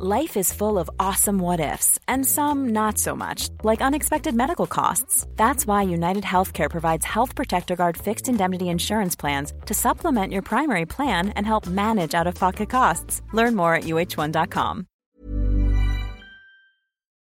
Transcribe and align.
Life 0.00 0.36
is 0.36 0.52
full 0.52 0.78
of 0.78 0.88
awesome 1.00 1.40
what 1.40 1.58
ifs, 1.58 1.98
and 2.06 2.24
some 2.24 2.68
not 2.68 2.98
so 2.98 3.16
much, 3.16 3.48
like 3.64 3.82
unexpected 3.82 4.32
medical 4.32 4.68
costs. 4.68 5.26
That's 5.34 5.66
why 5.66 5.82
United 5.82 6.22
Healthcare 6.22 6.70
provides 6.70 7.04
Health 7.04 7.34
Protector 7.34 7.74
Guard 7.74 7.96
fixed 7.96 8.28
indemnity 8.28 8.68
insurance 8.68 9.16
plans 9.16 9.52
to 9.66 9.74
supplement 9.74 10.32
your 10.32 10.42
primary 10.42 10.86
plan 10.86 11.30
and 11.30 11.44
help 11.44 11.66
manage 11.66 12.14
out 12.14 12.28
of 12.28 12.36
pocket 12.36 12.70
costs. 12.70 13.22
Learn 13.32 13.56
more 13.56 13.74
at 13.74 13.84
uh1.com. 13.84 14.86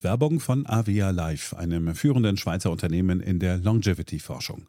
Werbung 0.01 0.39
von 0.39 0.65
Avia 0.69 1.11
Life, 1.11 1.57
einem 1.59 1.93
führenden 1.97 2.37
Schweizer 2.37 2.71
Unternehmen 2.71 3.21
in 3.21 3.41
der 3.41 3.59
Longevity-Forschung. 3.59 4.69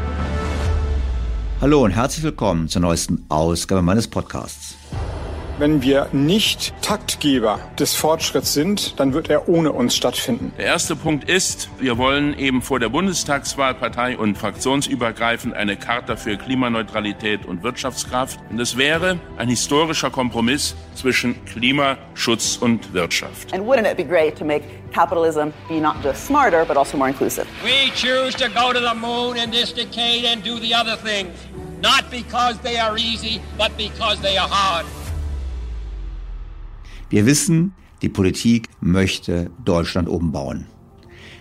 Hallo 1.61 1.83
und 1.83 1.91
herzlich 1.91 2.23
willkommen 2.23 2.69
zur 2.69 2.81
neuesten 2.81 3.23
Ausgabe 3.29 3.83
meines 3.83 4.07
Podcasts. 4.07 4.80
Wenn 5.61 5.83
wir 5.83 6.07
nicht 6.11 6.73
Taktgeber 6.81 7.59
des 7.77 7.93
Fortschritts 7.93 8.51
sind, 8.51 8.99
dann 8.99 9.13
wird 9.13 9.29
er 9.29 9.47
ohne 9.47 9.71
uns 9.71 9.95
stattfinden. 9.95 10.51
Der 10.57 10.65
erste 10.65 10.95
Punkt 10.95 11.29
ist, 11.29 11.69
wir 11.77 11.99
wollen 11.99 12.35
eben 12.35 12.63
vor 12.63 12.79
der 12.79 12.89
Bundestagswahl 12.89 13.75
partei- 13.75 14.17
und 14.17 14.39
fraktionsübergreifend 14.39 15.53
eine 15.53 15.77
Charta 15.77 16.15
für 16.15 16.35
Klimaneutralität 16.37 17.45
und 17.45 17.61
Wirtschaftskraft. 17.61 18.39
Und 18.49 18.59
es 18.59 18.75
wäre 18.75 19.19
ein 19.37 19.49
historischer 19.49 20.09
Kompromiss 20.09 20.75
zwischen 20.95 21.45
Klimaschutz 21.45 22.57
und 22.59 22.91
Wirtschaft. 22.95 23.53
And 23.53 23.63
wouldn't 23.63 23.87
it 23.87 23.97
be 23.97 24.03
great 24.03 24.35
to 24.39 24.43
make 24.43 24.63
capitalism 24.91 25.49
be 25.69 25.79
not 25.79 25.97
just 26.03 26.25
smarter, 26.25 26.65
but 26.65 26.75
also 26.75 26.97
more 26.97 27.09
inclusive? 27.09 27.45
We 27.63 27.91
choose 27.93 28.35
to 28.37 28.49
go 28.49 28.73
to 28.73 28.79
the 28.79 28.95
moon 28.95 29.37
in 29.37 29.51
this 29.51 29.71
decade 29.71 30.25
and 30.25 30.43
do 30.43 30.59
the 30.59 30.73
other 30.73 30.97
things, 30.97 31.37
not 31.83 32.09
because 32.09 32.57
they 32.63 32.79
are 32.79 32.97
easy, 32.97 33.39
but 33.59 33.69
because 33.77 34.19
they 34.23 34.39
are 34.39 34.49
hard. 34.49 34.87
Wir 37.11 37.25
wissen, 37.25 37.73
die 38.01 38.07
Politik 38.07 38.69
möchte 38.79 39.51
Deutschland 39.65 40.07
umbauen. 40.07 40.67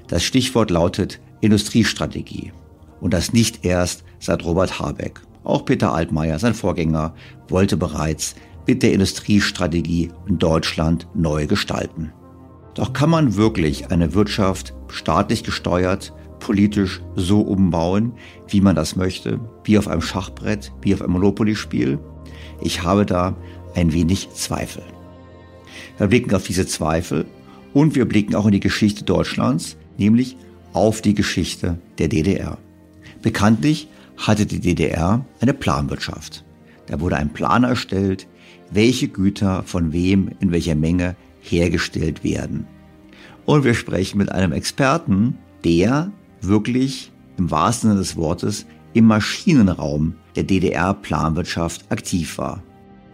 Das 0.08 0.24
Stichwort 0.24 0.68
lautet 0.68 1.20
Industriestrategie. 1.40 2.52
Und 3.00 3.14
das 3.14 3.32
nicht 3.32 3.64
erst 3.64 4.02
seit 4.18 4.44
Robert 4.44 4.80
Habeck. 4.80 5.20
Auch 5.44 5.64
Peter 5.64 5.94
Altmaier, 5.94 6.40
sein 6.40 6.54
Vorgänger, 6.54 7.14
wollte 7.48 7.76
bereits 7.76 8.34
mit 8.66 8.82
der 8.82 8.92
Industriestrategie 8.92 10.10
in 10.26 10.38
Deutschland 10.38 11.06
neu 11.14 11.46
gestalten. 11.46 12.12
Doch 12.74 12.92
kann 12.92 13.10
man 13.10 13.36
wirklich 13.36 13.92
eine 13.92 14.12
Wirtschaft 14.12 14.74
staatlich 14.88 15.44
gesteuert, 15.44 16.12
politisch 16.40 17.00
so 17.14 17.42
umbauen, 17.42 18.14
wie 18.48 18.60
man 18.60 18.74
das 18.74 18.96
möchte, 18.96 19.38
wie 19.62 19.78
auf 19.78 19.86
einem 19.86 20.02
Schachbrett, 20.02 20.72
wie 20.82 20.94
auf 20.94 21.00
einem 21.00 21.12
Monopoly-Spiel? 21.12 22.00
Ich 22.60 22.82
habe 22.82 23.06
da 23.06 23.36
ein 23.76 23.92
wenig 23.92 24.30
Zweifel. 24.30 24.82
Wir 26.00 26.06
blicken 26.06 26.34
auf 26.34 26.44
diese 26.44 26.66
Zweifel 26.66 27.26
und 27.74 27.94
wir 27.94 28.06
blicken 28.06 28.34
auch 28.34 28.46
in 28.46 28.52
die 28.52 28.60
Geschichte 28.60 29.04
Deutschlands, 29.04 29.76
nämlich 29.98 30.34
auf 30.72 31.02
die 31.02 31.12
Geschichte 31.12 31.78
der 31.98 32.08
DDR. 32.08 32.56
Bekanntlich 33.20 33.86
hatte 34.16 34.46
die 34.46 34.60
DDR 34.60 35.26
eine 35.42 35.52
Planwirtschaft. 35.52 36.42
Da 36.86 37.00
wurde 37.00 37.16
ein 37.16 37.34
Plan 37.34 37.64
erstellt, 37.64 38.26
welche 38.70 39.08
Güter 39.08 39.62
von 39.64 39.92
wem 39.92 40.30
in 40.40 40.52
welcher 40.52 40.74
Menge 40.74 41.16
hergestellt 41.42 42.24
werden. 42.24 42.66
Und 43.44 43.64
wir 43.64 43.74
sprechen 43.74 44.16
mit 44.16 44.32
einem 44.32 44.52
Experten, 44.52 45.36
der 45.64 46.10
wirklich 46.40 47.12
im 47.36 47.50
wahrsten 47.50 47.90
Sinne 47.90 48.00
des 48.00 48.16
Wortes 48.16 48.64
im 48.94 49.04
Maschinenraum 49.04 50.14
der 50.34 50.44
DDR-Planwirtschaft 50.44 51.92
aktiv 51.92 52.38
war. 52.38 52.62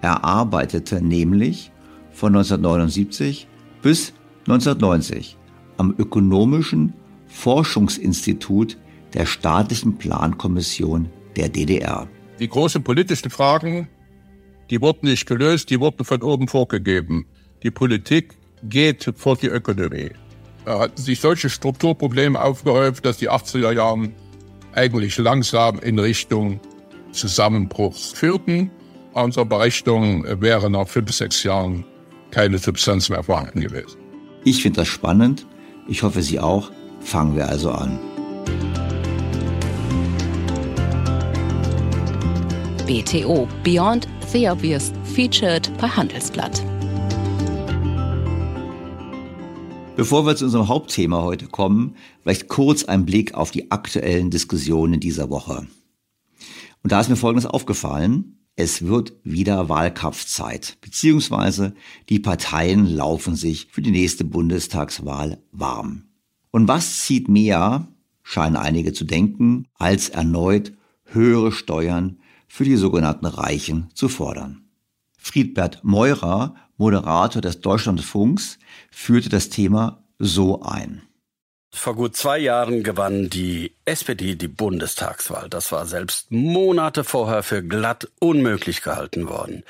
Er 0.03 0.23
arbeitete 0.23 1.05
nämlich 1.05 1.73
von 2.17 2.35
1979 2.35 3.47
bis 3.83 4.15
1990 4.49 5.37
am 5.77 5.95
Ökonomischen 5.99 6.95
Forschungsinstitut 7.27 8.79
der 9.13 9.27
Staatlichen 9.27 9.99
Plankommission 9.99 11.11
der 11.37 11.51
DDR. 11.51 12.09
Die 12.41 12.49
großen 12.49 12.83
politischen 12.83 13.31
Fragen, 13.31 13.89
die 14.71 14.81
wurden 14.81 15.09
nicht 15.09 15.27
gelöst, 15.27 15.69
die 15.71 15.79
wurden 15.79 16.05
von 16.05 16.23
oben 16.23 16.49
vorgegeben. 16.49 17.27
Die 17.63 17.71
Politik 17.71 18.37
geht 18.63 19.13
vor 19.17 19.37
die 19.37 19.49
Ökonomie. 19.49 20.11
Da 20.65 20.81
hatten 20.81 21.01
sich 21.01 21.21
solche 21.21 21.51
Strukturprobleme 21.51 22.41
aufgehäuft, 22.41 23.05
dass 23.05 23.19
die 23.19 23.31
80er 23.31 23.73
Jahre 23.73 24.11
eigentlich 24.73 25.19
langsam 25.19 25.79
in 25.81 25.99
Richtung 25.99 26.61
Zusammenbruchs 27.13 28.13
führten. 28.13 28.71
Unsere 29.13 29.47
Berechnung 29.47 30.25
wäre 30.41 30.71
nach 30.71 30.89
fünf, 30.89 31.13
sechs 31.13 31.43
Jahren 31.43 31.85
keine 32.37 32.59
Substanz 32.59 33.09
mehr 33.09 33.23
vorhanden 33.23 33.63
gewesen. 33.63 33.97
Ich 34.45 34.61
finde 34.61 34.83
das 34.83 34.89
spannend. 34.89 35.47
Ich 35.89 36.03
hoffe, 36.03 36.21
Sie 36.21 36.39
auch. 36.39 36.71
fangen 37.01 37.35
wir 37.35 37.49
also 37.49 37.71
an. 37.71 37.99
BTO 42.87 43.49
Beyond 43.65 44.07
the 44.31 44.51
Obvious 44.51 44.93
featured 45.15 45.73
bei 45.79 45.89
Handelsblatt. 45.89 46.63
Bevor 49.97 50.27
wir 50.27 50.37
zu 50.37 50.45
unserem 50.45 50.69
Hauptthema 50.69 51.23
heute 51.23 51.47
kommen, 51.47 51.97
vielleicht 52.21 52.49
kurz 52.49 52.85
ein 52.85 53.07
Blick 53.07 53.33
auf 53.33 53.51
die 53.51 53.71
aktuellen 53.71 54.31
Diskussionen 54.31 55.01
dieser 55.01 55.31
Woche. 55.31 55.67
Und 56.83 56.93
da 56.93 57.01
ist 57.01 57.09
mir 57.09 57.17
Folgendes 57.17 57.47
aufgefallen. 57.47 58.36
Es 58.57 58.87
wird 58.87 59.13
wieder 59.23 59.69
Wahlkampfzeit, 59.69 60.79
beziehungsweise 60.81 61.75
die 62.09 62.19
Parteien 62.19 62.87
laufen 62.87 63.37
sich 63.37 63.69
für 63.71 63.83
die 63.83 63.91
nächste 63.91 64.25
Bundestagswahl 64.25 65.39
warm. 65.53 66.05
Und 66.51 66.67
was 66.67 67.05
zieht 67.05 67.29
mehr, 67.29 67.89
scheinen 68.23 68.57
einige 68.57 68.93
zu 68.93 69.05
denken, 69.05 69.69
als 69.75 70.09
erneut 70.09 70.73
höhere 71.05 71.53
Steuern 71.53 72.19
für 72.49 72.65
die 72.65 72.77
sogenannten 72.77 73.27
Reichen 73.27 73.91
zu 73.95 74.09
fordern. 74.09 74.63
Friedbert 75.19 75.85
Meurer 75.85 76.55
Moderator 76.77 77.41
des 77.41 77.61
Deutschlandfunks, 77.61 78.59
führte 78.91 79.29
das 79.29 79.49
Thema 79.49 80.05
so 80.19 80.63
ein. 80.63 81.03
Vor 81.73 81.95
gut 81.95 82.17
zwei 82.17 82.39
Jahren 82.39 82.83
gewann 82.83 83.29
die 83.29 83.75
SPD 83.85 84.35
die 84.35 84.49
Bundestagswahl. 84.49 85.49
Das 85.51 85.73
war 85.73 85.87
selbst 85.87 86.31
Monate 86.31 87.05
vorher 87.05 87.43
für 87.43 87.63
glatt 87.63 88.09
unmöglich 88.19 88.83
gehalten 88.83 89.29
worden. 89.29 89.63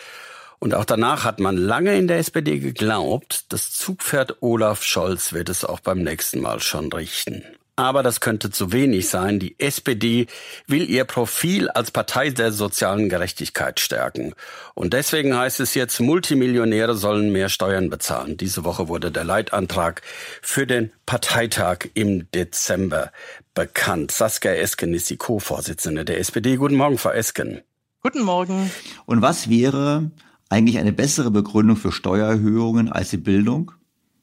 Und 0.58 0.74
auch 0.74 0.84
danach 0.84 1.24
hat 1.24 1.40
man 1.40 1.56
lange 1.56 1.96
in 1.96 2.08
der 2.08 2.18
SPD 2.18 2.58
geglaubt, 2.58 3.52
das 3.52 3.72
Zugpferd 3.72 4.40
Olaf 4.40 4.82
Scholz 4.82 5.32
wird 5.32 5.48
es 5.48 5.64
auch 5.64 5.80
beim 5.80 6.02
nächsten 6.02 6.40
Mal 6.40 6.60
schon 6.60 6.92
richten. 6.92 7.44
Aber 7.78 8.02
das 8.02 8.20
könnte 8.20 8.50
zu 8.50 8.72
wenig 8.72 9.10
sein. 9.10 9.38
Die 9.38 9.60
SPD 9.60 10.28
will 10.66 10.88
ihr 10.88 11.04
Profil 11.04 11.68
als 11.68 11.90
Partei 11.90 12.30
der 12.30 12.50
sozialen 12.50 13.10
Gerechtigkeit 13.10 13.80
stärken. 13.80 14.32
Und 14.74 14.94
deswegen 14.94 15.36
heißt 15.36 15.60
es 15.60 15.74
jetzt, 15.74 16.00
Multimillionäre 16.00 16.94
sollen 16.94 17.32
mehr 17.32 17.50
Steuern 17.50 17.90
bezahlen. 17.90 18.38
Diese 18.38 18.64
Woche 18.64 18.88
wurde 18.88 19.12
der 19.12 19.24
Leitantrag 19.24 20.00
für 20.40 20.66
den 20.66 20.90
Parteitag 21.04 21.90
im 21.92 22.30
Dezember 22.32 23.12
bekannt. 23.52 24.10
Saskia 24.10 24.52
Esken 24.52 24.94
ist 24.94 25.10
die 25.10 25.18
Co-Vorsitzende 25.18 26.06
der 26.06 26.18
SPD. 26.18 26.56
Guten 26.56 26.76
Morgen, 26.76 26.96
Frau 26.96 27.10
Esken. 27.10 27.60
Guten 28.02 28.22
Morgen. 28.22 28.70
Und 29.04 29.20
was 29.20 29.50
wäre 29.50 30.10
eigentlich 30.48 30.78
eine 30.78 30.92
bessere 30.92 31.30
Begründung 31.30 31.76
für 31.76 31.92
Steuererhöhungen 31.92 32.90
als 32.90 33.10
die 33.10 33.18
Bildung? 33.18 33.72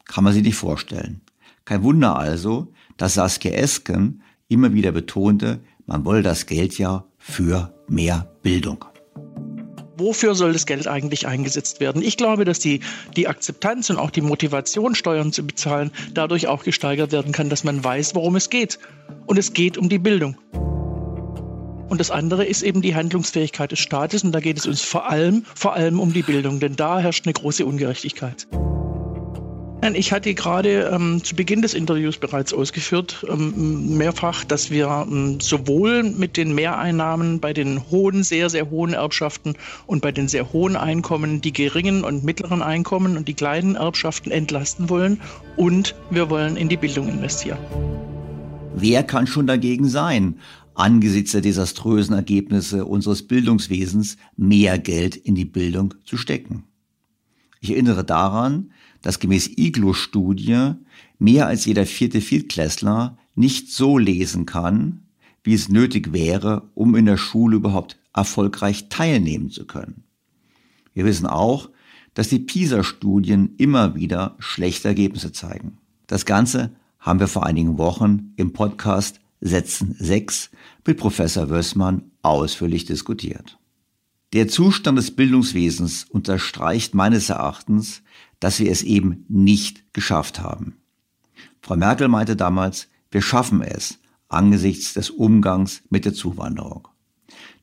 Kann 0.06 0.24
man 0.24 0.34
sich 0.34 0.42
nicht 0.42 0.56
vorstellen. 0.56 1.22
Kein 1.66 1.84
Wunder 1.84 2.18
also, 2.18 2.74
dass 2.98 3.16
Saskia 3.16 3.52
Esken 3.52 4.22
immer 4.48 4.74
wieder 4.74 4.92
betonte, 4.92 5.60
man 5.86 6.06
wolle 6.06 6.22
das 6.22 6.46
Geld 6.46 6.78
ja 6.78 7.06
für 7.18 7.74
mehr 7.88 8.32
Bildung. 8.42 8.86
Wofür 9.98 10.34
soll 10.34 10.54
das 10.54 10.66
Geld 10.66 10.88
eigentlich 10.88 11.28
eingesetzt 11.28 11.80
werden? 11.80 12.02
Ich 12.02 12.18
glaube, 12.18 12.46
dass 12.46 12.60
die, 12.60 12.80
die 13.16 13.28
Akzeptanz 13.28 13.90
und 13.90 13.98
auch 13.98 14.10
die 14.10 14.22
Motivation, 14.22 14.96
Steuern 14.96 15.32
zu 15.32 15.46
bezahlen, 15.46 15.92
dadurch 16.14 16.48
auch 16.48 16.64
gesteigert 16.64 17.12
werden 17.12 17.32
kann, 17.32 17.50
dass 17.50 17.64
man 17.64 17.84
weiß, 17.84 18.16
worum 18.16 18.36
es 18.36 18.50
geht. 18.50 18.80
Und 19.28 19.38
es 19.38 19.54
geht 19.54 19.78
um 19.78 19.90
die 19.90 20.00
Bildung. 20.00 20.36
Und 21.90 22.00
das 22.00 22.10
andere 22.10 22.44
ist 22.44 22.64
eben 22.64 22.82
die 22.82 22.96
Handlungsfähigkeit 22.96 23.72
des 23.72 23.80
Staates. 23.80 24.24
Und 24.24 24.32
da 24.32 24.40
geht 24.40 24.58
es 24.58 24.66
uns 24.66 24.82
vor 24.82 25.10
allem, 25.10 25.46
vor 25.54 25.74
allem 25.74 26.00
um 26.00 26.12
die 26.12 26.24
Bildung, 26.24 26.60
denn 26.60 26.76
da 26.76 27.00
herrscht 27.00 27.28
eine 27.28 27.34
große 27.34 27.64
Ungerechtigkeit. 27.64 28.48
Ich 29.96 30.14
hatte 30.14 30.34
gerade 30.34 30.90
ähm, 30.94 31.22
zu 31.26 31.36
Beginn 31.36 31.62
des 31.62 31.74
Interviews 31.74 32.18
bereits 32.18 32.54
ausgeführt, 32.54 33.26
ähm, 33.30 33.98
mehrfach, 33.98 34.46
dass 34.46 34.72
wir 34.72 35.06
ähm, 35.06 35.42
sowohl 35.42 36.04
mit 36.04 36.38
den 36.38 36.56
Mehreinnahmen 36.56 37.42
bei 37.42 37.52
den 37.52 37.82
hohen, 37.92 38.24
sehr, 38.24 38.50
sehr 38.50 38.70
hohen 38.70 38.94
Erbschaften 38.94 39.56
und 39.86 40.02
bei 40.02 40.14
den 40.14 40.30
sehr 40.30 40.54
hohen 40.54 40.78
Einkommen 40.78 41.42
die 41.42 41.52
geringen 41.52 42.06
und 42.06 42.24
mittleren 42.24 42.62
Einkommen 42.62 43.18
und 43.18 43.28
die 43.28 43.34
kleinen 43.34 43.76
Erbschaften 43.76 44.32
entlasten 44.32 44.90
wollen 44.90 45.20
und 45.58 45.96
wir 46.10 46.30
wollen 46.30 46.56
in 46.56 46.70
die 46.70 46.78
Bildung 46.78 47.10
investieren. 47.10 47.60
Wer 48.76 49.04
kann 49.04 49.28
schon 49.28 49.48
dagegen 49.48 49.90
sein, 49.90 50.40
angesichts 50.76 51.34
der 51.34 51.42
desaströsen 51.42 52.16
Ergebnisse 52.16 52.86
unseres 52.86 53.28
Bildungswesens 53.28 54.16
mehr 54.38 54.80
Geld 54.80 55.18
in 55.18 55.36
die 55.36 55.46
Bildung 55.46 55.94
zu 56.06 56.16
stecken? 56.16 56.64
Ich 57.60 57.72
erinnere 57.72 58.04
daran, 58.04 58.72
dass 59.04 59.20
gemäß 59.20 59.52
Iglo-Studie 59.58 60.72
mehr 61.20 61.46
als 61.46 61.66
jeder 61.66 61.86
vierte 61.86 62.22
Viertklässler 62.22 63.20
nicht 63.36 63.72
so 63.72 64.00
lesen 64.00 64.48
kann, 64.48 65.04
wie 65.44 65.54
es 65.54 65.70
nötig 65.70 66.14
wäre, 66.14 66.72
um 66.74 66.96
in 66.96 67.06
der 67.06 67.18
Schule 67.18 67.58
überhaupt 67.58 68.00
erfolgreich 68.16 68.90
teilnehmen 68.90 69.52
zu 69.52 69.66
können. 69.66 70.06
Wir 70.94 71.06
wissen 71.06 71.28
auch, 71.28 71.70
dass 72.14 72.30
die 72.30 72.40
PISA-Studien 72.40 73.56
immer 73.58 73.96
wieder 73.96 74.36
schlechte 74.40 74.88
Ergebnisse 74.88 75.32
zeigen. 75.32 75.78
Das 76.08 76.26
Ganze 76.26 76.72
haben 77.00 77.20
wir 77.20 77.28
vor 77.28 77.46
einigen 77.46 77.78
Wochen 77.78 78.34
im 78.38 78.54
Podcast 78.54 79.20
Sätzen 79.42 79.96
6 80.00 80.52
mit 80.88 80.98
Professor 80.98 81.50
Wössmann 81.50 82.12
ausführlich 82.22 82.86
diskutiert. 82.86 83.58
Der 84.32 84.48
Zustand 84.48 84.98
des 84.98 85.12
Bildungswesens 85.12 86.06
unterstreicht 86.06 86.96
meines 86.96 87.30
Erachtens, 87.30 88.03
dass 88.44 88.60
wir 88.60 88.70
es 88.70 88.84
eben 88.84 89.24
nicht 89.30 89.94
geschafft 89.94 90.42
haben. 90.42 90.76
Frau 91.62 91.78
Merkel 91.78 92.10
meinte 92.10 92.36
damals, 92.36 92.90
wir 93.10 93.22
schaffen 93.22 93.62
es 93.62 94.00
angesichts 94.28 94.94
des 94.94 95.12
Umgangs 95.12 95.82
mit 95.90 96.04
der 96.04 96.14
Zuwanderung. 96.14 96.90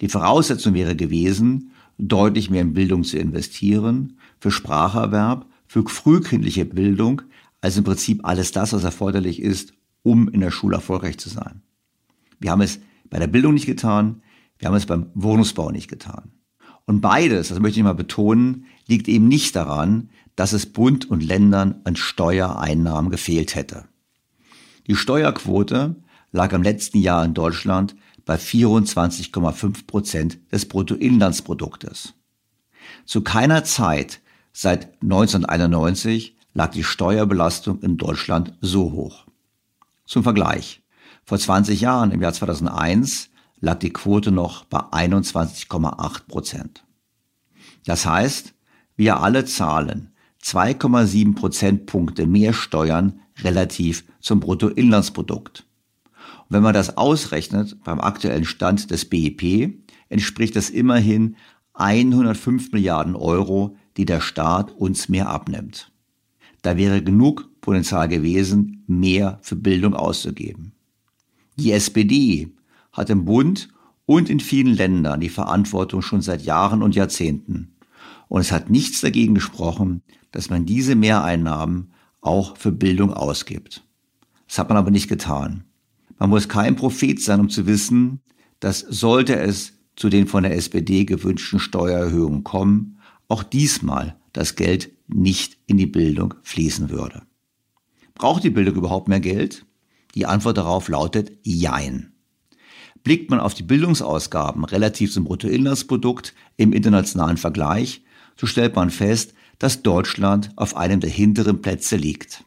Die 0.01 0.09
Voraussetzung 0.09 0.73
wäre 0.73 0.97
gewesen, 0.97 1.73
deutlich 1.99 2.49
mehr 2.49 2.63
in 2.63 2.73
Bildung 2.73 3.05
zu 3.05 3.19
investieren, 3.19 4.17
für 4.39 4.51
Spracherwerb, 4.51 5.45
für 5.67 5.87
frühkindliche 5.87 6.65
Bildung, 6.65 7.21
also 7.61 7.81
im 7.81 7.85
Prinzip 7.85 8.25
alles 8.25 8.53
das, 8.53 8.73
was 8.73 8.83
erforderlich 8.83 9.43
ist, 9.43 9.75
um 10.03 10.29
in 10.29 10.41
der 10.41 10.51
Schule 10.51 10.77
erfolgreich 10.77 11.19
zu 11.19 11.29
sein. 11.29 11.61
Wir 12.39 12.53
haben 12.53 12.63
es 12.63 12.81
bei 13.11 13.19
der 13.19 13.27
Bildung 13.27 13.53
nicht 13.53 13.67
getan, 13.67 14.23
wir 14.59 14.69
haben 14.69 14.77
es 14.77 14.87
beim 14.87 15.11
Wohnungsbau 15.13 15.73
nicht 15.73 15.89
getan. 15.89 16.31
Und 16.87 17.03
beides, 17.03 17.49
das 17.49 17.61
möchte 17.61 17.79
ich 17.79 17.85
mal 17.85 17.93
betonen, 17.93 18.65
liegt 18.87 19.09
eben 19.09 19.29
nicht 19.29 19.55
daran, 19.55 20.09
dass 20.41 20.55
es 20.55 20.65
Bund 20.65 21.11
und 21.11 21.23
Ländern 21.23 21.83
an 21.85 21.97
Steuereinnahmen 21.97 23.11
gefehlt 23.11 23.55
hätte. 23.55 23.85
Die 24.87 24.97
Steuerquote 24.97 25.97
lag 26.33 26.55
im 26.55 26.63
letzten 26.63 26.97
Jahr 26.97 27.27
in 27.27 27.35
Deutschland 27.35 27.95
bei 28.25 28.37
24,5 28.37 29.87
Prozent 29.87 30.39
des 30.51 30.67
Bruttoinlandsproduktes. 30.67 32.15
Zu 33.05 33.21
keiner 33.21 33.65
Zeit 33.65 34.23
seit 34.55 34.95
1991 35.03 36.39
lag 36.55 36.71
die 36.71 36.85
Steuerbelastung 36.85 37.83
in 37.83 37.99
Deutschland 37.99 38.55
so 38.63 38.93
hoch. 38.93 39.27
Zum 40.07 40.23
Vergleich. 40.23 40.81
Vor 41.23 41.39
20 41.39 41.83
Jahren, 41.83 42.13
im 42.13 42.23
Jahr 42.23 42.33
2001, 42.33 43.29
lag 43.61 43.79
die 43.79 43.93
Quote 43.93 44.33
noch 44.33 44.65
bei 44.65 44.79
21,8 44.79 46.27
Prozent. 46.27 46.87
Das 47.85 48.07
heißt, 48.07 48.55
wir 48.97 49.21
alle 49.21 49.45
zahlen 49.45 50.11
2,7 50.43 51.35
Prozentpunkte 51.35 52.27
mehr 52.27 52.53
Steuern 52.53 53.21
relativ 53.43 54.05
zum 54.21 54.41
Bruttoinlandsprodukt. 54.41 55.67
Und 56.15 56.47
wenn 56.49 56.63
man 56.63 56.75
das 56.75 56.97
ausrechnet 56.97 57.83
beim 57.85 58.01
aktuellen 58.01 58.45
Stand 58.45 58.91
des 58.91 59.05
BIP, 59.05 59.75
entspricht 60.09 60.57
das 60.57 60.71
immerhin 60.71 61.37
105 61.75 62.73
Milliarden 62.73 63.17
Euro, 63.17 63.77
die 63.97 64.05
der 64.05 64.21
Staat 64.21 64.73
uns 64.73 65.09
mehr 65.09 65.29
abnimmt. 65.29 65.93
Da 66.63 66.77
wäre 66.77 67.03
genug 67.03 67.49
Potenzial 67.61 68.09
gewesen, 68.09 68.85
mehr 68.87 69.39
für 69.43 69.57
Bildung 69.57 69.95
auszugeben. 69.95 70.73
Die 71.57 71.73
SPD 71.73 72.53
hat 72.93 73.11
im 73.11 73.25
Bund 73.25 73.69
und 74.07 74.29
in 74.29 74.41
vielen 74.41 74.75
Ländern 74.75 75.21
die 75.21 75.29
Verantwortung 75.29 76.03
schon 76.03 76.21
seit 76.21 76.43
Jahren 76.43 76.83
und 76.83 76.95
Jahrzehnten. 76.95 77.77
Und 78.31 78.43
es 78.43 78.53
hat 78.53 78.71
nichts 78.71 79.01
dagegen 79.01 79.35
gesprochen, 79.35 80.03
dass 80.31 80.51
man 80.51 80.65
diese 80.65 80.95
Mehreinnahmen 80.95 81.91
auch 82.21 82.57
für 82.57 82.71
Bildung 82.71 83.13
ausgibt. 83.13 83.83
Das 84.47 84.61
hat 84.61 84.69
man 84.69 84.79
aber 84.79 84.93
nicht 84.93 85.09
getan. 85.09 85.65
Man 86.17 86.31
muss 86.31 86.49
kein 86.49 86.77
Prophet 86.77 87.21
sein, 87.21 87.41
um 87.41 87.49
zu 87.49 87.67
wissen, 87.67 88.21
dass 88.61 88.79
sollte 88.79 89.35
es 89.35 89.73
zu 89.97 90.09
den 90.09 90.29
von 90.29 90.45
der 90.45 90.55
SPD 90.55 91.05
gewünschten 91.05 91.59
Steuererhöhungen 91.59 92.45
kommen, 92.45 93.01
auch 93.27 93.43
diesmal 93.43 94.17
das 94.33 94.55
Geld 94.55 94.93
nicht 95.09 95.59
in 95.67 95.77
die 95.77 95.87
Bildung 95.87 96.35
fließen 96.43 96.89
würde. 96.89 97.23
Braucht 98.15 98.45
die 98.45 98.51
Bildung 98.51 98.77
überhaupt 98.77 99.09
mehr 99.09 99.19
Geld? 99.19 99.67
Die 100.15 100.27
Antwort 100.27 100.57
darauf 100.57 100.89
lautet 100.89 101.33
Jein. 101.43 102.13
Blickt 103.03 103.29
man 103.29 103.41
auf 103.41 103.55
die 103.55 103.65
Bildungsausgaben 103.65 104.65
relativ 104.65 105.13
zum 105.13 105.25
Bruttoinlandsprodukt 105.25 106.33
im 106.57 106.73
internationalen 106.73 107.37
Vergleich, 107.37 108.05
so 108.41 108.47
stellt 108.47 108.75
man 108.75 108.89
fest, 108.89 109.35
dass 109.59 109.83
Deutschland 109.83 110.51
auf 110.57 110.75
einem 110.75 111.01
der 111.01 111.11
hinteren 111.11 111.61
Plätze 111.61 111.97
liegt. 111.97 112.43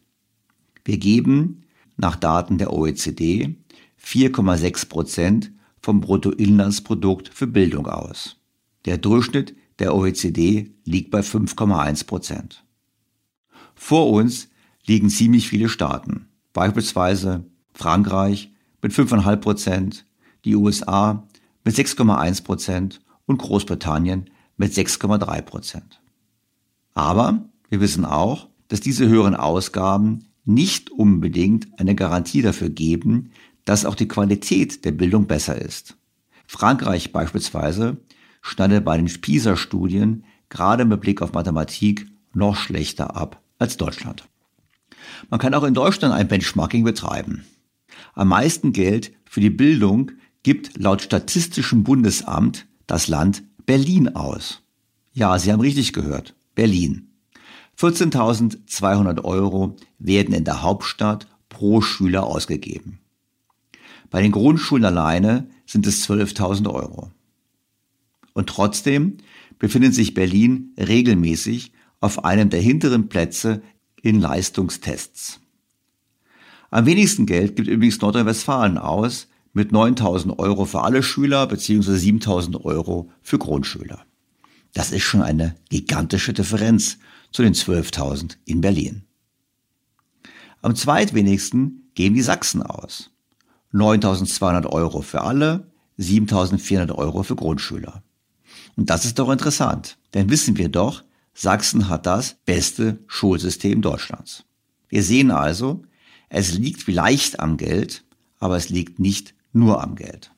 Wir 0.84 0.98
geben 0.98 1.66
nach 1.98 2.16
Daten 2.16 2.58
der 2.58 2.74
OECD 2.74 3.58
4,6 4.04 4.90
Prozent 4.90 5.52
vom 5.80 6.02
Bruttoinlandsprodukt 6.02 7.30
für 7.32 7.46
Bildung 7.46 7.86
aus. 7.86 8.38
Der 8.86 8.98
Durchschnitt 8.98 9.56
der 9.78 9.94
OECD 9.94 10.72
liegt 10.84 11.12
bei 11.12 11.20
5,1 11.20 12.08
Prozent. 12.08 12.64
Vor 13.76 14.10
uns 14.10 14.50
liegen 14.88 15.12
ziemlich 15.12 15.48
viele 15.48 15.70
Staaten, 15.70 16.28
beispielsweise 16.54 17.46
Frankreich 17.76 18.52
mit 18.82 18.94
5,5 18.94 19.36
Prozent, 19.36 20.06
die 20.44 20.56
USA 20.56 21.28
mit 21.64 21.76
6,1 21.76 22.44
Prozent 22.44 23.00
und 23.28 23.38
Großbritannien 23.38 24.32
mit 24.58 24.74
6,3 24.74 25.42
Prozent. 25.42 26.02
Aber 26.94 27.46
wir 27.70 27.82
wissen 27.82 28.06
auch, 28.06 28.48
dass 28.68 28.82
diese 28.82 29.08
höheren 29.08 29.36
Ausgaben 29.36 30.26
nicht 30.46 30.92
unbedingt 30.92 31.68
eine 31.80 31.96
Garantie 31.96 32.42
dafür 32.42 32.70
geben, 32.70 33.32
dass 33.66 33.86
auch 33.86 33.96
die 33.96 34.08
Qualität 34.08 34.86
der 34.86 34.92
Bildung 34.92 35.28
besser 35.28 35.60
ist. 35.60 35.96
Frankreich 36.46 37.12
beispielsweise 37.12 37.98
schneidet 38.42 38.84
bei 38.84 38.98
den 38.98 39.06
PISA-Studien 39.06 40.26
gerade 40.50 40.86
mit 40.86 41.02
Blick 41.02 41.22
auf 41.22 41.34
Mathematik 41.34 42.08
noch 42.34 42.56
schlechter 42.56 43.16
ab 43.16 43.42
als 43.58 43.78
Deutschland. 43.78 44.28
Man 45.30 45.40
kann 45.40 45.54
auch 45.54 45.64
in 45.64 45.74
Deutschland 45.74 46.14
ein 46.14 46.28
Benchmarking 46.28 46.84
betreiben. 46.84 47.46
Am 48.14 48.28
meisten 48.28 48.74
Geld 48.74 49.14
für 49.26 49.40
die 49.40 49.50
Bildung 49.50 50.12
gibt 50.44 50.78
laut 50.78 51.02
Statistischem 51.02 51.84
Bundesamt 51.84 52.68
das 52.86 53.08
Land 53.08 53.44
Berlin 53.66 54.16
aus. 54.16 54.62
Ja, 55.14 55.38
Sie 55.40 55.52
haben 55.52 55.62
richtig 55.62 55.94
gehört. 55.94 56.36
Berlin. 56.56 57.10
14.200 57.78 59.24
Euro 59.24 59.76
werden 60.00 60.34
in 60.34 60.44
der 60.44 60.62
Hauptstadt 60.62 61.28
pro 61.50 61.82
Schüler 61.82 62.26
ausgegeben. 62.26 63.00
Bei 64.10 64.22
den 64.22 64.32
Grundschulen 64.32 64.86
alleine 64.86 65.50
sind 65.66 65.88
es 65.88 66.08
12.000 66.08 66.70
Euro. 66.72 67.12
Und 68.34 68.48
trotzdem 68.48 69.18
befindet 69.60 69.96
sich 69.96 70.14
Berlin 70.14 70.74
regelmäßig 70.78 71.72
auf 72.00 72.26
einem 72.26 72.50
der 72.50 72.62
hinteren 72.62 73.08
Plätze 73.10 73.62
in 74.02 74.20
Leistungstests. 74.20 75.40
Am 76.70 76.86
wenigsten 76.86 77.26
Geld 77.26 77.56
gibt 77.56 77.68
übrigens 77.68 78.02
Nordrhein-Westfalen 78.02 78.78
aus 78.78 79.28
mit 79.54 79.72
9.000 79.72 80.38
Euro 80.40 80.66
für 80.66 80.82
alle 80.82 81.04
Schüler 81.04 81.48
bzw. 81.48 81.92
7.000 81.92 82.62
Euro 82.66 83.12
für 83.22 83.38
Grundschüler. 83.38 84.06
Das 84.74 84.92
ist 84.92 85.04
schon 85.04 85.22
eine 85.22 85.56
gigantische 85.70 86.34
Differenz 86.34 86.98
zu 87.32 87.44
den 87.44 87.54
12.000 87.54 88.38
in 88.46 88.62
Berlin. 88.62 89.04
Am 90.62 90.76
zweitwenigsten 90.76 91.90
geben 91.94 92.16
die 92.16 92.22
Sachsen 92.22 92.64
aus. 92.64 93.12
9.200 93.74 94.68
Euro 94.68 95.02
für 95.02 95.22
alle, 95.22 95.68
7.400 96.00 96.94
Euro 96.96 97.24
für 97.24 97.36
Grundschüler. 97.36 98.04
Und 98.76 98.90
das 98.90 99.06
ist 99.06 99.20
doch 99.20 99.30
interessant, 99.30 99.98
denn 100.14 100.30
wissen 100.30 100.58
wir 100.58 100.70
doch, 100.70 101.04
Sachsen 101.34 101.90
hat 101.90 102.06
das 102.06 102.36
beste 102.46 103.00
Schulsystem 103.08 103.82
Deutschlands. 103.82 104.46
Wir 104.90 105.04
sehen 105.04 105.32
also, 105.32 105.84
es 106.30 106.54
liegt 106.54 106.82
vielleicht 106.82 107.40
am 107.40 107.58
Geld, 107.58 108.04
aber 108.40 108.58
es 108.58 108.70
liegt 108.70 109.00
nicht 109.00 109.34
nur 109.54 109.82
am 109.82 109.96
Geld. 109.96 110.32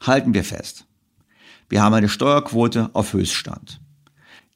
Halten 0.00 0.34
wir 0.34 0.44
fest. 0.44 0.86
Wir 1.68 1.82
haben 1.82 1.94
eine 1.94 2.08
Steuerquote 2.08 2.90
auf 2.92 3.12
Höchststand. 3.12 3.80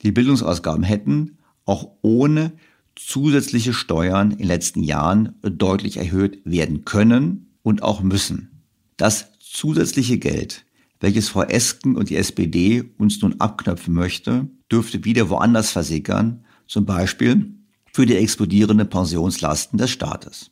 Die 0.02 0.12
Bildungsausgaben 0.12 0.84
hätten, 0.84 1.38
auch 1.64 1.88
ohne 2.02 2.52
zusätzliche 2.94 3.72
Steuern 3.72 4.30
in 4.30 4.38
den 4.38 4.46
letzten 4.46 4.82
Jahren 4.82 5.34
deutlich 5.42 5.96
erhöht 5.96 6.40
werden 6.44 6.84
können 6.84 7.54
und 7.62 7.82
auch 7.82 8.02
müssen. 8.02 8.62
Das 8.96 9.32
zusätzliche 9.38 10.18
Geld 10.18 10.64
welches 11.00 11.30
Frau 11.30 11.42
Esken 11.42 11.96
und 11.96 12.10
die 12.10 12.16
SPD 12.16 12.84
uns 12.98 13.20
nun 13.22 13.40
abknöpfen 13.40 13.94
möchte, 13.94 14.48
dürfte 14.70 15.04
wieder 15.04 15.30
woanders 15.30 15.70
versickern, 15.70 16.44
zum 16.66 16.84
Beispiel 16.84 17.54
für 17.92 18.06
die 18.06 18.16
explodierenden 18.16 18.88
Pensionslasten 18.88 19.78
des 19.78 19.90
Staates. 19.90 20.50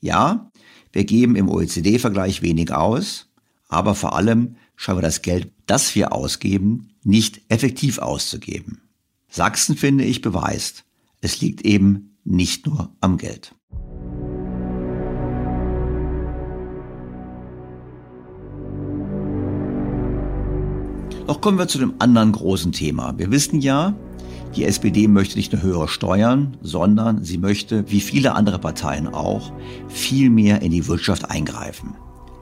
Ja, 0.00 0.50
wir 0.92 1.04
geben 1.04 1.36
im 1.36 1.48
OECD-Vergleich 1.48 2.42
wenig 2.42 2.72
aus, 2.72 3.28
aber 3.68 3.94
vor 3.94 4.16
allem 4.16 4.56
scheinen 4.76 4.98
wir 4.98 5.02
das 5.02 5.22
Geld, 5.22 5.52
das 5.66 5.94
wir 5.94 6.12
ausgeben, 6.12 6.90
nicht 7.04 7.42
effektiv 7.48 7.98
auszugeben. 7.98 8.82
Sachsen, 9.28 9.76
finde 9.76 10.04
ich, 10.04 10.22
beweist, 10.22 10.84
es 11.20 11.40
liegt 11.40 11.62
eben 11.62 12.16
nicht 12.24 12.66
nur 12.66 12.94
am 13.00 13.18
Geld. 13.18 13.54
Doch 21.26 21.42
kommen 21.42 21.58
wir 21.58 21.68
zu 21.68 21.78
dem 21.78 21.94
anderen 21.98 22.32
großen 22.32 22.72
Thema. 22.72 23.18
Wir 23.18 23.30
wissen 23.30 23.60
ja, 23.60 23.94
die 24.58 24.64
SPD 24.64 25.06
möchte 25.06 25.36
nicht 25.36 25.52
nur 25.52 25.62
höhere 25.62 25.86
Steuern, 25.86 26.56
sondern 26.60 27.22
sie 27.22 27.38
möchte, 27.38 27.88
wie 27.92 28.00
viele 28.00 28.34
andere 28.34 28.58
Parteien 28.58 29.06
auch, 29.06 29.52
viel 29.86 30.30
mehr 30.30 30.62
in 30.62 30.72
die 30.72 30.88
Wirtschaft 30.88 31.30
eingreifen. 31.30 31.94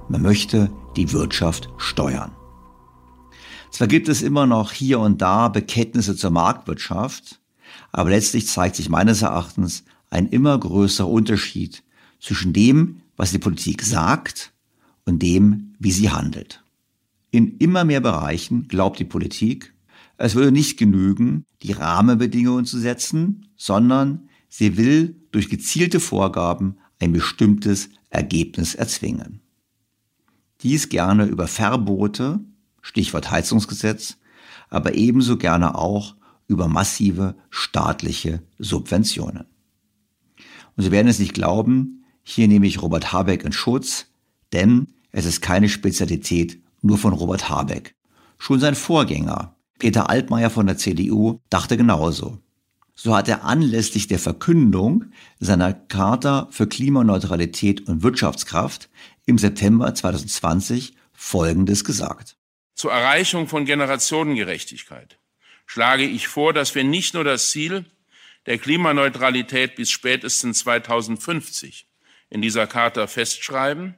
Man 0.09 0.23
möchte 0.23 0.71
die 0.97 1.13
Wirtschaft 1.13 1.69
steuern. 1.77 2.31
Zwar 3.71 3.87
gibt 3.87 4.09
es 4.09 4.23
immer 4.23 4.47
noch 4.47 4.73
hier 4.73 4.99
und 4.99 5.21
da 5.21 5.49
Bekenntnisse 5.49 6.17
zur 6.17 6.31
Marktwirtschaft, 6.31 7.39
aber 7.93 8.09
letztlich 8.09 8.47
zeigt 8.47 8.77
sich 8.77 8.89
meines 8.89 9.21
Erachtens 9.21 9.85
ein 10.09 10.27
immer 10.27 10.59
größerer 10.59 11.11
Unterschied 11.11 11.83
zwischen 12.19 12.55
dem, 12.55 13.03
was 13.19 13.33
die 13.33 13.39
Politik 13.39 13.83
sagt 13.83 14.55
und 15.05 15.21
dem, 15.21 15.75
wie 15.79 15.93
sie 15.93 16.09
handelt. 16.09 16.63
In 17.31 17.59
immer 17.59 17.85
mehr 17.85 18.01
Bereichen 18.01 18.69
glaubt 18.69 18.99
die 18.99 19.05
Politik, 19.05 19.75
es 20.19 20.35
würde 20.35 20.53
nicht 20.53 20.79
genügen, 20.79 21.45
die 21.63 21.73
Rahmenbedingungen 21.73 22.65
zu 22.65 22.79
setzen, 22.79 23.49
sondern 23.57 24.29
sie 24.49 24.77
will 24.77 25.21
durch 25.33 25.49
gezielte 25.49 26.01
Vorgaben 26.01 26.79
ein 27.01 27.13
bestimmtes 27.13 27.91
Ergebnis 28.11 28.75
erzwingen. 28.75 29.41
Dies 30.63 30.89
gerne 30.89 31.27
über 31.27 31.49
Verbote, 31.49 32.41
Stichwort 32.81 33.31
Heizungsgesetz, 33.31 34.17
aber 34.71 34.95
ebenso 34.95 35.37
gerne 35.37 35.75
auch 35.75 36.17
über 36.49 36.69
massive 36.69 37.37
staatliche 37.51 38.43
Subventionen. 38.59 39.45
Und 40.77 40.85
Sie 40.85 40.91
werden 40.93 41.09
es 41.09 41.19
nicht 41.19 41.35
glauben, 41.35 42.05
hier 42.23 42.49
nehme 42.49 42.67
ich 42.67 42.83
Robert 42.83 43.13
Habeck 43.13 43.45
in 43.45 43.53
Schutz, 43.53 44.07
denn 44.53 44.89
es 45.11 45.25
ist 45.25 45.41
keine 45.41 45.69
Spezialität 45.69 46.63
nur 46.83 46.99
von 46.99 47.13
Robert 47.13 47.49
Habeck. 47.49 47.95
Schon 48.39 48.61
sein 48.61 48.75
Vorgänger, 48.75 49.56
Peter 49.79 50.09
Altmaier 50.09 50.51
von 50.51 50.67
der 50.67 50.79
CDU, 50.79 51.41
dachte 51.51 51.77
genauso. 51.77 52.39
So 52.95 53.15
hat 53.15 53.29
er 53.29 53.45
anlässlich 53.45 54.07
der 54.07 54.19
Verkündung 54.19 55.07
seiner 55.39 55.75
Charta 55.75 56.49
für 56.51 56.67
Klimaneutralität 56.67 57.87
und 57.87 58.03
Wirtschaftskraft 58.03 58.89
im 59.27 59.37
September 59.37 59.95
2020 59.95 60.95
Folgendes 61.13 61.85
gesagt. 61.85 62.37
Zur 62.75 62.93
Erreichung 62.93 63.49
von 63.49 63.67
Generationengerechtigkeit 63.67 65.19
schlage 65.67 66.05
ich 66.05 66.29
vor, 66.29 66.53
dass 66.53 66.75
wir 66.75 66.85
nicht 66.85 67.13
nur 67.15 67.25
das 67.25 67.51
Ziel 67.51 67.85
der 68.47 68.59
Klimaneutralität 68.59 69.75
bis 69.75 69.91
spätestens 69.91 70.61
2050 70.61 71.87
in 72.31 72.41
dieser 72.41 72.67
Charta 72.67 73.07
festschreiben, 73.07 73.95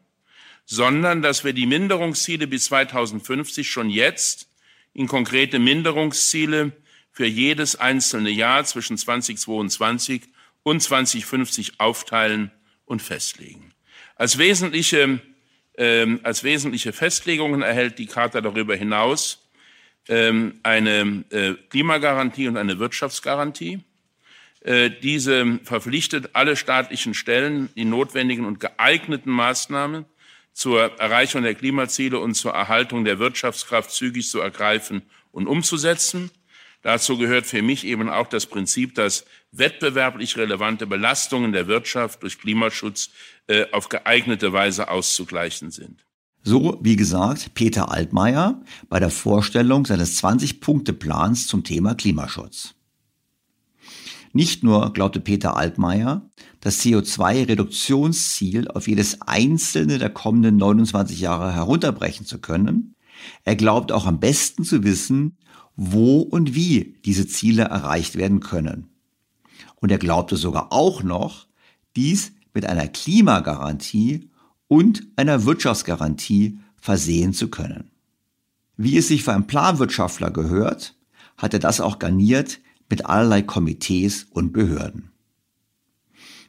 sondern 0.65 1.23
dass 1.23 1.45
wir 1.45 1.53
die 1.53 1.67
Minderungsziele 1.67 2.47
bis 2.47 2.65
2050 2.67 3.71
schon 3.71 3.91
jetzt 3.91 4.48
in 4.93 5.07
konkrete 5.07 5.59
Minderungsziele 5.59 6.73
für 7.11 7.27
jedes 7.27 7.77
einzelne 7.77 8.31
Jahr 8.31 8.65
zwischen 8.65 8.97
2022 8.97 10.23
und 10.63 10.81
2050 10.81 11.81
aufteilen 11.81 12.51
und 12.85 13.03
festlegen. 13.03 13.73
Als 14.17 14.39
wesentliche, 14.39 15.21
äh, 15.75 16.19
als 16.23 16.45
wesentliche 16.45 16.93
Festlegungen 16.93 17.63
erhält 17.63 17.99
die 17.99 18.07
Charta 18.07 18.41
darüber 18.41 18.77
hinaus 18.77 19.49
äh, 20.09 20.33
eine 20.63 21.25
äh, 21.31 21.55
Klimagarantie 21.71 22.49
und 22.49 22.57
eine 22.57 22.79
Wirtschaftsgarantie. 22.79 23.81
Äh, 24.61 24.91
diese 25.03 25.61
verpflichtet 25.63 26.31
alle 26.35 26.57
staatlichen 26.57 27.15
Stellen, 27.15 27.69
die 27.77 27.85
notwendigen 27.85 28.45
und 28.45 28.61
geeigneten 28.61 29.31
Maßnahmen 29.31 30.05
zur 30.59 30.99
Erreichung 30.99 31.45
der 31.45 31.55
Klimaziele 31.55 32.19
und 32.19 32.35
zur 32.35 32.51
Erhaltung 32.51 33.05
der 33.05 33.21
Wirtschaftskraft 33.21 33.93
zügig 33.93 34.29
zu 34.29 34.41
ergreifen 34.41 35.03
und 35.31 35.47
umzusetzen. 35.47 36.33
Dazu 36.83 37.17
gehört 37.17 37.47
für 37.47 37.63
mich 37.63 37.87
eben 37.87 38.09
auch 38.09 38.27
das 38.27 38.47
Prinzip, 38.47 38.97
dass 38.97 39.25
wettbewerblich 39.53 40.37
relevante 40.37 40.89
Belastungen 40.89 41.53
der 41.53 41.69
Wirtschaft 41.69 42.25
durch 42.25 42.41
Klimaschutz 42.41 43.11
äh, 43.47 43.67
auf 43.71 43.89
geeignete 43.89 44.53
Weise 44.53 44.91
auszugleichen 44.91 45.71
sind. 45.71 46.05
So, 46.43 46.77
wie 46.83 46.97
gesagt, 46.97 47.55
Peter 47.55 47.93
Altmaier 47.93 48.61
bei 48.89 48.99
der 48.99 49.11
Vorstellung 49.11 49.87
seines 49.87 50.21
20-Punkte-Plans 50.21 51.47
zum 51.47 51.63
Thema 51.63 51.95
Klimaschutz. 51.95 52.75
Nicht 54.33 54.65
nur 54.65 54.93
glaubte 54.93 55.21
Peter 55.21 55.57
Altmaier, 55.57 56.29
das 56.69 56.83
CO2-Reduktionsziel 56.85 58.69
auf 58.69 58.89
jedes 58.89 59.23
einzelne 59.23 59.97
der 59.97 60.11
kommenden 60.11 60.59
29 60.59 61.19
Jahre 61.19 61.55
herunterbrechen 61.55 62.27
zu 62.27 62.41
können, 62.41 62.95
er 63.43 63.57
glaubt 63.57 63.91
auch 63.91 64.05
am 64.05 64.21
besten 64.21 64.65
zu 64.65 64.85
wissen, 64.85 65.39
wo 65.77 66.21
und 66.21 66.55
wie 66.55 66.99
diese 67.07 67.27
Ziele 67.27 67.63
erreicht 67.63 68.17
werden 68.17 68.41
können. 68.41 68.91
Und 69.77 69.91
er 69.91 69.97
glaubte 69.97 70.37
sogar 70.37 70.71
auch 70.71 71.03
noch, 71.03 71.47
dies 71.97 72.33
mit 72.53 72.67
einer 72.67 72.87
Klimagarantie 72.87 74.29
und 74.67 75.07
einer 75.17 75.47
Wirtschaftsgarantie 75.47 76.59
versehen 76.77 77.33
zu 77.33 77.49
können. 77.49 77.91
Wie 78.77 78.99
es 78.99 79.09
sich 79.09 79.25
für 79.25 79.33
einen 79.33 79.47
Planwirtschaftler 79.47 80.31
gehört, 80.31 80.97
hat 81.39 81.55
er 81.55 81.61
das 81.61 81.81
auch 81.81 81.99
garniert 81.99 82.61
mit 82.91 83.07
allerlei 83.07 83.41
Komitees 83.41 84.25
und 84.25 84.53
Behörden. 84.53 85.13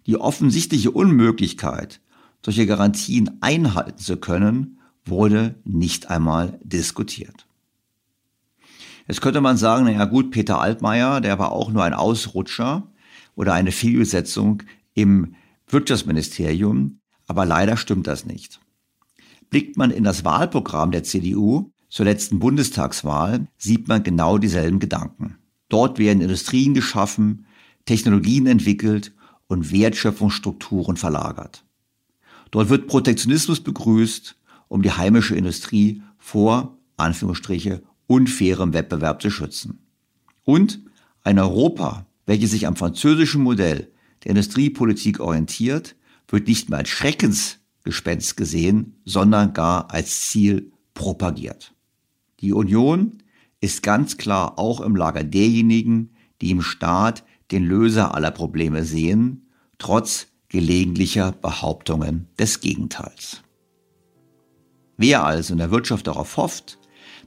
Die 0.06 0.18
offensichtliche 0.18 0.92
Unmöglichkeit, 0.92 2.02
solche 2.44 2.66
Garantien 2.66 3.38
einhalten 3.42 3.98
zu 3.98 4.18
können, 4.18 4.80
wurde 5.06 5.56
nicht 5.64 6.10
einmal 6.10 6.60
diskutiert. 6.64 7.48
Jetzt 9.08 9.22
könnte 9.22 9.42
man 9.42 9.58
sagen, 9.58 9.86
na 9.86 9.92
ja 9.92 10.06
gut, 10.06 10.32
Peter 10.32 10.62
Altmaier, 10.62 11.20
der 11.20 11.40
war 11.40 11.52
auch 11.52 11.72
nur 11.72 11.84
ein 11.84 11.96
Ausrutscher 11.96 12.92
oder 13.36 13.54
eine 13.54 13.72
Fehlbesetzung 13.72 14.64
im 14.94 15.36
Wirtschaftsministerium, 15.68 17.00
aber 17.26 17.46
leider 17.46 17.76
stimmt 17.78 18.08
das 18.08 18.26
nicht. 18.26 18.60
Blickt 19.50 19.78
man 19.78 19.90
in 19.92 20.04
das 20.04 20.26
Wahlprogramm 20.26 20.92
der 20.92 21.04
CDU 21.04 21.72
zur 21.90 22.06
letzten 22.06 22.38
Bundestagswahl, 22.38 23.48
sieht 23.58 23.88
man 23.88 24.04
genau 24.04 24.38
dieselben 24.38 24.80
Gedanken. 24.80 25.38
Dort 25.70 25.98
werden 25.98 26.22
Industrien 26.22 26.74
geschaffen, 26.74 27.46
Technologien 27.86 28.46
entwickelt 28.46 29.12
und 29.50 29.74
Wertschöpfungsstrukturen 29.74 30.96
verlagert. 30.96 31.66
Dort 32.52 32.70
wird 32.70 32.88
Protektionismus 32.88 33.60
begrüßt 33.60 34.38
um 34.70 34.84
die 34.84 34.92
heimische 34.92 35.36
Industrie 35.36 36.02
vor, 36.18 36.78
Anführungsstriche, 36.96 37.82
unfairem 38.08 38.74
Wettbewerb 38.74 39.22
zu 39.22 39.30
schützen. 39.30 39.80
Und 40.46 40.80
ein 41.24 41.40
Europa, 41.40 42.06
welches 42.26 42.52
sich 42.52 42.68
am 42.68 42.76
französischen 42.76 43.42
Modell 43.42 43.92
der 44.24 44.32
Industriepolitik 44.32 45.20
orientiert, 45.20 45.96
wird 46.28 46.48
nicht 46.48 46.70
mehr 46.70 46.80
als 46.80 46.90
Schreckensgespenst 46.90 48.38
gesehen, 48.38 49.02
sondern 49.06 49.54
gar 49.54 49.92
als 49.92 50.30
Ziel 50.30 50.72
propagiert. 50.94 51.74
Die 52.40 52.54
Union 52.54 53.24
ist 53.62 53.82
ganz 53.82 54.18
klar 54.18 54.60
auch 54.60 54.82
im 54.82 54.96
Lager 54.96 55.24
derjenigen, 55.24 56.12
die 56.42 56.52
im 56.52 56.62
Staat 56.62 57.24
den 57.52 57.66
Löser 57.66 58.16
aller 58.16 58.32
Probleme 58.32 58.84
sehen, 58.84 59.48
trotz 59.78 60.28
gelegentlicher 60.50 61.32
Behauptungen 61.32 62.28
des 62.38 62.60
Gegenteils. 62.60 63.44
Wer 64.98 65.24
also 65.24 65.54
in 65.54 65.60
der 65.60 65.72
Wirtschaft 65.72 66.08
darauf 66.08 66.36
hofft, 66.38 66.80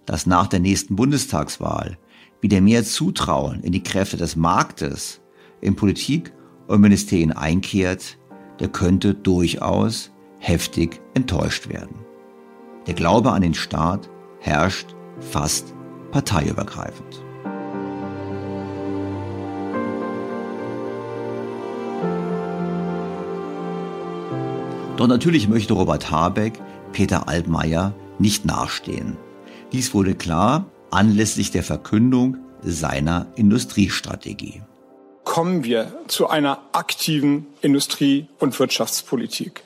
dass 0.04 0.26
nach 0.26 0.46
der 0.46 0.60
nächsten 0.60 0.96
Bundestagswahl 0.96 1.98
wieder 2.40 2.60
mehr 2.60 2.84
Zutrauen 2.84 3.62
in 3.62 3.72
die 3.72 3.82
Kräfte 3.82 4.16
des 4.16 4.36
Marktes 4.36 5.20
in 5.60 5.76
Politik 5.76 6.32
und 6.66 6.80
Ministerien 6.80 7.32
einkehrt, 7.32 8.18
der 8.58 8.68
könnte 8.68 9.14
durchaus 9.14 10.10
heftig 10.38 11.00
enttäuscht 11.14 11.68
werden. 11.68 11.96
Der 12.86 12.94
Glaube 12.94 13.30
an 13.30 13.42
den 13.42 13.54
Staat 13.54 14.10
herrscht 14.40 14.94
fast 15.20 15.72
parteiübergreifend. 16.10 17.21
Doch 25.02 25.08
natürlich 25.08 25.48
möchte 25.48 25.72
Robert 25.72 26.12
Habeck 26.12 26.60
Peter 26.92 27.26
Altmaier 27.26 27.92
nicht 28.20 28.44
nachstehen. 28.44 29.16
Dies 29.72 29.94
wurde 29.94 30.14
klar 30.14 30.66
anlässlich 30.92 31.50
der 31.50 31.64
Verkündung 31.64 32.36
seiner 32.62 33.26
Industriestrategie. 33.34 34.62
Kommen 35.24 35.64
wir 35.64 35.92
zu 36.06 36.28
einer 36.28 36.60
aktiven 36.70 37.48
Industrie- 37.62 38.28
und 38.38 38.56
Wirtschaftspolitik. 38.60 39.64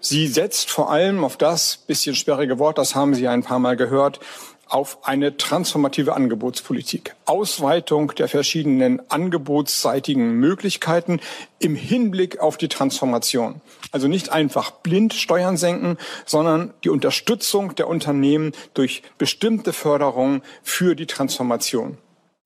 Sie 0.00 0.28
setzt 0.28 0.70
vor 0.70 0.88
allem 0.88 1.24
auf 1.24 1.36
das 1.36 1.78
bisschen 1.78 2.14
sperrige 2.14 2.60
Wort, 2.60 2.78
das 2.78 2.94
haben 2.94 3.16
Sie 3.16 3.26
ein 3.26 3.42
paar 3.42 3.58
Mal 3.58 3.76
gehört, 3.76 4.20
auf 4.68 5.06
eine 5.06 5.36
transformative 5.36 6.14
Angebotspolitik. 6.14 7.14
Ausweitung 7.24 8.12
der 8.16 8.28
verschiedenen 8.28 9.00
angebotsseitigen 9.10 10.32
Möglichkeiten 10.32 11.20
im 11.58 11.76
Hinblick 11.76 12.40
auf 12.40 12.56
die 12.56 12.68
Transformation. 12.68 13.60
Also 13.92 14.08
nicht 14.08 14.30
einfach 14.30 14.70
blind 14.72 15.14
Steuern 15.14 15.56
senken, 15.56 15.96
sondern 16.24 16.74
die 16.84 16.90
Unterstützung 16.90 17.74
der 17.76 17.88
Unternehmen 17.88 18.52
durch 18.74 19.02
bestimmte 19.18 19.72
Förderung 19.72 20.42
für 20.62 20.96
die 20.96 21.06
Transformation. 21.06 21.98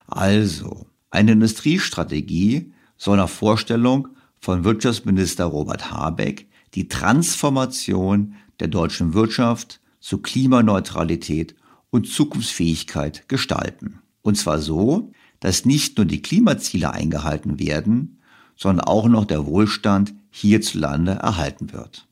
Also, 0.07 0.85
eine 1.09 1.31
Industriestrategie 1.31 2.73
soll 2.97 3.17
nach 3.17 3.29
Vorstellung 3.29 4.09
von 4.39 4.63
Wirtschaftsminister 4.63 5.45
Robert 5.45 5.91
Habeck 5.91 6.47
die 6.75 6.87
Transformation 6.87 8.35
der 8.59 8.67
deutschen 8.67 9.13
Wirtschaft 9.13 9.81
zu 9.99 10.19
Klimaneutralität 10.19 11.55
und 11.91 12.07
Zukunftsfähigkeit 12.07 13.29
gestalten. 13.29 13.99
Und 14.23 14.37
zwar 14.37 14.59
so, 14.59 15.11
dass 15.39 15.65
nicht 15.65 15.97
nur 15.97 16.05
die 16.05 16.21
Klimaziele 16.21 16.91
eingehalten 16.91 17.59
werden, 17.59 18.19
sondern 18.55 18.85
auch 18.85 19.07
noch 19.07 19.25
der 19.25 19.45
Wohlstand 19.45 20.13
hierzulande 20.31 21.11
erhalten 21.11 21.73
wird. 21.73 22.07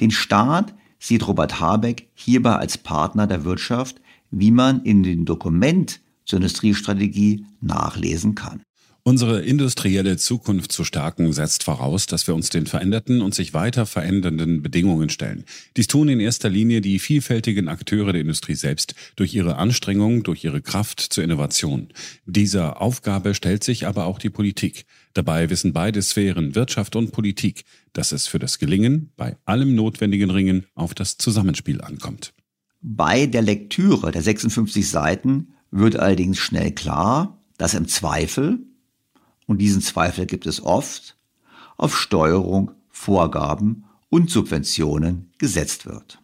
Den 0.00 0.10
Staat 0.10 0.74
sieht 0.98 1.26
Robert 1.26 1.60
Habeck 1.60 2.08
hierbei 2.14 2.56
als 2.56 2.78
Partner 2.78 3.26
der 3.26 3.44
Wirtschaft, 3.44 4.00
wie 4.30 4.50
man 4.50 4.82
in 4.82 5.02
dem 5.02 5.24
Dokument 5.24 6.00
zur 6.24 6.38
Industriestrategie 6.38 7.46
nachlesen 7.60 8.34
kann. 8.34 8.62
Unsere 9.08 9.40
industrielle 9.40 10.18
Zukunft 10.18 10.70
zu 10.70 10.84
stärken 10.84 11.32
setzt 11.32 11.64
voraus, 11.64 12.04
dass 12.04 12.26
wir 12.26 12.34
uns 12.34 12.50
den 12.50 12.66
veränderten 12.66 13.22
und 13.22 13.34
sich 13.34 13.54
weiter 13.54 13.86
verändernden 13.86 14.60
Bedingungen 14.60 15.08
stellen. 15.08 15.46
Dies 15.78 15.86
tun 15.86 16.10
in 16.10 16.20
erster 16.20 16.50
Linie 16.50 16.82
die 16.82 16.98
vielfältigen 16.98 17.68
Akteure 17.68 18.12
der 18.12 18.20
Industrie 18.20 18.54
selbst 18.54 18.94
durch 19.16 19.32
ihre 19.32 19.56
Anstrengung, 19.56 20.24
durch 20.24 20.44
ihre 20.44 20.60
Kraft 20.60 21.00
zur 21.00 21.24
Innovation. 21.24 21.88
Dieser 22.26 22.82
Aufgabe 22.82 23.32
stellt 23.32 23.64
sich 23.64 23.86
aber 23.86 24.04
auch 24.04 24.18
die 24.18 24.28
Politik. 24.28 24.84
Dabei 25.14 25.48
wissen 25.48 25.72
beide 25.72 26.02
Sphären, 26.02 26.54
Wirtschaft 26.54 26.94
und 26.94 27.10
Politik, 27.10 27.64
dass 27.94 28.12
es 28.12 28.26
für 28.26 28.38
das 28.38 28.58
Gelingen 28.58 29.10
bei 29.16 29.38
allem 29.46 29.74
notwendigen 29.74 30.30
Ringen 30.30 30.66
auf 30.74 30.92
das 30.92 31.16
Zusammenspiel 31.16 31.80
ankommt. 31.80 32.34
Bei 32.82 33.24
der 33.24 33.40
Lektüre 33.40 34.10
der 34.10 34.20
56 34.20 34.86
Seiten 34.86 35.54
wird 35.70 35.96
allerdings 35.96 36.36
schnell 36.36 36.72
klar, 36.72 37.42
dass 37.56 37.72
im 37.72 37.88
Zweifel 37.88 38.67
und 39.48 39.58
diesen 39.58 39.82
Zweifel 39.82 40.26
gibt 40.26 40.46
es 40.46 40.62
oft, 40.62 41.16
auf 41.76 41.98
Steuerung, 41.98 42.70
Vorgaben 42.90 43.86
und 44.10 44.30
Subventionen 44.30 45.32
gesetzt 45.38 45.86
wird. 45.86 46.20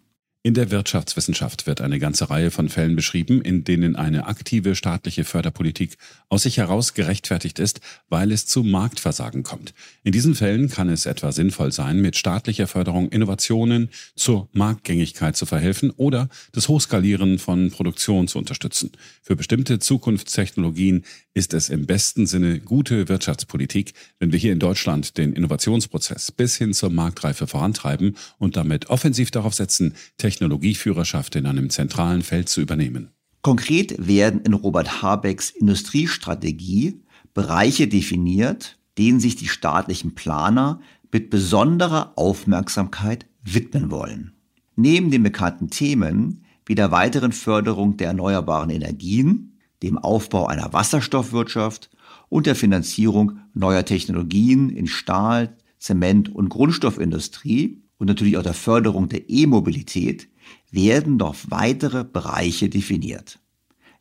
In 0.46 0.52
der 0.52 0.70
Wirtschaftswissenschaft 0.70 1.66
wird 1.66 1.80
eine 1.80 1.98
ganze 1.98 2.28
Reihe 2.28 2.50
von 2.50 2.68
Fällen 2.68 2.96
beschrieben, 2.96 3.40
in 3.40 3.64
denen 3.64 3.96
eine 3.96 4.26
aktive 4.26 4.74
staatliche 4.74 5.24
Förderpolitik 5.24 5.96
aus 6.28 6.42
sich 6.42 6.58
heraus 6.58 6.92
gerechtfertigt 6.92 7.58
ist, 7.58 7.80
weil 8.10 8.30
es 8.30 8.44
zu 8.44 8.62
Marktversagen 8.62 9.42
kommt. 9.42 9.72
In 10.02 10.12
diesen 10.12 10.34
Fällen 10.34 10.68
kann 10.68 10.90
es 10.90 11.06
etwa 11.06 11.32
sinnvoll 11.32 11.72
sein, 11.72 12.02
mit 12.02 12.16
staatlicher 12.16 12.66
Förderung 12.66 13.08
Innovationen 13.08 13.88
zur 14.16 14.50
Marktgängigkeit 14.52 15.34
zu 15.34 15.46
verhelfen 15.46 15.90
oder 15.92 16.28
das 16.52 16.68
Hochskalieren 16.68 17.38
von 17.38 17.70
Produktion 17.70 18.28
zu 18.28 18.36
unterstützen. 18.36 18.92
Für 19.22 19.36
bestimmte 19.36 19.78
Zukunftstechnologien 19.78 21.06
ist 21.32 21.54
es 21.54 21.70
im 21.70 21.86
besten 21.86 22.26
Sinne 22.26 22.60
gute 22.60 23.08
Wirtschaftspolitik, 23.08 23.94
wenn 24.18 24.30
wir 24.30 24.38
hier 24.38 24.52
in 24.52 24.58
Deutschland 24.58 25.16
den 25.16 25.32
Innovationsprozess 25.32 26.32
bis 26.32 26.56
hin 26.56 26.74
zur 26.74 26.90
Marktreife 26.90 27.46
vorantreiben 27.46 28.18
und 28.38 28.56
damit 28.56 28.90
offensiv 28.90 29.30
darauf 29.30 29.54
setzen, 29.54 29.94
Technologieführerschaft 30.34 31.36
in 31.36 31.46
einem 31.46 31.70
zentralen 31.70 32.22
Feld 32.22 32.48
zu 32.48 32.60
übernehmen. 32.60 33.10
Konkret 33.42 33.94
werden 34.04 34.40
in 34.40 34.54
Robert 34.54 35.02
Habecks 35.02 35.50
Industriestrategie 35.50 37.00
Bereiche 37.34 37.88
definiert, 37.88 38.78
denen 38.98 39.20
sich 39.20 39.36
die 39.36 39.48
staatlichen 39.48 40.14
Planer 40.14 40.80
mit 41.12 41.30
besonderer 41.30 42.12
Aufmerksamkeit 42.16 43.26
widmen 43.42 43.90
wollen. 43.90 44.32
Neben 44.76 45.10
den 45.10 45.22
bekannten 45.22 45.70
Themen 45.70 46.44
wie 46.66 46.74
der 46.74 46.90
weiteren 46.90 47.32
Förderung 47.32 47.96
der 47.96 48.08
erneuerbaren 48.08 48.70
Energien, 48.70 49.58
dem 49.82 49.98
Aufbau 49.98 50.46
einer 50.46 50.72
Wasserstoffwirtschaft 50.72 51.90
und 52.28 52.46
der 52.46 52.56
Finanzierung 52.56 53.38
neuer 53.52 53.84
Technologien 53.84 54.70
in 54.70 54.86
Stahl, 54.86 55.56
Zement 55.78 56.34
und 56.34 56.48
Grundstoffindustrie 56.48 57.83
und 57.98 58.06
natürlich 58.06 58.36
auch 58.36 58.42
der 58.42 58.54
Förderung 58.54 59.08
der 59.08 59.28
E-Mobilität 59.28 60.28
werden 60.70 61.16
noch 61.16 61.36
weitere 61.48 62.04
Bereiche 62.04 62.68
definiert. 62.68 63.38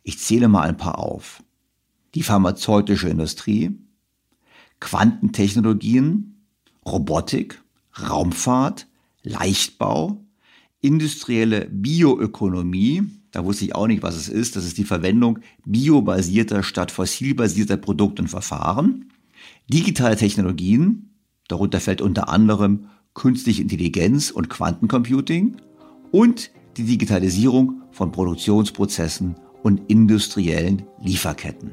Ich 0.04 0.20
zähle 0.20 0.48
mal 0.48 0.64
ein 0.64 0.78
paar 0.78 1.00
auf. 1.00 1.44
Die 2.16 2.24
pharmazeutische 2.24 3.10
Industrie, 3.10 3.72
Quantentechnologien, 4.80 6.46
Robotik, 6.86 7.62
Raumfahrt, 8.00 8.88
Leichtbau, 9.24 10.24
industrielle 10.82 11.70
Bioökonomie, 11.72 13.04
da 13.32 13.46
wusste 13.46 13.66
ich 13.66 13.76
auch 13.76 13.88
nicht, 13.88 14.04
was 14.04 14.16
es 14.16 14.28
ist, 14.28 14.56
das 14.56 14.66
ist 14.66 14.78
die 14.78 14.84
Verwendung 14.84 15.40
biobasierter 15.66 16.62
statt 16.62 16.92
fossilbasierter 16.92 17.78
Produkte 17.78 18.22
und 18.22 18.28
Verfahren, 18.28 19.10
digitale 19.72 20.18
Technologien, 20.18 21.16
darunter 21.48 21.80
fällt 21.80 22.02
unter 22.02 22.30
anderem 22.30 22.88
künstliche 23.14 23.62
Intelligenz 23.62 24.32
und 24.32 24.50
Quantencomputing 24.50 25.58
und 26.12 26.52
die 26.78 26.84
Digitalisierung 26.84 27.84
von 27.92 28.12
Produktionsprozessen 28.12 29.36
und 29.62 29.82
industriellen 29.90 30.84
Lieferketten. 31.02 31.72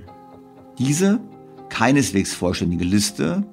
Diese 0.78 1.20
keineswegs 1.68 2.34
vollständige 2.34 2.84
Liste 2.84 3.46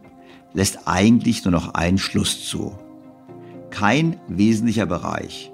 lässt 0.53 0.87
eigentlich 0.87 1.45
nur 1.45 1.51
noch 1.51 1.73
einen 1.73 1.97
Schluss 1.97 2.47
zu. 2.47 2.77
Kein 3.69 4.19
wesentlicher 4.27 4.85
Bereich 4.85 5.51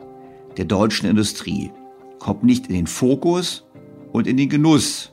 der 0.58 0.66
deutschen 0.66 1.10
Industrie 1.10 1.72
kommt 2.20 2.44
nicht 2.44 2.68
in 2.68 2.76
den 2.76 2.88
Fokus 2.88 3.66
und 4.12 4.28
in 4.28 4.38
den 4.38 4.50
Genuss 4.50 5.12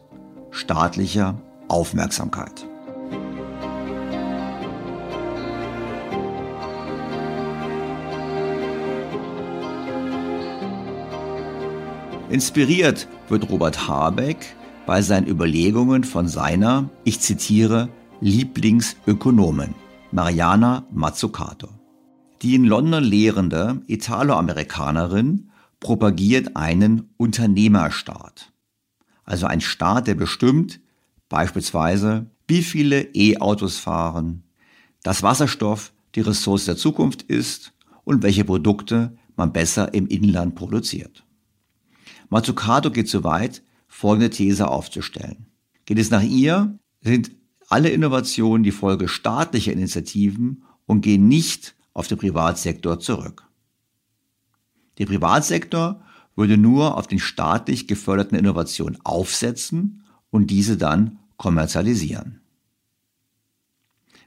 staatlicher 0.50 1.40
Aufmerksamkeit. 1.68 2.69
Inspiriert 12.30 13.08
wird 13.28 13.50
Robert 13.50 13.88
Habeck 13.88 14.54
bei 14.86 15.02
seinen 15.02 15.26
Überlegungen 15.26 16.04
von 16.04 16.28
seiner, 16.28 16.88
ich 17.02 17.18
zitiere, 17.18 17.88
Lieblingsökonomin, 18.20 19.74
Mariana 20.12 20.86
Mazzucato. 20.92 21.68
Die 22.42 22.54
in 22.54 22.66
London 22.66 23.02
lehrende 23.02 23.82
Italoamerikanerin 23.88 25.50
propagiert 25.80 26.56
einen 26.56 27.10
Unternehmerstaat. 27.16 28.52
Also 29.24 29.46
ein 29.46 29.60
Staat, 29.60 30.06
der 30.06 30.14
bestimmt 30.14 30.80
beispielsweise, 31.28 32.26
wie 32.46 32.62
viele 32.62 33.08
E-Autos 33.12 33.78
fahren, 33.78 34.44
dass 35.02 35.24
Wasserstoff 35.24 35.92
die 36.14 36.20
Ressource 36.20 36.66
der 36.66 36.76
Zukunft 36.76 37.22
ist 37.22 37.72
und 38.04 38.22
welche 38.22 38.44
Produkte 38.44 39.16
man 39.34 39.52
besser 39.52 39.92
im 39.94 40.06
Inland 40.06 40.54
produziert. 40.54 41.24
Mazzucato 42.30 42.90
geht 42.90 43.08
so 43.08 43.24
weit, 43.24 43.62
folgende 43.88 44.30
These 44.30 44.68
aufzustellen. 44.68 45.46
Geht 45.84 45.98
es 45.98 46.10
nach 46.10 46.22
ihr, 46.22 46.78
sind 47.02 47.32
alle 47.68 47.90
Innovationen 47.90 48.62
die 48.62 48.72
Folge 48.72 49.08
staatlicher 49.08 49.72
Initiativen 49.72 50.62
und 50.86 51.02
gehen 51.02 51.28
nicht 51.28 51.74
auf 51.92 52.08
den 52.08 52.18
Privatsektor 52.18 52.98
zurück. 53.00 53.44
Der 54.98 55.06
Privatsektor 55.06 56.02
würde 56.36 56.56
nur 56.56 56.96
auf 56.96 57.06
den 57.06 57.18
staatlich 57.18 57.86
geförderten 57.86 58.38
Innovationen 58.38 58.98
aufsetzen 59.04 60.04
und 60.30 60.50
diese 60.50 60.76
dann 60.76 61.18
kommerzialisieren. 61.36 62.40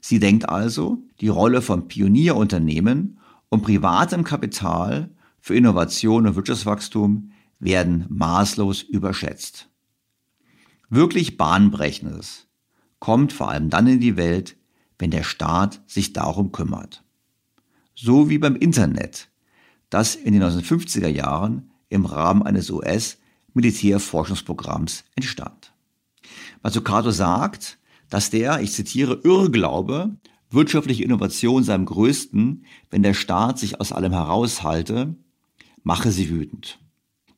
Sie 0.02 0.20
denkt 0.20 0.50
also, 0.50 0.98
die 1.22 1.30
Rolle 1.30 1.62
von 1.62 1.88
Pionierunternehmen 1.88 3.20
und 3.50 3.62
privatem 3.62 4.24
Kapital 4.24 5.10
für 5.40 5.56
Innovation 5.56 6.28
und 6.28 6.36
Wirtschaftswachstum 6.36 7.33
werden 7.64 8.06
maßlos 8.10 8.82
überschätzt. 8.82 9.70
Wirklich 10.90 11.38
Bahnbrechendes 11.38 12.48
kommt 13.00 13.32
vor 13.34 13.50
allem 13.50 13.70
dann 13.70 13.86
in 13.88 14.00
die 14.00 14.16
Welt, 14.16 14.56
wenn 15.00 15.12
der 15.12 15.24
Staat 15.24 15.82
sich 15.88 16.14
darum 16.14 16.52
kümmert. 16.52 17.04
So 17.96 18.30
wie 18.30 18.38
beim 18.38 18.56
Internet, 18.56 19.30
das 19.90 20.16
in 20.16 20.34
den 20.34 20.44
1950er 20.44 21.08
Jahren 21.08 21.72
im 21.90 22.06
Rahmen 22.06 22.44
eines 22.44 22.70
US-Militärforschungsprogramms 22.70 25.06
entstand. 25.16 25.74
Mazzucato 26.62 27.12
sagt, 27.12 27.80
dass 28.10 28.30
der, 28.30 28.62
ich 28.62 28.72
zitiere, 28.72 29.20
Irrglaube, 29.24 30.16
wirtschaftliche 30.50 31.04
Innovation 31.04 31.64
sei 31.64 31.74
am 31.74 31.86
größten, 31.86 32.66
wenn 32.90 33.04
der 33.04 33.14
Staat 33.14 33.60
sich 33.60 33.80
aus 33.80 33.92
allem 33.92 34.14
heraushalte, 34.14 35.16
mache 35.84 36.12
sie 36.12 36.30
wütend. 36.30 36.80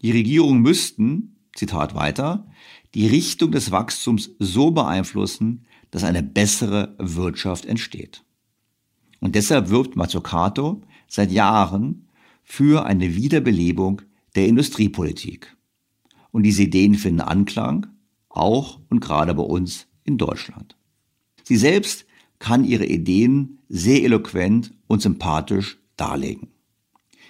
Die 0.06 0.12
Regierungen 0.12 0.62
müssten, 0.62 1.36
Zitat 1.56 1.96
weiter, 1.96 2.46
die 2.94 3.08
Richtung 3.08 3.52
des 3.52 3.72
Wachstums 3.72 4.30
so 4.38 4.70
beeinflussen, 4.70 5.66
dass 5.90 6.04
eine 6.04 6.22
bessere 6.22 6.94
Wirtschaft 7.00 7.66
entsteht. 7.66 8.24
Und 9.20 9.34
deshalb 9.34 9.72
wirbt 9.72 9.96
Mazzucato 9.96 10.84
seit 11.08 11.32
Jahren 11.32 12.08
für 12.44 12.86
eine 12.86 13.16
Wiederbelebung 13.16 14.04
der 14.36 14.46
Industriepolitik. 14.46 15.58
Und 16.30 16.44
diese 16.44 16.62
Ideen 16.62 16.94
finden 16.94 17.22
Anklang, 17.22 17.88
auch 18.30 18.80
und 18.90 19.00
gerade 19.00 19.34
bei 19.34 19.42
uns 19.42 19.88
in 20.04 20.20
Deutschland. 20.20 20.78
Sie 21.42 21.58
selbst 21.58 22.06
kann 22.38 22.64
ihre 22.64 22.86
Ideen 22.86 23.58
sehr 23.70 24.04
eloquent 24.04 24.72
und 24.86 25.02
sympathisch 25.02 25.80
darlegen. 25.98 26.50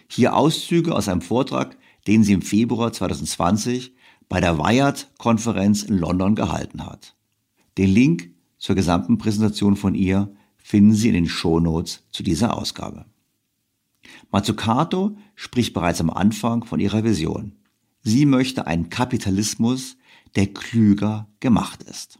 Hier 0.09 0.35
Auszüge 0.35 0.93
aus 0.93 1.07
einem 1.07 1.21
Vortrag 1.21 1.77
den 2.07 2.23
sie 2.23 2.33
im 2.33 2.41
Februar 2.41 2.93
2020 2.93 3.95
bei 4.29 4.39
der 4.39 4.57
Wired-Konferenz 4.57 5.83
in 5.83 5.97
London 5.97 6.35
gehalten 6.35 6.85
hat. 6.85 7.15
Den 7.77 7.89
Link 7.89 8.31
zur 8.57 8.75
gesamten 8.75 9.17
Präsentation 9.17 9.75
von 9.75 9.95
ihr 9.95 10.33
finden 10.57 10.93
Sie 10.93 11.09
in 11.09 11.13
den 11.13 11.27
Shownotes 11.27 12.03
zu 12.11 12.23
dieser 12.23 12.57
Ausgabe. 12.57 13.05
Mazzucato 14.31 15.17
spricht 15.35 15.73
bereits 15.73 16.01
am 16.01 16.09
Anfang 16.09 16.63
von 16.63 16.79
ihrer 16.79 17.03
Vision. 17.03 17.55
Sie 18.01 18.25
möchte 18.25 18.65
einen 18.65 18.89
Kapitalismus, 18.89 19.97
der 20.35 20.47
klüger 20.47 21.27
gemacht 21.39 21.83
ist. 21.83 22.19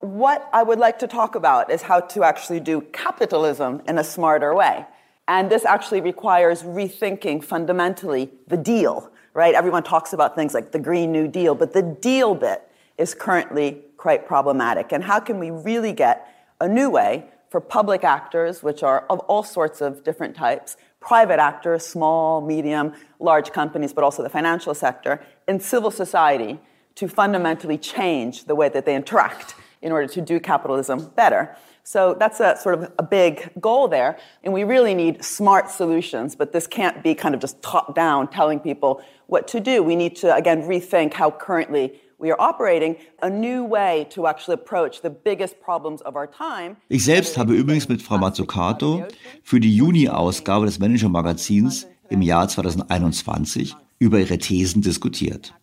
What 0.00 0.40
I 0.54 0.66
would 0.66 0.78
like 0.78 0.98
to 1.00 1.06
talk 1.06 1.36
about 1.36 1.72
is 1.72 1.88
how 1.88 2.00
to 2.00 2.22
actually 2.22 2.60
do 2.60 2.80
capitalism 2.92 3.80
in 3.86 3.98
a 3.98 4.04
smarter 4.04 4.54
way. 4.54 4.86
And 5.30 5.48
this 5.48 5.64
actually 5.64 6.00
requires 6.00 6.64
rethinking 6.64 7.44
fundamentally 7.44 8.32
the 8.48 8.56
deal, 8.56 9.12
right? 9.32 9.54
Everyone 9.54 9.84
talks 9.84 10.12
about 10.12 10.34
things 10.34 10.54
like 10.54 10.72
the 10.72 10.78
Green 10.80 11.12
New 11.12 11.28
Deal, 11.28 11.54
but 11.54 11.72
the 11.72 11.82
deal 11.82 12.34
bit 12.34 12.68
is 12.98 13.14
currently 13.14 13.80
quite 13.96 14.26
problematic. 14.26 14.90
And 14.90 15.04
how 15.04 15.20
can 15.20 15.38
we 15.38 15.52
really 15.52 15.92
get 15.92 16.26
a 16.60 16.66
new 16.66 16.90
way 16.90 17.26
for 17.48 17.60
public 17.60 18.02
actors, 18.02 18.64
which 18.64 18.82
are 18.82 19.06
of 19.08 19.20
all 19.20 19.44
sorts 19.44 19.80
of 19.80 20.02
different 20.02 20.34
types, 20.34 20.76
private 20.98 21.38
actors, 21.38 21.86
small, 21.86 22.40
medium, 22.40 22.92
large 23.20 23.52
companies, 23.52 23.92
but 23.92 24.02
also 24.02 24.24
the 24.24 24.28
financial 24.28 24.74
sector, 24.74 25.24
and 25.46 25.62
civil 25.62 25.92
society 25.92 26.58
to 26.96 27.06
fundamentally 27.06 27.78
change 27.78 28.46
the 28.46 28.56
way 28.56 28.68
that 28.68 28.84
they 28.84 28.96
interact 28.96 29.54
in 29.80 29.92
order 29.92 30.08
to 30.08 30.20
do 30.20 30.40
capitalism 30.40 31.12
better. 31.14 31.56
So 31.92 32.14
that's 32.14 32.38
a 32.38 32.56
sort 32.56 32.76
of 32.78 32.92
a 33.00 33.02
big 33.02 33.50
goal 33.60 33.88
there. 33.88 34.16
And 34.44 34.54
we 34.54 34.62
really 34.62 34.94
need 34.94 35.24
smart 35.24 35.68
solutions, 35.68 36.36
but 36.36 36.52
this 36.52 36.68
can't 36.68 37.02
be 37.02 37.16
kind 37.16 37.34
of 37.34 37.40
just 37.40 37.60
top 37.62 37.96
down 37.96 38.28
telling 38.30 38.60
people 38.60 39.02
what 39.26 39.48
to 39.48 39.58
do. 39.58 39.82
We 39.82 39.96
need 39.96 40.14
to, 40.22 40.32
again, 40.32 40.62
rethink 40.68 41.14
how 41.14 41.32
currently 41.32 42.00
we 42.18 42.30
are 42.30 42.40
operating 42.40 42.94
a 43.22 43.28
new 43.28 43.64
way 43.64 44.06
to 44.10 44.28
actually 44.28 44.54
approach 44.54 45.02
the 45.02 45.10
biggest 45.10 45.60
problems 45.60 46.00
of 46.02 46.14
our 46.14 46.28
time. 46.28 46.76
Ich 46.88 47.04
selbst 47.04 47.36
habe 47.36 47.54
übrigens 47.54 47.88
mit 47.88 48.02
Frau 48.02 48.18
Mazzucato 48.18 49.02
für 49.42 49.58
die 49.58 49.74
Juni-Ausgabe 49.74 50.66
des 50.66 50.78
Manager-Magazins 50.78 51.88
im 52.08 52.22
Jahr 52.22 52.46
2021 52.46 53.74
über 53.98 54.20
ihre 54.20 54.38
Thesen 54.38 54.80
diskutiert. 54.80 55.54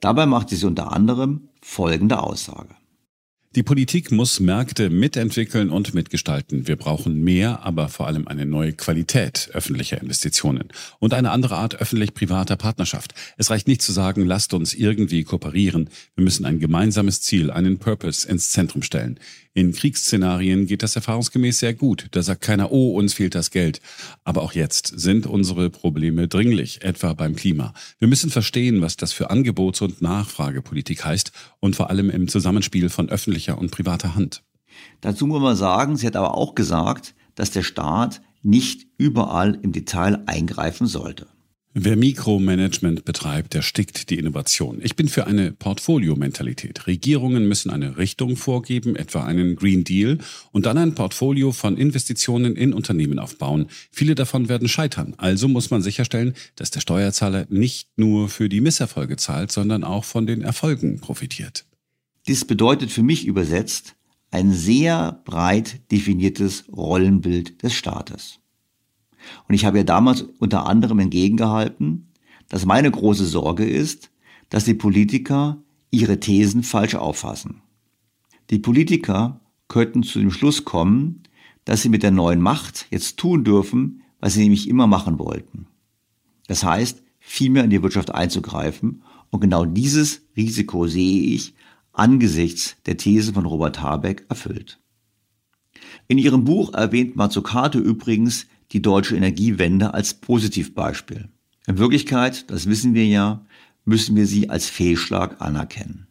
Dabei 0.00 0.26
machte 0.26 0.56
sie 0.56 0.66
unter 0.66 0.90
anderem 0.90 1.50
folgende 1.62 2.18
Aussage. 2.18 2.81
Die 3.54 3.62
Politik 3.62 4.10
muss 4.10 4.40
Märkte 4.40 4.88
mitentwickeln 4.88 5.68
und 5.68 5.92
mitgestalten. 5.92 6.66
Wir 6.66 6.76
brauchen 6.76 7.22
mehr, 7.22 7.62
aber 7.66 7.90
vor 7.90 8.06
allem 8.06 8.26
eine 8.26 8.46
neue 8.46 8.72
Qualität 8.72 9.50
öffentlicher 9.52 10.00
Investitionen 10.00 10.68
und 11.00 11.12
eine 11.12 11.30
andere 11.32 11.56
Art 11.56 11.78
öffentlich-privater 11.78 12.56
Partnerschaft. 12.56 13.12
Es 13.36 13.50
reicht 13.50 13.68
nicht 13.68 13.82
zu 13.82 13.92
sagen, 13.92 14.24
lasst 14.24 14.54
uns 14.54 14.72
irgendwie 14.72 15.22
kooperieren. 15.24 15.90
Wir 16.14 16.24
müssen 16.24 16.46
ein 16.46 16.60
gemeinsames 16.60 17.20
Ziel, 17.20 17.50
einen 17.50 17.76
Purpose 17.76 18.26
ins 18.26 18.52
Zentrum 18.52 18.80
stellen. 18.80 19.20
In 19.54 19.72
Kriegsszenarien 19.72 20.66
geht 20.66 20.82
das 20.82 20.96
erfahrungsgemäß 20.96 21.58
sehr 21.58 21.74
gut. 21.74 22.06
Da 22.12 22.22
sagt 22.22 22.40
keiner, 22.40 22.72
oh, 22.72 22.96
uns 22.96 23.12
fehlt 23.12 23.34
das 23.34 23.50
Geld. 23.50 23.82
Aber 24.24 24.40
auch 24.40 24.54
jetzt 24.54 24.98
sind 24.98 25.26
unsere 25.26 25.68
Probleme 25.68 26.26
dringlich, 26.26 26.82
etwa 26.82 27.12
beim 27.12 27.36
Klima. 27.36 27.74
Wir 27.98 28.08
müssen 28.08 28.30
verstehen, 28.30 28.80
was 28.80 28.96
das 28.96 29.12
für 29.12 29.30
Angebots- 29.30 29.82
und 29.82 30.00
Nachfragepolitik 30.00 31.04
heißt 31.04 31.32
und 31.60 31.76
vor 31.76 31.90
allem 31.90 32.08
im 32.08 32.28
Zusammenspiel 32.28 32.88
von 32.88 33.10
öffentlicher 33.10 33.58
und 33.58 33.70
privater 33.70 34.14
Hand. 34.14 34.42
Dazu 35.02 35.26
muss 35.26 35.42
man 35.42 35.54
sagen, 35.54 35.96
sie 35.96 36.06
hat 36.06 36.16
aber 36.16 36.34
auch 36.34 36.54
gesagt, 36.54 37.14
dass 37.34 37.50
der 37.50 37.62
Staat 37.62 38.22
nicht 38.42 38.86
überall 38.96 39.58
im 39.62 39.72
Detail 39.72 40.22
eingreifen 40.26 40.86
sollte. 40.86 41.26
Wer 41.74 41.96
Mikromanagement 41.96 43.06
betreibt, 43.06 43.54
der 43.54 43.62
stickt 43.62 44.10
die 44.10 44.18
Innovation. 44.18 44.80
Ich 44.82 44.94
bin 44.94 45.08
für 45.08 45.26
eine 45.26 45.52
Portfoliomentalität. 45.52 46.86
Regierungen 46.86 47.48
müssen 47.48 47.70
eine 47.70 47.96
Richtung 47.96 48.36
vorgeben, 48.36 48.94
etwa 48.94 49.24
einen 49.24 49.56
Green 49.56 49.82
Deal, 49.82 50.18
und 50.50 50.66
dann 50.66 50.76
ein 50.76 50.94
Portfolio 50.94 51.50
von 51.50 51.78
Investitionen 51.78 52.56
in 52.56 52.74
Unternehmen 52.74 53.18
aufbauen. 53.18 53.68
Viele 53.90 54.14
davon 54.14 54.50
werden 54.50 54.68
scheitern. 54.68 55.14
Also 55.16 55.48
muss 55.48 55.70
man 55.70 55.80
sicherstellen, 55.80 56.34
dass 56.56 56.70
der 56.70 56.80
Steuerzahler 56.80 57.46
nicht 57.48 57.88
nur 57.96 58.28
für 58.28 58.50
die 58.50 58.60
Misserfolge 58.60 59.16
zahlt, 59.16 59.50
sondern 59.50 59.82
auch 59.82 60.04
von 60.04 60.26
den 60.26 60.42
Erfolgen 60.42 61.00
profitiert. 61.00 61.64
Dies 62.26 62.44
bedeutet 62.44 62.90
für 62.90 63.02
mich 63.02 63.26
übersetzt 63.26 63.94
ein 64.30 64.52
sehr 64.52 65.22
breit 65.24 65.90
definiertes 65.90 66.64
Rollenbild 66.70 67.62
des 67.62 67.72
Staates. 67.72 68.41
Und 69.48 69.54
ich 69.54 69.64
habe 69.64 69.78
ja 69.78 69.84
damals 69.84 70.22
unter 70.38 70.66
anderem 70.66 70.98
entgegengehalten, 70.98 72.08
dass 72.48 72.66
meine 72.66 72.90
große 72.90 73.24
Sorge 73.24 73.64
ist, 73.64 74.10
dass 74.50 74.64
die 74.64 74.74
Politiker 74.74 75.62
ihre 75.90 76.20
Thesen 76.20 76.62
falsch 76.62 76.94
auffassen. 76.94 77.62
Die 78.50 78.58
Politiker 78.58 79.40
könnten 79.68 80.02
zu 80.02 80.18
dem 80.18 80.30
Schluss 80.30 80.64
kommen, 80.64 81.22
dass 81.64 81.82
sie 81.82 81.88
mit 81.88 82.02
der 82.02 82.10
neuen 82.10 82.40
Macht 82.40 82.86
jetzt 82.90 83.16
tun 83.18 83.44
dürfen, 83.44 84.02
was 84.20 84.34
sie 84.34 84.42
nämlich 84.42 84.68
immer 84.68 84.86
machen 84.86 85.18
wollten. 85.18 85.66
Das 86.48 86.64
heißt, 86.64 87.02
viel 87.18 87.50
mehr 87.50 87.64
in 87.64 87.70
die 87.70 87.82
Wirtschaft 87.82 88.12
einzugreifen. 88.12 89.02
Und 89.30 89.40
genau 89.40 89.64
dieses 89.64 90.22
Risiko 90.36 90.86
sehe 90.86 91.34
ich 91.34 91.54
angesichts 91.92 92.76
der 92.86 92.96
These 92.96 93.32
von 93.32 93.46
Robert 93.46 93.80
Habeck 93.80 94.26
erfüllt. 94.28 94.78
In 96.08 96.18
ihrem 96.18 96.44
Buch 96.44 96.74
erwähnt 96.74 97.16
Mazzucato 97.16 97.78
übrigens 97.78 98.46
die 98.72 98.82
deutsche 98.82 99.16
Energiewende 99.16 99.94
als 99.94 100.14
Positivbeispiel. 100.14 101.28
In 101.66 101.78
Wirklichkeit, 101.78 102.50
das 102.50 102.66
wissen 102.66 102.94
wir 102.94 103.06
ja, 103.06 103.44
müssen 103.84 104.16
wir 104.16 104.26
sie 104.26 104.50
als 104.50 104.68
Fehlschlag 104.68 105.40
anerkennen. 105.40 106.06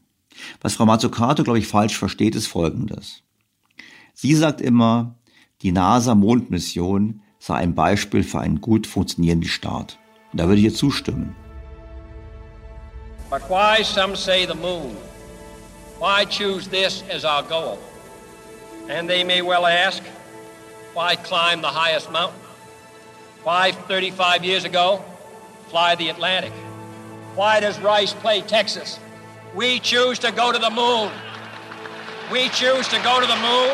Was 0.62 0.76
Frau 0.76 0.86
Mazzucato, 0.86 1.44
glaube 1.44 1.60
ich, 1.60 1.68
falsch 1.68 1.98
versteht, 1.98 2.36
ist 2.36 2.48
Folgendes. 2.48 3.24
Sie 4.14 4.36
sagt 4.36 4.62
immer, 4.62 5.16
die 5.62 5.72
NASA-Mondmission 5.72 7.22
sei 7.40 7.56
ein 7.56 7.76
Beispiel 7.76 8.24
für 8.24 8.40
einen 8.40 8.62
gut 8.62 8.88
funktionierenden 8.88 9.50
Staat. 9.50 9.98
Und 10.32 10.40
da 10.40 10.48
würde 10.48 10.60
ich 10.60 10.66
ihr 10.66 10.74
zustimmen. 10.74 11.36
But 13.30 13.42
why 13.50 13.84
some 13.84 14.16
say 14.16 14.46
the 14.46 14.56
moon? 14.56 14.96
Why 16.00 16.26
choose 16.26 16.70
this 16.70 17.04
as 17.14 17.24
our 17.24 17.44
goal? 17.44 17.78
And 18.90 19.08
they 19.08 19.24
may 19.24 19.42
well 19.42 19.66
ask, 19.66 20.04
why 20.94 21.16
climb 21.16 21.62
the 21.62 21.68
highest 21.68 22.12
mountain? 22.12 22.41
Why, 23.44 23.72
35 23.72 24.46
years 24.46 24.66
ago, 24.66 25.04
fly 25.70 25.96
the 25.96 26.10
Atlantic? 26.10 26.54
Why 27.34 27.60
does 27.60 27.80
Rice 27.80 28.14
play 28.14 28.42
Texas? 28.42 29.00
We 29.56 29.80
choose 29.80 30.20
to 30.20 30.32
go 30.32 30.52
to 30.52 30.60
the 30.60 30.70
moon. 30.70 31.10
We 32.32 32.50
choose 32.50 32.88
to 32.90 33.00
go 33.02 33.20
to 33.20 33.26
the 33.26 33.36
moon. 33.38 33.72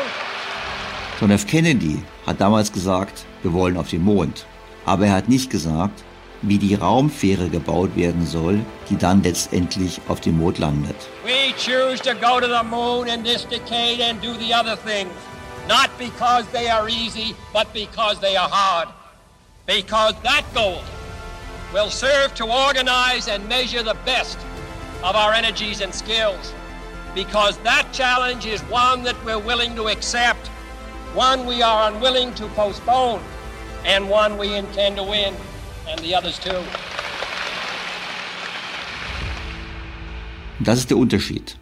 John 1.20 1.30
F. 1.32 1.46
Kennedy 1.46 2.02
hat 2.24 2.40
damals 2.40 2.72
gesagt, 2.72 3.26
wir 3.42 3.52
wollen 3.52 3.76
auf 3.76 3.90
den 3.90 4.04
Mond. 4.04 4.46
Aber 4.86 5.04
er 5.04 5.12
hat 5.12 5.28
nicht 5.28 5.50
gesagt, 5.50 6.02
wie 6.40 6.56
die 6.56 6.74
Raumfähre 6.74 7.50
gebaut 7.50 7.94
werden 7.94 8.24
soll, 8.24 8.64
die 8.88 8.96
dann 8.96 9.22
letztendlich 9.22 10.00
auf 10.08 10.22
dem 10.22 10.38
Mond 10.38 10.58
landet. 10.58 10.96
We 11.26 11.52
choose 11.58 12.00
to 12.04 12.14
go 12.14 12.40
to 12.40 12.46
the 12.46 12.64
moon 12.64 13.06
in 13.06 13.22
this 13.22 13.44
decade 13.44 14.00
and 14.00 14.22
do 14.22 14.32
the 14.32 14.54
other 14.54 14.76
things, 14.76 15.12
not 15.68 15.90
because 15.98 16.46
they 16.52 16.70
are 16.70 16.88
easy, 16.88 17.34
but 17.52 17.70
because 17.74 18.18
they 18.20 18.34
are 18.34 18.48
hard. 18.48 18.88
Because 19.68 20.14
that 20.22 20.46
goal 20.54 20.80
will 21.74 21.90
serve 21.90 22.34
to 22.34 22.44
organize 22.44 23.28
and 23.28 23.46
measure 23.50 23.82
the 23.82 23.96
best 24.06 24.38
of 25.04 25.14
our 25.14 25.34
energies 25.34 25.82
and 25.82 25.94
skills. 25.94 26.54
Because 27.14 27.58
that 27.58 27.86
challenge 27.92 28.46
is 28.46 28.62
one 28.70 29.02
that 29.02 29.16
we're 29.26 29.38
willing 29.38 29.76
to 29.76 29.88
accept, 29.88 30.48
one 31.14 31.44
we 31.44 31.60
are 31.60 31.92
unwilling 31.92 32.32
to 32.36 32.46
postpone, 32.56 33.20
and 33.84 34.08
one 34.08 34.38
we 34.38 34.54
intend 34.54 34.96
to 34.96 35.02
win, 35.02 35.34
and 35.86 36.00
the 36.00 36.14
others 36.14 36.38
too. 36.38 36.64
Das 40.60 40.78
ist 40.78 40.90
der 40.90 40.96
Unterschied. 40.96 41.58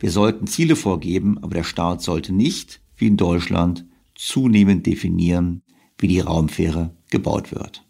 Wir 0.00 0.10
sollten 0.10 0.46
Ziele 0.46 0.76
vorgeben, 0.76 1.38
aber 1.42 1.56
der 1.56 1.64
Staat 1.64 2.00
sollte 2.00 2.32
nicht, 2.32 2.80
wie 2.96 3.08
in 3.08 3.18
Deutschland, 3.18 3.84
zunehmend 4.14 4.86
definieren, 4.86 5.62
wie 5.98 6.08
die 6.08 6.20
Raumfähre 6.20 6.92
gebaut 7.10 7.52
wird. 7.52 7.84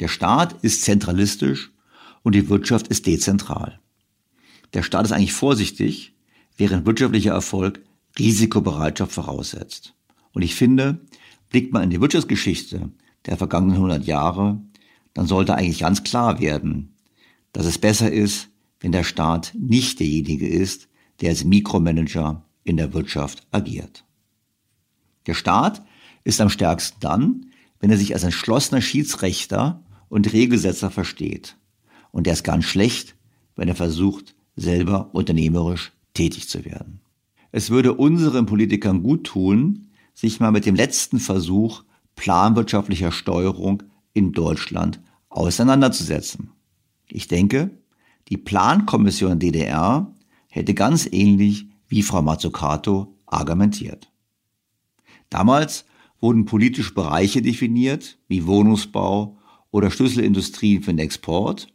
Der 0.00 0.08
Staat 0.08 0.62
ist 0.62 0.82
zentralistisch 0.82 1.72
und 2.22 2.34
die 2.34 2.48
Wirtschaft 2.48 2.88
ist 2.88 3.06
dezentral. 3.06 3.80
Der 4.74 4.82
Staat 4.82 5.04
ist 5.04 5.12
eigentlich 5.12 5.32
vorsichtig, 5.32 6.14
während 6.56 6.86
wirtschaftlicher 6.86 7.32
Erfolg 7.32 7.80
Risikobereitschaft 8.18 9.12
voraussetzt. 9.12 9.94
Und 10.32 10.42
ich 10.42 10.54
finde, 10.54 11.00
blickt 11.50 11.72
man 11.72 11.82
in 11.82 11.90
die 11.90 12.00
Wirtschaftsgeschichte 12.00 12.90
der 13.26 13.36
vergangenen 13.36 13.76
100 13.76 14.04
Jahre, 14.04 14.60
dann 15.14 15.26
sollte 15.26 15.54
eigentlich 15.54 15.80
ganz 15.80 16.02
klar 16.02 16.40
werden, 16.40 16.96
dass 17.52 17.66
es 17.66 17.78
besser 17.78 18.10
ist, 18.10 18.48
wenn 18.80 18.92
der 18.92 19.04
Staat 19.04 19.52
nicht 19.56 20.00
derjenige 20.00 20.48
ist, 20.48 20.88
der 21.20 21.30
als 21.30 21.44
Mikromanager 21.44 22.44
in 22.64 22.76
der 22.76 22.92
Wirtschaft 22.92 23.46
agiert. 23.50 24.04
Der 25.26 25.34
Staat 25.34 25.82
ist 26.24 26.40
am 26.40 26.48
stärksten 26.48 26.98
dann, 27.00 27.51
wenn 27.82 27.90
er 27.90 27.98
sich 27.98 28.14
als 28.14 28.22
entschlossener 28.22 28.80
Schiedsrichter 28.80 29.82
und 30.08 30.32
Regelsetzer 30.32 30.90
versteht. 30.90 31.56
Und 32.12 32.28
er 32.28 32.32
ist 32.32 32.44
ganz 32.44 32.64
schlecht, 32.64 33.16
wenn 33.56 33.66
er 33.66 33.74
versucht, 33.74 34.36
selber 34.54 35.10
unternehmerisch 35.12 35.92
tätig 36.14 36.48
zu 36.48 36.64
werden. 36.64 37.00
Es 37.50 37.70
würde 37.70 37.94
unseren 37.94 38.46
Politikern 38.46 39.02
gut 39.02 39.24
tun, 39.24 39.88
sich 40.14 40.38
mal 40.38 40.52
mit 40.52 40.64
dem 40.64 40.76
letzten 40.76 41.18
Versuch 41.18 41.82
planwirtschaftlicher 42.14 43.10
Steuerung 43.10 43.82
in 44.12 44.32
Deutschland 44.32 45.00
auseinanderzusetzen. 45.28 46.52
Ich 47.08 47.26
denke, 47.26 47.70
die 48.28 48.36
Plankommission 48.36 49.40
DDR 49.40 50.14
hätte 50.48 50.74
ganz 50.74 51.08
ähnlich 51.10 51.66
wie 51.88 52.02
Frau 52.02 52.22
Mazzucato 52.22 53.16
argumentiert. 53.26 54.12
Damals 55.30 55.84
wurden 56.22 56.44
politische 56.44 56.94
Bereiche 56.94 57.42
definiert, 57.42 58.16
wie 58.28 58.46
Wohnungsbau 58.46 59.36
oder 59.72 59.90
Schlüsselindustrien 59.90 60.82
für 60.82 60.92
den 60.92 61.00
Export, 61.00 61.66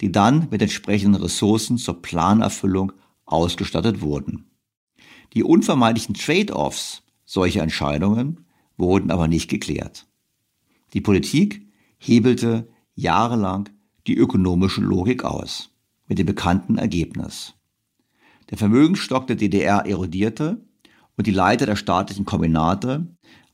die 0.00 0.12
dann 0.12 0.48
mit 0.50 0.62
entsprechenden 0.62 1.20
Ressourcen 1.20 1.76
zur 1.76 2.00
Planerfüllung 2.00 2.92
ausgestattet 3.26 4.00
wurden. 4.00 4.46
Die 5.34 5.42
unvermeidlichen 5.42 6.14
Trade-offs 6.14 7.02
solcher 7.24 7.62
Entscheidungen 7.62 8.46
wurden 8.76 9.10
aber 9.10 9.28
nicht 9.28 9.50
geklärt. 9.50 10.06
Die 10.94 11.00
Politik 11.00 11.66
hebelte 11.98 12.68
jahrelang 12.94 13.68
die 14.06 14.16
ökonomische 14.16 14.80
Logik 14.80 15.24
aus, 15.24 15.70
mit 16.06 16.18
dem 16.18 16.26
bekannten 16.26 16.78
Ergebnis. 16.78 17.54
Der 18.50 18.58
Vermögensstock 18.58 19.26
der 19.26 19.36
DDR 19.36 19.86
erodierte 19.86 20.64
und 21.16 21.26
die 21.26 21.32
Leiter 21.32 21.66
der 21.66 21.76
staatlichen 21.76 22.24
Kombinate 22.24 23.06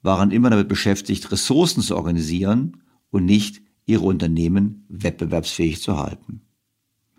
waren 0.07 0.31
immer 0.31 0.49
damit 0.49 0.69
beschäftigt, 0.69 1.31
Ressourcen 1.31 1.83
zu 1.83 1.97
organisieren 1.97 2.83
und 3.11 3.27
nicht 3.27 3.61
ihre 3.85 4.05
Unternehmen 4.05 4.87
wettbewerbsfähig 4.89 5.83
zu 5.83 5.99
halten. 5.99 6.41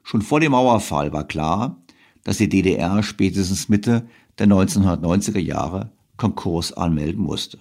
Schon 0.03 0.21
vor 0.21 0.39
dem 0.39 0.53
Mauerfall 0.53 1.13
war 1.13 1.27
klar, 1.27 1.83
dass 2.23 2.37
die 2.37 2.49
DDR 2.49 3.03
spätestens 3.03 3.69
Mitte 3.69 4.07
der 4.39 4.47
1990er 4.47 5.39
Jahre 5.39 5.91
Konkurs 6.17 6.73
anmelden 6.73 7.21
musste. 7.21 7.59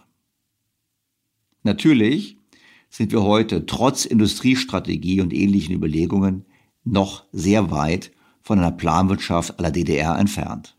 Natürlich 1.62 2.38
sind 2.88 3.12
wir 3.12 3.22
heute 3.22 3.66
trotz 3.66 4.04
Industriestrategie 4.04 5.20
und 5.20 5.32
ähnlichen 5.32 5.74
Überlegungen 5.74 6.44
noch 6.84 7.24
sehr 7.32 7.70
weit 7.70 8.12
von 8.40 8.58
einer 8.58 8.70
Planwirtschaft 8.70 9.58
aller 9.58 9.72
DDR 9.72 10.18
entfernt. 10.18 10.76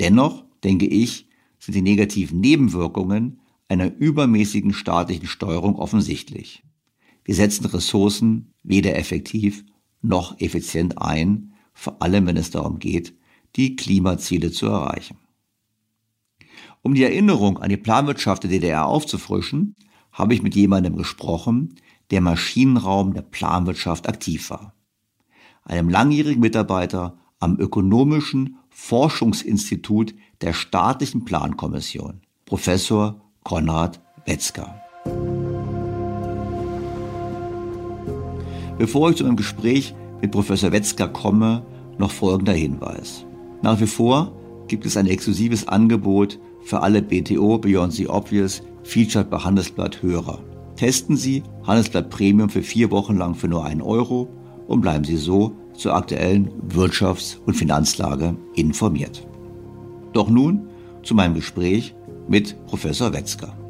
Dennoch, 0.00 0.44
denke 0.64 0.86
ich, 0.86 1.28
sind 1.60 1.74
die 1.74 1.82
negativen 1.82 2.40
Nebenwirkungen 2.40 3.40
einer 3.68 3.92
übermäßigen 3.94 4.72
staatlichen 4.72 5.26
Steuerung 5.26 5.76
offensichtlich. 5.76 6.62
Wir 7.24 7.34
setzen 7.34 7.66
Ressourcen 7.66 8.54
weder 8.62 8.96
effektiv 8.96 9.64
noch 10.02 10.40
effizient 10.40 10.98
ein, 10.98 11.54
vor 11.72 12.00
allem 12.00 12.26
wenn 12.26 12.36
es 12.36 12.50
darum 12.50 12.78
geht, 12.78 13.14
die 13.56 13.76
Klimaziele 13.76 14.52
zu 14.52 14.66
erreichen. 14.66 15.18
Um 16.82 16.94
die 16.94 17.02
Erinnerung 17.02 17.58
an 17.58 17.68
die 17.68 17.76
Planwirtschaft 17.76 18.44
der 18.44 18.50
DDR 18.50 18.86
aufzufrischen, 18.86 19.74
habe 20.12 20.34
ich 20.34 20.42
mit 20.42 20.54
jemandem 20.54 20.96
gesprochen, 20.96 21.74
der 22.10 22.18
im 22.18 22.24
Maschinenraum 22.24 23.12
der 23.12 23.22
Planwirtschaft 23.22 24.08
aktiv 24.08 24.50
war. 24.50 24.74
Einem 25.64 25.88
langjährigen 25.88 26.40
Mitarbeiter 26.40 27.18
am 27.40 27.58
Ökonomischen 27.58 28.56
Forschungsinstitut 28.70 30.14
der 30.40 30.52
Staatlichen 30.52 31.24
Plankommission, 31.24 32.20
Professor 32.44 33.25
Konrad 33.46 34.00
Wetzger. 34.24 34.74
Bevor 38.76 39.10
ich 39.10 39.16
zu 39.18 39.24
einem 39.24 39.36
Gespräch 39.36 39.94
mit 40.20 40.32
Professor 40.32 40.72
Wetzger 40.72 41.06
komme, 41.06 41.64
noch 41.96 42.10
folgender 42.10 42.54
Hinweis. 42.54 43.24
Nach 43.62 43.80
wie 43.80 43.86
vor 43.86 44.32
gibt 44.66 44.84
es 44.84 44.96
ein 44.96 45.06
exklusives 45.06 45.68
Angebot 45.68 46.40
für 46.64 46.80
alle 46.80 47.00
BTO 47.00 47.58
Beyond 47.58 47.92
the 47.92 48.08
Obvious 48.08 48.62
Featured 48.82 49.30
bei 49.30 49.38
Handelsblatt 49.38 50.02
Hörer. 50.02 50.40
Testen 50.74 51.16
Sie 51.16 51.44
Handelsblatt 51.64 52.10
Premium 52.10 52.48
für 52.48 52.62
vier 52.62 52.90
Wochen 52.90 53.16
lang 53.16 53.36
für 53.36 53.46
nur 53.46 53.64
einen 53.64 53.80
Euro 53.80 54.28
und 54.66 54.80
bleiben 54.80 55.04
Sie 55.04 55.16
so 55.16 55.52
zur 55.72 55.94
aktuellen 55.94 56.50
Wirtschafts- 56.68 57.38
und 57.46 57.54
Finanzlage 57.54 58.36
informiert. 58.56 59.24
Doch 60.14 60.28
nun 60.28 60.66
zu 61.04 61.14
meinem 61.14 61.34
Gespräch 61.34 61.94
mit 62.28 62.56
Professor 62.66 63.12
Wetzger. 63.12 63.65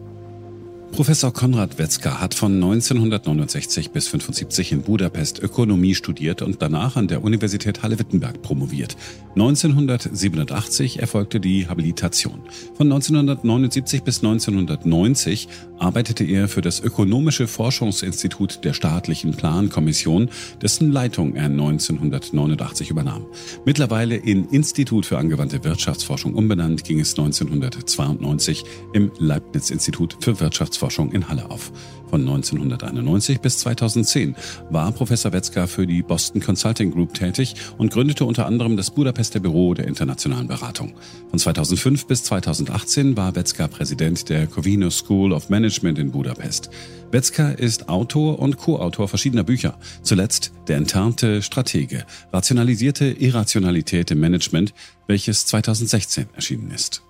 Professor 0.97 1.31
Konrad 1.31 1.79
Wetzger 1.79 2.23
hat 2.23 2.33
von 2.33 2.55
1969 2.55 3.91
bis 3.91 4.07
1975 4.07 4.73
in 4.73 4.81
Budapest 4.81 5.43
Ökonomie 5.43 5.95
studiert 5.95 6.41
und 6.41 6.63
danach 6.63 6.97
an 6.97 7.07
der 7.07 7.23
Universität 7.23 7.83
Halle-Wittenberg 7.83 8.41
promoviert. 8.41 8.97
1987 9.35 10.99
erfolgte 10.99 11.39
die 11.39 11.69
Habilitation. 11.69 12.41
Von 12.79 12.91
1979 12.91 14.05
bis 14.05 14.25
1990 14.25 15.49
arbeitete 15.79 16.25
er 16.25 16.49
für 16.49 16.63
das 16.63 16.81
Ökonomische 16.81 17.47
Forschungsinstitut 17.47 18.65
der 18.65 18.73
Staatlichen 18.73 19.33
Plankommission, 19.33 20.31
dessen 20.63 20.93
Leitung 20.93 21.35
er 21.35 21.45
1989 21.45 22.89
übernahm. 22.89 23.27
Mittlerweile 23.67 24.17
in 24.17 24.49
Institut 24.49 25.05
für 25.05 25.19
angewandte 25.19 25.63
Wirtschaftsforschung 25.63 26.33
umbenannt, 26.33 26.85
ging 26.85 27.01
es 27.01 27.11
1992 27.11 28.65
im 28.95 29.13
Leibniz-Institut 29.19 30.17
für 30.21 30.41
Wirtschaftsforschung 30.41 30.86
Wirtschaftsforschung 30.87 31.13
in 31.13 31.29
Halle 31.29 31.51
auf. 31.51 31.73
Von 32.09 32.21
1991 32.21 33.41
bis 33.41 33.59
2010 33.59 34.37
war 34.71 34.93
Professor 34.93 35.33
Wetzger 35.33 35.67
für 35.67 35.87
die 35.87 36.03
Boston 36.03 36.41
Consulting 36.41 36.93
Group 36.93 37.15
tätig 37.15 37.55
und 37.79 37.93
gründete 37.93 38.25
unter 38.25 38.47
anderem 38.47 38.77
das 38.77 38.93
Budapester 38.93 39.41
Büro 39.41 39.75
der 39.75 39.89
internationalen 39.89 40.47
Beratung. 40.47 40.95
Von 41.31 41.39
2005 41.39 42.07
bis 42.07 42.23
2018 42.25 43.17
war 43.17 43.35
Wetzger 43.35 43.67
Präsident 43.67 44.29
der 44.29 44.47
Covino 44.47 44.89
School 44.91 45.33
of 45.33 45.49
Management 45.49 45.99
in 45.99 46.13
Budapest. 46.13 46.71
Wetzger 47.11 47.59
ist 47.59 47.89
Autor 47.89 48.39
und 48.39 48.57
Co-Autor 48.57 49.09
verschiedener 49.09 49.45
Bücher. 49.45 49.79
Zuletzt 50.03 50.53
Der 50.69 50.77
enternte 50.77 51.43
Stratege, 51.43 52.05
rationalisierte 52.33 53.07
Irrationalität 53.07 54.11
im 54.11 54.21
Management, 54.21 54.75
welches 55.07 55.47
2016 55.47 56.27
erschienen 56.35 56.71
ist. 56.71 57.06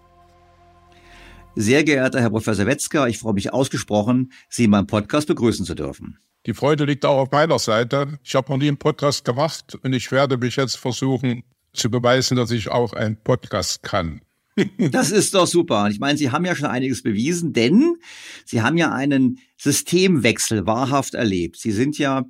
Sehr 1.58 1.84
geehrter 1.84 2.20
Herr 2.20 2.28
Professor 2.28 2.66
Wetzger, 2.66 3.08
ich 3.08 3.16
freue 3.16 3.32
mich 3.32 3.50
ausgesprochen, 3.50 4.30
Sie 4.50 4.64
in 4.64 4.70
meinem 4.70 4.86
Podcast 4.86 5.26
begrüßen 5.26 5.64
zu 5.64 5.74
dürfen. 5.74 6.18
Die 6.44 6.52
Freude 6.52 6.84
liegt 6.84 7.06
auch 7.06 7.16
auf 7.16 7.30
meiner 7.30 7.58
Seite. 7.58 8.18
Ich 8.22 8.34
habe 8.34 8.52
noch 8.52 8.58
nie 8.58 8.68
einen 8.68 8.76
Podcast 8.76 9.24
gemacht 9.24 9.74
und 9.82 9.94
ich 9.94 10.12
werde 10.12 10.36
mich 10.36 10.56
jetzt 10.56 10.76
versuchen 10.76 11.44
zu 11.72 11.90
beweisen, 11.90 12.36
dass 12.36 12.50
ich 12.50 12.68
auch 12.68 12.92
einen 12.92 13.16
Podcast 13.16 13.82
kann. 13.82 14.20
Das 14.78 15.10
ist 15.10 15.34
doch 15.34 15.46
super. 15.46 15.88
Ich 15.90 15.98
meine, 15.98 16.18
Sie 16.18 16.30
haben 16.30 16.44
ja 16.44 16.54
schon 16.54 16.66
einiges 16.66 17.02
bewiesen, 17.02 17.54
denn 17.54 17.96
Sie 18.44 18.60
haben 18.60 18.76
ja 18.76 18.92
einen 18.92 19.38
Systemwechsel 19.56 20.66
wahrhaft 20.66 21.14
erlebt. 21.14 21.56
Sie 21.56 21.72
sind 21.72 21.96
ja 21.96 22.24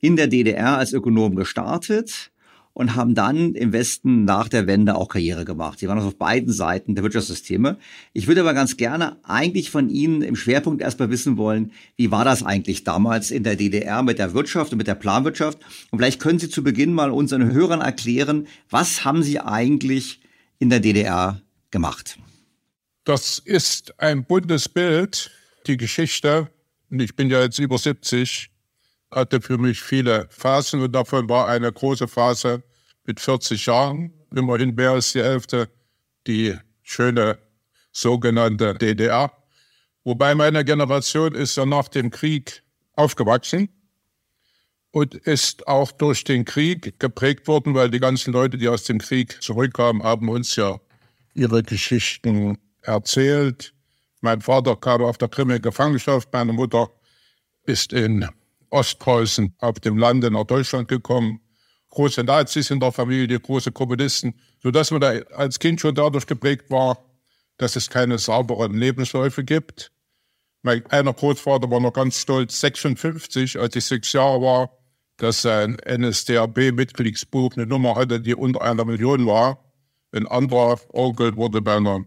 in 0.00 0.16
der 0.16 0.26
DDR 0.26 0.78
als 0.78 0.92
Ökonom 0.92 1.36
gestartet 1.36 2.32
und 2.72 2.94
haben 2.94 3.14
dann 3.14 3.54
im 3.54 3.72
Westen 3.72 4.24
nach 4.24 4.48
der 4.48 4.66
Wende 4.66 4.94
auch 4.94 5.08
Karriere 5.08 5.44
gemacht. 5.44 5.80
Sie 5.80 5.88
waren 5.88 5.98
also 5.98 6.08
auf 6.08 6.16
beiden 6.16 6.52
Seiten 6.52 6.94
der 6.94 7.02
Wirtschaftssysteme. 7.02 7.76
Ich 8.12 8.28
würde 8.28 8.42
aber 8.42 8.54
ganz 8.54 8.76
gerne 8.76 9.16
eigentlich 9.24 9.70
von 9.70 9.88
Ihnen 9.88 10.22
im 10.22 10.36
Schwerpunkt 10.36 10.80
erstmal 10.80 11.10
wissen 11.10 11.36
wollen, 11.36 11.72
wie 11.96 12.10
war 12.10 12.24
das 12.24 12.42
eigentlich 12.42 12.84
damals 12.84 13.30
in 13.30 13.42
der 13.42 13.56
DDR 13.56 14.02
mit 14.02 14.18
der 14.18 14.32
Wirtschaft 14.32 14.72
und 14.72 14.78
mit 14.78 14.86
der 14.86 14.94
Planwirtschaft? 14.94 15.58
Und 15.90 15.98
vielleicht 15.98 16.20
können 16.20 16.38
Sie 16.38 16.48
zu 16.48 16.62
Beginn 16.62 16.92
mal 16.92 17.10
unseren 17.10 17.52
Hörern 17.52 17.80
erklären, 17.80 18.46
was 18.70 19.04
haben 19.04 19.22
Sie 19.22 19.40
eigentlich 19.40 20.20
in 20.58 20.70
der 20.70 20.80
DDR 20.80 21.40
gemacht? 21.70 22.18
Das 23.04 23.38
ist 23.38 23.98
ein 23.98 24.24
buntes 24.24 24.68
Bild, 24.68 25.30
die 25.66 25.76
Geschichte. 25.76 26.50
Und 26.90 27.00
ich 27.00 27.16
bin 27.16 27.30
ja 27.30 27.42
jetzt 27.42 27.58
über 27.58 27.78
70 27.78 28.50
hatte 29.10 29.40
für 29.40 29.58
mich 29.58 29.80
viele 29.80 30.26
Phasen 30.30 30.82
und 30.82 30.92
davon 30.92 31.28
war 31.28 31.48
eine 31.48 31.72
große 31.72 32.08
Phase 32.08 32.62
mit 33.04 33.20
40 33.20 33.66
Jahren, 33.66 34.12
immerhin 34.34 34.74
mehr 34.74 34.90
als 34.90 35.12
die 35.12 35.22
Hälfte, 35.22 35.68
die 36.26 36.56
schöne 36.82 37.38
sogenannte 37.92 38.74
DDR. 38.74 39.32
Wobei 40.04 40.34
meine 40.34 40.64
Generation 40.64 41.34
ist 41.34 41.56
ja 41.56 41.66
nach 41.66 41.88
dem 41.88 42.10
Krieg 42.10 42.62
aufgewachsen 42.94 43.68
und 44.90 45.14
ist 45.14 45.66
auch 45.66 45.92
durch 45.92 46.24
den 46.24 46.44
Krieg 46.44 46.98
geprägt 46.98 47.46
worden, 47.46 47.74
weil 47.74 47.90
die 47.90 48.00
ganzen 48.00 48.32
Leute, 48.32 48.58
die 48.58 48.68
aus 48.68 48.84
dem 48.84 48.98
Krieg 48.98 49.42
zurückkamen, 49.42 50.02
haben 50.02 50.28
uns 50.28 50.56
ja 50.56 50.80
ihre 51.34 51.62
Geschichten 51.62 52.58
erzählt. 52.82 53.74
Mein 54.20 54.40
Vater 54.40 54.76
kam 54.76 55.02
auf 55.02 55.18
der 55.18 55.28
Krim 55.28 55.50
in 55.50 55.62
Gefangenschaft, 55.62 56.28
meine 56.32 56.52
Mutter 56.52 56.90
ist 57.64 57.92
in 57.92 58.28
Ostpreußen 58.70 59.54
auf 59.58 59.80
dem 59.80 59.98
Lande 59.98 60.30
nach 60.30 60.44
Deutschland 60.44 60.88
gekommen. 60.88 61.40
Große 61.90 62.22
Nazis 62.22 62.70
in 62.70 62.80
der 62.80 62.92
Familie, 62.92 63.40
große 63.40 63.72
Kommunisten, 63.72 64.34
sodass 64.62 64.90
man 64.90 65.00
da 65.00 65.08
als 65.34 65.58
Kind 65.58 65.80
schon 65.80 65.94
dadurch 65.94 66.26
geprägt 66.26 66.70
war, 66.70 66.98
dass 67.56 67.76
es 67.76 67.88
keine 67.88 68.18
sauberen 68.18 68.74
Lebensläufe 68.74 69.42
gibt. 69.44 69.90
Mein 70.62 70.84
einer 70.86 71.12
Großvater 71.12 71.70
war 71.70 71.80
noch 71.80 71.92
ganz 71.92 72.20
stolz, 72.20 72.60
56, 72.60 73.58
als 73.58 73.76
ich 73.76 73.84
sechs 73.84 74.12
Jahre 74.12 74.40
war, 74.42 74.70
dass 75.16 75.42
sein 75.42 75.76
NSDAP-Mitgliedsbuch 75.86 77.56
eine 77.56 77.66
Nummer 77.66 77.94
hatte, 77.96 78.20
die 78.20 78.34
unter 78.34 78.62
einer 78.62 78.84
Million 78.84 79.26
war. 79.26 79.64
Ein 80.12 80.26
anderer 80.26 80.78
Onkel 80.92 81.36
wurde 81.36 81.60
bei 81.60 81.76
einer 81.76 82.04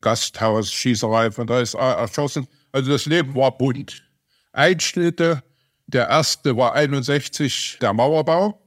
Gasthausschießerei 0.00 1.30
von 1.30 1.46
da 1.46 1.60
ist 1.60 1.74
erschossen. 1.74 2.46
Also 2.72 2.90
das 2.90 3.06
Leben 3.06 3.34
war 3.34 3.56
bunt. 3.56 4.02
Einschnitte, 4.52 5.42
der 5.86 6.08
erste 6.08 6.56
war 6.56 6.74
61 6.74 7.78
der 7.80 7.92
Mauerbau, 7.92 8.60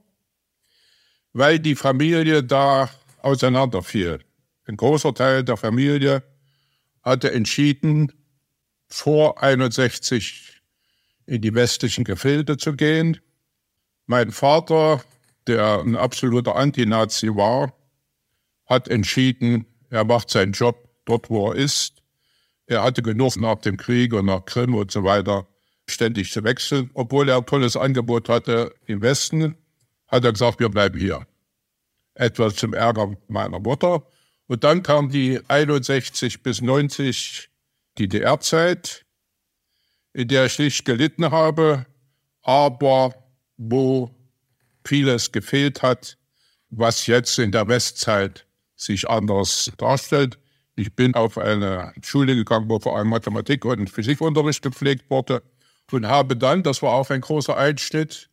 weil 1.32 1.58
die 1.58 1.74
Familie 1.74 2.42
da 2.42 2.90
auseinanderfiel. 3.22 4.20
Ein 4.66 4.76
großer 4.76 5.14
Teil 5.14 5.44
der 5.44 5.56
Familie 5.56 6.22
hatte 7.02 7.32
entschieden, 7.32 8.12
vor 8.88 9.42
61 9.42 10.62
in 11.26 11.42
die 11.42 11.54
westlichen 11.54 12.04
Gefilde 12.04 12.56
zu 12.56 12.74
gehen. 12.74 13.20
Mein 14.06 14.30
Vater, 14.30 15.02
der 15.46 15.80
ein 15.80 15.96
absoluter 15.96 16.56
Antinazi 16.56 17.28
war, 17.34 17.74
hat 18.66 18.88
entschieden, 18.88 19.66
er 19.90 20.04
macht 20.04 20.30
seinen 20.30 20.52
Job 20.52 20.88
dort, 21.04 21.30
wo 21.30 21.50
er 21.50 21.56
ist. 21.56 22.02
Er 22.66 22.82
hatte 22.82 23.02
genug 23.02 23.36
nach 23.36 23.56
dem 23.56 23.76
Krieg 23.76 24.12
und 24.12 24.26
nach 24.26 24.44
Krim 24.44 24.74
und 24.74 24.90
so 24.90 25.04
weiter 25.04 25.46
ständig 25.90 26.32
zu 26.32 26.44
wechseln. 26.44 26.90
Obwohl 26.94 27.28
er 27.28 27.38
ein 27.38 27.46
tolles 27.46 27.76
Angebot 27.76 28.28
hatte 28.28 28.74
im 28.86 29.02
Westen, 29.02 29.56
hat 30.06 30.24
er 30.24 30.32
gesagt, 30.32 30.60
wir 30.60 30.68
bleiben 30.68 30.98
hier. 30.98 31.26
Etwas 32.14 32.56
zum 32.56 32.74
Ärger 32.74 33.14
meiner 33.28 33.60
Mutter. 33.60 34.06
Und 34.46 34.64
dann 34.64 34.82
kam 34.82 35.10
die 35.10 35.40
61 35.48 36.42
bis 36.42 36.60
90 36.62 37.50
DDR-Zeit, 37.98 39.04
in 40.12 40.28
der 40.28 40.46
ich 40.46 40.58
nicht 40.58 40.84
gelitten 40.84 41.30
habe, 41.30 41.86
aber 42.42 43.14
wo 43.56 44.10
vieles 44.84 45.32
gefehlt 45.32 45.82
hat, 45.82 46.16
was 46.70 47.06
jetzt 47.06 47.38
in 47.38 47.52
der 47.52 47.68
Westzeit 47.68 48.46
sich 48.74 49.08
anders 49.08 49.70
darstellt. 49.76 50.38
Ich 50.76 50.94
bin 50.94 51.14
auf 51.14 51.36
eine 51.36 51.92
Schule 52.02 52.34
gegangen, 52.36 52.68
wo 52.68 52.78
vor 52.78 52.96
allem 52.96 53.08
Mathematik 53.08 53.64
und 53.64 53.90
Physikunterricht 53.90 54.62
gepflegt 54.62 55.10
wurde 55.10 55.42
und 55.92 56.06
habe 56.06 56.36
dann, 56.36 56.62
das 56.62 56.82
war 56.82 56.92
auch 56.92 57.10
ein 57.10 57.20
großer 57.20 57.56
Einschnitt, 57.56 58.30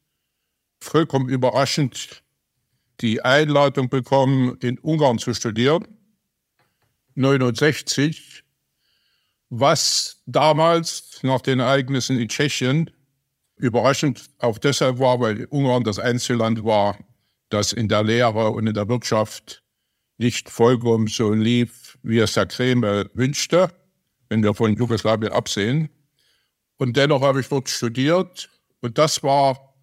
vollkommen 0.79 1.29
überraschend 1.29 2.23
die 3.01 3.21
Einladung 3.21 3.89
bekommen, 3.89 4.57
in 4.61 4.79
Ungarn 4.79 5.19
zu 5.19 5.33
studieren, 5.33 5.85
69, 7.15 8.43
was 9.49 10.21
damals 10.25 11.19
nach 11.23 11.41
den 11.41 11.59
Ereignissen 11.59 12.19
in 12.19 12.27
Tschechien 12.27 12.91
überraschend 13.57 14.30
auch 14.39 14.57
deshalb 14.57 14.99
war, 14.99 15.19
weil 15.19 15.45
Ungarn 15.45 15.84
das 15.84 15.99
Einzelland 15.99 16.63
war, 16.63 16.97
das 17.49 17.71
in 17.71 17.88
der 17.88 18.03
Lehre 18.03 18.51
und 18.51 18.67
in 18.67 18.73
der 18.73 18.88
Wirtschaft 18.89 19.63
nicht 20.17 20.49
vollkommen 20.49 21.07
so 21.07 21.34
lief, 21.34 21.97
wie 22.03 22.19
es 22.19 22.34
der 22.34 22.45
Kreml 22.45 23.09
wünschte, 23.13 23.71
wenn 24.30 24.43
wir 24.43 24.53
von 24.53 24.75
Jugoslawien 24.75 25.32
absehen. 25.32 25.89
Und 26.78 26.97
dennoch 26.97 27.21
habe 27.21 27.41
ich 27.41 27.47
dort 27.47 27.69
studiert. 27.69 28.49
Und 28.82 28.97
das 28.97 29.23
war 29.23 29.76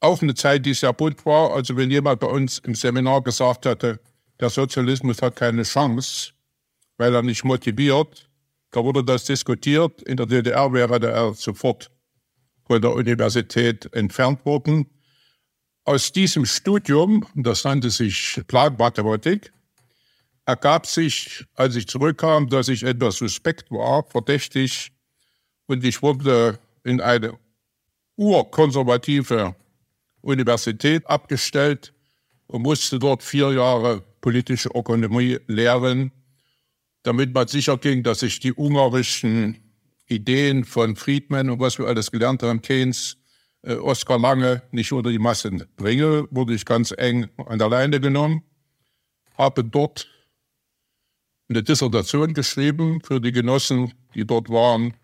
auch 0.00 0.22
eine 0.22 0.34
Zeit, 0.34 0.64
die 0.64 0.74
sehr 0.74 0.92
bunt 0.92 1.24
war. 1.26 1.52
Also 1.52 1.76
wenn 1.76 1.90
jemand 1.90 2.20
bei 2.20 2.26
uns 2.26 2.58
im 2.60 2.74
Seminar 2.74 3.22
gesagt 3.22 3.66
hatte, 3.66 4.00
der 4.40 4.50
Sozialismus 4.50 5.20
hat 5.20 5.36
keine 5.36 5.62
Chance, 5.62 6.32
weil 6.96 7.14
er 7.14 7.22
nicht 7.22 7.44
motiviert, 7.44 8.30
da 8.70 8.82
wurde 8.82 9.04
das 9.04 9.24
diskutiert. 9.24 10.02
In 10.02 10.16
der 10.16 10.26
DDR 10.26 10.72
wäre 10.72 11.00
er 11.06 11.34
sofort 11.34 11.90
von 12.66 12.80
der 12.80 12.92
Universität 12.92 13.92
entfernt 13.94 14.46
wurden. 14.46 14.86
Aus 15.84 16.12
diesem 16.12 16.46
Studium, 16.46 17.26
das 17.34 17.64
nannte 17.64 17.90
sich 17.90 18.40
Planmathematik, 18.46 19.52
ergab 20.46 20.86
sich, 20.86 21.44
als 21.54 21.74
ich 21.74 21.88
zurückkam, 21.88 22.48
dass 22.48 22.68
ich 22.68 22.82
etwas 22.82 23.16
suspekt 23.16 23.70
war, 23.70 24.04
verdächtig, 24.04 24.92
und 25.70 25.84
ich 25.84 26.02
wurde 26.02 26.58
in 26.82 27.00
eine 27.00 27.38
urkonservative 28.16 29.54
Universität 30.20 31.06
abgestellt 31.06 31.94
und 32.48 32.62
musste 32.62 32.98
dort 32.98 33.22
vier 33.22 33.52
Jahre 33.52 34.02
politische 34.20 34.68
Ökonomie 34.74 35.38
lehren, 35.46 36.10
damit 37.04 37.32
man 37.32 37.46
sicher 37.46 37.78
ging, 37.78 38.02
dass 38.02 38.22
ich 38.22 38.40
die 38.40 38.52
ungarischen 38.52 39.58
Ideen 40.08 40.64
von 40.64 40.96
Friedman 40.96 41.48
und 41.48 41.60
was 41.60 41.78
wir 41.78 41.86
alles 41.86 42.10
gelernt 42.10 42.42
haben, 42.42 42.60
Keynes, 42.60 43.16
äh, 43.62 43.74
Oskar 43.74 44.18
Lange, 44.18 44.62
nicht 44.72 44.92
unter 44.92 45.10
die 45.10 45.20
Massen 45.20 45.64
bringe, 45.76 46.26
wurde 46.32 46.54
ich 46.54 46.64
ganz 46.64 46.92
eng 46.96 47.28
an 47.46 47.60
der 47.60 47.68
Leine 47.68 48.00
genommen, 48.00 48.42
habe 49.38 49.62
dort 49.62 50.08
eine 51.48 51.62
Dissertation 51.62 52.34
geschrieben 52.34 53.00
für 53.02 53.20
die 53.20 53.32
Genossen, 53.32 53.94
die 54.14 54.26
dort 54.26 54.48
waren, 54.50 54.94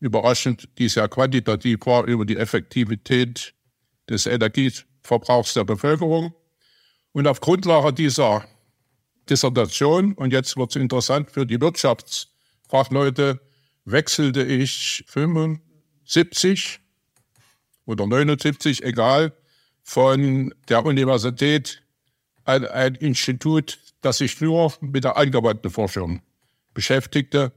überraschend, 0.00 0.68
die 0.78 0.88
sehr 0.88 1.08
quantitativ 1.08 1.86
war 1.86 2.04
über 2.04 2.24
die 2.24 2.36
Effektivität 2.36 3.54
des 4.08 4.26
Energieverbrauchs 4.26 5.54
der 5.54 5.64
Bevölkerung. 5.64 6.34
Und 7.12 7.26
auf 7.26 7.40
Grundlage 7.40 7.92
dieser 7.92 8.44
Dissertation, 9.28 10.14
und 10.14 10.32
jetzt 10.32 10.56
wird 10.56 10.70
es 10.70 10.76
interessant 10.76 11.30
für 11.30 11.46
die 11.46 11.60
Wirtschaftsfachleute, 11.60 13.40
wechselte 13.84 14.42
ich 14.42 15.04
75 15.06 16.80
oder 17.84 18.06
79, 18.06 18.82
egal, 18.82 19.32
von 19.82 20.54
der 20.68 20.84
Universität 20.84 21.82
an 22.44 22.64
ein 22.66 22.94
Institut, 22.96 23.78
das 24.00 24.18
sich 24.18 24.40
nur 24.40 24.72
mit 24.80 25.04
der 25.04 25.16
angewandten 25.16 25.70
Forschung 25.70 26.22
beschäftigte 26.72 27.52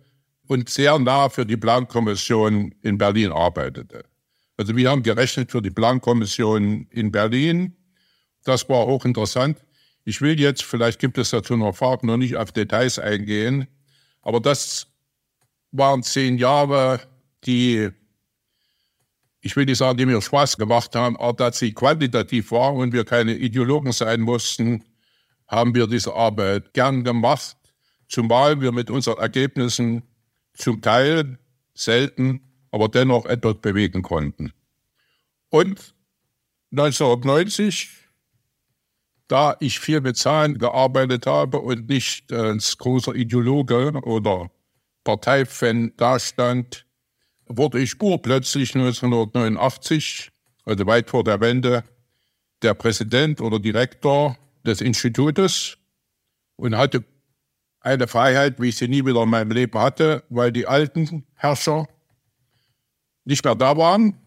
und 0.48 0.70
sehr 0.70 1.00
nah 1.00 1.30
für 1.30 1.46
die 1.46 1.58
Plankommission 1.58 2.74
in 2.82 2.98
Berlin 2.98 3.32
arbeitete. 3.32 4.04
Also 4.58 4.76
wir 4.76 4.90
haben 4.90 5.04
gerechnet 5.04 5.52
für 5.52 5.62
die 5.62 5.72
Plankommission 5.72 6.88
in 6.92 7.12
Berlin. 7.12 7.76
Das 8.44 8.68
war 8.70 8.80
auch 8.80 9.06
interessant. 9.06 9.58
Ich 10.06 10.22
will 10.22 10.40
jetzt, 10.40 10.64
vielleicht 10.64 11.00
gibt 11.00 11.18
es 11.18 11.30
dazu 11.30 11.56
noch 11.56 11.76
Fragen, 11.76 12.08
noch 12.08 12.18
nicht 12.18 12.36
auf 12.36 12.52
Details 12.52 13.00
eingehen, 13.00 13.68
aber 14.22 14.40
das 14.40 14.88
waren 15.72 16.04
zehn 16.04 16.38
Jahre, 16.38 17.00
die, 17.46 17.90
ich 19.42 19.56
will 19.56 19.66
nicht 19.66 19.78
sagen, 19.78 19.98
die 19.98 20.06
mir 20.06 20.22
Spaß 20.22 20.58
gemacht 20.58 20.94
haben, 20.96 21.18
aber 21.18 21.34
dass 21.34 21.60
sie 21.60 21.74
quantitativ 21.74 22.52
waren 22.52 22.78
und 22.78 22.94
wir 22.94 23.06
keine 23.06 23.34
Ideologen 23.34 23.94
sein 23.94 24.22
mussten, 24.22 24.84
haben 25.48 25.74
wir 25.74 25.88
diese 25.88 26.14
Arbeit 26.14 26.74
gern 26.74 27.04
gemacht, 27.04 27.56
zumal 28.10 28.60
wir 28.60 28.72
mit 28.72 28.90
unseren 28.90 29.20
Ergebnissen 29.20 30.04
zum 30.54 30.82
Teil 30.82 31.40
selten, 31.74 32.42
aber 32.72 32.90
dennoch 32.90 33.26
etwas 33.26 33.56
bewegen 33.62 34.02
konnten. 34.02 34.54
Und 35.50 35.94
1990, 36.72 37.90
da 39.28 39.56
ich 39.60 39.80
viel 39.80 40.02
mit 40.02 40.18
Zahlen 40.18 40.58
gearbeitet 40.58 41.28
habe 41.28 41.60
und 41.60 41.88
nicht 41.88 42.32
als 42.32 42.78
großer 42.78 43.16
Ideologe 43.16 43.92
oder 44.04 44.50
Parteifan 45.04 45.94
dastand, 45.98 46.86
wurde 47.46 47.80
ich 47.80 48.02
urplötzlich 48.02 48.74
1989, 48.76 50.32
also 50.66 50.86
weit 50.86 51.10
vor 51.10 51.24
der 51.24 51.42
Wende, 51.42 51.84
der 52.62 52.74
Präsident 52.74 53.42
oder 53.42 53.60
Direktor 53.60 54.38
des 54.66 54.82
Institutes 54.82 55.78
und 56.56 56.78
hatte 56.78 57.04
eine 57.84 58.08
Freiheit, 58.08 58.60
wie 58.60 58.70
ich 58.70 58.78
sie 58.78 58.88
nie 58.88 59.06
wieder 59.06 59.24
in 59.24 59.30
meinem 59.30 59.52
Leben 59.52 59.78
hatte, 59.78 60.24
weil 60.30 60.52
die 60.52 60.66
alten 60.66 61.26
Herrscher 61.36 61.88
nicht 63.26 63.44
mehr 63.44 63.56
da 63.56 63.78
waren 63.78 64.18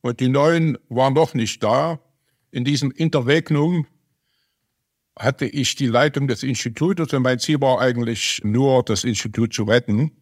und 0.00 0.20
die 0.20 0.28
neuen 0.28 0.78
waren 0.88 1.14
noch 1.14 1.34
nicht 1.34 1.62
da. 1.62 2.00
In 2.50 2.64
diesem 2.64 2.90
Interregnum 2.90 3.86
hatte 5.16 5.46
ich 5.46 5.76
die 5.76 5.86
Leitung 5.86 6.26
des 6.26 6.42
Instituts 6.42 7.12
und 7.12 7.22
mein 7.22 7.38
Ziel 7.38 7.60
war 7.60 7.80
eigentlich 7.80 8.40
nur, 8.42 8.82
das 8.82 9.04
Institut 9.04 9.52
zu 9.52 9.64
retten. 9.64 10.12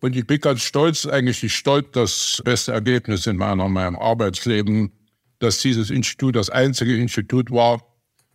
Und 0.00 0.16
ich 0.16 0.26
bin 0.26 0.40
ganz 0.40 0.62
stolz, 0.62 1.06
eigentlich 1.06 1.42
nicht 1.42 1.56
stolz, 1.56 1.88
das 1.92 2.42
beste 2.44 2.72
Ergebnis 2.72 3.26
in 3.26 3.36
meiner, 3.36 3.68
meinem 3.68 3.96
Arbeitsleben, 3.96 4.92
dass 5.40 5.58
dieses 5.58 5.90
Institut 5.90 6.36
das 6.36 6.50
einzige 6.50 6.96
Institut 6.96 7.50
war, 7.50 7.91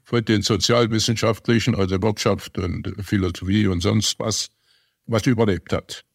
von 0.08 0.24
den 0.24 0.42
sozialwissenschaftlichen, 0.42 1.76
also 1.76 2.02
Wirtschaft 2.02 2.58
und 2.58 2.96
Philosophie 3.02 3.68
und 3.68 3.82
sonst 3.82 4.18
was, 4.20 4.48
was 5.06 5.28
überlebt 5.28 5.74
hat. 5.74 6.06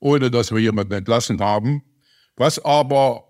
Ohne 0.00 0.28
dass 0.28 0.50
wir 0.50 0.58
jemanden 0.58 0.92
entlassen 0.94 1.38
haben. 1.38 1.84
Was 2.34 2.58
aber 2.58 3.28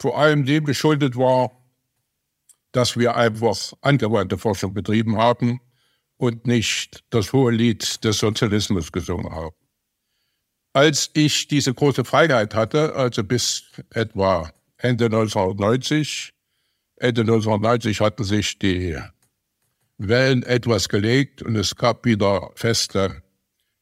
vor 0.00 0.18
allem 0.18 0.44
dem 0.44 0.64
geschuldet 0.64 1.14
war, 1.16 1.52
dass 2.72 2.96
wir 2.98 3.14
einfach 3.14 3.72
angewandte 3.82 4.36
Forschung 4.36 4.74
betrieben 4.74 5.16
haben 5.16 5.60
und 6.16 6.48
nicht 6.48 7.04
das 7.10 7.32
hohe 7.32 7.52
Lied 7.52 8.02
des 8.02 8.18
Sozialismus 8.18 8.90
gesungen 8.90 9.30
haben. 9.30 9.54
Als 10.72 11.10
ich 11.14 11.46
diese 11.46 11.72
große 11.72 12.04
Freiheit 12.04 12.52
hatte, 12.56 12.96
also 12.96 13.22
bis 13.22 13.70
etwa 13.90 14.50
Ende 14.76 15.04
1990, 15.04 16.33
Ende 17.04 17.20
1990 17.20 18.00
hatten 18.00 18.24
sich 18.24 18.58
die 18.58 18.98
Wellen 19.98 20.42
etwas 20.42 20.88
gelegt 20.88 21.42
und 21.42 21.54
es 21.54 21.76
gab 21.76 22.06
wieder 22.06 22.50
feste 22.54 23.22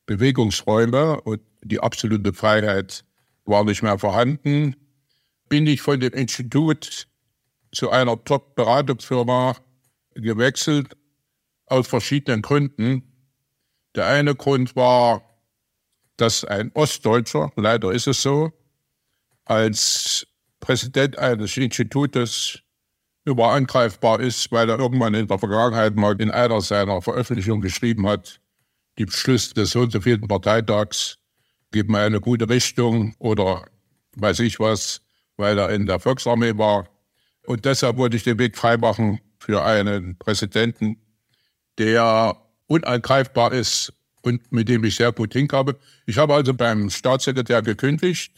Bewegungsräume 0.07 1.21
und 1.21 1.41
die 1.63 1.79
absolute 1.79 2.33
Freiheit 2.33 3.05
war 3.45 3.63
nicht 3.63 3.81
mehr 3.81 3.97
vorhanden. 3.97 4.75
Bin 5.49 5.69
ich 5.69 5.83
von 5.83 6.01
dem 6.01 6.13
Institut 6.15 7.07
zu 7.71 7.91
einer 7.91 8.25
Top-Beratungsfirma 8.25 9.55
gewechselt, 10.17 10.97
aus 11.67 11.87
verschiedenen 11.87 12.43
Gründen. 12.43 13.05
Der 13.95 14.07
eine 14.07 14.35
Grund 14.35 14.75
war, 14.75 15.23
dass 16.17 16.45
ein 16.45 16.73
Ostdeutscher, 16.75 17.53
leider 17.55 17.93
ist 17.93 18.09
es 18.09 18.21
so, 18.21 18.51
als 19.45 20.27
Präsident 20.59 21.19
eines 21.19 21.57
Institutes 21.57 22.65
überangreifbar 23.25 24.21
ist, 24.21 24.51
weil 24.51 24.69
er 24.69 24.79
irgendwann 24.79 25.15
in 25.15 25.29
der 25.29 25.39
Vergangenheit 25.39 25.95
mal 25.95 26.21
in 26.21 26.31
einer 26.31 26.61
seiner 26.61 27.01
Veröffentlichungen 27.03 27.63
geschrieben 27.63 28.07
hat, 28.07 28.41
die 28.99 29.05
Beschlüsse 29.05 29.55
des 29.55 29.71
so 29.71 29.81
und 29.81 29.93
so 29.93 30.01
vierten 30.01 30.29
Parteitags 30.29 31.19
geben 31.71 31.97
eine 31.97 32.21
gute 32.21 32.49
Richtung 32.49 33.15
oder 33.19 33.65
weiß 34.17 34.41
ich 34.41 34.61
was, 34.61 35.01
weil 35.37 35.59
er 35.59 35.71
in 35.71 35.87
der 35.87 36.01
Volksarmee 36.01 36.59
war. 36.59 36.89
Und 37.47 37.65
deshalb 37.65 37.97
wollte 37.97 38.17
ich 38.17 38.25
den 38.25 38.39
Weg 38.39 38.57
freimachen 38.57 39.21
für 39.39 39.65
einen 39.65 40.19
Präsidenten, 40.19 40.99
der 41.79 42.37
unangreifbar 42.67 43.53
ist 43.53 43.93
und 44.23 44.53
mit 44.53 44.69
dem 44.69 44.85
ich 44.85 44.97
sehr 44.97 45.13
gut 45.13 45.33
hinkomme. 45.33 45.77
Ich 46.07 46.19
habe 46.19 46.35
also 46.35 46.55
beim 46.55 46.91
Staatssekretär 46.91 47.63
gekündigt. 47.63 48.33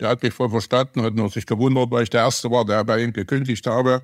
Der 0.00 0.08
hat 0.08 0.22
mich 0.22 0.32
voll 0.32 0.48
verstanden, 0.48 1.02
hat 1.02 1.14
nur 1.14 1.28
sich 1.28 1.44
gewundert, 1.44 1.90
weil 1.90 2.04
ich 2.04 2.10
der 2.10 2.22
Erste 2.22 2.50
war, 2.50 2.64
der 2.64 2.82
bei 2.84 3.02
ihm 3.02 3.12
gekündigt 3.12 3.66
habe 3.66 4.02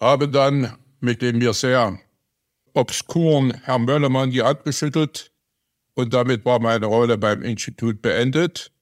habe 0.00 0.28
dann 0.28 0.76
mit 1.00 1.22
dem 1.22 1.38
mir 1.38 1.52
sehr 1.52 1.98
obskuren 2.74 3.52
Herrn 3.64 3.84
Möllermann 3.84 4.30
die 4.30 4.42
Hand 4.42 4.64
geschüttelt 4.64 5.30
und 5.94 6.14
damit 6.14 6.44
war 6.44 6.60
meine 6.60 6.86
Rolle 6.86 7.18
beim 7.18 7.42
Institut 7.42 8.00
beendet. 8.00 8.72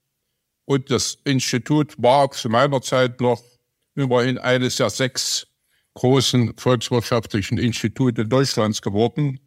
Und 0.64 0.90
das 0.90 1.18
Institut 1.24 1.94
war 2.00 2.30
zu 2.30 2.48
meiner 2.48 2.80
Zeit 2.82 3.20
noch 3.20 3.42
immerhin 3.94 4.38
eines 4.38 4.76
der 4.76 4.90
sechs 4.90 5.46
großen 5.94 6.56
volkswirtschaftlichen 6.56 7.58
Institute 7.58 8.26
Deutschlands 8.26 8.82
geworden. 8.82 9.40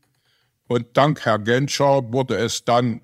Und 0.68 0.98
dank 0.98 1.24
Herr 1.24 1.40
Genscher 1.40 2.12
wurde 2.12 2.36
es 2.36 2.66
dann 2.66 3.02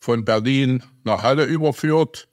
von 0.00 0.24
Berlin 0.24 0.82
nach 1.04 1.22
Halle 1.22 1.44
überführt 1.44 2.27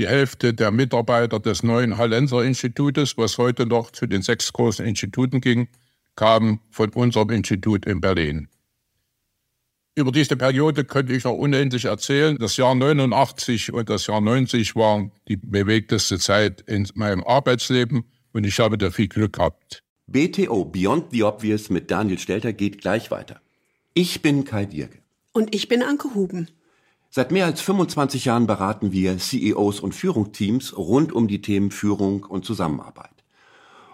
die 0.00 0.08
Hälfte 0.08 0.54
der 0.54 0.70
Mitarbeiter 0.70 1.40
des 1.40 1.62
neuen 1.62 1.98
Hallenser 1.98 2.42
Institutes, 2.42 3.18
was 3.18 3.36
heute 3.36 3.66
noch 3.66 3.90
zu 3.90 4.06
den 4.06 4.22
sechs 4.22 4.50
großen 4.50 4.86
Instituten 4.86 5.42
ging, 5.42 5.68
kamen 6.16 6.60
von 6.70 6.88
unserem 6.94 7.28
Institut 7.28 7.84
in 7.84 8.00
Berlin. 8.00 8.48
Über 9.94 10.10
diese 10.10 10.36
Periode 10.36 10.84
könnte 10.84 11.12
ich 11.12 11.24
noch 11.24 11.34
unendlich 11.34 11.84
erzählen. 11.84 12.38
Das 12.38 12.56
Jahr 12.56 12.74
89 12.74 13.74
und 13.74 13.90
das 13.90 14.06
Jahr 14.06 14.22
90 14.22 14.74
waren 14.74 15.12
die 15.28 15.36
bewegteste 15.36 16.18
Zeit 16.18 16.62
in 16.62 16.88
meinem 16.94 17.22
Arbeitsleben 17.22 18.04
und 18.32 18.46
ich 18.46 18.58
habe 18.58 18.78
da 18.78 18.90
viel 18.90 19.08
Glück 19.08 19.34
gehabt. 19.34 19.82
BTO 20.06 20.64
Beyond 20.64 21.10
the 21.10 21.24
Obvious 21.24 21.68
mit 21.68 21.90
Daniel 21.90 22.18
Stelter 22.18 22.54
geht 22.54 22.80
gleich 22.80 23.10
weiter. 23.10 23.42
Ich 23.92 24.22
bin 24.22 24.44
Kai 24.44 24.64
Dierke. 24.64 24.98
Und 25.32 25.54
ich 25.54 25.68
bin 25.68 25.82
Anke 25.82 26.14
Huben. 26.14 26.48
Seit 27.12 27.32
mehr 27.32 27.46
als 27.46 27.60
25 27.60 28.26
Jahren 28.26 28.46
beraten 28.46 28.92
wir 28.92 29.18
CEOs 29.18 29.80
und 29.80 29.96
Führungsteams 29.96 30.76
rund 30.76 31.12
um 31.12 31.26
die 31.26 31.42
Themen 31.42 31.72
Führung 31.72 32.22
und 32.22 32.44
Zusammenarbeit. 32.44 33.10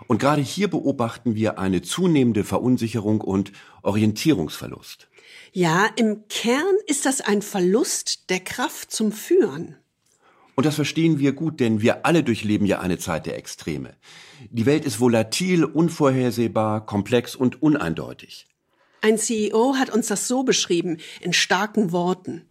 Und 0.07 0.19
gerade 0.19 0.43
hier 0.43 0.69
beobachten 0.69 1.35
wir 1.35 1.59
eine 1.59 1.81
zunehmende 1.81 2.45
Verunsicherung 2.45 3.23
und 3.23 3.53
Orientierungsverlust. 3.81 5.09
Ja, 5.53 5.89
im 5.97 6.29
Kern 6.29 6.75
ist 6.87 7.07
das 7.07 7.23
ein 7.23 7.41
Verlust 7.41 8.29
der 8.29 8.41
Kraft 8.41 8.93
zum 8.93 9.12
Führen. 9.12 9.77
Und 10.55 10.67
das 10.67 10.75
verstehen 10.75 11.19
wir 11.19 11.33
gut, 11.33 11.59
denn 11.59 11.81
wir 11.81 12.05
alle 12.05 12.23
durchleben 12.23 12.67
ja 12.67 12.81
eine 12.81 12.99
Zeit 12.99 13.25
der 13.25 13.39
Extreme. 13.39 13.95
Die 14.51 14.67
Welt 14.67 14.85
ist 14.85 15.01
volatil, 15.01 15.64
unvorhersehbar, 15.64 16.85
komplex 16.85 17.35
und 17.35 17.62
uneindeutig. 17.62 18.47
Ein 19.01 19.17
CEO 19.17 19.77
hat 19.77 19.89
uns 19.89 20.09
das 20.09 20.29
so 20.29 20.43
beschrieben, 20.43 20.99
in 21.23 21.33
starken 21.33 21.93
Worten. 21.93 22.47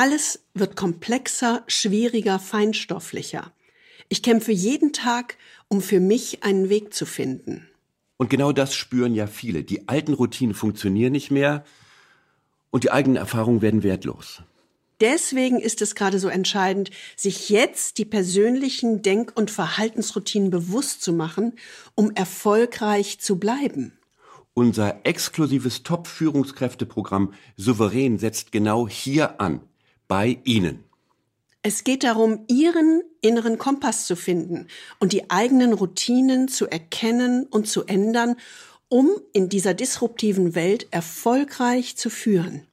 Alles 0.00 0.40
wird 0.54 0.76
komplexer, 0.76 1.62
schwieriger, 1.66 2.38
feinstofflicher. 2.38 3.52
Ich 4.08 4.22
kämpfe 4.22 4.50
jeden 4.50 4.94
Tag, 4.94 5.36
um 5.68 5.82
für 5.82 6.00
mich 6.00 6.42
einen 6.42 6.70
Weg 6.70 6.94
zu 6.94 7.04
finden. 7.04 7.68
Und 8.16 8.30
genau 8.30 8.52
das 8.52 8.74
spüren 8.74 9.14
ja 9.14 9.26
viele. 9.26 9.62
Die 9.62 9.88
alten 9.88 10.14
Routinen 10.14 10.54
funktionieren 10.54 11.12
nicht 11.12 11.30
mehr 11.30 11.64
und 12.70 12.84
die 12.84 12.90
eigenen 12.90 13.18
Erfahrungen 13.18 13.60
werden 13.60 13.82
wertlos. 13.82 14.40
Deswegen 15.02 15.60
ist 15.60 15.82
es 15.82 15.94
gerade 15.94 16.18
so 16.18 16.28
entscheidend, 16.28 16.90
sich 17.14 17.50
jetzt 17.50 17.98
die 17.98 18.06
persönlichen 18.06 19.02
Denk- 19.02 19.36
und 19.36 19.50
Verhaltensroutinen 19.50 20.48
bewusst 20.48 21.02
zu 21.02 21.12
machen, 21.12 21.58
um 21.94 22.10
erfolgreich 22.12 23.18
zu 23.20 23.38
bleiben. 23.38 23.92
Unser 24.54 25.04
exklusives 25.04 25.82
Top-Führungskräfteprogramm 25.82 27.34
Souverän 27.58 28.18
setzt 28.18 28.50
genau 28.50 28.88
hier 28.88 29.42
an 29.42 29.60
bei 30.10 30.40
Ihnen. 30.42 30.82
Es 31.62 31.84
geht 31.84 32.02
darum, 32.02 32.40
Ihren 32.48 33.00
inneren 33.20 33.58
Kompass 33.58 34.06
zu 34.06 34.16
finden 34.16 34.66
und 34.98 35.12
die 35.12 35.30
eigenen 35.30 35.72
Routinen 35.72 36.48
zu 36.48 36.66
erkennen 36.66 37.46
und 37.48 37.68
zu 37.68 37.84
ändern, 37.84 38.34
um 38.88 39.08
in 39.32 39.48
dieser 39.48 39.72
disruptiven 39.72 40.56
Welt 40.56 40.88
erfolgreich 40.90 41.96
zu 41.96 42.10
führen. 42.10 42.66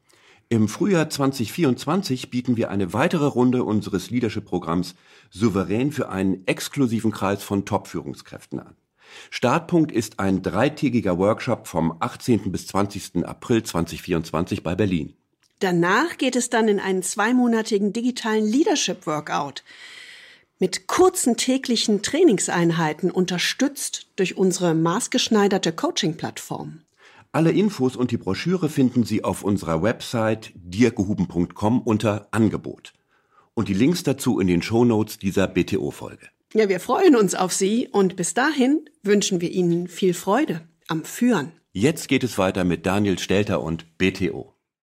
Im 0.49 0.67
Frühjahr 0.67 1.11
2024 1.11 2.31
bieten 2.31 2.57
wir 2.57 2.71
eine 2.71 2.91
weitere 2.91 3.25
Runde 3.25 3.63
unseres 3.63 4.09
Leadership-Programms 4.09 4.95
Souverän 5.29 5.91
für 5.91 6.09
einen 6.09 6.47
exklusiven 6.47 7.11
Kreis 7.11 7.43
von 7.43 7.65
Top-Führungskräften 7.65 8.61
an. 8.61 8.75
Startpunkt 9.29 9.91
ist 9.91 10.19
ein 10.19 10.41
dreitägiger 10.41 11.19
Workshop 11.19 11.67
vom 11.67 11.97
18. 11.99 12.51
bis 12.51 12.65
20. 12.65 13.27
April 13.27 13.61
2024 13.61 14.63
bei 14.63 14.73
Berlin. 14.73 15.13
Danach 15.59 16.17
geht 16.17 16.35
es 16.35 16.49
dann 16.49 16.67
in 16.67 16.79
einen 16.79 17.03
zweimonatigen 17.03 17.93
digitalen 17.93 18.45
Leadership 18.45 19.07
Workout 19.07 19.63
mit 20.59 20.87
kurzen 20.87 21.37
täglichen 21.37 22.01
Trainingseinheiten 22.01 23.11
unterstützt 23.11 24.07
durch 24.15 24.37
unsere 24.37 24.73
maßgeschneiderte 24.73 25.71
Coaching-Plattform. 25.71 26.81
Alle 27.31 27.51
Infos 27.51 27.95
und 27.95 28.11
die 28.11 28.17
Broschüre 28.17 28.69
finden 28.69 29.03
Sie 29.03 29.23
auf 29.23 29.43
unserer 29.43 29.83
Website 29.83 30.51
dirgehuben.com 30.55 31.81
unter 31.81 32.27
Angebot. 32.31 32.93
Und 33.53 33.67
die 33.67 33.73
Links 33.73 34.03
dazu 34.03 34.39
in 34.39 34.47
den 34.47 34.61
Shownotes 34.61 35.19
dieser 35.19 35.47
BTO-Folge. 35.47 36.27
Ja, 36.53 36.69
wir 36.69 36.79
freuen 36.79 37.15
uns 37.15 37.35
auf 37.35 37.53
Sie 37.53 37.87
und 37.91 38.15
bis 38.15 38.33
dahin 38.33 38.89
wünschen 39.03 39.41
wir 39.41 39.51
Ihnen 39.51 39.87
viel 39.87 40.13
Freude 40.13 40.61
am 40.87 41.03
Führen. 41.03 41.51
Jetzt 41.73 42.07
geht 42.07 42.23
es 42.23 42.37
weiter 42.37 42.63
mit 42.63 42.85
Daniel 42.85 43.19
Stelter 43.19 43.61
und 43.61 43.97
BTO. 43.97 44.56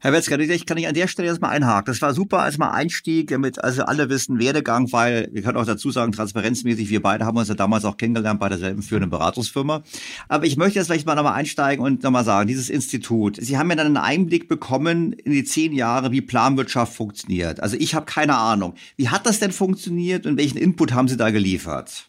Herr 0.00 0.12
Wetzger, 0.12 0.38
ich 0.38 0.66
kann 0.66 0.76
ich 0.78 0.86
an 0.86 0.94
der 0.94 1.08
Stelle 1.08 1.28
erstmal 1.28 1.50
einhaken. 1.50 1.86
Das 1.86 2.02
war 2.02 2.14
super 2.14 2.40
als 2.40 2.58
mal 2.58 2.70
Einstieg, 2.70 3.28
damit 3.28 3.62
also 3.62 3.84
alle 3.84 4.08
wissen 4.08 4.38
Werdegang, 4.38 4.92
weil 4.92 5.28
wir 5.32 5.42
können 5.42 5.56
auch 5.56 5.66
dazu 5.66 5.90
sagen, 5.90 6.12
transparenzmäßig, 6.12 6.90
wir 6.90 7.02
beide 7.02 7.24
haben 7.24 7.36
uns 7.36 7.48
ja 7.48 7.54
damals 7.54 7.84
auch 7.84 7.96
kennengelernt 7.96 8.40
bei 8.40 8.48
derselben 8.48 8.82
führenden 8.82 9.10
Beratungsfirma. 9.10 9.82
Aber 10.28 10.46
ich 10.46 10.56
möchte 10.56 10.78
jetzt 10.78 10.86
vielleicht 10.86 11.06
mal 11.06 11.14
nochmal 11.14 11.34
einsteigen 11.34 11.84
und 11.84 12.02
nochmal 12.02 12.24
sagen, 12.24 12.48
dieses 12.48 12.70
Institut, 12.70 13.36
Sie 13.40 13.58
haben 13.58 13.70
ja 13.70 13.76
dann 13.76 13.86
einen 13.86 13.96
Einblick 13.96 14.48
bekommen 14.48 15.12
in 15.12 15.32
die 15.32 15.44
zehn 15.44 15.72
Jahre, 15.72 16.12
wie 16.12 16.20
Planwirtschaft 16.20 16.94
funktioniert. 16.94 17.60
Also 17.60 17.76
ich 17.78 17.94
habe 17.94 18.06
keine 18.06 18.36
Ahnung. 18.36 18.74
Wie 18.96 19.08
hat 19.08 19.26
das 19.26 19.40
denn 19.40 19.52
funktioniert 19.52 20.26
und 20.26 20.36
welchen 20.36 20.58
Input 20.58 20.92
haben 20.92 21.08
Sie 21.08 21.16
da 21.16 21.30
geliefert? 21.30 22.08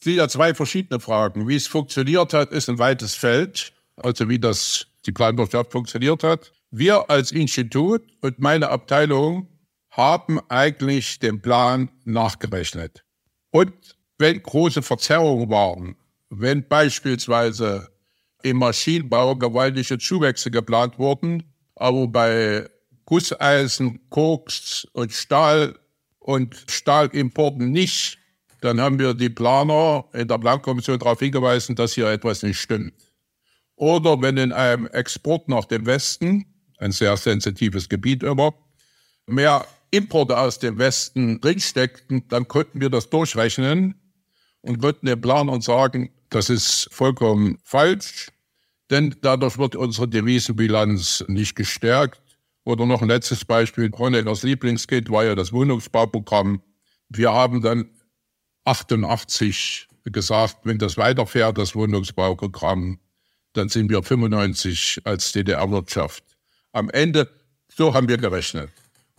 Sind 0.00 0.14
ja 0.14 0.28
zwei 0.28 0.54
verschiedene 0.54 1.00
Fragen. 1.00 1.48
Wie 1.48 1.56
es 1.56 1.66
funktioniert 1.66 2.32
hat, 2.32 2.52
ist 2.52 2.68
ein 2.68 2.78
weites 2.78 3.14
Feld. 3.14 3.72
Also 3.96 4.28
wie 4.28 4.38
das 4.38 4.86
die 5.06 5.12
Planwirtschaft 5.12 5.72
funktioniert 5.72 6.22
hat. 6.22 6.52
Wir 6.70 7.08
als 7.08 7.32
Institut 7.32 8.02
und 8.20 8.38
meine 8.40 8.68
Abteilung 8.68 9.48
haben 9.90 10.38
eigentlich 10.48 11.18
den 11.18 11.40
Plan 11.40 11.90
nachgerechnet. 12.04 13.04
Und 13.50 13.72
wenn 14.18 14.42
große 14.42 14.82
Verzerrungen 14.82 15.48
waren, 15.48 15.96
wenn 16.28 16.68
beispielsweise 16.68 17.88
im 18.42 18.58
Maschinenbau 18.58 19.34
gewaltige 19.36 19.98
Zuwächse 19.98 20.50
geplant 20.50 20.98
wurden, 20.98 21.42
aber 21.74 22.06
bei 22.06 22.68
Gusseisen, 23.06 24.00
Koks 24.10 24.86
und 24.92 25.12
Stahl 25.12 25.78
und 26.18 26.54
Stahlimporten 26.68 27.70
nicht, 27.70 28.18
dann 28.60 28.80
haben 28.80 28.98
wir 28.98 29.14
die 29.14 29.30
Planer 29.30 30.04
in 30.12 30.28
der 30.28 30.36
Plankommission 30.36 30.98
darauf 30.98 31.20
hingewiesen, 31.20 31.76
dass 31.76 31.94
hier 31.94 32.08
etwas 32.08 32.42
nicht 32.42 32.60
stimmt. 32.60 32.92
Oder 33.76 34.20
wenn 34.20 34.36
in 34.36 34.52
einem 34.52 34.86
Export 34.88 35.48
nach 35.48 35.64
dem 35.64 35.86
Westen 35.86 36.44
ein 36.78 36.92
sehr 36.92 37.16
sensitives 37.16 37.88
Gebiet 37.88 38.22
immer, 38.22 38.54
mehr 39.26 39.66
Importe 39.90 40.38
aus 40.38 40.58
dem 40.58 40.78
Westen 40.78 41.40
drinsteckten, 41.40 42.28
dann 42.28 42.48
konnten 42.48 42.80
wir 42.80 42.90
das 42.90 43.10
durchrechnen 43.10 43.94
und 44.60 44.80
konnten 44.80 45.06
den 45.06 45.20
Planern 45.20 45.60
sagen, 45.60 46.10
das 46.30 46.50
ist 46.50 46.88
vollkommen 46.90 47.58
falsch, 47.64 48.28
denn 48.90 49.16
dadurch 49.22 49.58
wird 49.58 49.76
unsere 49.76 50.08
Devisenbilanz 50.08 51.24
nicht 51.28 51.56
gestärkt 51.56 52.20
Oder 52.64 52.84
noch 52.84 53.00
ein 53.00 53.08
letztes 53.08 53.46
Beispiel, 53.46 53.90
Honeckers 53.96 54.42
Lieblingskind 54.42 55.08
war 55.08 55.24
ja 55.24 55.34
das 55.34 55.54
Wohnungsbauprogramm. 55.54 56.60
Wir 57.08 57.32
haben 57.32 57.62
dann 57.62 57.88
88 58.64 59.88
gesagt, 60.04 60.58
wenn 60.64 60.76
das 60.76 60.98
weiterfährt, 60.98 61.56
das 61.56 61.74
Wohnungsbauprogramm, 61.74 62.98
dann 63.54 63.70
sind 63.70 63.88
wir 63.88 64.02
95 64.02 65.00
als 65.04 65.32
DDR-Wirtschaft. 65.32 66.22
Am 66.72 66.90
Ende, 66.90 67.28
so 67.68 67.94
haben 67.94 68.08
wir 68.08 68.18
gerechnet. 68.18 68.70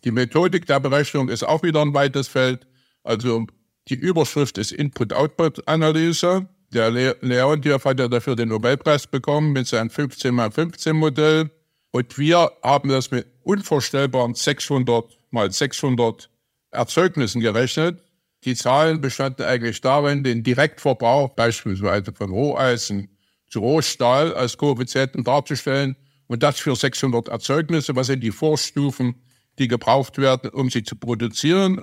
Die 0.04 0.12
Methodik 0.12 0.66
der 0.66 0.80
Berechnung 0.80 1.30
ist 1.30 1.44
auch 1.44 1.64
wieder 1.64 1.82
ein 1.82 1.94
weites 1.94 2.28
Feld. 2.28 2.68
Also 3.04 3.48
die 3.88 3.96
Überschrift 3.96 4.58
ist 4.58 4.72
Input-Output-Analyse. 4.72 6.48
Der 6.72 6.92
Le 6.92 7.18
Leontief 7.22 7.84
hat 7.84 8.00
ja 8.00 8.08
dafür 8.08 8.36
den 8.36 8.50
Nobelpreis 8.50 9.08
bekommen 9.08 9.52
mit 9.52 9.68
seinem 9.68 9.90
15x15-Modell. 9.90 11.50
Und 11.92 12.18
wir 12.18 12.52
haben 12.62 12.90
das 12.90 13.10
mit 13.10 13.26
unvorstellbaren 13.44 14.36
600 14.36 15.18
mal 15.32 15.52
600 15.52 16.30
Erzeugnissen 16.72 17.42
gerechnet. 17.42 18.04
Die 18.46 18.56
Zahlen 18.56 19.02
bestanden 19.02 19.46
eigentlich 19.46 19.82
darin, 19.82 20.24
den 20.24 20.44
Direktverbrauch 20.44 21.30
beispielsweise 21.36 22.14
von 22.14 22.30
Roheisen 22.30 23.10
zu 23.50 23.60
Rohstahl 23.60 24.34
als 24.34 24.58
Koeffizienten 24.58 25.24
darzustellen 25.24 25.96
und 26.30 26.44
das 26.44 26.60
für 26.60 26.76
600 26.76 27.28
Erzeugnisse. 27.28 27.96
Was 27.96 28.08
sind 28.08 28.24
die 28.24 28.32
Vorstufen, 28.32 29.16
die 29.58 29.68
gebraucht 29.68 30.20
werden, 30.20 30.52
um 30.52 30.70
sie 30.70 30.84
zu 30.84 30.96
produzieren? 30.96 31.82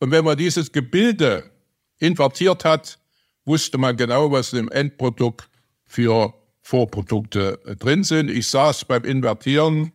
Und 0.00 0.10
wenn 0.10 0.24
man 0.24 0.36
dieses 0.36 0.72
Gebilde 0.72 1.50
invertiert 1.98 2.64
hat, 2.64 2.98
wusste 3.44 3.78
man 3.78 3.96
genau, 3.96 4.32
was 4.32 4.52
im 4.54 4.70
Endprodukt 4.70 5.48
für 5.84 6.34
Vorprodukte 6.62 7.60
drin 7.78 8.02
sind. 8.02 8.30
Ich 8.30 8.48
saß 8.48 8.86
beim 8.86 9.04
Invertieren 9.04 9.92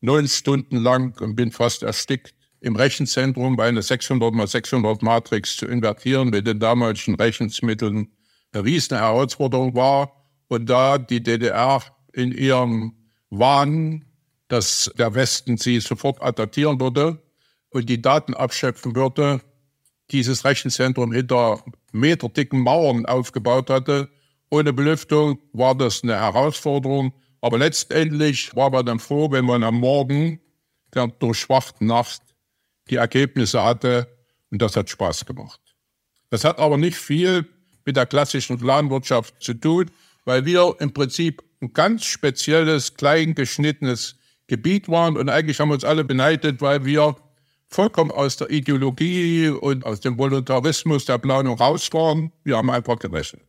neun 0.00 0.28
Stunden 0.28 0.76
lang 0.76 1.20
und 1.20 1.34
bin 1.34 1.50
fast 1.50 1.82
erstickt 1.82 2.34
im 2.60 2.76
Rechenzentrum, 2.76 3.58
weil 3.58 3.70
eine 3.70 3.82
600 3.82 4.32
mal 4.32 4.46
600 4.46 5.02
Matrix 5.02 5.56
zu 5.56 5.66
invertieren 5.66 6.30
mit 6.30 6.46
den 6.46 6.60
damaligen 6.60 7.16
Rechenmitteln 7.16 8.12
eine 8.52 8.64
riesen 8.64 8.96
Herausforderung 8.96 9.74
war. 9.74 10.12
Und 10.46 10.70
da 10.70 10.98
die 10.98 11.22
DDR 11.22 11.82
in 12.12 12.32
ihrem 12.32 12.99
Wahn, 13.30 14.04
dass 14.48 14.90
der 14.98 15.14
Westen 15.14 15.56
sie 15.56 15.80
sofort 15.80 16.20
attackieren 16.22 16.80
würde 16.80 17.22
und 17.70 17.88
die 17.88 18.02
Daten 18.02 18.34
abschöpfen 18.34 18.94
würde, 18.94 19.40
dieses 20.10 20.44
Rechenzentrum 20.44 21.12
hinter 21.12 21.64
meterdicken 21.92 22.60
Mauern 22.60 23.06
aufgebaut 23.06 23.70
hatte, 23.70 24.08
ohne 24.50 24.72
Belüftung 24.72 25.38
war 25.52 25.76
das 25.76 26.02
eine 26.02 26.16
Herausforderung. 26.16 27.14
Aber 27.40 27.56
letztendlich 27.56 28.54
war 28.54 28.70
man 28.70 28.84
dann 28.84 28.98
froh, 28.98 29.30
wenn 29.30 29.44
man 29.44 29.62
am 29.62 29.76
Morgen 29.76 30.40
der 30.92 31.06
durchwachten 31.06 31.86
Nacht 31.86 32.20
die 32.90 32.96
Ergebnisse 32.96 33.62
hatte. 33.62 34.08
Und 34.50 34.60
das 34.60 34.76
hat 34.76 34.90
Spaß 34.90 35.24
gemacht. 35.24 35.60
Das 36.30 36.44
hat 36.44 36.58
aber 36.58 36.76
nicht 36.76 36.96
viel 36.96 37.48
mit 37.86 37.96
der 37.96 38.06
klassischen 38.06 38.58
Planwirtschaft 38.58 39.40
zu 39.40 39.54
tun, 39.54 39.90
weil 40.24 40.44
wir 40.44 40.74
im 40.80 40.92
Prinzip 40.92 41.42
ein 41.60 41.72
ganz 41.72 42.04
spezielles, 42.04 42.94
klein 42.94 43.34
geschnittenes 43.34 44.16
Gebiet 44.46 44.88
waren. 44.88 45.16
Und 45.16 45.28
eigentlich 45.28 45.60
haben 45.60 45.68
wir 45.68 45.74
uns 45.74 45.84
alle 45.84 46.04
beneidet, 46.04 46.60
weil 46.60 46.84
wir 46.84 47.16
vollkommen 47.68 48.10
aus 48.10 48.36
der 48.36 48.50
Ideologie 48.50 49.48
und 49.48 49.84
aus 49.84 50.00
dem 50.00 50.18
Voluntarismus 50.18 51.04
der 51.04 51.18
Planung 51.18 51.56
raus 51.56 51.88
waren. 51.92 52.32
Wir 52.44 52.56
haben 52.56 52.70
einfach 52.70 52.98
gerechnet. 52.98 53.42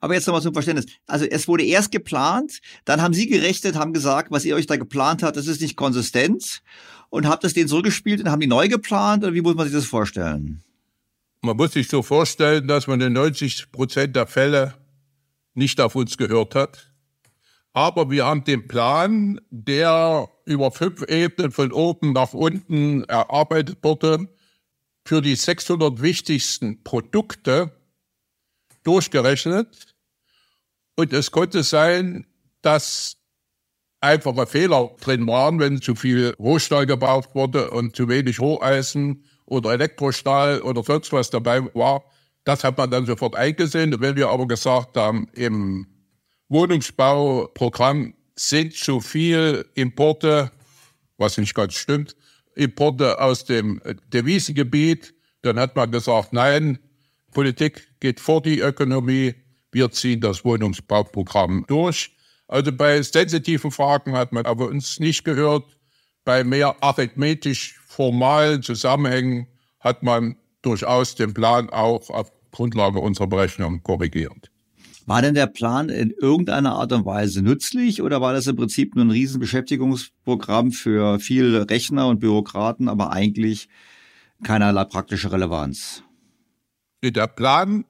Aber 0.00 0.14
jetzt 0.14 0.26
nochmal 0.26 0.42
zum 0.42 0.52
Verständnis. 0.52 0.86
Also 1.06 1.24
es 1.24 1.48
wurde 1.48 1.64
erst 1.64 1.90
geplant, 1.90 2.60
dann 2.84 3.02
haben 3.02 3.14
Sie 3.14 3.26
gerechnet, 3.26 3.74
haben 3.74 3.92
gesagt, 3.92 4.30
was 4.30 4.44
ihr 4.44 4.54
euch 4.54 4.66
da 4.66 4.76
geplant 4.76 5.22
habt, 5.22 5.36
das 5.36 5.46
ist 5.46 5.60
nicht 5.60 5.76
konsistent 5.76 6.62
und 7.10 7.26
habt 7.26 7.44
es 7.44 7.52
denen 7.52 7.68
zurückgespielt 7.68 8.20
und 8.20 8.30
haben 8.30 8.40
die 8.40 8.46
neu 8.46 8.68
geplant 8.68 9.24
oder 9.24 9.34
wie 9.34 9.40
muss 9.40 9.54
man 9.54 9.66
sich 9.66 9.74
das 9.74 9.86
vorstellen? 9.86 10.62
Man 11.42 11.56
muss 11.56 11.72
sich 11.72 11.88
so 11.88 12.02
vorstellen, 12.02 12.66
dass 12.66 12.86
man 12.86 13.00
in 13.00 13.12
90 13.12 13.70
Prozent 13.72 14.16
der 14.16 14.26
Fälle 14.26 14.74
nicht 15.54 15.80
auf 15.80 15.94
uns 15.94 16.16
gehört 16.16 16.54
hat. 16.54 16.85
Aber 17.76 18.10
wir 18.10 18.24
haben 18.24 18.42
den 18.42 18.66
Plan, 18.66 19.38
der 19.50 20.30
über 20.46 20.70
fünf 20.70 21.02
Ebenen 21.02 21.52
von 21.52 21.72
oben 21.72 22.14
nach 22.14 22.32
unten 22.32 23.04
erarbeitet 23.04 23.80
wurde, 23.82 24.30
für 25.04 25.20
die 25.20 25.36
600 25.36 26.00
wichtigsten 26.00 26.82
Produkte 26.84 27.70
durchgerechnet. 28.82 29.94
Und 30.94 31.12
es 31.12 31.30
konnte 31.30 31.62
sein, 31.62 32.26
dass 32.62 33.18
einfache 34.00 34.46
Fehler 34.46 34.92
drin 34.98 35.26
waren, 35.26 35.60
wenn 35.60 35.82
zu 35.82 35.94
viel 35.94 36.34
Rohstahl 36.38 36.86
gebraucht 36.86 37.34
wurde 37.34 37.70
und 37.72 37.94
zu 37.94 38.08
wenig 38.08 38.40
Roheisen 38.40 39.26
oder 39.44 39.72
Elektrostahl 39.72 40.62
oder 40.62 40.82
sonst 40.82 41.12
was 41.12 41.28
dabei 41.28 41.62
war. 41.74 42.04
Das 42.44 42.64
hat 42.64 42.78
man 42.78 42.90
dann 42.90 43.04
sofort 43.04 43.36
eingesehen. 43.36 44.00
Wenn 44.00 44.16
wir 44.16 44.30
aber 44.30 44.48
gesagt 44.48 44.96
haben, 44.96 45.28
im 45.34 45.88
Wohnungsbauprogramm 46.48 48.14
sind 48.36 48.74
zu 48.74 49.00
viel 49.00 49.64
Importe, 49.74 50.52
was 51.18 51.38
nicht 51.38 51.54
ganz 51.54 51.74
stimmt, 51.74 52.16
Importe 52.54 53.20
aus 53.20 53.44
dem 53.44 53.80
Devisengebiet, 54.12 55.14
dann 55.42 55.58
hat 55.58 55.76
man 55.76 55.90
gesagt, 55.90 56.32
nein, 56.32 56.78
Politik 57.32 57.88
geht 58.00 58.20
vor 58.20 58.40
die 58.42 58.60
Ökonomie, 58.60 59.34
wir 59.72 59.90
ziehen 59.90 60.20
das 60.20 60.44
Wohnungsbauprogramm 60.44 61.64
durch. 61.68 62.16
Also 62.48 62.72
bei 62.72 63.02
sensitiven 63.02 63.70
Fragen 63.70 64.16
hat 64.16 64.32
man 64.32 64.46
aber 64.46 64.68
uns 64.68 65.00
nicht 65.00 65.24
gehört. 65.24 65.64
Bei 66.24 66.44
mehr 66.44 66.76
arithmetisch 66.82 67.78
formalen 67.86 68.62
Zusammenhängen 68.62 69.48
hat 69.80 70.02
man 70.02 70.36
durchaus 70.62 71.14
den 71.14 71.34
Plan 71.34 71.68
auch 71.70 72.08
auf 72.10 72.32
Grundlage 72.52 73.00
unserer 73.00 73.26
Berechnung 73.26 73.82
korrigiert. 73.82 74.50
War 75.06 75.22
denn 75.22 75.34
der 75.34 75.46
Plan 75.46 75.88
in 75.88 76.10
irgendeiner 76.10 76.74
Art 76.74 76.92
und 76.92 77.06
Weise 77.06 77.40
nützlich 77.40 78.02
oder 78.02 78.20
war 78.20 78.32
das 78.32 78.48
im 78.48 78.56
Prinzip 78.56 78.96
nur 78.96 79.04
ein 79.04 79.10
Riesenbeschäftigungsprogramm 79.12 80.72
für 80.72 81.20
viele 81.20 81.70
Rechner 81.70 82.08
und 82.08 82.18
Bürokraten, 82.18 82.88
aber 82.88 83.12
eigentlich 83.12 83.68
keinerlei 84.42 84.84
praktische 84.84 85.30
Relevanz? 85.30 86.02
Der 87.04 87.28
Plan 87.28 87.84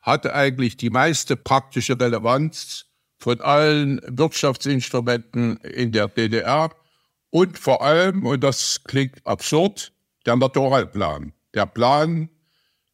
hatte 0.00 0.34
eigentlich 0.34 0.78
die 0.78 0.88
meiste 0.88 1.36
praktische 1.36 2.00
Relevanz 2.00 2.86
von 3.18 3.42
allen 3.42 4.00
Wirtschaftsinstrumenten 4.06 5.58
in 5.58 5.92
der 5.92 6.08
DDR 6.08 6.70
und 7.28 7.58
vor 7.58 7.82
allem, 7.82 8.24
und 8.24 8.42
das 8.42 8.84
klingt 8.84 9.26
absurd, 9.26 9.92
der 10.24 10.36
Naturalplan. 10.36 11.34
Der 11.52 11.66
Plan 11.66 12.30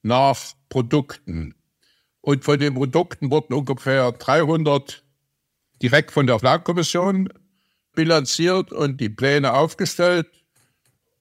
nach 0.03 0.39
Produkten. 0.69 1.55
Und 2.25 2.43
von 2.43 2.59
den 2.59 2.73
Produkten 2.73 3.31
wurden 3.31 3.53
ungefähr 3.53 4.11
300 4.11 5.05
direkt 5.83 6.11
von 6.11 6.27
der 6.27 6.39
Plankommission 6.39 7.29
bilanziert 7.95 8.73
und 8.73 8.99
die 8.99 9.11
Pläne 9.11 9.53
aufgestellt. 9.53 10.27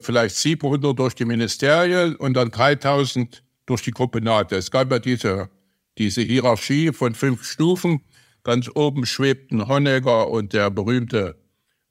Vielleicht 0.00 0.34
700 0.36 0.98
durch 0.98 1.14
die 1.14 1.26
Ministerien 1.26 2.16
und 2.16 2.32
dann 2.32 2.50
3000 2.50 3.42
durch 3.66 3.82
die 3.82 3.90
Gruppenate. 3.90 4.56
Es 4.56 4.70
gab 4.70 4.90
ja 4.90 4.98
diese, 4.98 5.50
diese 5.98 6.22
Hierarchie 6.22 6.90
von 6.94 7.14
fünf 7.14 7.44
Stufen. 7.44 8.00
Ganz 8.42 8.70
oben 8.74 9.04
schwebten 9.04 9.68
Honegger 9.68 10.30
und 10.30 10.54
der 10.54 10.70
berühmte 10.70 11.36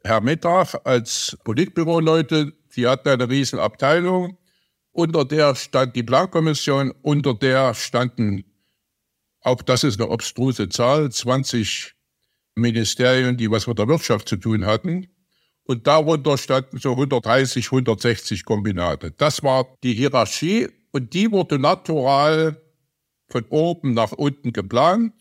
Herr 0.03 0.21
Mittag 0.21 0.73
als 0.85 1.37
Politbüroleute. 1.43 2.53
Die 2.75 2.87
hatten 2.87 3.09
eine 3.09 3.29
riesen 3.29 3.59
Abteilung. 3.59 4.39
Unter 4.91 5.23
der 5.23 5.53
stand 5.53 5.95
die 5.95 6.01
Plankommission, 6.01 6.95
unter 7.03 7.35
der 7.35 7.75
standen 7.75 8.45
auch 9.43 9.61
das 9.61 9.83
ist 9.83 9.99
eine 9.99 10.09
obstruse 10.09 10.69
Zahl, 10.69 11.11
20 11.11 11.93
Ministerien, 12.55 13.37
die 13.37 13.51
was 13.51 13.67
mit 13.67 13.77
der 13.77 13.87
Wirtschaft 13.87 14.29
zu 14.29 14.37
tun 14.37 14.65
hatten. 14.65 15.07
Und 15.65 15.87
darunter 15.87 16.37
standen 16.37 16.77
so 16.77 16.91
130, 16.91 17.65
160 17.67 18.45
Kombinate. 18.45 19.11
Das 19.11 19.43
war 19.43 19.77
die 19.83 19.93
Hierarchie 19.93 20.69
und 20.91 21.13
die 21.13 21.31
wurde 21.31 21.57
natural 21.59 22.61
von 23.29 23.45
oben 23.49 23.93
nach 23.93 24.11
unten 24.11 24.53
geplant. 24.53 25.13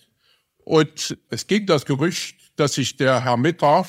Und 0.59 1.17
es 1.29 1.47
ging 1.47 1.67
das 1.67 1.85
Gerücht, 1.85 2.53
dass 2.57 2.75
sich 2.75 2.97
der 2.97 3.25
Herr 3.25 3.37
Mittag 3.37 3.87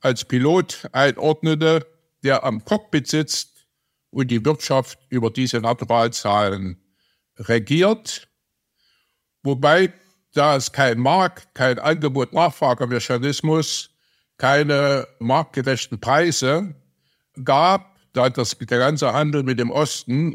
als 0.00 0.24
Pilot 0.24 0.88
einordnete, 0.92 1.86
der 2.22 2.44
am 2.44 2.64
Cockpit 2.64 3.06
sitzt 3.06 3.66
und 4.10 4.30
die 4.30 4.44
Wirtschaft 4.44 4.98
über 5.08 5.30
diese 5.30 5.60
Naturalzahlen 5.60 6.82
regiert. 7.38 8.28
Wobei, 9.46 9.92
da 10.34 10.56
es 10.56 10.72
kein 10.72 10.98
Markt, 10.98 11.54
kein 11.54 11.78
Angebot-Nachfragemechanismus, 11.78 13.90
keine 14.38 15.06
marktgerechten 15.20 16.00
Preise 16.00 16.74
gab, 17.44 17.94
da 18.12 18.28
das, 18.28 18.58
der 18.58 18.78
ganze 18.78 19.12
Handel 19.12 19.44
mit 19.44 19.60
dem 19.60 19.70
Osten 19.70 20.34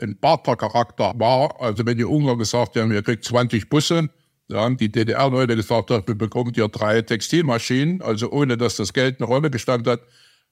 ein 0.00 0.16
Bartercharakter 0.18 1.12
war, 1.16 1.60
also 1.60 1.84
wenn 1.84 1.98
die 1.98 2.04
Ungarn 2.04 2.38
gesagt 2.38 2.76
haben, 2.76 2.92
ihr 2.92 3.02
kriegt 3.02 3.24
20 3.24 3.68
Busse, 3.68 4.08
da 4.48 4.60
haben 4.60 4.76
die 4.76 4.92
DDR-Leute 4.92 5.56
gesagt, 5.56 5.90
wir 5.90 6.00
bekommen 6.00 6.52
hier 6.54 6.68
drei 6.68 7.02
Textilmaschinen, 7.02 8.00
also 8.00 8.30
ohne 8.30 8.56
dass 8.56 8.76
das 8.76 8.92
Geld 8.92 9.20
eine 9.20 9.26
Rolle 9.26 9.50
gespielt 9.50 9.88
hat, 9.88 10.02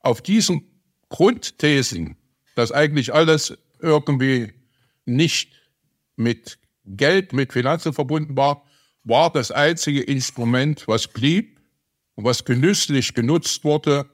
Auf 0.01 0.21
diesen 0.21 0.65
Grundthesen, 1.11 2.17
dass 2.57 2.73
eigentlich 2.73 3.15
alles 3.15 3.57
irgendwie 3.81 4.53
nicht 5.05 5.53
mit 6.17 6.59
Geld, 6.85 7.33
mit 7.33 7.53
Finanzen 7.53 7.93
verbunden 7.93 8.37
war, 8.37 8.65
war 9.05 9.33
das 9.33 9.51
einzige 9.51 10.03
Instrument, 10.03 10.87
was 10.87 11.09
blieb 11.09 11.61
und 12.15 12.25
was 12.25 12.45
genüsslich 12.45 13.15
genutzt 13.15 13.65
wurde, 13.65 14.11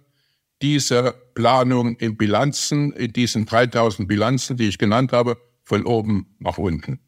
diese 0.62 1.14
Planung 1.34 1.96
in 1.96 2.16
Bilanzen, 2.16 2.92
in 2.92 3.12
diesen 3.12 3.46
3000 3.46 4.08
Bilanzen, 4.08 4.56
die 4.56 4.68
ich 4.68 4.78
genannt 4.78 5.12
habe, 5.12 5.38
von 5.64 5.84
oben 5.84 6.34
nach 6.38 6.58
unten. 6.58 7.00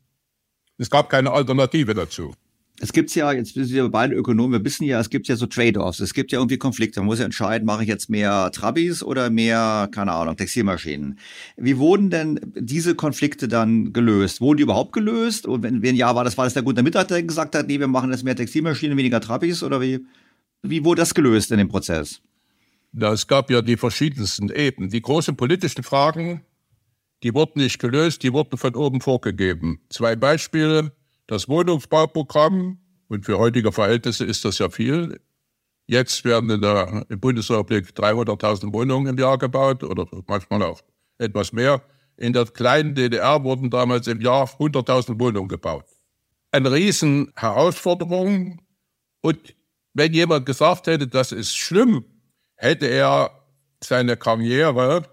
Es 0.77 0.91
gab 0.91 1.09
keine 1.09 1.31
Alternative 1.31 1.95
dazu. 1.95 2.35
Es 2.81 2.93
gibt 2.93 3.13
ja, 3.17 3.33
jetzt 3.33 3.55
sind 3.55 3.73
wir 3.73 3.89
beide 3.89 4.15
Ökonomen, 4.15 4.53
wir 4.53 4.65
wissen 4.65 4.85
ja, 4.85 5.01
es 5.01 5.11
gibt 5.11 5.27
ja 5.27 5.35
so 5.35 5.47
Trade-offs, 5.47 5.99
es 5.99 6.15
gibt 6.15 6.31
ja 6.31 6.39
irgendwie 6.39 6.59
Konflikte. 6.59 7.01
Man 7.01 7.07
muss 7.07 7.19
ja 7.19 7.25
entscheiden, 7.25 7.67
mache 7.67 7.83
ich 7.83 7.89
jetzt 7.89 8.09
mehr 8.09 8.51
Trabis 8.53 9.03
oder 9.03 9.31
mehr, 9.31 9.89
keine 9.91 10.13
Ahnung, 10.13 10.37
Textilmaschinen. 10.37 11.19
Wie 11.57 11.79
wurden 11.79 12.11
denn 12.11 12.39
diese 12.55 12.95
Konflikte 12.95 13.49
dann 13.49 13.93
gelöst? 13.93 14.41
Wurden 14.41 14.59
die 14.59 14.63
überhaupt 14.63 14.93
gelöst? 14.93 15.47
Und 15.47 15.65
wenn, 15.65 15.83
wenn 15.83 15.97
ja, 15.97 16.15
war 16.15 16.23
das, 16.23 16.39
war 16.39 16.45
das 16.45 16.55
der 16.55 16.63
Grund, 16.63 16.79
damit 16.79 16.95
er 16.95 17.23
gesagt 17.23 17.57
hat, 17.57 17.67
nee, 17.67 17.81
wir 17.81 17.89
machen 17.89 18.13
jetzt 18.13 18.23
mehr 18.23 18.37
Textilmaschinen, 18.37 18.97
weniger 18.97 19.21
Trabis? 19.21 19.65
Oder 19.65 19.81
wie, 19.81 20.07
wie 20.63 20.85
wurde 20.85 21.03
das 21.03 21.15
gelöst 21.15 21.51
in 21.51 21.59
dem 21.59 21.69
Prozess? 21.69 22.21
Es 22.97 23.27
gab 23.27 23.51
ja 23.51 23.61
die 23.61 23.77
verschiedensten 23.77 24.51
Ebenen. 24.51 24.91
Die 24.91 25.03
großen 25.03 25.37
politischen 25.37 25.83
Fragen, 25.83 26.43
die 27.23 27.35
wurden 27.35 27.61
nicht 27.61 27.81
gelöst, 27.81 28.23
die 28.23 28.33
wurden 28.33 28.57
von 28.57 28.75
oben 28.77 29.01
vorgegeben. 29.01 29.81
Zwei 29.91 30.15
Beispiele. 30.15 30.93
Das 31.29 31.47
Wohnungsbauprogramm, 31.47 32.79
und 33.09 33.25
für 33.25 33.39
heutige 33.39 33.71
Verhältnisse 33.71 34.25
ist 34.25 34.45
das 34.45 34.59
ja 34.59 34.71
viel. 34.71 35.21
Jetzt 35.87 36.25
werden 36.25 36.51
in 36.51 36.63
der 36.63 37.07
Bundesrepublik 37.09 37.91
300.000 37.91 38.73
Wohnungen 38.73 39.07
im 39.09 39.19
Jahr 39.19 39.39
gebaut 39.39 39.85
oder 39.85 40.07
manchmal 40.27 40.63
auch 40.63 40.81
etwas 41.19 41.53
mehr. 41.53 41.83
In 42.17 42.33
der 42.33 42.47
kleinen 42.47 42.95
DDR 42.95 43.45
wurden 43.45 43.71
damals 43.71 44.07
im 44.07 44.21
Jahr 44.23 44.47
100.000 44.47 45.21
Wohnungen 45.21 45.49
gebaut. 45.49 45.85
Eine 46.51 46.73
Riesenherausforderung. 46.73 48.63
Und 49.21 49.55
wenn 49.93 50.15
jemand 50.15 50.47
gesagt 50.47 50.87
hätte, 50.87 51.09
das 51.09 51.33
ist 51.33 51.55
schlimm, 51.55 52.05
hätte 52.57 52.87
er 52.87 53.31
seine 53.85 54.17
Karriere 54.17 55.05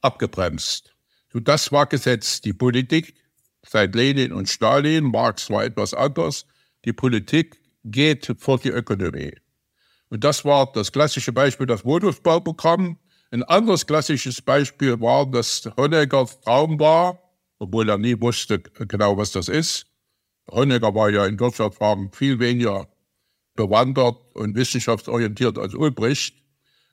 abgebremst. 0.00 0.94
So, 1.32 1.38
das 1.38 1.70
war 1.70 1.86
Gesetz. 1.86 2.40
Die 2.40 2.52
Politik 2.52 3.14
seit 3.66 3.94
Lenin 3.94 4.32
und 4.32 4.48
Stalin, 4.48 5.04
Marx 5.04 5.50
war 5.50 5.64
etwas 5.64 5.94
anders, 5.94 6.46
die 6.84 6.92
Politik 6.92 7.60
geht 7.84 8.34
vor 8.38 8.58
die 8.58 8.68
Ökonomie. 8.68 9.34
Und 10.08 10.24
das 10.24 10.44
war 10.44 10.70
das 10.72 10.92
klassische 10.92 11.32
Beispiel, 11.32 11.66
das 11.66 11.84
Wohnungsbauprogramm. 11.84 12.98
Ein 13.30 13.42
anderes 13.42 13.86
klassisches 13.86 14.40
Beispiel 14.42 15.00
war, 15.00 15.30
dass 15.30 15.68
Honeckers 15.76 16.40
Traum 16.40 16.78
war, 16.78 17.18
obwohl 17.58 17.88
er 17.88 17.98
nie 17.98 18.20
wusste 18.20 18.60
genau, 18.60 19.16
was 19.16 19.32
das 19.32 19.48
ist. 19.48 19.86
Honecker 20.50 20.94
war 20.94 21.10
ja 21.10 21.26
in 21.26 21.40
Wirtschaftsfragen 21.40 22.12
viel 22.12 22.38
weniger 22.38 22.88
bewandert 23.54 24.18
und 24.34 24.54
wissenschaftsorientiert 24.54 25.58
als 25.58 25.74
Ulbricht, 25.74 26.36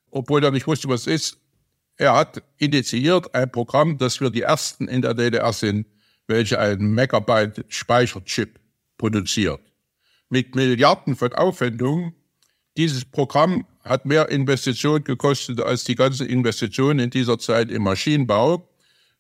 obwohl 0.10 0.44
er 0.44 0.52
nicht 0.52 0.68
wusste, 0.68 0.88
was 0.88 1.02
es 1.02 1.08
ist. 1.08 1.38
Er 1.98 2.16
hat 2.16 2.42
initiiert 2.58 3.36
ein 3.36 3.52
Programm, 3.52 3.98
dass 3.98 4.22
wir 4.22 4.30
die 4.30 4.42
Ersten 4.42 4.88
in 4.88 5.02
der 5.02 5.14
DDR 5.14 5.54
sind, 5.54 5.86
welche 6.32 6.60
einen 6.60 6.94
Megabyte 6.94 7.66
Speicherchip 7.68 8.60
produziert. 8.98 9.62
Mit 10.30 10.56
Milliarden 10.56 11.16
von 11.16 11.34
Aufwendungen. 11.34 12.14
Dieses 12.78 13.06
Programm 13.06 13.66
hat 13.84 14.06
mehr 14.06 14.30
Investitionen 14.30 15.04
gekostet 15.04 15.62
als 15.62 15.84
die 15.84 15.96
ganze 15.96 16.26
Investition 16.26 17.00
in 17.00 17.10
dieser 17.10 17.38
Zeit 17.38 17.70
im 17.70 17.84
Maschinenbau. 17.84 18.70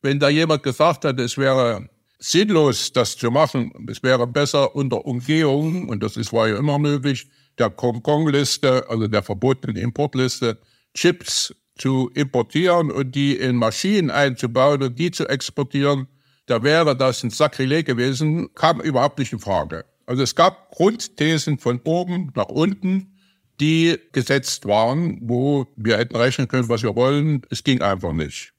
Wenn 0.01 0.20
da 0.20 0.30
jemand 0.30 0.64
gesagt 0.64 1.05
hat, 1.05 1.20
es 1.20 1.38
wäre 1.38 1.89
sinnlos, 2.18 2.93
das 2.93 3.18
zu 3.18 3.30
machen, 3.30 3.72
es 3.89 4.01
wäre 4.03 4.26
besser 4.28 4.76
unter 4.76 5.05
Umgehung, 5.05 5.89
und 5.89 6.01
das 6.01 6.18
ist, 6.18 6.32
war 6.32 6.47
ja 6.47 6.57
immer 6.57 6.80
möglich, 6.80 7.28
der 7.57 7.74
Hongkong-Liste, 7.76 8.89
also 8.89 9.07
der 9.07 9.24
verbotenen 9.24 9.76
Importliste, 9.76 10.59
Chips 10.93 11.53
zu 11.78 12.12
importieren 12.14 12.91
und 12.91 13.16
die 13.16 13.36
in 13.36 13.55
Maschinen 13.55 14.12
einzubauen 14.12 14.84
und 14.84 14.99
die 14.99 15.12
zu 15.12 15.28
exportieren, 15.28 16.07
da 16.45 16.63
wäre 16.63 16.95
das 16.95 17.23
ein 17.23 17.29
Sakrileg 17.29 17.85
gewesen, 17.85 18.53
kam 18.55 18.81
überhaupt 18.81 19.19
nicht 19.19 19.33
in 19.33 19.39
Frage. 19.39 19.85
Also 20.05 20.23
es 20.23 20.35
gab 20.35 20.71
Grundthesen 20.71 21.57
von 21.57 21.79
oben 21.83 22.31
nach 22.35 22.49
unten, 22.49 23.17
die 23.59 23.99
gesetzt 24.11 24.65
waren, 24.65 25.19
wo 25.21 25.67
wir 25.75 25.97
hätten 25.97 26.15
rechnen 26.15 26.47
können, 26.47 26.67
was 26.67 26.83
wir 26.83 26.95
wollen. 26.95 27.43
Es 27.49 27.63
ging 27.63 27.81
einfach 27.81 28.11
nicht. 28.11 28.53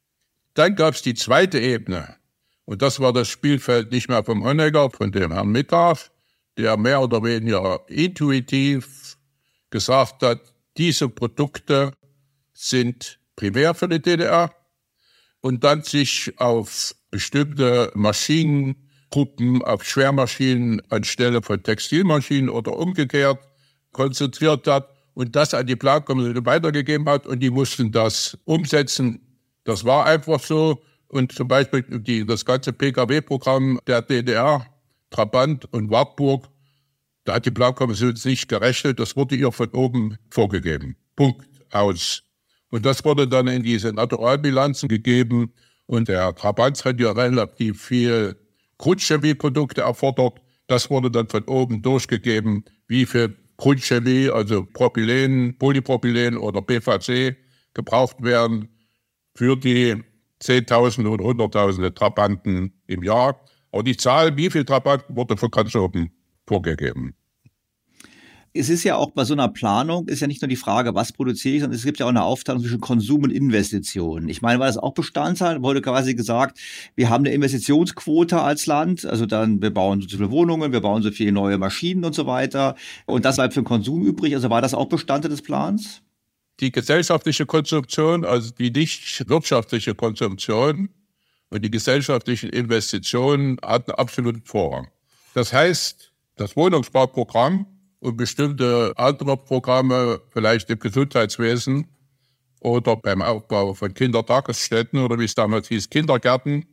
Dann 0.54 0.76
gab 0.76 0.94
es 0.94 1.02
die 1.02 1.14
zweite 1.14 1.58
Ebene. 1.58 2.16
Und 2.64 2.82
das 2.82 3.00
war 3.00 3.12
das 3.12 3.28
Spielfeld 3.28 3.90
nicht 3.90 4.08
mehr 4.08 4.24
vom 4.24 4.44
Honecker, 4.44 4.90
von 4.90 5.10
dem 5.10 5.32
Herrn 5.32 5.48
Mittag, 5.48 6.10
der 6.56 6.76
mehr 6.76 7.00
oder 7.00 7.22
weniger 7.22 7.80
intuitiv 7.88 9.18
gesagt 9.70 10.22
hat, 10.22 10.40
diese 10.76 11.08
Produkte 11.08 11.92
sind 12.52 13.18
primär 13.34 13.74
für 13.74 13.88
die 13.88 14.00
DDR 14.00 14.54
und 15.40 15.64
dann 15.64 15.82
sich 15.82 16.32
auf 16.38 16.94
bestimmte 17.12 17.92
Maschinengruppen 17.94 19.62
auf 19.62 19.84
Schwermaschinen 19.84 20.82
anstelle 20.90 21.42
von 21.42 21.62
Textilmaschinen 21.62 22.48
oder 22.48 22.76
umgekehrt 22.76 23.38
konzentriert 23.92 24.66
hat 24.66 24.88
und 25.14 25.36
das 25.36 25.54
an 25.54 25.66
die 25.66 25.76
Plankommission 25.76 26.44
weitergegeben 26.46 27.08
hat 27.08 27.26
und 27.26 27.40
die 27.40 27.50
mussten 27.50 27.92
das 27.92 28.36
umsetzen. 28.44 29.20
Das 29.64 29.84
war 29.84 30.06
einfach 30.06 30.40
so. 30.40 30.82
Und 31.08 31.32
zum 31.32 31.46
Beispiel 31.46 31.84
die, 32.00 32.24
das 32.24 32.44
ganze 32.44 32.72
PKW-Programm 32.72 33.78
der 33.86 34.00
DDR, 34.00 34.66
Trabant 35.10 35.70
und 35.72 35.90
Wartburg, 35.90 36.48
da 37.24 37.34
hat 37.34 37.44
die 37.44 37.50
Plankommission 37.50 38.14
nicht 38.24 38.48
gerechnet, 38.48 38.98
das 38.98 39.14
wurde 39.14 39.36
ihr 39.36 39.52
von 39.52 39.68
oben 39.72 40.16
vorgegeben. 40.30 40.96
Punkt 41.14 41.46
aus. 41.70 42.22
Und 42.70 42.86
das 42.86 43.04
wurde 43.04 43.28
dann 43.28 43.48
in 43.48 43.62
diese 43.62 43.92
Naturalbilanzen 43.92 44.88
gegeben 44.88 45.52
und 45.92 46.08
der 46.08 46.34
Trabant 46.34 46.82
hat 46.86 46.98
ja 47.00 47.12
relativ 47.12 47.82
viel 47.82 48.34
Grundchemieprodukte 48.78 49.82
erfordert. 49.82 50.40
Das 50.66 50.88
wurde 50.88 51.10
dann 51.10 51.28
von 51.28 51.44
oben 51.44 51.82
durchgegeben, 51.82 52.64
wie 52.88 53.04
viel 53.04 53.36
Grundchemie, 53.58 54.30
also 54.30 54.64
Propylen, 54.64 55.58
Polypropylen 55.58 56.38
oder 56.38 56.62
PVC 56.62 57.36
gebraucht 57.74 58.16
werden 58.22 58.68
für 59.34 59.54
die 59.54 60.02
Zehntausende 60.40 61.10
und 61.10 61.20
Hunderttausende 61.20 61.92
Trabanten 61.92 62.72
im 62.86 63.02
Jahr. 63.02 63.38
Aber 63.70 63.82
die 63.82 63.96
Zahl, 63.96 64.34
wie 64.34 64.48
viele 64.48 64.64
Trabanten, 64.64 65.14
wurde 65.14 65.36
von 65.36 65.50
ganz 65.50 65.76
oben 65.76 66.10
vorgegeben 66.46 67.14
es 68.54 68.68
ist 68.68 68.84
ja 68.84 68.96
auch 68.96 69.10
bei 69.12 69.24
so 69.24 69.32
einer 69.32 69.48
Planung, 69.48 70.06
ist 70.08 70.20
ja 70.20 70.26
nicht 70.26 70.42
nur 70.42 70.48
die 70.48 70.56
Frage, 70.56 70.94
was 70.94 71.12
produziere 71.12 71.54
ich, 71.54 71.60
sondern 71.62 71.76
es 71.76 71.84
gibt 71.84 71.98
ja 71.98 72.06
auch 72.06 72.10
eine 72.10 72.22
Aufteilung 72.22 72.60
zwischen 72.60 72.80
Konsum 72.80 73.22
und 73.22 73.30
Investitionen. 73.30 74.28
Ich 74.28 74.42
meine, 74.42 74.60
war 74.60 74.66
das 74.66 74.76
auch 74.76 74.92
Bestandteil? 74.92 75.62
Wurde 75.62 75.80
quasi 75.80 76.14
gesagt, 76.14 76.58
wir 76.94 77.08
haben 77.08 77.24
eine 77.24 77.34
Investitionsquote 77.34 78.40
als 78.40 78.66
Land, 78.66 79.06
also 79.06 79.24
dann, 79.24 79.62
wir 79.62 79.72
bauen 79.72 80.02
so 80.02 80.08
viele 80.16 80.30
Wohnungen, 80.30 80.72
wir 80.72 80.80
bauen 80.80 81.02
so 81.02 81.10
viele 81.10 81.32
neue 81.32 81.56
Maschinen 81.56 82.04
und 82.04 82.14
so 82.14 82.26
weiter. 82.26 82.76
Und 83.06 83.24
das 83.24 83.36
bleibt 83.36 83.54
für 83.54 83.62
den 83.62 83.66
Konsum 83.66 84.02
übrig. 84.02 84.34
Also 84.34 84.50
war 84.50 84.60
das 84.60 84.74
auch 84.74 84.86
Bestandteil 84.86 85.30
des 85.30 85.40
Plans? 85.40 86.02
Die 86.60 86.70
gesellschaftliche 86.70 87.46
Konsumption, 87.46 88.24
also 88.24 88.50
die 88.50 88.70
nicht 88.70 89.28
wirtschaftliche 89.28 89.94
Konsumption 89.94 90.90
und 91.48 91.64
die 91.64 91.70
gesellschaftlichen 91.70 92.50
Investitionen 92.50 93.56
hatten 93.64 93.92
absoluten 93.92 94.42
Vorrang. 94.44 94.88
Das 95.32 95.54
heißt, 95.54 96.12
das 96.36 96.54
Wohnungsbauprogramm 96.56 97.66
und 98.02 98.16
bestimmte 98.16 98.92
andere 98.96 99.36
Programme, 99.36 100.20
vielleicht 100.30 100.68
im 100.70 100.78
Gesundheitswesen 100.80 101.86
oder 102.60 102.96
beim 102.96 103.22
Aufbau 103.22 103.74
von 103.74 103.94
Kindertagesstätten 103.94 104.98
oder 104.98 105.20
wie 105.20 105.24
es 105.24 105.36
damals 105.36 105.68
hieß, 105.68 105.88
Kindergärten, 105.88 106.66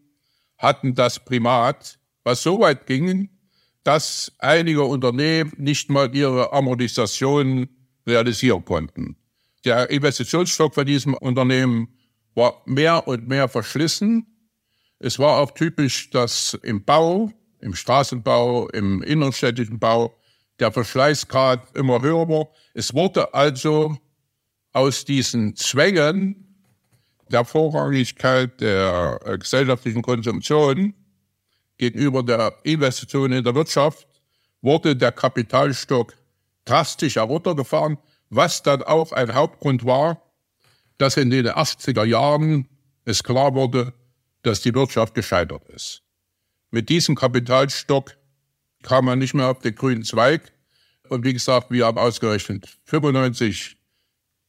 hatten 0.57 0.95
das 0.95 1.23
Primat, 1.23 1.99
was 2.23 2.41
so 2.41 2.59
weit 2.59 2.87
ging, 2.87 3.29
dass 3.83 4.31
einige 4.39 4.83
Unternehmen 4.83 5.53
nicht 5.57 5.91
mal 5.91 6.13
ihre 6.15 6.51
Amortisation 6.51 7.69
realisieren 8.07 8.65
konnten. 8.65 9.15
Der 9.63 9.87
Investitionsstock 9.91 10.73
von 10.73 10.85
diesem 10.87 11.13
Unternehmen 11.13 11.89
war 12.33 12.63
mehr 12.65 13.07
und 13.07 13.27
mehr 13.27 13.47
verschlissen. 13.47 14.25
Es 14.97 15.19
war 15.19 15.37
auch 15.37 15.51
typisch, 15.51 16.09
dass 16.09 16.57
im 16.63 16.83
Bau, 16.83 17.31
im 17.59 17.75
Straßenbau, 17.75 18.69
im 18.69 19.03
innerstädtischen 19.03 19.77
Bau 19.77 20.18
der 20.59 20.71
Verschleißgrad 20.71 21.75
immer 21.75 22.01
höher 22.01 22.27
war. 22.27 22.47
Es 22.73 22.93
wurde 22.93 23.33
also 23.33 23.97
aus 24.73 25.05
diesen 25.05 25.55
Zwängen 25.55 26.49
der 27.31 27.45
Vorrangigkeit 27.45 28.59
der 28.59 29.19
äh, 29.25 29.37
gesellschaftlichen 29.37 30.01
Konsumption 30.01 30.93
gegenüber 31.77 32.23
der 32.23 32.53
Investition 32.63 33.31
in 33.31 33.43
der 33.43 33.55
Wirtschaft 33.55 34.07
wurde 34.61 34.95
der 34.95 35.11
Kapitalstock 35.11 36.13
drastisch 36.65 37.15
heruntergefahren, 37.15 37.97
was 38.29 38.61
dann 38.61 38.83
auch 38.83 39.11
ein 39.11 39.33
Hauptgrund 39.33 39.85
war, 39.85 40.21
dass 40.97 41.17
in 41.17 41.29
den 41.29 41.47
80er 41.47 42.03
Jahren 42.03 42.67
es 43.05 43.23
klar 43.23 43.55
wurde, 43.55 43.93
dass 44.43 44.61
die 44.61 44.73
Wirtschaft 44.73 45.13
gescheitert 45.13 45.67
ist. 45.69 46.03
Mit 46.71 46.89
diesem 46.89 47.15
Kapitalstock 47.15 48.15
kam 48.83 49.05
man 49.05 49.19
nicht 49.19 49.33
mehr 49.33 49.47
auf 49.47 49.59
den 49.59 49.75
grünen 49.75 50.03
Zweig. 50.03 50.51
Und 51.09 51.25
wie 51.25 51.33
gesagt, 51.33 51.71
wir 51.71 51.85
haben 51.85 51.97
ausgerechnet 51.97 52.77
95 52.85 53.77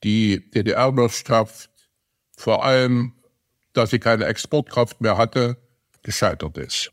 die 0.04 0.50
DDR-Wirtschaft, 0.50 1.70
vor 2.36 2.64
allem, 2.64 3.12
dass 3.72 3.90
sie 3.90 3.98
keine 3.98 4.24
Exportkraft 4.24 5.00
mehr 5.00 5.16
hatte, 5.16 5.56
gescheitert 6.02 6.56
ist. 6.58 6.92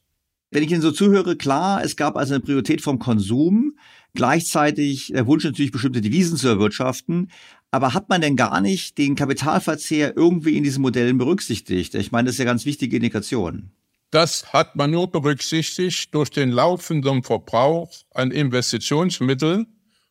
Wenn 0.52 0.64
ich 0.64 0.72
Ihnen 0.72 0.82
so 0.82 0.92
zuhöre, 0.92 1.36
klar, 1.36 1.84
es 1.84 1.96
gab 1.98 2.16
also 2.16 2.34
eine 2.34 2.44
Priorität 2.44 2.82
vom 2.82 3.00
Konsum, 3.00 3.78
gleichzeitig 4.14 5.08
der 5.08 5.28
Wunsch 5.28 5.44
natürlich 5.44 5.72
bestimmte 5.72 6.02
Devisen 6.02 6.38
zu 6.38 6.48
erwirtschaften. 6.48 7.32
Aber 7.70 7.94
hat 7.94 8.08
man 8.08 8.22
denn 8.22 8.38
gar 8.38 8.62
nicht 8.62 8.98
den 8.98 9.16
Kapitalverzehr 9.16 10.16
irgendwie 10.16 10.58
in 10.58 10.64
diesen 10.64 10.82
Modellen 10.82 11.18
berücksichtigt? 11.18 11.96
Ich 11.96 12.12
meine, 12.12 12.28
das 12.28 12.36
ist 12.36 12.40
ja 12.40 12.46
ganz 12.46 12.66
wichtige 12.66 12.96
Indikation. 12.96 13.72
Das 14.18 14.52
hat 14.52 14.76
man 14.76 14.90
nur 14.90 15.12
berücksichtigt 15.12 16.12
durch 16.12 16.32
den 16.32 16.50
laufenden 16.50 17.22
Verbrauch 17.22 17.92
an 18.16 18.32
Investitionsmitteln. 18.32 19.68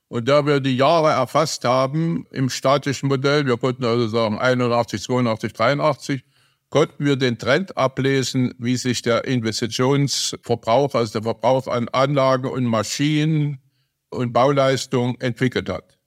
Und 0.07 0.29
da 0.29 0.47
wir 0.47 0.61
die 0.61 0.77
Jahre 0.77 1.11
erfasst 1.11 1.65
haben 1.65 2.25
im 2.31 2.49
statischen 2.49 3.09
Modell, 3.09 3.45
wir 3.47 3.57
konnten 3.57 3.85
also 3.85 4.07
sagen 4.07 4.39
81, 4.39 5.03
82, 5.03 5.53
83, 5.53 6.25
konnten 6.71 7.05
wir 7.05 7.17
den 7.17 7.37
Trend 7.37 7.77
ablesen, 7.77 8.55
wie 8.61 8.77
sich 8.77 9.03
der 9.03 9.25
Investitionsverbrauch, 9.25 10.95
also 10.95 11.15
der 11.15 11.25
Verbrauch 11.25 11.67
an 11.67 11.89
Anlagen 11.89 12.49
und 12.49 12.65
Maschinen 12.65 13.59
und 14.11 14.33
Bauleistung 14.33 15.21
entwickelt 15.21 15.69
hat. 15.69 15.99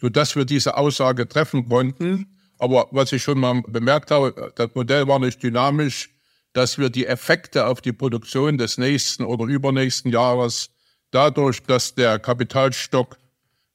Sodass 0.00 0.36
wir 0.36 0.46
diese 0.46 0.78
Aussage 0.78 1.28
treffen 1.28 1.68
konnten. 1.68 2.34
Aber 2.58 2.88
was 2.92 3.12
ich 3.12 3.22
schon 3.22 3.40
mal 3.40 3.60
bemerkt 3.68 4.10
habe, 4.10 4.54
das 4.56 4.74
Modell 4.74 5.06
war 5.06 5.18
nicht 5.18 5.42
dynamisch, 5.42 6.11
dass 6.52 6.78
wir 6.78 6.90
die 6.90 7.06
Effekte 7.06 7.66
auf 7.66 7.80
die 7.80 7.92
Produktion 7.92 8.58
des 8.58 8.78
nächsten 8.78 9.24
oder 9.24 9.44
übernächsten 9.44 10.12
Jahres 10.12 10.70
dadurch, 11.10 11.62
dass 11.62 11.94
der 11.94 12.18
Kapitalstock 12.18 13.18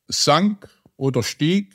sank 0.07 0.69
oder 0.95 1.23
stieg, 1.23 1.73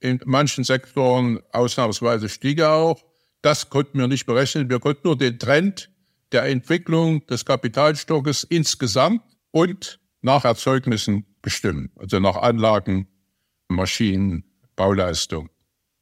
in 0.00 0.20
manchen 0.24 0.64
Sektoren 0.64 1.40
ausnahmsweise 1.52 2.28
stieg 2.28 2.58
er 2.58 2.72
auch, 2.72 3.02
das 3.42 3.70
konnten 3.70 3.98
wir 3.98 4.08
nicht 4.08 4.26
berechnen. 4.26 4.68
Wir 4.68 4.80
konnten 4.80 5.02
nur 5.04 5.16
den 5.16 5.38
Trend 5.38 5.90
der 6.32 6.44
Entwicklung 6.44 7.24
des 7.26 7.44
Kapitalstockes 7.44 8.44
insgesamt 8.44 9.22
und 9.52 10.00
nach 10.20 10.44
Erzeugnissen 10.44 11.24
bestimmen, 11.42 11.90
also 11.96 12.18
nach 12.18 12.36
Anlagen, 12.36 13.08
Maschinen, 13.68 14.44
Bauleistung. 14.74 15.48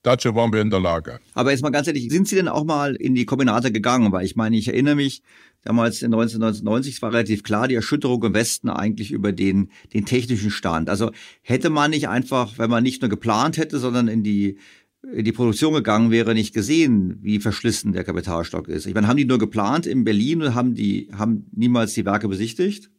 Dazu 0.04 0.34
waren 0.34 0.52
wir 0.52 0.60
in 0.60 0.68
der 0.68 0.80
Lage. 0.80 1.18
Aber 1.32 1.50
jetzt 1.50 1.62
mal 1.62 1.70
ganz 1.70 1.86
ehrlich, 1.86 2.10
sind 2.10 2.28
Sie 2.28 2.36
denn 2.36 2.46
auch 2.46 2.64
mal 2.64 2.94
in 2.94 3.14
die 3.14 3.24
Kombinate 3.24 3.72
gegangen? 3.72 4.12
Weil 4.12 4.26
ich 4.26 4.36
meine, 4.36 4.54
ich 4.54 4.68
erinnere 4.68 4.96
mich, 4.96 5.22
damals 5.62 6.02
in 6.02 6.12
1990, 6.12 6.96
es 6.96 7.02
war 7.02 7.10
relativ 7.10 7.42
klar, 7.42 7.68
die 7.68 7.74
Erschütterung 7.74 8.22
im 8.22 8.34
Westen 8.34 8.68
eigentlich 8.68 9.12
über 9.12 9.32
den, 9.32 9.70
den 9.94 10.04
technischen 10.04 10.50
Stand. 10.50 10.90
Also 10.90 11.10
hätte 11.40 11.70
man 11.70 11.90
nicht 11.90 12.06
einfach, 12.06 12.58
wenn 12.58 12.68
man 12.68 12.82
nicht 12.82 13.00
nur 13.00 13.08
geplant 13.08 13.56
hätte, 13.56 13.78
sondern 13.78 14.08
in 14.08 14.22
die 14.22 14.58
in 15.12 15.24
die 15.24 15.32
Produktion 15.32 15.74
gegangen 15.74 16.10
wäre, 16.10 16.32
nicht 16.34 16.54
gesehen, 16.54 17.18
wie 17.20 17.38
verschlissen 17.38 17.92
der 17.92 18.04
Kapitalstock 18.04 18.68
ist. 18.68 18.86
Ich 18.86 18.94
meine, 18.94 19.06
haben 19.06 19.18
die 19.18 19.26
nur 19.26 19.38
geplant 19.38 19.86
in 19.86 20.04
Berlin 20.04 20.42
und 20.42 20.54
haben 20.54 20.74
die 20.74 21.10
haben 21.16 21.46
niemals 21.52 21.94
die 21.94 22.06
Werke 22.06 22.28
besichtigt? 22.28 22.90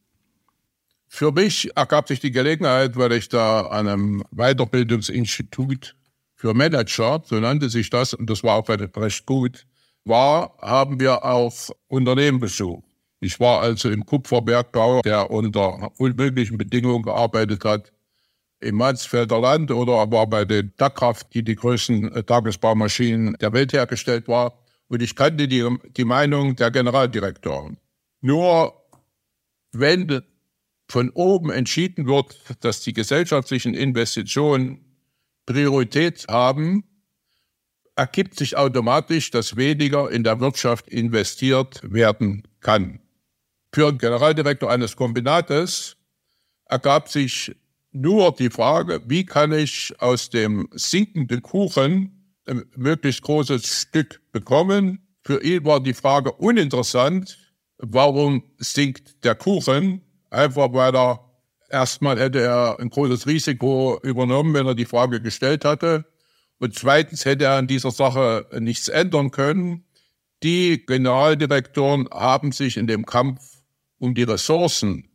Für 1.08 1.32
mich 1.32 1.70
ergab 1.76 2.08
sich 2.08 2.20
die 2.20 2.32
Gelegenheit, 2.32 2.96
weil 2.96 3.12
ich 3.14 3.30
da 3.30 3.62
an 3.62 3.88
einem 3.88 4.24
Weiterbildungsinstitut 4.32 5.96
für 6.36 6.54
Manager, 6.54 7.22
so 7.26 7.40
nannte 7.40 7.70
sich 7.70 7.90
das, 7.90 8.14
und 8.14 8.30
das 8.30 8.44
war 8.44 8.58
auch 8.58 8.70
recht 8.70 9.26
gut, 9.26 9.66
war, 10.04 10.58
haben 10.62 11.00
wir 11.00 11.24
auch 11.24 11.54
Unternehmen 11.88 12.40
besucht. 12.40 12.84
Ich 13.20 13.40
war 13.40 13.62
also 13.62 13.90
im 13.90 14.06
Kupferbergbau, 14.06 15.02
der 15.02 15.32
unter 15.32 15.92
unmöglichen 15.98 16.58
Bedingungen 16.58 17.04
gearbeitet 17.04 17.64
hat, 17.64 17.92
im 18.60 18.76
Mansfelder 18.76 19.40
Land 19.40 19.72
oder 19.72 20.12
war 20.12 20.28
bei 20.28 20.46
den 20.46 20.74
Dachkraft, 20.78 21.34
die 21.34 21.44
die 21.44 21.56
größten 21.56 22.12
äh, 22.14 22.24
Tagesbaumaschinen 22.24 23.36
der 23.40 23.54
Welt 23.54 23.74
hergestellt 23.74 24.28
war. 24.28 24.60
Und 24.88 25.02
ich 25.02 25.16
kannte 25.16 25.48
die, 25.48 25.68
die 25.98 26.06
Meinung 26.06 26.56
der 26.56 26.72
Generaldirektoren. 26.72 27.78
Nur 28.22 28.74
wenn 29.72 30.22
von 30.88 31.10
oben 31.12 31.50
entschieden 31.50 32.06
wird, 32.06 32.38
dass 32.62 32.82
die 32.82 32.94
gesellschaftlichen 32.94 33.74
Investitionen 33.74 34.85
Priorität 35.46 36.26
haben, 36.30 36.84
ergibt 37.96 38.38
sich 38.38 38.58
automatisch, 38.58 39.32
dass 39.32 39.56
weniger 39.56 40.12
in 40.12 40.24
der 40.24 40.40
Wirtschaft 40.40 40.88
investiert 40.88 41.82
werden 41.84 42.44
kann. 42.60 43.00
Für 43.74 43.88
einen 43.88 43.98
Generaldirektor 43.98 44.72
eines 44.72 44.96
Kombinates 44.96 45.98
ergab 46.66 47.10
sich 47.10 47.56
nur 47.92 48.34
die 48.34 48.50
Frage, 48.50 49.02
wie 49.06 49.26
kann 49.26 49.54
ich 49.54 49.94
aus 50.00 50.30
dem 50.30 50.68
sinkenden 50.74 51.42
Kuchen 51.42 52.34
ein 52.46 52.66
möglichst 52.76 53.22
großes 53.22 53.66
Stück 53.66 54.22
bekommen. 54.32 55.00
Für 55.24 55.42
ihn 55.42 55.64
war 55.66 55.80
die 55.80 55.94
Frage 55.94 56.32
uninteressant, 56.32 57.38
warum 57.78 58.44
sinkt 58.58 59.24
der 59.24 59.36
Kuchen, 59.36 60.02
einfach 60.30 60.72
weil 60.74 60.96
er 60.96 61.25
erstmal 61.70 62.20
hätte 62.20 62.42
er 62.42 62.80
ein 62.80 62.90
großes 62.90 63.28
Risiko 63.28 64.00
übernommen, 64.04 64.54
wenn 64.54 64.68
er 64.68 64.76
die 64.76 64.86
Frage 64.86 65.22
gestellt 65.22 65.66
hatte. 65.66 66.06
Und 66.60 66.76
zweitens 66.76 67.26
hätte 67.26 67.46
er 67.46 67.58
an 67.58 67.68
dieser 67.68 67.92
Sache 67.92 68.48
nichts 68.60 68.88
ändern 68.88 69.32
können. 69.32 69.84
Die 70.44 70.86
Generaldirektoren 70.86 72.10
haben 72.12 72.52
sich 72.52 72.78
in 72.78 72.88
dem 72.88 73.06
Kampf 73.06 73.42
um 73.98 74.16
die 74.16 74.24
Ressourcen 74.24 75.10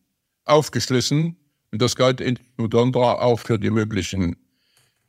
aufgeschlissen. 0.44 1.36
Und 1.72 1.80
das 1.80 1.96
galt 1.96 2.20
insbesondere 2.20 3.22
auch 3.22 3.40
für 3.40 3.58
die 3.58 3.70
möglichen 3.70 4.36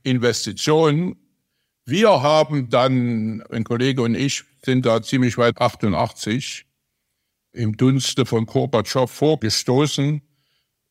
Investitionen. 0.03 1.15
Wir 1.85 2.21
haben 2.21 2.69
dann, 2.69 3.41
ein 3.49 3.63
Kollege 3.63 4.03
und 4.03 4.15
ich, 4.15 4.43
sind 4.63 4.85
da 4.85 5.01
ziemlich 5.01 5.37
weit 5.37 5.59
88 5.59 6.65
im 7.53 7.75
Dunste 7.75 8.25
von 8.25 8.45
Gorbatschow 8.45 9.09
vorgestoßen. 9.09 10.21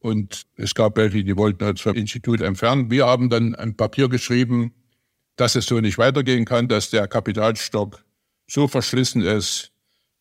Und 0.01 0.47
es 0.57 0.75
gab 0.75 0.97
welche, 0.97 1.23
die 1.23 1.37
wollten 1.37 1.59
das 1.59 1.81
vom 1.81 1.95
Institut 1.95 2.41
entfernen. 2.41 2.91
Wir 2.91 3.07
haben 3.07 3.31
dann 3.31 3.55
ein 3.55 3.77
Papier 3.77 4.09
geschrieben, 4.09 4.75
dass 5.37 5.55
es 5.55 5.67
so 5.67 5.81
nicht 5.81 5.99
weitergehen 5.99 6.45
kann, 6.45 6.69
dass 6.69 6.91
der 6.91 7.07
Kapitalstock 7.07 8.03
so 8.49 8.67
verschlissen 8.67 9.23
ist, 9.23 9.71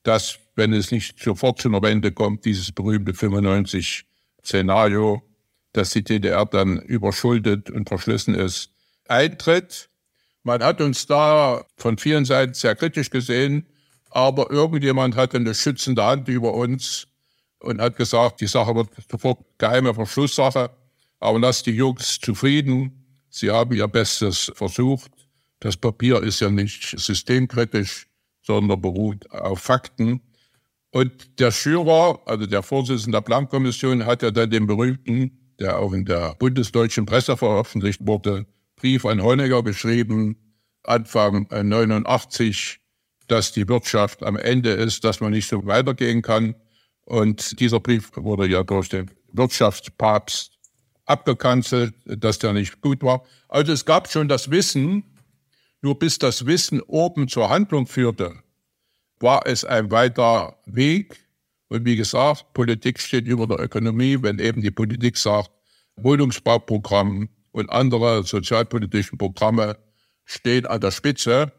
dass, 0.03 0.39
wenn 0.55 0.73
es 0.73 0.91
nicht 0.91 1.21
sofort 1.21 1.61
zu 1.61 1.69
einer 1.69 1.81
Wende 1.81 2.11
kommt, 2.11 2.45
dieses 2.45 2.71
berühmte 2.71 3.13
95-Szenario, 3.13 5.23
dass 5.73 5.91
die 5.91 6.03
DDR 6.03 6.45
dann 6.45 6.79
überschuldet 6.79 7.69
und 7.69 7.87
verschlissen 7.87 8.35
ist, 8.35 8.71
eintritt. 9.07 9.89
Man 10.43 10.63
hat 10.63 10.81
uns 10.81 11.05
da 11.05 11.65
von 11.77 11.97
vielen 11.97 12.25
Seiten 12.25 12.53
sehr 12.53 12.75
kritisch 12.75 13.09
gesehen, 13.09 13.65
aber 14.09 14.51
irgendjemand 14.51 15.15
hatte 15.15 15.37
eine 15.37 15.53
schützende 15.53 16.03
Hand 16.03 16.27
über 16.27 16.53
uns 16.53 17.07
und 17.59 17.81
hat 17.81 17.95
gesagt, 17.95 18.41
die 18.41 18.47
Sache 18.47 18.75
wird 18.75 18.89
sofort 19.09 19.39
geheime 19.57 19.93
Verschlusssache, 19.93 20.69
aber 21.19 21.39
lasst 21.39 21.65
die 21.65 21.71
Jungs 21.71 22.19
zufrieden. 22.19 23.05
Sie 23.29 23.49
haben 23.51 23.75
ihr 23.75 23.87
Bestes 23.87 24.51
versucht. 24.55 25.11
Das 25.59 25.75
Papier 25.75 26.23
ist 26.23 26.39
ja 26.39 26.49
nicht 26.49 26.97
systemkritisch, 26.97 28.07
sondern 28.41 28.81
beruht 28.81 29.29
auf 29.31 29.59
Fakten. 29.59 30.21
Und 30.91 31.39
der 31.39 31.51
Schürer, 31.51 32.19
also 32.25 32.45
der 32.45 32.63
Vorsitzende 32.63 33.17
der 33.17 33.21
Plankommission, 33.21 34.05
hat 34.05 34.23
ja 34.23 34.31
dann 34.31 34.49
den 34.49 34.65
berühmten, 34.65 35.53
der 35.59 35.77
auch 35.77 35.93
in 35.93 36.05
der 36.05 36.35
bundesdeutschen 36.39 37.05
Presse 37.05 37.37
veröffentlicht 37.37 37.99
wurde, 38.05 38.45
Brief 38.75 39.05
an 39.05 39.21
Honecker 39.21 39.61
geschrieben, 39.61 40.37
Anfang 40.83 41.47
89, 41.51 42.79
dass 43.27 43.51
die 43.51 43.67
Wirtschaft 43.67 44.23
am 44.23 44.37
Ende 44.37 44.71
ist, 44.71 45.03
dass 45.03 45.19
man 45.19 45.31
nicht 45.31 45.49
so 45.49 45.65
weitergehen 45.65 46.21
kann. 46.21 46.55
Und 47.09 47.59
dieser 47.59 47.79
Brief 47.79 48.11
wurde 48.15 48.47
ja 48.47 48.63
durch 48.63 48.87
den 48.87 49.09
Wirtschaftspapst 49.33 50.51
abgekanzelt, 51.05 51.95
dass 52.05 52.37
der 52.37 52.53
nicht 52.53 52.81
gut 52.81 53.01
war. 53.01 53.23
Also 53.47 53.71
es 53.73 53.83
gab 53.83 54.11
schon 54.11 54.27
das 54.27 54.51
Wissen, 54.51 55.03
nur 55.81 55.97
bis 55.97 56.19
das 56.19 56.45
Wissen 56.45 56.81
oben 56.81 57.27
zur 57.27 57.49
Handlung 57.49 57.87
führte, 57.87 58.35
war 59.19 59.41
es 59.47 59.65
ein 59.65 59.89
weiter 59.89 60.59
Weg. 60.67 61.17
Und 61.69 61.83
wie 61.83 61.95
gesagt, 61.95 62.53
Politik 62.53 62.99
steht 62.99 63.25
über 63.25 63.47
der 63.47 63.59
Ökonomie. 63.59 64.21
Wenn 64.21 64.37
eben 64.37 64.61
die 64.61 64.69
Politik 64.69 65.17
sagt, 65.17 65.49
Wohnungsbauprogramm 65.95 67.27
und 67.51 67.69
andere 67.71 68.23
sozialpolitische 68.23 69.17
Programme 69.17 69.77
stehen 70.25 70.67
an 70.67 70.79
der 70.79 70.91
Spitze, 70.91 71.51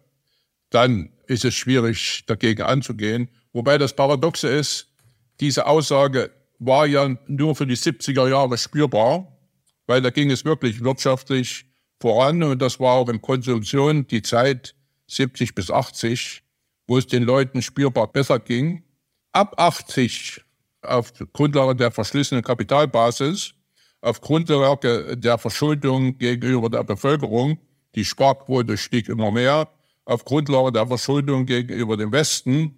dann 0.71 1.11
ist 1.27 1.45
es 1.45 1.57
schwierig, 1.57 2.23
dagegen 2.27 2.63
anzugehen. 2.63 3.29
Wobei 3.53 3.79
das 3.79 3.97
Paradoxe 3.97 4.47
ist, 4.49 4.90
diese 5.41 5.67
Aussage 5.67 6.31
war 6.59 6.87
ja 6.87 7.09
nur 7.27 7.57
für 7.57 7.67
die 7.67 7.77
70er 7.77 8.29
Jahre 8.29 8.59
spürbar, 8.59 9.27
weil 9.87 10.03
da 10.03 10.11
ging 10.11 10.31
es 10.31 10.45
wirklich 10.45 10.85
wirtschaftlich 10.85 11.65
voran 11.99 12.43
und 12.43 12.61
das 12.61 12.79
war 12.79 12.95
auch 12.95 13.09
in 13.09 13.21
Konsumtion 13.21 14.07
die 14.07 14.23
Zeit 14.23 14.75
70 15.09 15.55
bis 15.55 15.71
80, 15.71 16.43
wo 16.87 16.99
es 16.99 17.07
den 17.07 17.25
Leuten 17.25 17.63
spürbar 17.63 18.07
besser 18.07 18.39
ging. 18.39 18.85
Ab 19.33 19.55
80 19.59 20.43
auf 20.83 21.13
Grundlage 21.33 21.77
der 21.77 21.91
verschlissenen 21.91 22.43
Kapitalbasis, 22.43 23.53
auf 24.01 24.21
Grundlage 24.21 25.17
der 25.17 25.39
Verschuldung 25.39 26.17
gegenüber 26.19 26.71
der 26.71 26.85
Bevölkerung, 26.85 27.59
die 27.95 28.05
Sparquote 28.05 28.77
stieg 28.77 29.09
immer 29.09 29.31
mehr, 29.31 29.69
auf 30.05 30.25
Grundlage 30.25 30.73
der 30.73 30.87
Verschuldung 30.87 31.47
gegenüber 31.47 31.97
dem 31.97 32.13
Westen, 32.13 32.75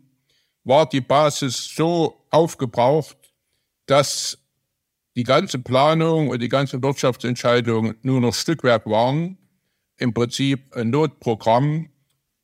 war 0.64 0.88
die 0.88 1.00
Basis 1.00 1.74
so 1.74 2.21
aufgebraucht, 2.32 3.16
dass 3.86 4.38
die 5.14 5.24
ganze 5.24 5.58
Planung 5.58 6.28
und 6.28 6.40
die 6.40 6.48
ganze 6.48 6.82
Wirtschaftsentscheidung 6.82 7.94
nur 8.02 8.20
noch 8.20 8.34
Stückwerk 8.34 8.86
waren. 8.86 9.38
Im 9.98 10.14
Prinzip 10.14 10.74
ein 10.74 10.90
Notprogramm. 10.90 11.90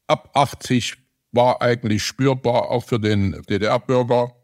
Ab 0.06 0.30
80 0.34 0.96
war 1.32 1.60
eigentlich 1.62 2.02
spürbar 2.02 2.70
auch 2.70 2.84
für 2.84 3.00
den 3.00 3.42
DDR-Bürger, 3.48 4.34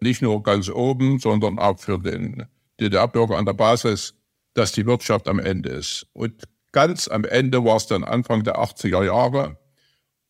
nicht 0.00 0.22
nur 0.22 0.42
ganz 0.42 0.68
oben, 0.68 1.18
sondern 1.18 1.58
auch 1.58 1.78
für 1.78 1.98
den 1.98 2.46
DDR-Bürger 2.80 3.36
an 3.36 3.46
der 3.46 3.54
Basis, 3.54 4.14
dass 4.54 4.72
die 4.72 4.86
Wirtschaft 4.86 5.28
am 5.28 5.38
Ende 5.38 5.70
ist. 5.70 6.06
Und 6.12 6.44
ganz 6.72 7.08
am 7.08 7.24
Ende 7.24 7.64
war 7.64 7.76
es 7.76 7.86
dann 7.86 8.04
Anfang 8.04 8.44
der 8.44 8.56
80er 8.56 9.04
Jahre. 9.04 9.58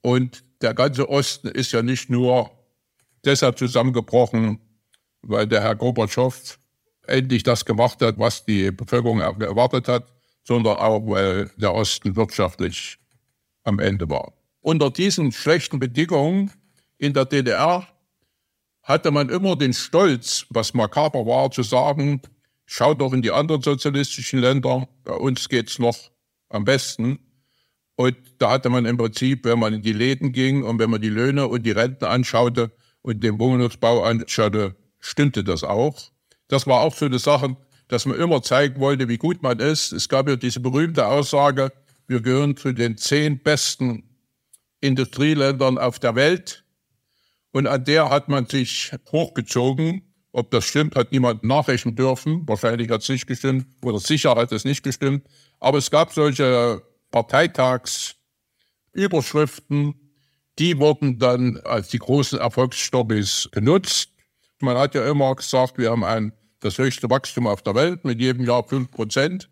Und 0.03 0.45
der 0.63 0.75
ganze 0.75 1.09
Osten 1.09 1.49
ist 1.49 1.73
ja 1.73 1.83
nicht 1.83 2.11
nur 2.11 2.51
deshalb 3.27 3.59
zusammengebrochen, 3.59 4.59
weil 5.23 5.47
der 5.47 5.63
Herr 5.63 5.75
Gorbatschow 5.75 6.59
endlich 7.07 7.43
das 7.43 7.65
gemacht 7.65 8.01
hat, 8.03 8.19
was 8.19 8.45
die 8.45 8.71
Bevölkerung 8.71 9.21
erwartet 9.21 9.89
hat, 9.89 10.13
sondern 10.45 10.77
auch, 10.77 11.07
weil 11.07 11.51
der 11.57 11.75
Osten 11.75 12.17
wirtschaftlich 12.17 12.99
am 13.65 13.79
Ende 13.79 14.09
war. 14.09 14.33
Unter 14.61 14.91
diesen 14.91 15.33
schlechten 15.33 15.79
Bedingungen 15.79 16.53
in 16.99 17.13
der 17.13 17.25
DDR 17.25 17.87
hatte 18.83 19.11
man 19.11 19.29
immer 19.29 19.57
den 19.57 19.75
Stolz, 19.75 20.47
was 20.51 20.75
makaber 20.75 21.27
war, 21.27 21.51
zu 21.51 21.63
sagen, 21.63 22.23
schaut 22.65 23.01
doch 23.01 23.13
in 23.13 23.23
die 23.23 23.33
anderen 23.33 23.63
sozialistischen 23.63 24.41
Länder, 24.41 24.89
bei 25.05 25.13
uns 25.13 25.49
geht's 25.49 25.79
noch 25.79 25.97
am 26.49 26.65
besten. 26.65 27.19
Und 27.97 28.17
da 28.39 28.51
hatte 28.51 28.69
man 28.69 28.85
im 28.85 28.97
Prinzip, 28.97 29.45
wenn 29.45 29.59
man 29.59 29.73
in 29.73 29.83
die 29.83 29.93
Läden 29.93 30.33
ging 30.33 30.63
und 30.63 30.79
wenn 30.79 30.91
man 30.91 31.01
die 31.01 31.09
Löhne 31.09 31.49
und 31.49 31.65
die 31.65 31.71
Renten 31.71 32.05
anschaute 32.05 32.71
und 33.07 33.23
den 33.23 33.39
Wohnungsbau 33.39 34.03
anschaute, 34.03 34.75
stimmte 34.99 35.45
das 35.45 35.63
auch. 35.63 35.97
Das 36.49 36.67
war 36.67 36.81
auch 36.81 36.93
so 36.93 37.07
eine 37.07 37.21
Sache, 37.21 37.57
dass 37.87 38.05
man 38.05 38.19
immer 38.19 38.43
zeigen 38.43 38.81
wollte, 38.81 39.09
wie 39.09 39.17
gut 39.17 39.45
man 39.45 39.61
ist. 39.61 39.93
Es 39.93 40.09
gab 40.09 40.29
ja 40.29 40.35
diese 40.35 40.59
berühmte 40.59 41.07
Aussage, 41.07 41.71
wir 42.09 42.21
gehören 42.21 42.57
zu 42.57 42.73
den 42.73 42.97
zehn 42.97 43.39
besten 43.39 44.03
Industrieländern 44.81 45.79
auf 45.79 46.01
der 46.01 46.17
Welt. 46.17 46.65
Und 47.53 47.69
an 47.69 47.85
der 47.85 48.11
hat 48.11 48.29
man 48.29 48.47
sich 48.47 48.91
hochgezogen. 49.13 50.03
Ob 50.33 50.51
das 50.51 50.65
stimmt, 50.65 50.97
hat 50.97 51.13
niemand 51.13 51.45
nachrechnen 51.45 51.95
dürfen. 51.95 52.43
Wahrscheinlich 52.49 52.91
hat 52.91 53.03
es 53.03 53.09
nicht 53.09 53.29
gestimmt 53.29 53.69
oder 53.83 54.01
sicher 54.01 54.35
hat 54.35 54.51
es 54.51 54.65
nicht 54.65 54.83
gestimmt. 54.83 55.25
Aber 55.61 55.79
es 55.79 55.93
gab 55.93 56.13
solche 56.13 56.83
Parteitagsüberschriften, 57.13 60.06
die 60.59 60.79
wurden 60.79 61.19
dann 61.19 61.59
als 61.65 61.89
die 61.89 61.99
großen 61.99 62.39
Erfolgsstories 62.39 63.49
genutzt. 63.53 64.11
Man 64.61 64.79
hat 64.79 64.95
ja 64.95 65.09
immer 65.09 65.35
gesagt, 65.35 65.79
wir 65.79 65.91
haben 65.91 66.05
ein, 66.05 66.33
das 66.61 66.79
höchste 66.79 67.11
Wachstum 67.11 67.47
auf 67.47 67.63
der 67.63 67.75
Welt 67.75 68.05
mit 68.05 68.21
jedem 68.21 68.47
Jahr 68.47 68.65
5 68.65 68.91
Prozent. 68.91 69.51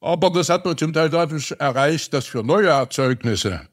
Aber 0.00 0.30
das 0.30 0.48
hat 0.48 0.64
man 0.64 0.76
zum 0.76 0.92
Teil 0.92 1.10
dadurch 1.10 1.52
erreicht, 1.58 2.12
dass 2.12 2.26
für 2.26 2.42
neue 2.42 2.68
Erzeugnisse 2.68 3.68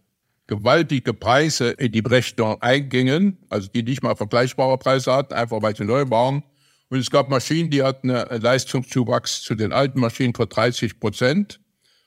gewaltige 0.49 1.14
Preise 1.14 1.70
in 1.72 1.91
die 1.91 2.03
Rechnung 2.05 2.62
eingingen, 2.62 3.38
also 3.49 3.68
die 3.68 3.84
nicht 3.84 4.03
mal 4.03 4.16
vergleichbare 4.16 4.78
Preise 4.78 5.14
hatten, 5.14 5.34
einfach 5.34 5.62
weil 5.62 5.76
sie 5.76 5.86
neu 5.86 6.10
waren. 6.10 6.43
Und 6.89 6.97
es 6.97 7.12
gab 7.12 7.30
Maschinen, 7.30 7.70
die 7.70 7.84
hatten 7.84 8.10
einen 8.10 8.41
Leistungszuwachs 8.41 9.43
zu 9.43 9.53
den 9.55 9.72
alten 9.72 9.99
Maschinen 9.99 10.34
von 10.34 10.49
30 10.49 10.99
Prozent, 10.99 11.60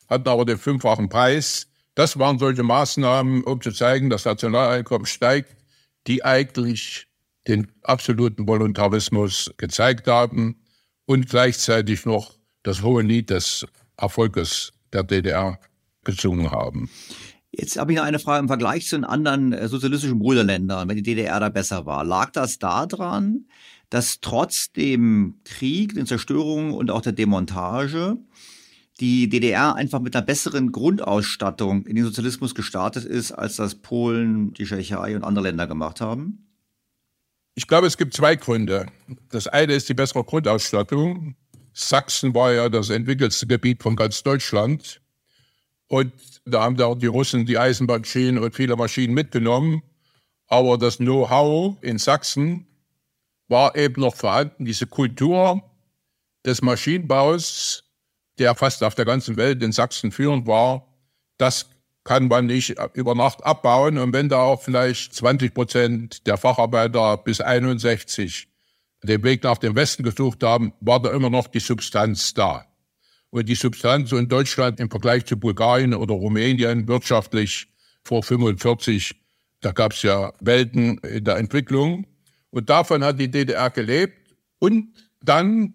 hatten 0.08 0.28
aber 0.28 0.44
den 0.44 0.58
fünffachen 0.58 1.08
Preis. 1.08 1.68
Das 1.94 2.18
waren 2.18 2.38
solche 2.38 2.62
Maßnahmen, 2.62 3.44
um 3.44 3.60
zu 3.60 3.70
zeigen, 3.72 4.08
dass 4.08 4.24
Nationaleinkommen 4.24 5.06
steigt, 5.06 5.56
die 6.06 6.24
eigentlich 6.24 7.06
den 7.46 7.70
absoluten 7.82 8.46
Voluntarismus 8.46 9.52
gezeigt 9.56 10.06
haben 10.06 10.62
und 11.06 11.28
gleichzeitig 11.28 12.06
noch 12.06 12.34
das 12.62 12.82
hohe 12.82 13.02
Lied 13.02 13.30
des 13.30 13.66
Erfolges 13.96 14.72
der 14.92 15.02
DDR 15.02 15.58
gesungen 16.04 16.50
haben. 16.50 16.88
Jetzt 17.50 17.76
habe 17.78 17.92
ich 17.92 17.98
noch 17.98 18.04
eine 18.04 18.18
Frage 18.18 18.40
im 18.40 18.48
Vergleich 18.48 18.86
zu 18.86 18.96
den 18.96 19.04
anderen 19.04 19.52
äh, 19.52 19.68
sozialistischen 19.68 20.18
Bruderländern, 20.18 20.88
wenn 20.88 20.96
die 20.96 21.02
DDR 21.02 21.38
da 21.38 21.50
besser 21.50 21.84
war. 21.84 22.02
Lag 22.02 22.30
das 22.32 22.58
daran, 22.58 23.46
dass 23.90 24.20
trotz 24.20 24.72
dem 24.72 25.40
Krieg, 25.44 25.94
den 25.94 26.06
Zerstörungen 26.06 26.72
und 26.72 26.90
auch 26.90 27.02
der 27.02 27.12
Demontage 27.12 28.16
die 29.02 29.28
DDR 29.28 29.74
einfach 29.74 30.00
mit 30.00 30.14
einer 30.14 30.24
besseren 30.24 30.70
Grundausstattung 30.70 31.86
in 31.86 31.96
den 31.96 32.04
Sozialismus 32.04 32.54
gestartet 32.54 33.04
ist, 33.04 33.32
als 33.32 33.56
das 33.56 33.74
Polen, 33.74 34.54
die 34.54 34.64
Tschechei 34.64 35.16
und 35.16 35.24
andere 35.24 35.46
Länder 35.46 35.66
gemacht 35.66 36.00
haben? 36.00 36.46
Ich 37.56 37.66
glaube, 37.66 37.88
es 37.88 37.98
gibt 37.98 38.14
zwei 38.14 38.36
Gründe. 38.36 38.86
Das 39.28 39.48
eine 39.48 39.72
ist 39.72 39.88
die 39.88 39.94
bessere 39.94 40.22
Grundausstattung. 40.22 41.34
Sachsen 41.72 42.32
war 42.32 42.52
ja 42.52 42.68
das 42.68 42.90
entwickelste 42.90 43.48
Gebiet 43.48 43.82
von 43.82 43.96
ganz 43.96 44.22
Deutschland. 44.22 45.00
Und 45.88 46.12
da 46.44 46.62
haben 46.62 46.76
da 46.76 46.94
die 46.94 47.06
Russen 47.06 47.44
die 47.44 47.58
Eisenbahnschienen 47.58 48.38
und 48.38 48.54
viele 48.54 48.76
Maschinen 48.76 49.14
mitgenommen. 49.14 49.82
Aber 50.46 50.78
das 50.78 50.98
Know-how 50.98 51.76
in 51.82 51.98
Sachsen 51.98 52.68
war 53.48 53.74
eben 53.74 54.00
noch 54.00 54.14
vorhanden. 54.14 54.64
Diese 54.64 54.86
Kultur 54.86 55.60
des 56.46 56.62
Maschinenbaus, 56.62 57.81
der 58.42 58.56
fast 58.56 58.82
auf 58.82 58.96
der 58.96 59.04
ganzen 59.04 59.36
Welt 59.36 59.62
in 59.62 59.70
Sachsen 59.70 60.10
führend 60.10 60.48
war, 60.48 60.88
das 61.38 61.70
kann 62.02 62.26
man 62.26 62.46
nicht 62.46 62.74
über 62.94 63.14
Nacht 63.14 63.44
abbauen. 63.44 63.98
Und 63.98 64.12
wenn 64.12 64.28
da 64.28 64.40
auch 64.40 64.60
vielleicht 64.60 65.14
20 65.14 65.54
Prozent 65.54 66.26
der 66.26 66.36
Facharbeiter 66.36 67.18
bis 67.18 67.40
61 67.40 68.48
den 69.04 69.22
Weg 69.22 69.44
nach 69.44 69.58
dem 69.58 69.76
Westen 69.76 70.02
gesucht 70.02 70.42
haben, 70.42 70.72
war 70.80 71.00
da 71.00 71.12
immer 71.12 71.30
noch 71.30 71.46
die 71.46 71.60
Substanz 71.60 72.34
da. 72.34 72.66
Und 73.30 73.48
die 73.48 73.54
Substanz 73.54 74.10
in 74.10 74.28
Deutschland 74.28 74.80
im 74.80 74.90
Vergleich 74.90 75.24
zu 75.24 75.36
Bulgarien 75.36 75.94
oder 75.94 76.14
Rumänien 76.14 76.88
wirtschaftlich 76.88 77.68
vor 78.02 78.24
45, 78.24 79.14
da 79.60 79.70
gab 79.70 79.92
es 79.92 80.02
ja 80.02 80.32
Welten 80.40 80.98
in 80.98 81.24
der 81.24 81.36
Entwicklung. 81.36 82.06
Und 82.50 82.68
davon 82.68 83.04
hat 83.04 83.20
die 83.20 83.30
DDR 83.30 83.70
gelebt. 83.70 84.34
Und 84.58 84.88
dann 85.22 85.74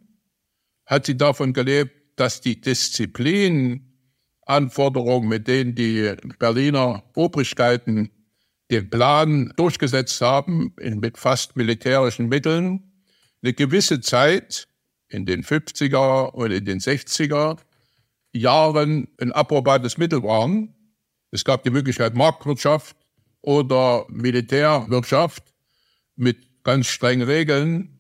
hat 0.86 1.06
sie 1.06 1.16
davon 1.16 1.54
gelebt, 1.54 1.97
dass 2.18 2.42
die 2.42 2.60
Disziplin 2.60 3.88
Anforderungen, 4.46 5.30
mit 5.30 5.48
denen 5.48 5.76
die 5.76 6.14
Berliner 6.40 7.04
Obrigkeiten 7.16 8.10
den 8.72 8.90
Plan 8.90 9.54
durchgesetzt 9.56 10.20
haben, 10.22 10.74
mit 10.78 11.18
fast 11.18 11.56
militärischen 11.56 12.28
Mitteln, 12.28 12.92
eine 13.42 13.54
gewisse 13.54 14.02
Zeit 14.02 14.68
in 15.10 15.26
den 15.26 15.44
50er 15.44 16.32
und 16.32 16.52
in 16.52 16.66
den 16.66 16.80
60er 16.80 17.58
Jahren 18.34 19.08
ein 19.20 19.32
approbates 19.32 19.98
Mittel 19.98 20.24
waren. 20.24 20.76
Es 21.32 21.46
gab 21.46 21.64
die 21.64 21.70
Möglichkeit 21.70 22.16
Marktwirtschaft 22.16 22.96
oder 23.42 24.06
Militärwirtschaft 24.10 25.44
mit 26.16 26.64
ganz 26.64 26.88
strengen 26.88 27.28
Regeln. 27.28 27.97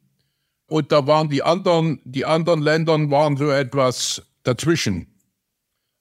Und 0.67 0.91
da 0.91 1.07
waren 1.07 1.29
die 1.29 1.43
anderen, 1.43 1.99
die 2.03 2.25
anderen 2.25 2.61
Länder 2.61 2.93
waren 3.09 3.37
so 3.37 3.49
etwas 3.49 4.21
dazwischen 4.43 5.07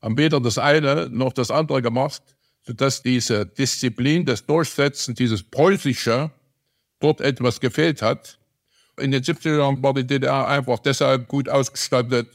haben 0.06 0.18
weder 0.18 0.40
das 0.40 0.56
eine 0.56 1.08
noch 1.10 1.32
das 1.32 1.50
andere 1.50 1.82
gemacht, 1.82 2.22
sodass 2.62 3.02
diese 3.02 3.44
Disziplin 3.44 4.24
des 4.24 4.46
Durchsetzens, 4.46 5.18
dieses 5.18 5.42
Preußische, 5.42 6.30
dort 7.00 7.20
etwas 7.20 7.58
gefehlt 7.58 8.02
hat. 8.02 8.38
In 8.98 9.10
den 9.10 9.24
70er 9.24 9.58
Jahren 9.58 9.82
war 9.82 9.94
die 9.94 10.06
DDR 10.06 10.46
einfach 10.46 10.78
deshalb 10.78 11.26
gut 11.26 11.48
ausgestattet, 11.48 12.28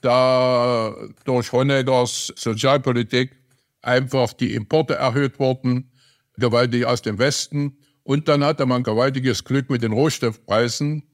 da 0.00 0.94
durch 1.24 1.52
Honeckers 1.52 2.32
Sozialpolitik 2.34 3.30
einfach 3.80 4.32
die 4.32 4.52
Importe 4.54 4.96
erhöht 4.96 5.38
wurden, 5.38 5.92
gewaltig 6.36 6.84
aus 6.84 7.00
dem 7.00 7.18
Westen. 7.18 7.78
Und 8.02 8.26
dann 8.26 8.44
hatte 8.44 8.66
man 8.66 8.82
gewaltiges 8.82 9.44
Glück 9.44 9.70
mit 9.70 9.82
den 9.82 9.92
Rohstoffpreisen, 9.92 11.04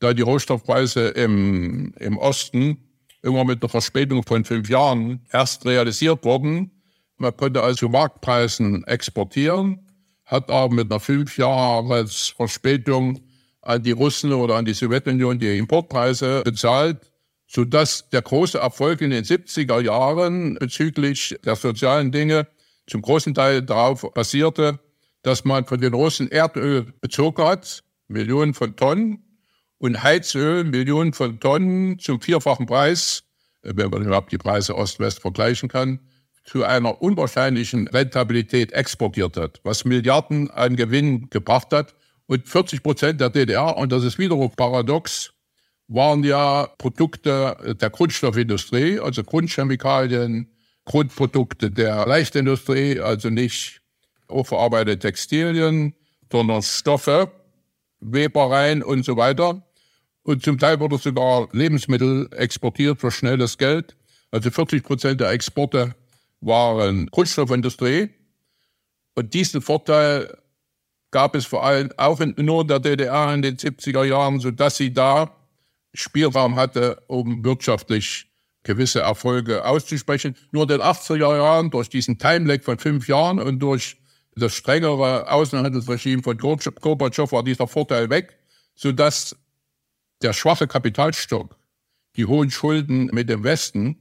da 0.00 0.12
die 0.12 0.22
Rohstoffpreise 0.22 1.08
im, 1.08 1.94
im 1.98 2.18
Osten 2.18 2.78
immer 3.22 3.44
mit 3.44 3.62
einer 3.62 3.68
Verspätung 3.68 4.22
von 4.24 4.44
fünf 4.44 4.68
Jahren 4.68 5.20
erst 5.30 5.64
realisiert 5.66 6.24
worden. 6.24 6.70
Man 7.18 7.36
konnte 7.36 7.62
also 7.62 7.88
Marktpreisen 7.88 8.82
exportieren, 8.84 9.86
hat 10.24 10.50
aber 10.50 10.74
mit 10.74 10.90
einer 10.90 11.00
fünf 11.00 11.36
Jahres 11.36 12.32
Verspätung 12.34 13.20
an 13.60 13.82
die 13.82 13.90
Russen 13.90 14.32
oder 14.32 14.56
an 14.56 14.64
die 14.64 14.72
Sowjetunion 14.72 15.38
die 15.38 15.58
Importpreise 15.58 16.42
bezahlt, 16.44 17.12
sodass 17.46 18.08
der 18.08 18.22
große 18.22 18.58
Erfolg 18.58 19.02
in 19.02 19.10
den 19.10 19.24
70er 19.24 19.82
Jahren 19.82 20.54
bezüglich 20.54 21.36
der 21.44 21.56
sozialen 21.56 22.10
Dinge 22.10 22.46
zum 22.86 23.02
großen 23.02 23.34
Teil 23.34 23.60
darauf 23.60 24.06
basierte, 24.14 24.80
dass 25.22 25.44
man 25.44 25.66
von 25.66 25.78
den 25.78 25.92
Russen 25.92 26.30
Erdöl 26.30 26.94
bezogen 27.02 27.44
hat, 27.44 27.84
Millionen 28.08 28.54
von 28.54 28.74
Tonnen, 28.76 29.29
und 29.80 30.02
Heizöl, 30.02 30.64
Millionen 30.64 31.14
von 31.14 31.40
Tonnen 31.40 31.98
zum 31.98 32.20
vierfachen 32.20 32.66
Preis, 32.66 33.24
äh, 33.62 33.72
wenn 33.74 33.90
man 33.90 34.04
überhaupt 34.04 34.30
die 34.30 34.38
Preise 34.38 34.76
Ost-West 34.76 35.20
vergleichen 35.20 35.68
kann, 35.68 36.00
zu 36.44 36.64
einer 36.64 37.00
unwahrscheinlichen 37.02 37.88
Rentabilität 37.88 38.72
exportiert 38.72 39.36
hat, 39.36 39.60
was 39.64 39.84
Milliarden 39.84 40.50
an 40.50 40.76
Gewinn 40.76 41.30
gebracht 41.30 41.68
hat. 41.72 41.94
Und 42.26 42.46
40 42.46 42.82
Prozent 42.82 43.20
der 43.20 43.30
DDR, 43.30 43.76
und 43.76 43.90
das 43.90 44.04
ist 44.04 44.18
wiederum 44.18 44.50
paradox, 44.50 45.32
waren 45.88 46.22
ja 46.22 46.68
Produkte 46.78 47.76
der 47.80 47.90
Grundstoffindustrie, 47.90 49.00
also 49.00 49.24
Grundchemikalien, 49.24 50.52
Grundprodukte 50.84 51.70
der 51.70 52.06
Leichtindustrie, 52.06 53.00
also 53.00 53.30
nicht 53.30 53.80
verarbeitete 54.28 54.98
Textilien, 54.98 55.94
sondern 56.30 56.62
Stoffe, 56.62 57.32
Webereien 58.00 58.82
und 58.82 59.04
so 59.04 59.16
weiter. 59.16 59.62
Und 60.22 60.42
zum 60.42 60.58
Teil 60.58 60.80
wurde 60.80 60.98
sogar 60.98 61.48
Lebensmittel 61.52 62.28
exportiert 62.32 63.00
für 63.00 63.10
schnelles 63.10 63.58
Geld. 63.58 63.96
Also 64.30 64.50
40 64.50 64.82
Prozent 64.82 65.20
der 65.20 65.30
Exporte 65.30 65.94
waren 66.40 67.10
Kunststoffindustrie. 67.10 68.10
Und 69.14 69.34
diesen 69.34 69.60
Vorteil 69.60 70.36
gab 71.10 71.34
es 71.34 71.46
vor 71.46 71.64
allem 71.64 71.90
auch 71.96 72.20
in, 72.20 72.34
nur 72.38 72.62
in 72.62 72.68
der 72.68 72.80
DDR 72.80 73.34
in 73.34 73.42
den 73.42 73.56
70er 73.56 74.04
Jahren, 74.04 74.40
sodass 74.40 74.76
sie 74.76 74.92
da 74.92 75.34
Spielraum 75.92 76.56
hatte, 76.56 77.02
um 77.08 77.44
wirtschaftlich 77.44 78.26
gewisse 78.62 79.00
Erfolge 79.00 79.64
auszusprechen. 79.64 80.36
Nur 80.52 80.62
in 80.64 80.68
den 80.68 80.80
80er 80.80 81.36
Jahren, 81.36 81.70
durch 81.70 81.88
diesen 81.88 82.18
Timelag 82.18 82.62
von 82.62 82.78
fünf 82.78 83.08
Jahren 83.08 83.40
und 83.40 83.58
durch 83.58 83.96
das 84.36 84.54
strengere 84.54 85.30
Außenhandelsregime 85.30 86.22
von 86.22 86.38
Gorbatschow 86.38 87.32
war 87.32 87.42
dieser 87.42 87.66
Vorteil 87.66 88.10
weg, 88.10 88.38
sodass 88.74 89.36
der 90.22 90.32
schwache 90.32 90.66
Kapitalstock, 90.66 91.56
die 92.16 92.26
hohen 92.26 92.50
Schulden 92.50 93.06
mit 93.06 93.28
dem 93.28 93.44
Westen 93.44 93.96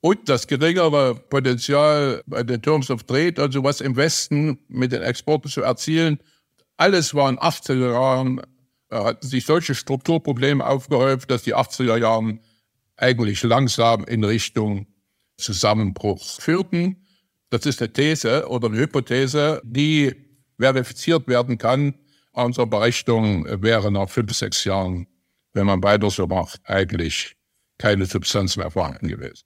und 0.00 0.28
das 0.28 0.46
geringere 0.46 1.14
Potenzial 1.14 2.22
bei 2.26 2.42
den 2.42 2.62
Terms 2.62 2.90
of 2.90 3.04
Trade, 3.04 3.40
also 3.40 3.64
was 3.64 3.80
im 3.80 3.96
Westen 3.96 4.58
mit 4.68 4.92
den 4.92 5.02
Exporten 5.02 5.50
zu 5.50 5.62
erzielen, 5.62 6.18
alles 6.76 7.14
war 7.14 7.30
in 7.30 7.38
80er 7.38 7.92
Jahren, 7.92 8.42
hatten 8.90 9.26
sich 9.26 9.46
solche 9.46 9.74
Strukturprobleme 9.74 10.64
aufgehäuft, 10.64 11.30
dass 11.30 11.42
die 11.42 11.54
80er 11.54 11.96
Jahren 11.96 12.40
eigentlich 12.96 13.42
langsam 13.42 14.04
in 14.04 14.24
Richtung 14.24 14.86
Zusammenbruch 15.38 16.40
führten. 16.40 17.04
Das 17.50 17.66
ist 17.66 17.80
eine 17.80 17.92
These 17.92 18.48
oder 18.48 18.68
eine 18.68 18.78
Hypothese, 18.78 19.60
die 19.64 20.14
verifiziert 20.58 21.28
werden 21.28 21.58
kann. 21.58 21.94
Unsere 22.32 22.66
Berechnung 22.66 23.46
wäre 23.62 23.90
nach 23.90 24.08
fünf, 24.08 24.34
sechs 24.34 24.64
Jahren 24.64 25.06
wenn 25.56 25.66
man 25.66 25.82
weiter 25.82 26.10
so 26.10 26.26
macht, 26.26 26.60
eigentlich 26.64 27.34
keine 27.78 28.04
Substanz 28.06 28.56
mehr 28.56 28.70
vorhanden 28.70 29.08
gewesen. 29.08 29.44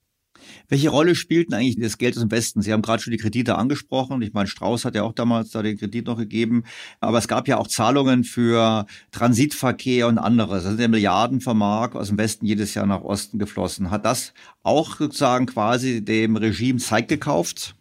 Welche 0.69 0.89
Rolle 0.89 1.15
spielten 1.15 1.55
eigentlich 1.55 1.79
das 1.79 1.99
Geld 1.99 2.17
aus 2.17 2.23
dem 2.23 2.31
Westen? 2.31 2.63
Sie 2.63 2.73
haben 2.73 2.83
gerade 2.83 3.03
schon 3.03 3.13
die 3.13 3.19
Kredite 3.19 3.57
angesprochen. 3.57 4.21
Ich 4.23 4.33
meine, 4.33 4.49
Strauß 4.49 4.85
hat 4.85 4.97
ja 4.97 5.03
auch 5.05 5.13
damals 5.13 5.51
da 5.51 5.63
den 5.63 5.79
Kredit 5.79 6.07
noch 6.07 6.17
gegeben. 6.17 6.65
Aber 7.01 7.19
es 7.19 7.29
gab 7.29 7.47
ja 7.47 7.59
auch 7.59 7.69
Zahlungen 7.69 8.25
für 8.25 8.87
Transitverkehr 9.13 10.09
und 10.09 10.19
anderes. 10.19 10.65
Da 10.65 10.71
sind 10.71 10.81
ja 10.81 10.89
Milliarden 10.89 11.41
von 11.41 11.57
Mark 11.57 11.95
aus 11.95 12.09
dem 12.09 12.19
Westen 12.19 12.47
jedes 12.47 12.75
Jahr 12.75 12.87
nach 12.87 13.03
Osten 13.03 13.39
geflossen. 13.39 13.91
Hat 13.91 14.05
das 14.05 14.33
auch 14.63 14.97
sozusagen 14.97 15.47
quasi 15.47 16.05
dem 16.05 16.37
Regime 16.37 16.79
Zeit 16.79 17.09
gekauft? 17.09 17.77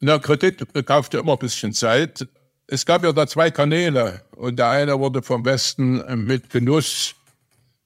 Na, 0.00 0.18
Kredit 0.18 0.64
kauft 0.86 1.14
ja 1.14 1.20
immer 1.20 1.32
ein 1.32 1.38
bisschen 1.38 1.72
Zeit. 1.72 2.28
Es 2.70 2.84
gab 2.84 3.02
ja 3.02 3.12
da 3.12 3.26
zwei 3.26 3.50
Kanäle 3.50 4.22
und 4.36 4.58
der 4.58 4.68
eine 4.68 4.98
wurde 4.98 5.22
vom 5.22 5.42
Westen 5.42 6.04
mit 6.26 6.50
Genuss 6.50 7.14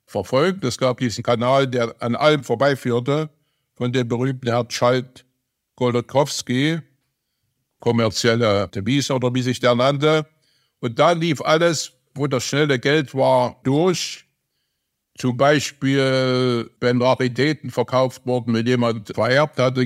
verfolgt. 0.06 0.64
Es 0.64 0.76
gab 0.76 0.98
diesen 0.98 1.22
Kanal, 1.22 1.68
der 1.68 1.94
an 2.00 2.16
allem 2.16 2.42
vorbeiführte, 2.42 3.30
von 3.76 3.92
dem 3.92 4.08
berühmten 4.08 4.48
Herrn 4.48 4.68
Schalt 4.70 5.24
Golodkowski, 5.76 6.80
kommerzielle 7.78 8.66
Devise 8.74 9.14
oder 9.14 9.32
wie 9.32 9.42
sich 9.42 9.60
der 9.60 9.76
nannte. 9.76 10.26
Und 10.80 10.98
da 10.98 11.12
lief 11.12 11.40
alles, 11.40 11.92
wo 12.14 12.26
das 12.26 12.42
schnelle 12.42 12.80
Geld 12.80 13.14
war, 13.14 13.60
durch. 13.62 14.24
Zum 15.16 15.36
Beispiel, 15.36 16.68
wenn 16.80 17.00
Raritäten 17.00 17.70
verkauft 17.70 18.26
wurden, 18.26 18.52
wenn 18.52 18.66
jemand 18.66 19.14
vererbt 19.14 19.60
hatte, 19.60 19.82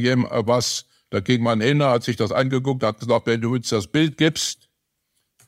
was, 0.47 0.86
da 1.11 1.20
ging 1.20 1.42
man 1.42 1.61
hin, 1.61 1.82
hat 1.82 2.03
sich 2.03 2.16
das 2.16 2.32
angeguckt, 2.32 2.82
hat 2.82 2.99
gesagt, 2.99 3.26
wenn 3.26 3.42
du 3.42 3.53
uns 3.53 3.68
das 3.68 3.86
Bild 3.86 4.16
gibst, 4.16 4.65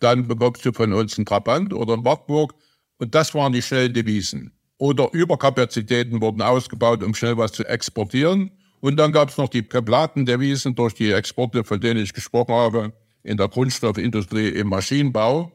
dann 0.00 0.28
bekommst 0.28 0.64
du 0.64 0.72
von 0.72 0.92
uns 0.92 1.18
einen 1.18 1.26
Trabant 1.26 1.72
oder 1.72 1.94
einen 1.94 2.04
Wartburg. 2.04 2.54
Und 2.98 3.14
das 3.14 3.34
waren 3.34 3.52
die 3.52 3.62
schnellen 3.62 3.92
Devisen. 3.92 4.52
Oder 4.78 5.12
Überkapazitäten 5.12 6.20
wurden 6.20 6.42
ausgebaut, 6.42 7.02
um 7.02 7.14
schnell 7.14 7.36
was 7.36 7.52
zu 7.52 7.64
exportieren. 7.64 8.52
Und 8.80 8.96
dann 8.96 9.12
gab 9.12 9.28
es 9.28 9.36
noch 9.36 9.48
die 9.48 9.62
Platendevisen 9.62 10.74
durch 10.74 10.94
die 10.94 11.10
Exporte, 11.10 11.64
von 11.64 11.80
denen 11.80 12.02
ich 12.02 12.12
gesprochen 12.12 12.54
habe, 12.54 12.92
in 13.24 13.36
der 13.36 13.48
Grundstoffindustrie, 13.48 14.48
im 14.48 14.68
Maschinenbau. 14.68 15.52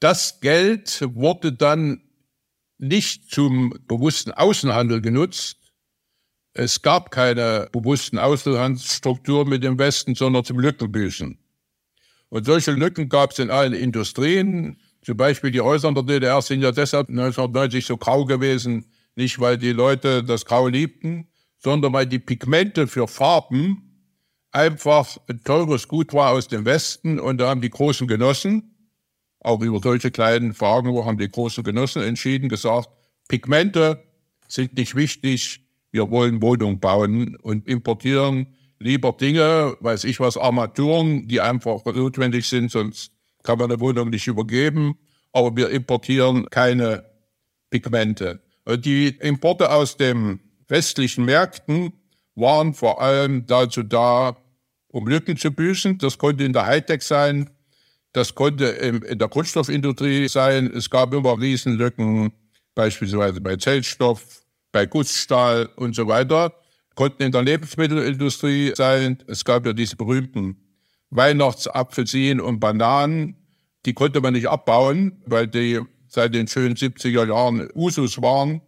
Das 0.00 0.40
Geld 0.40 1.02
wurde 1.14 1.52
dann 1.52 2.02
nicht 2.78 3.30
zum 3.30 3.74
bewussten 3.86 4.32
Außenhandel 4.32 5.02
genutzt. 5.02 5.58
Es 6.54 6.80
gab 6.80 7.10
keine 7.10 7.68
bewussten 7.72 8.18
Außenhandelsstrukturen 8.18 9.48
mit 9.48 9.62
dem 9.62 9.78
Westen, 9.78 10.14
sondern 10.14 10.44
zum 10.44 10.58
Lückenbüßen. 10.58 11.38
Und 12.30 12.46
solche 12.46 12.72
Lücken 12.72 13.08
gab 13.08 13.32
es 13.32 13.38
in 13.38 13.50
allen 13.50 13.74
Industrien. 13.74 14.78
Zum 15.02 15.16
Beispiel 15.16 15.50
die 15.50 15.60
Häuser 15.60 15.88
in 15.88 15.94
der 15.94 16.04
DDR 16.04 16.40
sind 16.40 16.62
ja 16.62 16.72
deshalb 16.72 17.08
1990 17.08 17.84
so 17.84 17.96
grau 17.96 18.24
gewesen, 18.24 18.86
nicht 19.16 19.40
weil 19.40 19.58
die 19.58 19.72
Leute 19.72 20.22
das 20.24 20.44
Grau 20.44 20.68
liebten, 20.68 21.28
sondern 21.58 21.92
weil 21.92 22.06
die 22.06 22.20
Pigmente 22.20 22.86
für 22.86 23.08
Farben 23.08 23.90
einfach 24.52 25.18
ein 25.28 25.42
teures 25.42 25.88
Gut 25.88 26.12
war 26.12 26.30
aus 26.30 26.48
dem 26.48 26.64
Westen 26.64 27.18
und 27.18 27.38
da 27.38 27.48
haben 27.48 27.60
die 27.60 27.70
großen 27.70 28.06
Genossen, 28.06 28.74
auch 29.40 29.60
über 29.60 29.80
solche 29.80 30.10
kleinen 30.10 30.54
Fragen, 30.54 30.92
wo 30.92 31.04
haben 31.04 31.18
die 31.18 31.28
großen 31.28 31.64
Genossen 31.64 32.02
entschieden, 32.02 32.48
gesagt, 32.48 32.88
Pigmente 33.28 34.04
sind 34.48 34.76
nicht 34.76 34.94
wichtig, 34.94 35.64
wir 35.90 36.10
wollen 36.10 36.42
Wohnungen 36.42 36.78
bauen 36.78 37.36
und 37.36 37.66
importieren 37.66 38.54
lieber 38.80 39.12
Dinge, 39.12 39.76
weiß 39.80 40.04
ich 40.04 40.18
was, 40.18 40.36
Armaturen, 40.36 41.28
die 41.28 41.40
einfach 41.40 41.84
notwendig 41.84 42.48
sind, 42.48 42.70
sonst 42.70 43.12
kann 43.42 43.58
man 43.58 43.70
eine 43.70 43.80
Wohnung 43.80 44.10
nicht 44.10 44.26
übergeben. 44.26 44.98
Aber 45.32 45.54
wir 45.56 45.70
importieren 45.70 46.46
keine 46.50 47.04
Pigmente. 47.68 48.40
Die 48.66 49.08
Importe 49.20 49.70
aus 49.70 49.96
den 49.96 50.40
westlichen 50.66 51.24
Märkten 51.24 51.92
waren 52.34 52.74
vor 52.74 53.00
allem 53.00 53.46
dazu 53.46 53.82
da, 53.82 54.36
um 54.88 55.06
Lücken 55.06 55.36
zu 55.36 55.52
büßen. 55.52 55.98
Das 55.98 56.18
konnte 56.18 56.44
in 56.44 56.52
der 56.52 56.66
Hightech 56.66 57.02
sein, 57.02 57.50
das 58.12 58.34
konnte 58.34 58.64
in 58.66 59.18
der 59.18 59.28
Kunststoffindustrie 59.28 60.26
sein. 60.26 60.68
Es 60.74 60.90
gab 60.90 61.14
immer 61.14 61.38
Riesenlücken, 61.38 62.32
beispielsweise 62.74 63.40
bei 63.40 63.54
Zellstoff, 63.56 64.42
bei 64.72 64.86
Gussstahl 64.86 65.68
und 65.76 65.94
so 65.94 66.08
weiter 66.08 66.52
konnten 66.94 67.22
in 67.22 67.32
der 67.32 67.42
Lebensmittelindustrie 67.42 68.72
sein. 68.74 69.22
Es 69.26 69.44
gab 69.44 69.66
ja 69.66 69.72
diese 69.72 69.96
berühmten 69.96 70.56
Weihnachtsapfelsinen 71.10 72.40
und 72.40 72.60
Bananen. 72.60 73.36
Die 73.86 73.94
konnte 73.94 74.20
man 74.20 74.34
nicht 74.34 74.48
abbauen, 74.48 75.22
weil 75.26 75.48
die 75.48 75.80
seit 76.08 76.34
den 76.34 76.48
schönen 76.48 76.76
70er 76.76 77.26
Jahren 77.26 77.68
Usus 77.74 78.20
waren. 78.20 78.60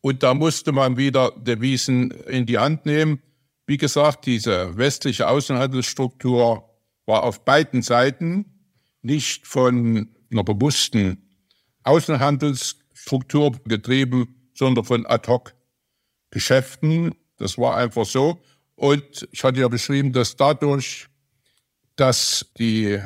Und 0.00 0.22
da 0.22 0.34
musste 0.34 0.72
man 0.72 0.96
wieder 0.96 1.32
Devisen 1.36 2.10
in 2.10 2.46
die 2.46 2.58
Hand 2.58 2.86
nehmen. 2.86 3.20
Wie 3.66 3.76
gesagt, 3.76 4.26
diese 4.26 4.76
westliche 4.76 5.28
Außenhandelsstruktur 5.28 6.64
war 7.06 7.22
auf 7.22 7.44
beiden 7.44 7.82
Seiten 7.82 8.46
nicht 9.02 9.46
von 9.46 10.08
einer 10.30 10.44
bewussten 10.44 11.30
Außenhandelsstruktur 11.84 13.52
getrieben, 13.64 14.50
sondern 14.54 14.84
von 14.84 15.06
Ad-Hoc-Geschäften. 15.06 17.14
Das 17.40 17.58
war 17.58 17.76
einfach 17.76 18.04
so. 18.04 18.38
Und 18.76 19.28
ich 19.32 19.42
hatte 19.42 19.60
ja 19.60 19.68
beschrieben, 19.68 20.12
dass 20.12 20.36
dadurch, 20.36 21.06
dass 21.96 22.46
die 22.58 23.00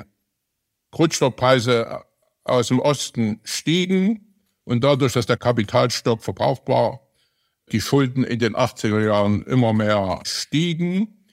Grundstoffpreise 0.90 2.02
aus 2.44 2.68
dem 2.68 2.80
Osten 2.80 3.40
stiegen 3.44 4.34
und 4.64 4.84
dadurch, 4.84 5.12
dass 5.12 5.26
der 5.26 5.36
Kapitalstock 5.36 6.22
verbraucht 6.22 6.62
war, 6.66 7.00
die 7.72 7.80
Schulden 7.80 8.24
in 8.24 8.38
den 8.38 8.54
80er 8.54 9.04
Jahren 9.04 9.42
immer 9.44 9.72
mehr 9.72 10.20
stiegen. 10.24 11.24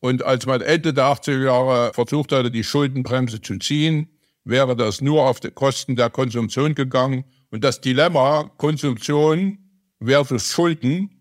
Und 0.00 0.22
als 0.22 0.46
man 0.46 0.60
Ende 0.60 0.92
der 0.92 1.04
80er 1.04 1.44
Jahre 1.44 1.92
versucht 1.94 2.32
hatte, 2.32 2.50
die 2.50 2.64
Schuldenbremse 2.64 3.40
zu 3.40 3.58
ziehen, 3.58 4.08
wäre 4.44 4.76
das 4.76 5.00
nur 5.00 5.26
auf 5.28 5.40
die 5.40 5.50
Kosten 5.50 5.96
der 5.96 6.10
Konsumtion 6.10 6.74
gegangen. 6.74 7.24
Und 7.50 7.64
das 7.64 7.80
Dilemma 7.80 8.50
Konsumtion 8.56 9.58
versus 10.02 10.52
Schulden, 10.52 11.15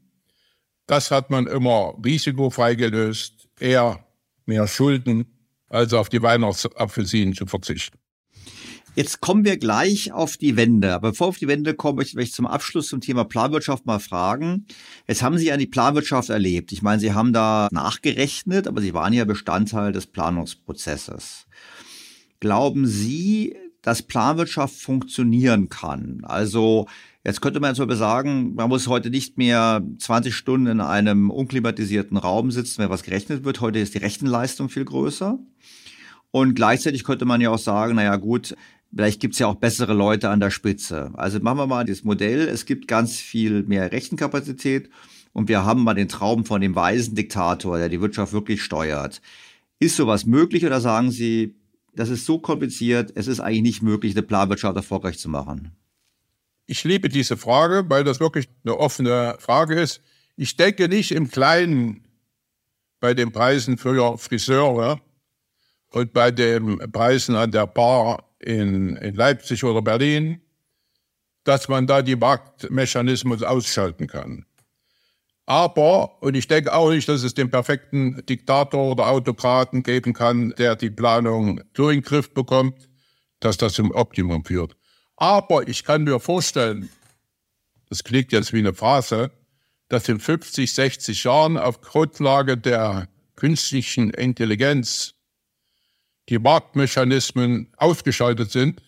das 0.87 1.11
hat 1.11 1.29
man 1.29 1.47
immer 1.47 1.95
risikofrei 2.03 2.75
gelöst, 2.75 3.47
eher 3.59 4.05
mehr 4.45 4.67
Schulden, 4.67 5.25
als 5.69 5.93
auf 5.93 6.09
die 6.09 6.21
Weihnachtsapfelsinen 6.21 7.33
zu 7.33 7.45
verzichten. 7.47 7.97
Jetzt 8.95 9.19
kommen 9.19 9.43
wir 9.43 9.57
gleich 9.57 10.13
auf 10.13 10.37
die 10.37 10.55
Wende. 10.55 10.93
Aber 10.93 11.11
bevor 11.11 11.27
wir 11.27 11.29
auf 11.29 11.37
die 11.37 11.49
Wende 11.49 11.73
kommen, 11.73 11.97
möchte 11.97 12.21
ich 12.21 12.31
zum 12.31 12.47
Abschluss 12.47 12.87
zum 12.87 13.01
Thema 13.01 13.25
Planwirtschaft 13.25 13.85
mal 13.85 13.99
fragen. 13.99 14.67
Jetzt 15.05 15.21
haben 15.21 15.37
Sie 15.37 15.47
ja 15.47 15.57
die 15.57 15.67
Planwirtschaft 15.67 16.29
erlebt. 16.29 16.71
Ich 16.71 16.81
meine, 16.81 17.01
Sie 17.01 17.11
haben 17.11 17.33
da 17.33 17.67
nachgerechnet, 17.71 18.67
aber 18.67 18.79
Sie 18.79 18.93
waren 18.93 19.11
ja 19.11 19.25
Bestandteil 19.25 19.91
des 19.91 20.07
Planungsprozesses. 20.07 21.45
Glauben 22.39 22.87
Sie, 22.87 23.57
dass 23.81 24.01
Planwirtschaft 24.01 24.75
funktionieren 24.75 25.67
kann? 25.67 26.21
Also 26.23 26.87
Jetzt 27.25 27.41
könnte 27.41 27.59
man 27.59 27.73
so 27.73 27.91
sagen, 27.91 28.53
man 28.53 28.69
muss 28.69 28.87
heute 28.87 29.09
nicht 29.09 29.35
mehr 29.35 29.81
20 29.97 30.35
Stunden 30.35 30.67
in 30.67 30.79
einem 30.79 31.31
unklimatisierten 31.31 32.17
Raum 32.17 32.51
sitzen, 32.51 32.83
wenn 32.83 32.91
was 32.91 33.01
gerechnet 33.01 33.43
wird. 33.43 33.61
Heute 33.61 33.79
ist 33.79 33.95
die 33.95 33.99
Rechenleistung 33.99 34.69
viel 34.69 34.85
größer. 34.85 35.39
Und 36.29 36.53
gleichzeitig 36.53 37.03
könnte 37.03 37.25
man 37.25 37.41
ja 37.41 37.49
auch 37.49 37.57
sagen, 37.57 37.95
naja 37.95 38.15
gut, 38.17 38.55
vielleicht 38.93 39.21
gibt's 39.21 39.39
ja 39.39 39.47
auch 39.47 39.55
bessere 39.55 39.95
Leute 39.95 40.29
an 40.29 40.39
der 40.39 40.51
Spitze. 40.51 41.11
Also 41.15 41.39
machen 41.39 41.57
wir 41.57 41.65
mal 41.65 41.85
das 41.85 42.03
Modell, 42.03 42.47
es 42.47 42.65
gibt 42.65 42.87
ganz 42.87 43.15
viel 43.15 43.63
mehr 43.63 43.91
Rechenkapazität 43.91 44.91
und 45.33 45.49
wir 45.49 45.65
haben 45.65 45.83
mal 45.83 45.95
den 45.95 46.09
Traum 46.09 46.45
von 46.45 46.61
dem 46.61 46.75
weisen 46.75 47.15
Diktator, 47.15 47.79
der 47.79 47.89
die 47.89 48.01
Wirtschaft 48.01 48.33
wirklich 48.33 48.61
steuert. 48.61 49.19
Ist 49.79 49.95
sowas 49.95 50.27
möglich 50.27 50.63
oder 50.63 50.79
sagen 50.79 51.09
Sie, 51.09 51.55
das 51.95 52.09
ist 52.09 52.25
so 52.25 52.37
kompliziert, 52.37 53.13
es 53.15 53.25
ist 53.25 53.39
eigentlich 53.39 53.61
nicht 53.61 53.81
möglich, 53.81 54.13
eine 54.13 54.21
Planwirtschaft 54.21 54.75
erfolgreich 54.75 55.17
zu 55.17 55.29
machen? 55.29 55.71
Ich 56.67 56.83
liebe 56.83 57.09
diese 57.09 57.37
Frage, 57.37 57.85
weil 57.89 58.03
das 58.03 58.19
wirklich 58.19 58.49
eine 58.63 58.77
offene 58.77 59.35
Frage 59.39 59.79
ist. 59.79 60.01
Ich 60.35 60.57
denke 60.57 60.89
nicht 60.89 61.11
im 61.11 61.29
Kleinen 61.29 62.07
bei 62.99 63.13
den 63.13 63.31
Preisen 63.31 63.77
für 63.77 64.17
Friseure 64.17 64.99
und 65.91 66.11
bei 66.11 66.31
den 66.31 66.79
Preisen 66.91 67.35
an 67.35 67.51
der 67.51 67.67
Bar 67.67 68.35
in, 68.39 68.95
in 68.97 69.15
Leipzig 69.15 69.63
oder 69.63 69.81
Berlin, 69.81 70.41
dass 71.43 71.67
man 71.67 71.85
da 71.85 72.01
die 72.01 72.15
Marktmechanismus 72.15 73.43
ausschalten 73.43 74.07
kann. 74.07 74.45
Aber, 75.45 76.23
und 76.23 76.35
ich 76.35 76.47
denke 76.47 76.73
auch 76.73 76.89
nicht, 76.89 77.07
dass 77.07 77.21
es 77.21 77.35
den 77.35 77.51
perfekten 77.51 78.25
Diktator 78.25 78.91
oder 78.91 79.07
Autokraten 79.07 79.83
geben 79.83 80.13
kann, 80.13 80.55
der 80.57 80.75
die 80.75 80.89
Planung 80.89 81.61
so 81.77 81.89
in 81.89 81.99
den 81.99 82.03
Griff 82.03 82.33
bekommt, 82.33 82.89
dass 83.39 83.57
das 83.57 83.73
zum 83.73 83.91
Optimum 83.91 84.43
führt. 84.43 84.75
Aber 85.15 85.67
ich 85.67 85.83
kann 85.83 86.03
mir 86.03 86.19
vorstellen, 86.19 86.89
das 87.89 88.03
klingt 88.03 88.31
jetzt 88.31 88.53
wie 88.53 88.59
eine 88.59 88.73
Phrase, 88.73 89.31
dass 89.87 90.09
in 90.09 90.19
50, 90.19 90.73
60 90.73 91.23
Jahren 91.23 91.57
auf 91.57 91.81
Grundlage 91.81 92.57
der 92.57 93.07
künstlichen 93.35 94.09
Intelligenz 94.11 95.13
die 96.29 96.39
Marktmechanismen 96.39 97.71
ausgeschaltet 97.77 98.51
sind, 98.51 98.81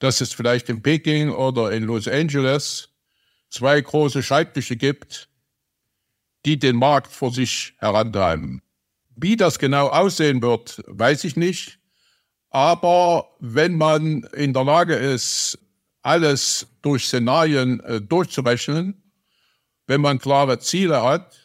dass 0.00 0.20
es 0.20 0.32
vielleicht 0.32 0.68
in 0.68 0.82
Peking 0.82 1.30
oder 1.30 1.72
in 1.72 1.84
Los 1.84 2.08
Angeles 2.08 2.88
zwei 3.50 3.80
große 3.80 4.22
Schreibtische 4.22 4.76
gibt, 4.76 5.28
die 6.44 6.58
den 6.58 6.76
Markt 6.76 7.12
vor 7.12 7.32
sich 7.32 7.74
herantreiben. 7.78 8.62
Wie 9.16 9.36
das 9.36 9.58
genau 9.58 9.88
aussehen 9.88 10.42
wird, 10.42 10.82
weiß 10.86 11.24
ich 11.24 11.36
nicht. 11.36 11.77
Aber 12.50 13.36
wenn 13.40 13.76
man 13.76 14.22
in 14.34 14.52
der 14.52 14.64
Lage 14.64 14.94
ist, 14.94 15.58
alles 16.02 16.66
durch 16.82 17.06
Szenarien 17.06 17.80
äh, 17.80 18.00
durchzurechnen, 18.00 19.02
wenn 19.86 20.00
man 20.00 20.18
klare 20.18 20.58
Ziele 20.58 21.02
hat, 21.02 21.36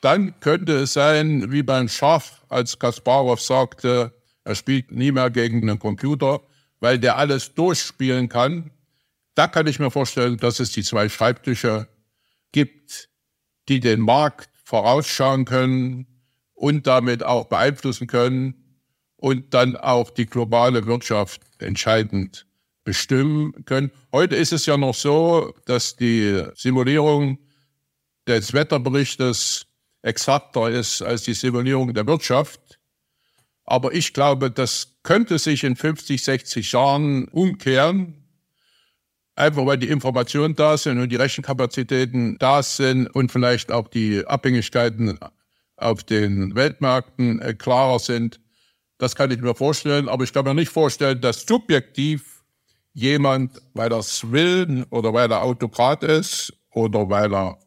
dann 0.00 0.38
könnte 0.40 0.72
es 0.74 0.92
sein, 0.92 1.50
wie 1.52 1.62
beim 1.62 1.88
Schach, 1.88 2.24
als 2.48 2.78
Kasparov 2.78 3.40
sagte, 3.40 4.14
er 4.44 4.54
spielt 4.54 4.90
nie 4.90 5.12
mehr 5.12 5.30
gegen 5.30 5.62
einen 5.62 5.78
Computer, 5.78 6.40
weil 6.80 6.98
der 6.98 7.16
alles 7.16 7.54
durchspielen 7.54 8.28
kann. 8.28 8.70
Da 9.34 9.46
kann 9.48 9.66
ich 9.66 9.78
mir 9.78 9.90
vorstellen, 9.90 10.38
dass 10.38 10.60
es 10.60 10.72
die 10.72 10.82
zwei 10.82 11.08
Schreibtische 11.08 11.88
gibt, 12.52 13.10
die 13.68 13.80
den 13.80 14.00
Markt 14.00 14.50
vorausschauen 14.64 15.44
können 15.44 16.06
und 16.54 16.86
damit 16.86 17.22
auch 17.22 17.46
beeinflussen 17.46 18.06
können 18.06 18.57
und 19.18 19.52
dann 19.52 19.76
auch 19.76 20.10
die 20.10 20.26
globale 20.26 20.86
Wirtschaft 20.86 21.42
entscheidend 21.58 22.46
bestimmen 22.84 23.52
können. 23.66 23.90
Heute 24.12 24.36
ist 24.36 24.52
es 24.52 24.64
ja 24.64 24.76
noch 24.76 24.94
so, 24.94 25.54
dass 25.66 25.96
die 25.96 26.42
Simulierung 26.54 27.38
des 28.26 28.52
Wetterberichtes 28.54 29.66
exakter 30.02 30.70
ist 30.70 31.02
als 31.02 31.22
die 31.24 31.34
Simulierung 31.34 31.92
der 31.92 32.06
Wirtschaft. 32.06 32.78
Aber 33.64 33.92
ich 33.92 34.14
glaube, 34.14 34.50
das 34.50 34.96
könnte 35.02 35.38
sich 35.38 35.64
in 35.64 35.76
50, 35.76 36.22
60 36.22 36.72
Jahren 36.72 37.28
umkehren, 37.28 38.24
einfach 39.34 39.66
weil 39.66 39.78
die 39.78 39.88
Informationen 39.88 40.54
da 40.54 40.78
sind 40.78 40.98
und 40.98 41.10
die 41.10 41.16
Rechenkapazitäten 41.16 42.38
da 42.38 42.62
sind 42.62 43.08
und 43.08 43.30
vielleicht 43.30 43.70
auch 43.70 43.88
die 43.88 44.24
Abhängigkeiten 44.26 45.18
auf 45.76 46.04
den 46.04 46.54
Weltmärkten 46.54 47.40
äh, 47.40 47.54
klarer 47.54 47.98
sind. 47.98 48.40
Das 48.98 49.14
kann 49.14 49.30
ich 49.30 49.40
mir 49.40 49.54
vorstellen, 49.54 50.08
aber 50.08 50.24
ich 50.24 50.32
kann 50.32 50.44
mir 50.44 50.54
nicht 50.54 50.72
vorstellen, 50.72 51.20
dass 51.20 51.46
subjektiv 51.46 52.42
jemand, 52.92 53.62
weil 53.74 53.92
er 53.92 54.00
es 54.00 54.30
will 54.30 54.84
oder 54.90 55.14
weil 55.14 55.30
er 55.30 55.42
Autokrat 55.42 56.02
ist 56.02 56.52
oder 56.70 57.08
weil 57.08 57.32
er 57.32 57.58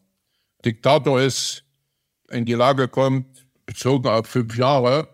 Diktator 0.65 1.21
ist, 1.21 1.63
in 2.29 2.45
die 2.45 2.53
Lage 2.53 2.87
kommt, 2.87 3.47
bezogen 3.65 4.07
auf 4.07 4.27
fünf 4.27 4.57
Jahre, 4.57 5.07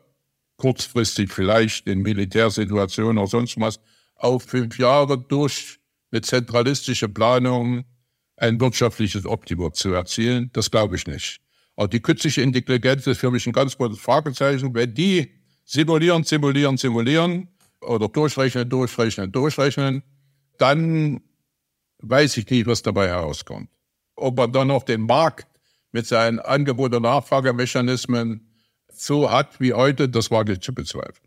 kurzfristig 0.57 1.31
vielleicht 1.31 1.87
in 1.87 2.01
Militärsituationen 2.01 3.19
oder 3.19 3.27
sonst 3.27 3.59
was, 3.59 3.79
auf 4.15 4.43
fünf 4.43 4.79
Jahre 4.79 5.17
durch 5.19 5.79
eine 6.11 6.21
zentralistische 6.21 7.09
Planung 7.09 7.85
ein 8.37 8.59
wirtschaftliches 8.59 9.25
Optimum 9.25 9.73
zu 9.73 9.93
erzielen. 9.93 10.49
Das 10.53 10.71
glaube 10.71 10.95
ich 10.95 11.05
nicht. 11.05 11.39
Aber 11.75 11.87
die 11.87 12.01
künstliche 12.01 12.41
Intelligenz 12.41 13.05
ist 13.05 13.19
für 13.19 13.29
mich 13.29 13.45
ein 13.45 13.53
ganz 13.53 13.77
großes 13.77 13.99
Fragezeichen. 13.99 14.73
Wenn 14.73 14.93
die 14.93 15.36
simulieren, 15.67 16.23
simulieren, 16.23 16.77
simulieren 16.77 17.49
oder 17.81 18.07
durchrechnen, 18.07 18.67
durchrechnen, 18.67 19.31
durchrechnen, 19.31 20.01
dann 20.57 21.21
weiß 21.99 22.37
ich 22.37 22.49
nicht, 22.49 22.65
was 22.65 22.81
dabei 22.81 23.07
herauskommt. 23.09 23.69
Ob 24.15 24.37
man 24.37 24.51
dann 24.51 24.69
noch 24.69 24.83
den 24.83 25.01
Markt 25.01 25.47
mit 25.91 26.07
seinen 26.07 26.39
Angebot- 26.39 26.95
und 26.95 27.03
Nachfragemechanismen 27.03 28.49
so 28.91 29.29
hat 29.29 29.59
wie 29.59 29.73
heute, 29.73 30.09
das 30.09 30.31
wage 30.31 30.53
ich 30.53 30.61
zu 30.61 30.73
bezweifeln. 30.73 31.26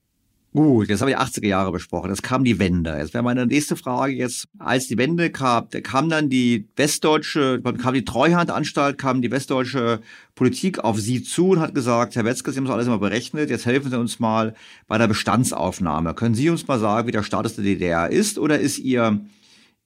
Gut, 0.52 0.88
jetzt 0.88 1.00
haben 1.00 1.08
wir 1.08 1.16
die 1.16 1.22
80er 1.22 1.46
Jahre 1.46 1.70
besprochen. 1.70 2.10
Jetzt 2.10 2.24
kam 2.24 2.42
die 2.42 2.58
Wende. 2.58 2.96
Jetzt 2.98 3.14
wäre 3.14 3.22
meine 3.22 3.46
nächste 3.46 3.76
Frage 3.76 4.14
jetzt, 4.14 4.48
als 4.58 4.88
die 4.88 4.98
Wende 4.98 5.30
kam, 5.30 5.68
kam 5.84 6.08
dann 6.08 6.28
die 6.28 6.68
westdeutsche, 6.74 7.62
kam 7.80 7.94
die 7.94 8.04
Treuhandanstalt, 8.04 8.98
kam 8.98 9.22
die 9.22 9.30
westdeutsche 9.30 10.00
Politik 10.34 10.80
auf 10.80 10.98
Sie 10.98 11.22
zu 11.22 11.50
und 11.50 11.60
hat 11.60 11.72
gesagt, 11.72 12.16
Herr 12.16 12.24
Wetzke, 12.24 12.50
Sie 12.50 12.58
haben 12.58 12.64
das 12.64 12.74
alles 12.74 12.88
mal 12.88 12.98
berechnet, 12.98 13.48
jetzt 13.48 13.64
helfen 13.64 13.92
Sie 13.92 13.98
uns 13.98 14.18
mal 14.18 14.54
bei 14.88 14.98
der 14.98 15.06
Bestandsaufnahme. 15.06 16.14
Können 16.14 16.34
Sie 16.34 16.50
uns 16.50 16.66
mal 16.66 16.80
sagen, 16.80 17.06
wie 17.06 17.12
der 17.12 17.22
Status 17.22 17.54
der 17.54 17.64
DDR 17.64 18.10
ist 18.10 18.36
oder 18.36 18.58
ist 18.58 18.78
Ihr 18.78 19.20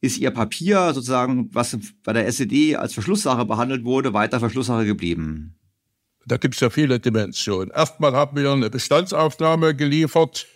ist 0.01 0.19
Ihr 0.19 0.31
Papier 0.31 0.93
sozusagen, 0.95 1.51
was 1.53 1.79
bei 2.05 2.15
der 2.15 2.27
SED 2.27 2.77
als 2.77 2.95
Verschlusssache 2.95 3.45
behandelt 3.45 3.85
wurde, 3.85 4.15
weiter 4.15 4.41
Verschlusssache 4.41 4.87
geblieben? 4.87 5.57
Da 6.27 6.39
gibt 6.39 6.55
es 6.55 6.61
ja 6.61 6.71
viele 6.71 7.01
Dimensionen. 7.01 7.71
Erstmal 7.71 8.15
haben 8.15 8.37
wir 8.37 8.51
eine 8.51 8.71
Bestandsaufnahme 8.71 9.75
geliefert 9.75 10.47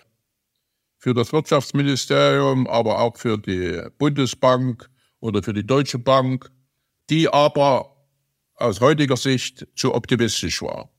für 0.99 1.15
das 1.15 1.33
Wirtschaftsministerium, 1.33 2.66
aber 2.66 3.01
auch 3.01 3.16
für 3.16 3.39
die 3.39 3.81
Bundesbank 3.99 4.89
oder 5.20 5.43
für 5.43 5.53
die 5.55 5.66
Deutsche 5.66 5.99
Bank, 5.99 6.51
die 7.09 7.29
aber 7.29 7.97
aus 8.57 8.81
heutiger 8.81 9.16
Sicht 9.16 9.66
zu 9.77 9.95
optimistisch 9.95 10.61
war. 10.61 10.91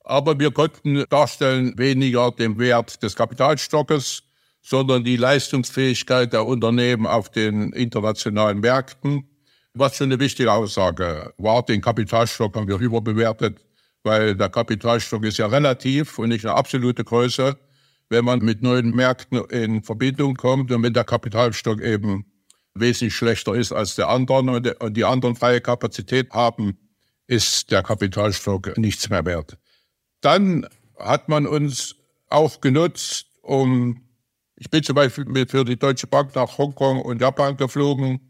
Aber 0.00 0.38
wir 0.38 0.50
konnten 0.50 1.04
darstellen 1.10 1.76
weniger 1.76 2.30
den 2.30 2.58
Wert 2.58 3.02
des 3.02 3.14
Kapitalstockes, 3.14 4.22
sondern 4.62 5.04
die 5.04 5.16
Leistungsfähigkeit 5.16 6.32
der 6.32 6.46
Unternehmen 6.46 7.06
auf 7.06 7.30
den 7.30 7.72
internationalen 7.72 8.60
Märkten, 8.60 9.28
was 9.74 9.96
schon 9.96 10.06
eine 10.06 10.18
wichtige 10.18 10.50
Aussage 10.50 11.34
war. 11.36 11.62
Den 11.64 11.82
Kapitalstock 11.82 12.56
haben 12.56 12.66
wir 12.66 12.78
überbewertet, 12.78 13.64
weil 14.02 14.34
der 14.34 14.48
Kapitalstock 14.48 15.24
ist 15.24 15.38
ja 15.38 15.46
relativ 15.46 16.18
und 16.18 16.30
nicht 16.30 16.46
eine 16.46 16.54
absolute 16.54 17.04
Größe 17.04 17.58
wenn 18.08 18.24
man 18.24 18.40
mit 18.40 18.62
neuen 18.62 18.94
Märkten 18.94 19.44
in 19.50 19.82
Verbindung 19.82 20.34
kommt 20.34 20.70
und 20.70 20.82
wenn 20.82 20.92
der 20.92 21.04
Kapitalstock 21.04 21.80
eben 21.80 22.26
wesentlich 22.74 23.14
schlechter 23.14 23.54
ist 23.54 23.72
als 23.72 23.96
der 23.96 24.08
anderen 24.08 24.48
und 24.48 24.96
die 24.96 25.04
anderen 25.04 25.34
freie 25.34 25.60
Kapazität 25.60 26.30
haben, 26.30 26.78
ist 27.26 27.70
der 27.70 27.82
Kapitalstock 27.82 28.76
nichts 28.78 29.08
mehr 29.08 29.24
wert. 29.24 29.58
Dann 30.20 30.66
hat 30.98 31.28
man 31.28 31.46
uns 31.46 31.96
auch 32.28 32.60
genutzt, 32.60 33.26
um, 33.42 34.02
ich 34.56 34.70
bin 34.70 34.82
zum 34.82 34.94
Beispiel 34.94 35.46
für 35.46 35.64
die 35.64 35.78
Deutsche 35.78 36.06
Bank 36.06 36.34
nach 36.34 36.58
Hongkong 36.58 37.02
und 37.02 37.20
Japan 37.20 37.56
geflogen, 37.56 38.20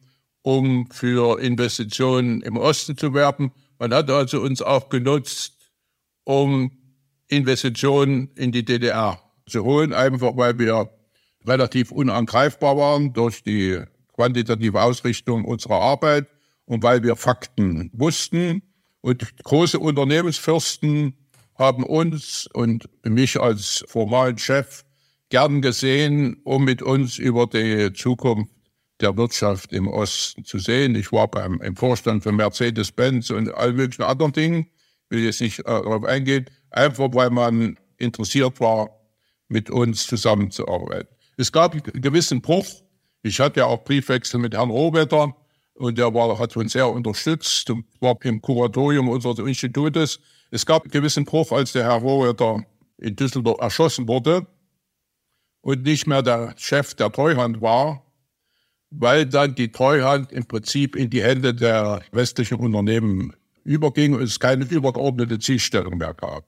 um 0.42 0.88
für 0.90 1.40
Investitionen 1.40 2.40
im 2.42 2.56
Osten 2.56 2.96
zu 2.96 3.12
werben. 3.14 3.52
Man 3.78 3.92
hat 3.92 4.10
also 4.10 4.40
uns 4.40 4.62
auch 4.62 4.88
genutzt, 4.88 5.54
um 6.24 6.70
Investitionen 7.28 8.30
in 8.36 8.52
die 8.52 8.64
DDR 8.64 9.25
zu 9.48 9.64
holen, 9.64 9.92
einfach 9.92 10.36
weil 10.36 10.58
wir 10.58 10.90
relativ 11.46 11.92
unangreifbar 11.92 12.76
waren 12.76 13.12
durch 13.12 13.42
die 13.42 13.80
quantitative 14.12 14.82
Ausrichtung 14.82 15.44
unserer 15.44 15.80
Arbeit 15.80 16.26
und 16.64 16.82
weil 16.82 17.02
wir 17.02 17.16
Fakten 17.16 17.90
wussten. 17.92 18.62
Und 19.00 19.36
große 19.44 19.78
Unternehmensfürsten 19.78 21.14
haben 21.54 21.84
uns 21.84 22.48
und 22.52 22.88
mich 23.04 23.40
als 23.40 23.84
formalen 23.86 24.38
Chef 24.38 24.84
gern 25.28 25.62
gesehen, 25.62 26.40
um 26.44 26.64
mit 26.64 26.82
uns 26.82 27.18
über 27.18 27.46
die 27.46 27.92
Zukunft 27.92 28.52
der 29.00 29.16
Wirtschaft 29.16 29.72
im 29.72 29.88
Osten 29.88 30.44
zu 30.44 30.58
sehen. 30.58 30.94
Ich 30.94 31.12
war 31.12 31.28
beim, 31.28 31.60
im 31.60 31.76
Vorstand 31.76 32.22
von 32.22 32.36
Mercedes-Benz 32.36 33.30
und 33.30 33.52
all 33.54 33.72
möglichen 33.72 34.02
anderen 34.02 34.32
Dingen, 34.32 34.66
will 35.10 35.24
jetzt 35.24 35.40
nicht 35.40 35.60
äh, 35.60 35.64
darauf 35.64 36.04
eingehen, 36.04 36.46
einfach 36.70 37.08
weil 37.12 37.30
man 37.30 37.78
interessiert 37.98 38.58
war, 38.60 38.95
mit 39.48 39.70
uns 39.70 40.06
zusammenzuarbeiten. 40.06 41.14
Es 41.36 41.52
gab 41.52 41.72
einen 41.72 41.82
gewissen 42.00 42.40
Bruch. 42.40 42.66
Ich 43.22 43.40
hatte 43.40 43.60
ja 43.60 43.66
auch 43.66 43.84
Briefwechsel 43.84 44.40
mit 44.40 44.54
Herrn 44.54 44.70
Rohwetter 44.70 45.36
und 45.74 45.98
der 45.98 46.12
war, 46.14 46.38
hat 46.38 46.56
uns 46.56 46.72
sehr 46.72 46.88
unterstützt 46.88 47.68
und 47.70 47.84
war 48.00 48.16
im 48.22 48.40
Kuratorium 48.40 49.08
unseres 49.08 49.38
Institutes. 49.38 50.20
Es 50.50 50.64
gab 50.64 50.84
einen 50.84 50.90
gewissen 50.90 51.24
Bruch, 51.24 51.52
als 51.52 51.72
der 51.72 51.84
Herr 51.84 52.00
Rohwetter 52.00 52.64
in 52.98 53.14
Düsseldorf 53.14 53.60
erschossen 53.60 54.08
wurde 54.08 54.46
und 55.60 55.82
nicht 55.82 56.06
mehr 56.06 56.22
der 56.22 56.54
Chef 56.56 56.94
der 56.94 57.12
Treuhand 57.12 57.60
war, 57.60 58.02
weil 58.90 59.26
dann 59.26 59.54
die 59.54 59.70
Treuhand 59.70 60.32
im 60.32 60.46
Prinzip 60.46 60.96
in 60.96 61.10
die 61.10 61.22
Hände 61.22 61.54
der 61.54 62.02
westlichen 62.12 62.58
Unternehmen 62.58 63.34
überging 63.64 64.14
und 64.14 64.22
es 64.22 64.40
keine 64.40 64.64
übergeordnete 64.64 65.38
Zielstellung 65.38 65.98
mehr 65.98 66.14
gab. 66.14 66.44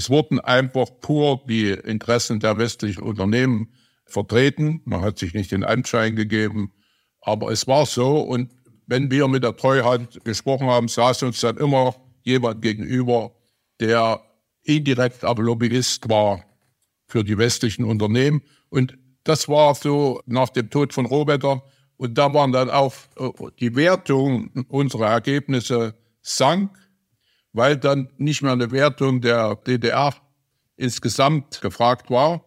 Es 0.00 0.08
wurden 0.08 0.40
einfach 0.40 0.86
pur 1.02 1.42
die 1.46 1.68
Interessen 1.72 2.40
der 2.40 2.56
westlichen 2.56 3.02
Unternehmen 3.02 3.68
vertreten. 4.06 4.80
Man 4.86 5.02
hat 5.02 5.18
sich 5.18 5.34
nicht 5.34 5.52
den 5.52 5.62
Anschein 5.62 6.16
gegeben, 6.16 6.72
aber 7.20 7.52
es 7.52 7.66
war 7.66 7.84
so. 7.84 8.20
Und 8.20 8.50
wenn 8.86 9.10
wir 9.10 9.28
mit 9.28 9.44
der 9.44 9.58
Treuhand 9.58 10.24
gesprochen 10.24 10.68
haben, 10.68 10.88
saß 10.88 11.24
uns 11.24 11.40
dann 11.40 11.58
immer 11.58 11.96
jemand 12.22 12.62
gegenüber, 12.62 13.32
der 13.78 14.22
indirekt 14.62 15.22
aber 15.22 15.42
Lobbyist 15.42 16.08
war 16.08 16.46
für 17.06 17.22
die 17.22 17.36
westlichen 17.36 17.84
Unternehmen. 17.84 18.40
Und 18.70 18.96
das 19.24 19.50
war 19.50 19.74
so 19.74 20.22
nach 20.24 20.48
dem 20.48 20.70
Tod 20.70 20.94
von 20.94 21.04
Rohwetter. 21.04 21.62
Und 21.98 22.16
da 22.16 22.32
waren 22.32 22.52
dann 22.52 22.70
auch 22.70 22.94
äh, 23.18 23.28
die 23.58 23.76
Wertung 23.76 24.48
unserer 24.68 25.08
Ergebnisse 25.08 25.94
sank, 26.22 26.70
weil 27.52 27.76
dann 27.76 28.10
nicht 28.18 28.42
mehr 28.42 28.52
eine 28.52 28.70
Wertung 28.70 29.20
der 29.20 29.56
DDR 29.56 30.14
insgesamt 30.76 31.60
gefragt 31.60 32.10
war, 32.10 32.44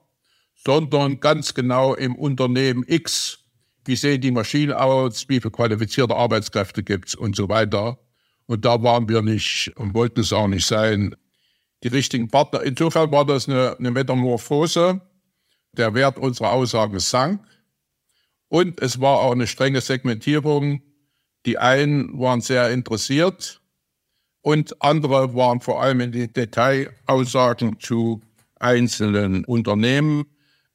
sondern 0.56 1.20
ganz 1.20 1.54
genau 1.54 1.94
im 1.94 2.16
Unternehmen 2.16 2.84
X, 2.88 3.40
wie 3.86 3.96
sehen 3.96 4.22
die 4.22 4.32
Maschinen 4.32 4.74
aus, 4.74 5.28
wie 5.28 5.40
viele 5.40 5.52
qualifizierte 5.52 6.16
Arbeitskräfte 6.16 6.84
gibt 6.84 7.10
es 7.10 7.16
und 7.16 7.36
so 7.36 7.50
weiter. 7.50 8.00
Und 8.46 8.66
da 8.66 8.82
waren 8.82 9.10
wir 9.10 9.22
nicht 9.22 9.72
und 9.76 9.94
wollten 9.94 10.22
es 10.22 10.32
auch 10.32 10.48
nicht 10.48 10.66
sein, 10.66 11.16
die 11.84 11.90
richtigen 11.90 12.30
Partner. 12.30 12.62
Insofern 12.64 13.12
war 13.12 13.26
das 13.26 13.50
eine, 13.50 13.78
eine 13.78 13.92
Metamorphose. 13.92 15.02
Der 15.76 15.94
Wert 15.96 16.18
unserer 16.18 16.52
Aussagen 16.52 17.00
sank. 17.00 17.44
Und 18.48 18.80
es 18.80 19.02
war 19.02 19.20
auch 19.20 19.32
eine 19.32 19.48
strenge 19.48 19.82
Segmentierung. 19.82 20.82
Die 21.46 21.58
einen 21.58 22.20
waren 22.20 22.42
sehr 22.42 22.70
interessiert 22.70 23.63
und 24.44 24.82
andere 24.82 25.34
waren 25.34 25.62
vor 25.62 25.82
allem 25.82 26.02
in 26.02 26.12
die 26.12 26.32
Detailaussagen 26.32 27.80
zu 27.80 28.22
einzelnen 28.60 29.46
Unternehmen 29.46 30.26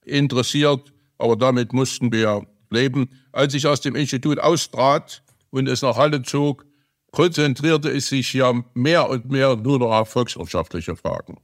interessiert. 0.05 0.93
Aber 1.19 1.37
damit 1.37 1.73
mussten 1.75 2.11
wir 2.11 2.47
leben. 2.71 3.11
Als 3.31 3.53
ich 3.53 3.67
aus 3.67 3.83
dem 3.83 3.95
Institut 3.95 4.41
austrat 4.41 5.23
und 5.51 5.69
es 5.69 5.83
nach 5.83 5.97
Halle 5.97 6.23
zog, 6.23 6.65
konzentrierte 7.13 7.91
es 7.91 8.09
sich 8.09 8.33
ja 8.33 8.53
mehr 8.73 9.09
und 9.09 9.31
mehr 9.31 9.55
nur 9.57 9.79
noch 9.79 9.93
auf 9.93 10.09
volkswirtschaftliche 10.11 10.97
Fragen, 10.97 11.37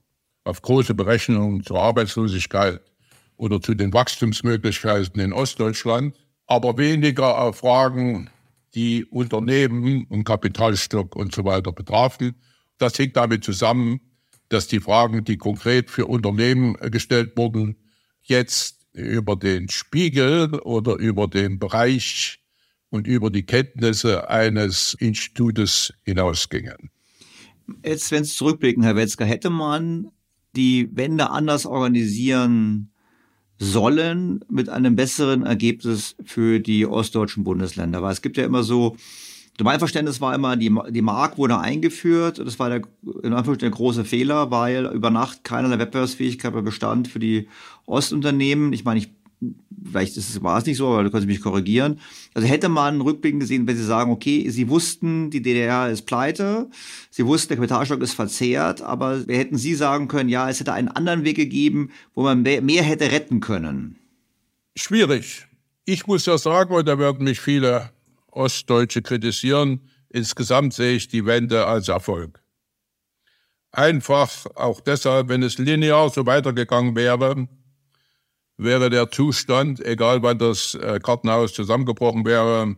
auf 0.45 0.63
große 0.63 0.95
Berechnungen 0.95 1.63
zur 1.63 1.79
Arbeitslosigkeit 1.79 2.81
oder 3.37 3.61
zu 3.61 3.75
den 3.75 3.93
Wachstumsmöglichkeiten 3.93 5.21
in 5.21 5.33
Ostdeutschland, 5.33 6.15
aber 6.47 6.79
weniger 6.79 7.39
auf 7.39 7.59
Fragen, 7.59 8.31
die 8.75 9.05
Unternehmen 9.05 10.07
und 10.09 10.25
Kapitalstock 10.25 11.17
und 11.17 11.35
so 11.35 11.45
weiter 11.45 11.73
betrafen. 11.73 12.35
Das 12.79 12.99
hängt 12.99 13.17
damit 13.17 13.45
zusammen, 13.45 14.01
dass 14.49 14.67
die 14.67 14.81
Fragen, 14.81 15.25
die 15.25 15.37
konkret 15.37 15.91
für 15.91 16.07
Unternehmen 16.07 16.75
gestellt 16.91 17.37
wurden, 17.37 17.77
jetzt 18.23 18.87
über 18.93 19.37
den 19.37 19.69
Spiegel 19.69 20.55
oder 20.61 20.97
über 20.97 21.29
den 21.29 21.59
Bereich 21.59 22.41
und 22.91 23.07
über 23.07 23.31
die 23.31 23.45
Kenntnisse 23.45 24.29
eines 24.29 24.95
Institutes 24.95 25.93
hinausgingen. 26.05 26.91
Jetzt, 27.85 28.13
wenn 28.13 28.25
Sie 28.25 28.35
zurückblicken, 28.35 28.83
Herr 28.83 28.97
Wetzger, 28.97 29.25
hätte 29.25 29.51
man 29.51 30.11
die 30.55 30.89
Wende 30.93 31.31
anders 31.31 31.67
organisieren 31.67 32.94
sollen 33.59 34.45
mit 34.49 34.69
einem 34.69 34.97
besseren 34.97 35.45
Ergebnis 35.45 36.17
für 36.25 36.61
die 36.61 36.87
ostdeutschen 36.87 37.45
Bundesländer? 37.45 38.03
Weil 38.03 38.13
es 38.13 38.23
gibt 38.23 38.37
ja 38.37 38.45
immer 38.45 38.63
so, 38.63 38.97
mein 39.63 39.79
Verständnis 39.79 40.21
war 40.21 40.35
immer, 40.35 40.57
die, 40.57 40.75
die 40.91 41.03
Mark 41.03 41.39
wurde 41.39 41.59
eingeführt. 41.59 42.39
Das 42.39 42.59
war 42.59 42.71
der, 42.71 42.83
in 43.23 43.33
Anführungszeichen 43.33 43.59
der 43.61 43.71
große 43.71 44.05
Fehler, 44.05 44.51
weil 44.51 44.87
über 44.87 45.11
Nacht 45.11 45.45
keinerlei 45.45 45.79
Wettbewerbsfähigkeit 45.79 46.53
mehr 46.53 46.63
bestand 46.63 47.07
für 47.07 47.21
die 47.21 47.49
Ostunternehmen. 47.87 48.73
Ich 48.73 48.85
meine, 48.85 48.99
ich 48.99 49.11
vielleicht 49.85 50.17
ist 50.17 50.31
es, 50.31 50.43
war 50.43 50.59
es 50.59 50.67
nicht 50.67 50.77
so, 50.77 50.89
aber 50.89 51.05
du 51.05 51.11
kannst 51.11 51.27
mich 51.27 51.41
korrigieren. 51.41 52.01
Also 52.35 52.49
hätte 52.49 52.69
man 52.69 53.01
rückblickend 53.01 53.41
gesehen, 53.41 53.67
wenn 53.67 53.77
sie 53.77 53.85
sagen, 53.85 54.11
okay, 54.11 54.49
sie 54.51 54.69
wussten, 54.69 55.31
die 55.31 55.43
DDR 55.43 55.91
ist 55.91 56.03
pleite, 56.03 56.71
sie 57.11 57.27
wussten, 57.27 57.49
der 57.49 57.57
Kapitalstock 57.59 58.03
ist 58.03 58.15
verzehrt, 58.15 58.83
aber 58.83 59.25
hätten 59.29 59.59
sie 59.59 59.75
sagen 59.75 60.09
können, 60.09 60.29
ja, 60.29 60.49
es 60.49 60.61
hätte 60.61 60.73
einen 60.73 60.89
anderen 60.89 61.25
Weg 61.25 61.37
gegeben, 61.37 61.91
wo 62.15 62.23
man 62.23 62.43
mehr, 62.43 62.63
mehr 62.63 62.83
hätte 62.83 63.13
retten 63.13 63.41
können. 63.41 63.97
Schwierig. 64.77 65.47
Ich 65.85 66.07
muss 66.07 66.27
ja 66.27 66.39
sagen, 66.39 66.75
und 66.75 66.89
da 66.89 66.99
werden 66.99 67.25
mich 67.25 67.41
viele 67.41 67.91
Ostdeutsche 68.31 69.03
kritisieren, 69.03 69.81
insgesamt 70.09 70.75
sehe 70.75 70.97
ich 70.97 71.09
die 71.09 71.27
Wende 71.27 71.67
als 71.67 71.89
Erfolg. 71.89 72.41
Einfach 73.71 74.31
auch 74.55 74.81
deshalb, 74.81 75.29
wenn 75.29 75.43
es 75.43 75.59
linear 75.59 76.09
so 76.09 76.27
weitergegangen 76.27 76.95
wäre, 76.95 77.49
wäre 78.57 78.91
der 78.91 79.11
Zustand, 79.11 79.85
egal 79.85 80.23
wann 80.23 80.39
das 80.39 80.75
äh, 80.75 81.01
Kartenhaus 81.03 81.53
zusammengebrochen 81.53 82.25
wäre, 82.25 82.77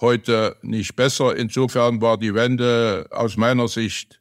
heute 0.00 0.56
nicht 0.62 0.96
besser. 0.96 1.36
Insofern 1.36 2.00
war 2.00 2.18
die 2.18 2.34
Wende 2.34 3.08
aus 3.10 3.36
meiner 3.36 3.68
Sicht 3.68 4.20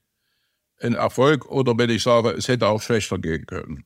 ein 0.80 0.94
Erfolg 0.94 1.46
oder 1.46 1.78
wenn 1.78 1.90
ich 1.90 2.04
sage, 2.04 2.32
es 2.32 2.48
hätte 2.48 2.68
auch 2.68 2.82
schlechter 2.82 3.18
gehen 3.18 3.46
können. 3.46 3.86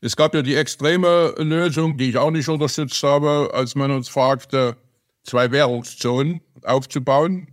Es 0.00 0.16
gab 0.16 0.34
ja 0.34 0.42
die 0.42 0.54
extreme 0.54 1.34
Lösung, 1.38 1.96
die 1.96 2.10
ich 2.10 2.18
auch 2.18 2.30
nicht 2.30 2.48
unterstützt 2.48 3.02
habe, 3.02 3.50
als 3.52 3.74
man 3.74 3.90
uns 3.90 4.08
fragte, 4.08 4.76
zwei 5.24 5.50
Währungszonen 5.50 6.40
aufzubauen 6.62 7.48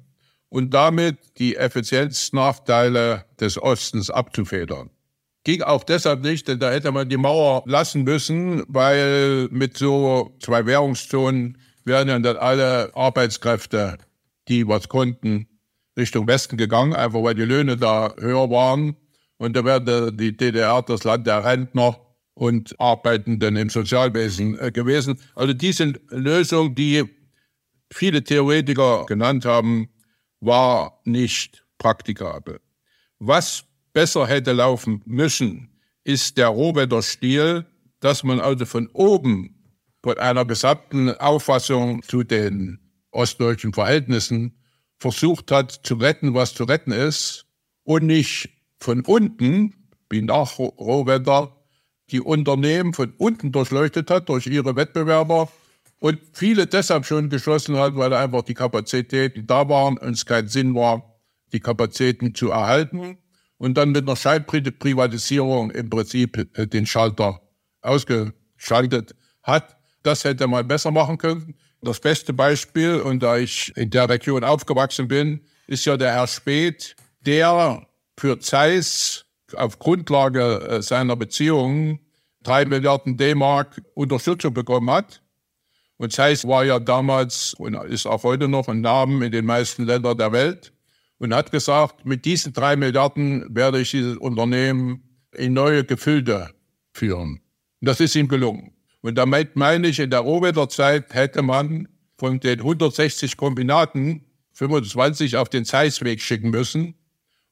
und 0.49 0.73
damit 0.73 1.17
die 1.39 1.55
Effizienznachteile 1.55 3.25
des 3.39 3.61
Ostens 3.61 4.09
abzufedern. 4.09 4.91
Ging 5.43 5.61
auch 5.61 5.83
deshalb 5.83 6.21
nicht, 6.21 6.47
denn 6.47 6.59
da 6.59 6.71
hätte 6.71 6.91
man 6.91 7.09
die 7.09 7.17
Mauer 7.17 7.63
lassen 7.65 8.03
müssen, 8.03 8.63
weil 8.67 9.49
mit 9.51 9.77
so 9.77 10.35
zwei 10.39 10.65
Währungszonen 10.65 11.57
wären 11.83 12.23
dann 12.23 12.37
alle 12.37 12.95
Arbeitskräfte, 12.95 13.97
die 14.47 14.67
was 14.67 14.87
konnten, 14.87 15.47
Richtung 15.97 16.27
Westen 16.27 16.55
gegangen, 16.55 16.93
einfach 16.93 17.21
weil 17.21 17.35
die 17.35 17.43
Löhne 17.43 17.75
da 17.75 18.13
höher 18.17 18.49
waren. 18.49 18.95
Und 19.37 19.55
da 19.55 19.65
wäre 19.65 20.13
die 20.13 20.35
DDR 20.35 20.81
das 20.81 21.03
Land 21.03 21.27
der 21.27 21.43
Rentner 21.43 21.99
und 22.35 22.79
Arbeitenden 22.79 23.57
im 23.57 23.69
Sozialwesen 23.69 24.57
äh, 24.59 24.71
gewesen. 24.71 25.19
Also 25.35 25.53
die 25.53 25.73
sind 25.73 25.99
Lösungen, 26.09 26.73
die 26.73 27.03
viele 27.91 28.23
Theoretiker 28.23 29.05
genannt 29.05 29.45
haben, 29.45 29.89
war 30.39 31.01
nicht 31.03 31.65
praktikabel. 31.77 32.59
Was 33.19 33.65
besser 33.93 34.27
hätte 34.27 34.51
laufen 34.51 35.01
müssen, 35.05 35.69
ist 36.03 36.37
der 36.37 36.47
Rohwetter 36.47 37.01
Stil, 37.01 37.65
dass 37.99 38.23
man 38.23 38.39
also 38.39 38.65
von 38.65 38.89
oben 38.93 39.55
von 40.03 40.17
einer 40.17 40.43
gesamten 40.43 41.11
Auffassung 41.11 42.03
zu 42.03 42.23
den 42.23 42.79
ostdeutschen 43.11 43.73
Verhältnissen 43.73 44.57
versucht 44.99 45.51
hat 45.51 45.71
zu 45.71 45.95
retten, 45.95 46.33
was 46.33 46.53
zu 46.53 46.65
retten 46.65 46.91
ist, 46.91 47.45
und 47.83 48.05
nicht 48.05 48.49
von 48.79 49.01
unten, 49.01 49.89
wie 50.09 50.21
nach 50.21 50.57
Rohwetter, 50.57 51.55
die 52.11 52.21
Unternehmen 52.21 52.93
von 52.93 53.13
unten 53.17 53.51
durchleuchtet 53.51 54.09
hat 54.09 54.29
durch 54.29 54.47
ihre 54.47 54.75
Wettbewerber 54.75 55.49
Und 55.99 56.19
viele 56.33 56.67
deshalb 56.67 57.05
schon 57.05 57.29
geschlossen 57.29 57.77
hat, 57.77 57.95
weil 57.95 58.13
einfach 58.13 58.41
die 58.41 58.53
Kapazitäten 58.53 59.47
da 59.47 59.69
waren 59.69 59.97
und 59.97 60.11
es 60.11 60.25
keinen 60.25 60.49
Sinn 60.49 60.75
war, 60.75 61.17
die 61.53 61.61
Kapazitäten 61.61 62.35
zu 62.35 62.51
erhalten. 62.51 63.17
Und 63.63 63.75
dann 63.75 63.93
mit 63.93 64.01
einer 64.01 64.17
Scheinprivatisierung 64.17 65.71
im 65.71 65.89
Prinzip 65.89 66.49
äh, 66.57 66.67
den 66.67 66.85
Schalter 66.85 67.39
ausgeschaltet 67.81 69.15
hat. 69.41 69.77
Das 70.03 70.25
hätte 70.25 70.47
man 70.47 70.67
besser 70.67 70.91
machen 70.91 71.17
können. 71.17 71.55
Das 71.81 72.01
beste 72.01 72.33
Beispiel, 72.33 72.99
und 72.99 73.23
da 73.23 73.37
ich 73.37 73.71
in 73.77 73.89
der 73.89 74.09
Region 74.09 74.43
aufgewachsen 74.43 75.07
bin, 75.07 75.39
ist 75.65 75.85
ja 75.85 75.95
der 75.95 76.11
Herr 76.11 76.27
Speth, 76.27 76.97
der 77.21 77.87
für 78.19 78.37
Zeiss 78.37 79.23
auf 79.55 79.79
Grundlage 79.79 80.67
äh, 80.67 80.81
seiner 80.81 81.15
Beziehungen 81.15 81.99
drei 82.43 82.65
Milliarden 82.65 83.15
D-Mark 83.15 83.81
Unterstützung 83.93 84.53
bekommen 84.53 84.91
hat. 84.91 85.21
Und 85.95 86.11
Zeiss 86.11 86.45
war 86.45 86.65
ja 86.65 86.79
damals 86.79 87.53
und 87.53 87.75
ist 87.85 88.07
auch 88.07 88.23
heute 88.23 88.49
noch 88.49 88.67
ein 88.67 88.81
Name 88.81 89.25
in 89.25 89.31
den 89.31 89.45
meisten 89.45 89.85
Ländern 89.85 90.17
der 90.17 90.33
Welt 90.33 90.73
und 91.19 91.33
hat 91.33 91.51
gesagt, 91.51 92.05
mit 92.05 92.25
diesen 92.25 92.53
drei 92.53 92.75
Milliarden 92.75 93.45
werde 93.55 93.79
ich 93.79 93.91
dieses 93.91 94.17
Unternehmen 94.17 95.03
in 95.33 95.53
neue 95.53 95.83
Gefilde 95.83 96.51
führen. 96.93 97.41
Und 97.81 97.87
das 97.87 97.99
ist 97.99 98.15
ihm 98.15 98.27
gelungen. 98.27 98.73
Und 99.01 99.15
damit 99.15 99.55
meine 99.55 99.87
ich, 99.87 99.99
in 99.99 100.09
der 100.09 100.21
Rohwetterzeit 100.21 101.13
hätte 101.13 101.41
man 101.41 101.87
von 102.17 102.39
den 102.39 102.59
160 102.59 103.35
Kombinaten 103.35 104.23
25 104.53 105.35
auf 105.37 105.49
den 105.49 105.65
Zeissweg 105.65 106.21
schicken 106.21 106.51
müssen. 106.51 106.95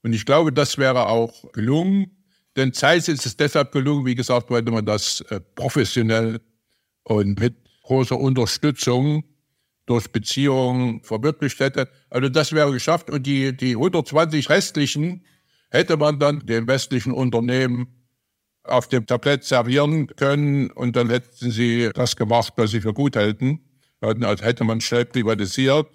Und 0.04 0.14
ich 0.14 0.26
glaube, 0.26 0.54
das 0.54 0.78
wäre 0.78 1.08
auch 1.08 1.52
gelungen. 1.52 2.12
Denn 2.56 2.74
Zeiss 2.74 3.08
ist 3.08 3.26
es 3.26 3.38
deshalb 3.38 3.72
gelungen, 3.72 4.06
wie 4.06 4.16
gesagt, 4.16 4.50
weil 4.50 4.62
man 4.64 4.86
das 4.86 5.22
äh, 5.30 5.40
professionell 5.56 6.42
und 7.04 7.40
mit 7.40 7.56
großer 7.84 8.18
Unterstützung 8.18 9.24
durch 9.92 10.10
Beziehungen 10.10 11.04
verwirklicht 11.04 11.60
hätte. 11.60 11.90
Also 12.10 12.30
das 12.30 12.54
wäre 12.54 12.72
geschafft. 12.72 13.10
Und 13.10 13.28
die, 13.28 13.56
die 13.56 13.72
120 13.72 14.50
restlichen 14.50 15.26
hätte 15.70 15.98
man 15.98 16.18
dann 16.18 16.46
den 16.46 16.66
westlichen 16.66 17.12
Unternehmen 17.12 17.88
auf 18.64 18.88
dem 18.88 19.06
Tablett 19.06 19.44
servieren 19.44 20.08
können 20.08 20.72
und 20.72 20.96
dann 20.96 21.10
hätten 21.10 21.52
sie 21.52 21.90
das 21.94 22.16
gemacht, 22.16 22.54
was 22.56 22.72
sie 22.72 22.80
für 22.80 22.94
gut 22.94 23.18
halten. 23.18 23.60
Als 24.00 24.42
hätte 24.42 24.64
man 24.64 24.80
schnell 24.80 25.06
privatisiert. 25.06 25.88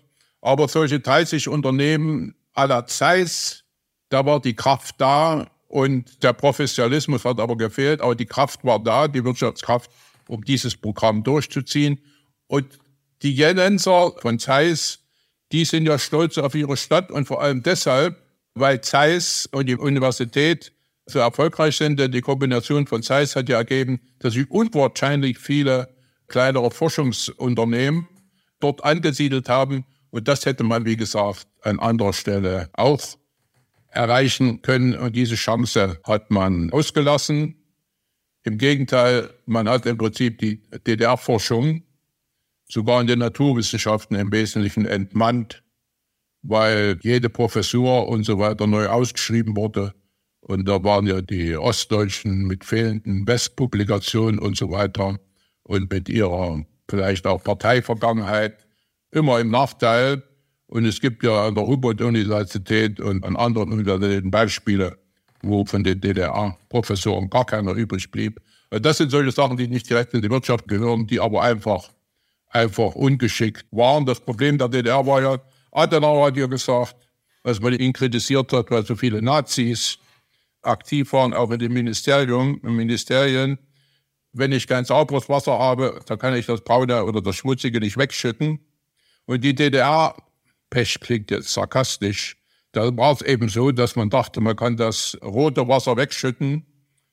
Aber 0.42 0.68
solche 0.68 1.00
30 1.00 1.48
Unternehmen 1.48 2.34
aller 2.52 2.86
Zeiss, 2.86 3.64
da 4.10 4.26
war 4.26 4.40
die 4.40 4.54
Kraft 4.54 4.96
da 4.98 5.46
und 5.68 6.22
der 6.22 6.34
Professionalismus 6.34 7.24
hat 7.24 7.40
aber 7.40 7.56
gefehlt. 7.56 8.02
Aber 8.02 8.14
die 8.14 8.26
Kraft 8.26 8.62
war 8.62 8.78
da, 8.78 9.08
die 9.08 9.24
Wirtschaftskraft, 9.24 9.90
um 10.28 10.44
dieses 10.44 10.76
Programm 10.76 11.22
durchzuziehen. 11.24 11.98
Und 12.46 12.78
die 13.22 13.34
Jenenser 13.34 14.12
von 14.18 14.38
Zeiss, 14.38 15.00
die 15.52 15.64
sind 15.64 15.86
ja 15.86 15.98
stolz 15.98 16.38
auf 16.38 16.54
ihre 16.54 16.76
Stadt 16.76 17.10
und 17.10 17.26
vor 17.26 17.42
allem 17.42 17.62
deshalb, 17.62 18.16
weil 18.54 18.80
Zeiss 18.80 19.48
und 19.52 19.66
die 19.66 19.76
Universität 19.76 20.72
so 21.06 21.20
erfolgreich 21.20 21.76
sind, 21.76 22.00
denn 22.00 22.10
die 22.10 22.20
Kombination 22.20 22.86
von 22.86 23.02
Zeiss 23.02 23.36
hat 23.36 23.48
ja 23.48 23.58
ergeben, 23.58 24.00
dass 24.18 24.34
sich 24.34 24.50
unwahrscheinlich 24.50 25.38
viele 25.38 25.94
kleinere 26.26 26.70
Forschungsunternehmen 26.70 28.08
dort 28.58 28.82
angesiedelt 28.82 29.48
haben. 29.48 29.84
Und 30.10 30.26
das 30.26 30.44
hätte 30.46 30.64
man, 30.64 30.84
wie 30.84 30.96
gesagt, 30.96 31.46
an 31.62 31.78
anderer 31.78 32.12
Stelle 32.12 32.70
auch 32.72 33.00
erreichen 33.90 34.62
können. 34.62 34.96
Und 34.96 35.14
diese 35.14 35.36
Chance 35.36 36.00
hat 36.04 36.30
man 36.30 36.70
ausgelassen. 36.72 37.56
Im 38.42 38.58
Gegenteil, 38.58 39.30
man 39.46 39.68
hat 39.68 39.86
im 39.86 39.98
Prinzip 39.98 40.38
die 40.38 40.62
DDR-Forschung 40.86 41.82
sogar 42.68 43.00
in 43.00 43.06
den 43.06 43.20
Naturwissenschaften 43.20 44.16
im 44.16 44.32
Wesentlichen 44.32 44.86
entmannt, 44.86 45.62
weil 46.42 46.98
jede 47.02 47.28
Professur 47.28 48.08
und 48.08 48.24
so 48.24 48.38
weiter 48.38 48.66
neu 48.66 48.86
ausgeschrieben 48.86 49.56
wurde. 49.56 49.94
Und 50.40 50.68
da 50.68 50.82
waren 50.84 51.06
ja 51.06 51.20
die 51.20 51.56
Ostdeutschen 51.56 52.46
mit 52.46 52.64
fehlenden 52.64 53.26
Westpublikationen 53.26 54.38
und 54.38 54.56
so 54.56 54.70
weiter 54.70 55.18
und 55.64 55.90
mit 55.90 56.08
ihrer 56.08 56.64
vielleicht 56.88 57.26
auch 57.26 57.42
Parteivergangenheit 57.42 58.66
immer 59.10 59.40
im 59.40 59.50
Nachteil. 59.50 60.22
Und 60.68 60.84
es 60.84 61.00
gibt 61.00 61.24
ja 61.24 61.46
an 61.46 61.54
der 61.54 61.66
Humboldt-Universität 61.66 63.00
und 63.00 63.24
an 63.24 63.36
anderen 63.36 63.72
Universitäten 63.72 64.30
Beispiele, 64.30 64.98
wo 65.42 65.64
von 65.64 65.82
den 65.82 66.00
DDR-Professoren 66.00 67.30
gar 67.30 67.44
keiner 67.44 67.72
übrig 67.72 68.10
blieb. 68.10 68.40
Das 68.70 68.98
sind 68.98 69.10
solche 69.10 69.30
Sachen, 69.30 69.56
die 69.56 69.68
nicht 69.68 69.88
direkt 69.88 70.14
in 70.14 70.22
die 70.22 70.30
Wirtschaft 70.30 70.68
gehören, 70.68 71.06
die 71.06 71.20
aber 71.20 71.42
einfach 71.42 71.90
einfach 72.56 72.94
ungeschickt 72.94 73.66
waren. 73.70 74.06
Das 74.06 74.20
Problem 74.20 74.58
der 74.58 74.68
DDR 74.68 75.06
war 75.06 75.22
ja, 75.22 75.38
Adenauer 75.72 76.26
hat 76.26 76.36
ja 76.36 76.46
gesagt, 76.46 76.96
als 77.42 77.60
man 77.60 77.74
ihn 77.74 77.92
kritisiert 77.92 78.52
hat, 78.52 78.70
weil 78.70 78.84
so 78.84 78.96
viele 78.96 79.22
Nazis 79.22 79.98
aktiv 80.62 81.12
waren, 81.12 81.32
auch 81.32 81.50
in 81.50 81.58
den 81.58 81.72
Ministerien, 81.72 82.58
Ministerien. 82.62 83.58
Wenn 84.32 84.52
ich 84.52 84.66
kein 84.66 84.84
sauberes 84.84 85.28
Wasser 85.28 85.58
habe, 85.58 86.00
dann 86.06 86.18
kann 86.18 86.34
ich 86.34 86.46
das 86.46 86.62
braune 86.62 87.04
oder 87.04 87.22
das 87.22 87.36
schmutzige 87.36 87.80
nicht 87.80 87.96
wegschütten. 87.96 88.58
Und 89.26 89.44
die 89.44 89.54
DDR, 89.54 90.14
Pech 90.70 90.98
klingt 91.00 91.30
jetzt 91.30 91.52
sarkastisch, 91.52 92.36
da 92.72 92.94
war 92.96 93.12
es 93.12 93.22
eben 93.22 93.48
so, 93.48 93.70
dass 93.72 93.96
man 93.96 94.10
dachte, 94.10 94.40
man 94.40 94.54
kann 94.54 94.76
das 94.76 95.16
rote 95.22 95.66
Wasser 95.66 95.96
wegschütten, 95.96 96.66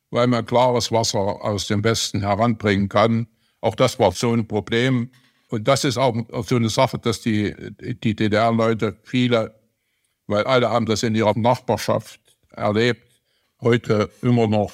weil 0.09 0.27
man 0.27 0.45
klares 0.45 0.91
Wasser 0.91 1.19
aus 1.19 1.67
dem 1.67 1.83
Westen 1.83 2.19
heranbringen 2.19 2.89
kann. 2.89 3.27
Auch 3.61 3.75
das 3.75 3.97
war 3.97 4.11
so 4.11 4.33
ein 4.33 4.45
Problem. 4.47 5.09
Und 5.53 5.67
das 5.67 5.83
ist 5.83 5.99
auch 5.99 6.15
so 6.47 6.55
eine 6.55 6.69
Sache, 6.69 6.97
dass 6.97 7.21
die, 7.21 7.53
die 7.79 8.15
DDR-Leute, 8.15 8.97
viele, 9.03 9.53
weil 10.25 10.45
alle 10.45 10.67
haben 10.71 10.87
das 10.87 11.03
in 11.03 11.13
ihrer 11.13 11.37
Nachbarschaft 11.37 12.19
erlebt, 12.49 13.07
heute 13.61 14.09
immer 14.23 14.47
noch 14.47 14.73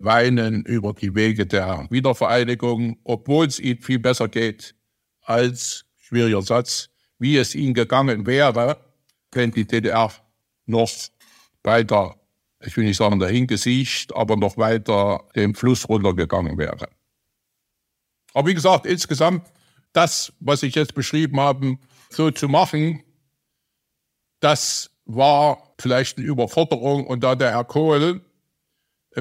weinen 0.00 0.64
über 0.64 0.92
die 0.92 1.14
Wege 1.14 1.46
der 1.46 1.86
Wiedervereinigung, 1.88 2.98
obwohl 3.04 3.46
es 3.46 3.60
ihnen 3.60 3.80
viel 3.80 4.00
besser 4.00 4.26
geht 4.26 4.74
als, 5.22 5.84
schwieriger 5.98 6.42
Satz, 6.42 6.88
wie 7.20 7.36
es 7.36 7.54
ihnen 7.54 7.72
gegangen 7.72 8.26
wäre, 8.26 8.76
wenn 9.30 9.52
die 9.52 9.68
DDR 9.68 10.12
noch 10.66 10.90
weiter, 11.62 12.16
ich 12.58 12.76
will 12.76 12.86
nicht 12.86 12.96
sagen 12.96 13.20
dahingesiegt, 13.20 14.16
aber 14.16 14.34
noch 14.34 14.56
weiter 14.56 15.28
den 15.36 15.54
Fluss 15.54 15.88
runtergegangen 15.88 16.58
wäre. 16.58 16.88
Aber 18.34 18.48
wie 18.48 18.54
gesagt, 18.54 18.84
insgesamt 18.84 19.44
das, 19.92 20.32
was 20.40 20.62
ich 20.62 20.74
jetzt 20.74 20.94
beschrieben 20.94 21.40
habe, 21.40 21.76
so 22.10 22.30
zu 22.30 22.48
machen, 22.48 23.02
das 24.40 24.90
war 25.04 25.74
vielleicht 25.78 26.18
eine 26.18 26.26
Überforderung. 26.26 27.06
Und 27.06 27.22
da 27.22 27.34
der 27.34 27.50
Herr 27.52 27.64
Kohl 27.64 28.22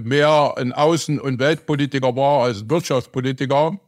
mehr 0.02 0.54
ein 0.58 0.74
Außen- 0.74 1.20
und 1.20 1.40
Weltpolitiker 1.40 2.16
war 2.16 2.44
als 2.44 2.62
ein 2.62 2.70
Wirtschaftspolitiker, 2.70 3.80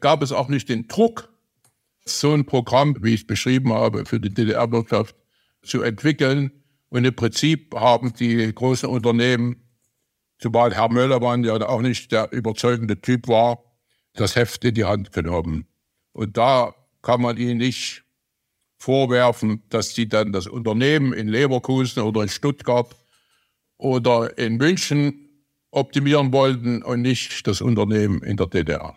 gab 0.00 0.22
es 0.22 0.32
auch 0.32 0.48
nicht 0.48 0.68
den 0.68 0.86
Druck, 0.88 1.28
so 2.04 2.32
ein 2.32 2.46
Programm, 2.46 2.96
wie 3.00 3.14
ich 3.14 3.22
es 3.22 3.26
beschrieben 3.26 3.72
habe, 3.72 4.06
für 4.06 4.20
die 4.20 4.32
DDR-Wirtschaft 4.32 5.14
zu 5.62 5.82
entwickeln. 5.82 6.50
Und 6.88 7.04
im 7.04 7.14
Prinzip 7.14 7.74
haben 7.74 8.12
die 8.14 8.52
großen 8.52 8.88
Unternehmen, 8.88 9.62
zumal 10.38 10.74
Herr 10.74 10.90
Möllermann 10.90 11.44
ja 11.44 11.54
auch 11.68 11.82
nicht 11.82 12.10
der 12.10 12.32
überzeugende 12.32 13.00
Typ 13.00 13.28
war, 13.28 13.62
das 14.14 14.34
Heft 14.34 14.64
in 14.64 14.74
die 14.74 14.84
Hand 14.84 15.12
genommen. 15.12 15.66
Und 16.12 16.36
da 16.36 16.74
kann 17.02 17.22
man 17.22 17.36
ihnen 17.36 17.58
nicht 17.58 18.04
vorwerfen, 18.78 19.62
dass 19.68 19.94
sie 19.94 20.08
dann 20.08 20.32
das 20.32 20.46
Unternehmen 20.46 21.12
in 21.12 21.28
Leverkusen 21.28 22.02
oder 22.02 22.22
in 22.22 22.28
Stuttgart 22.28 22.94
oder 23.76 24.36
in 24.38 24.56
München 24.56 25.28
optimieren 25.70 26.32
wollten 26.32 26.82
und 26.82 27.02
nicht 27.02 27.46
das 27.46 27.60
Unternehmen 27.60 28.22
in 28.22 28.36
der 28.36 28.46
DDR. 28.46 28.96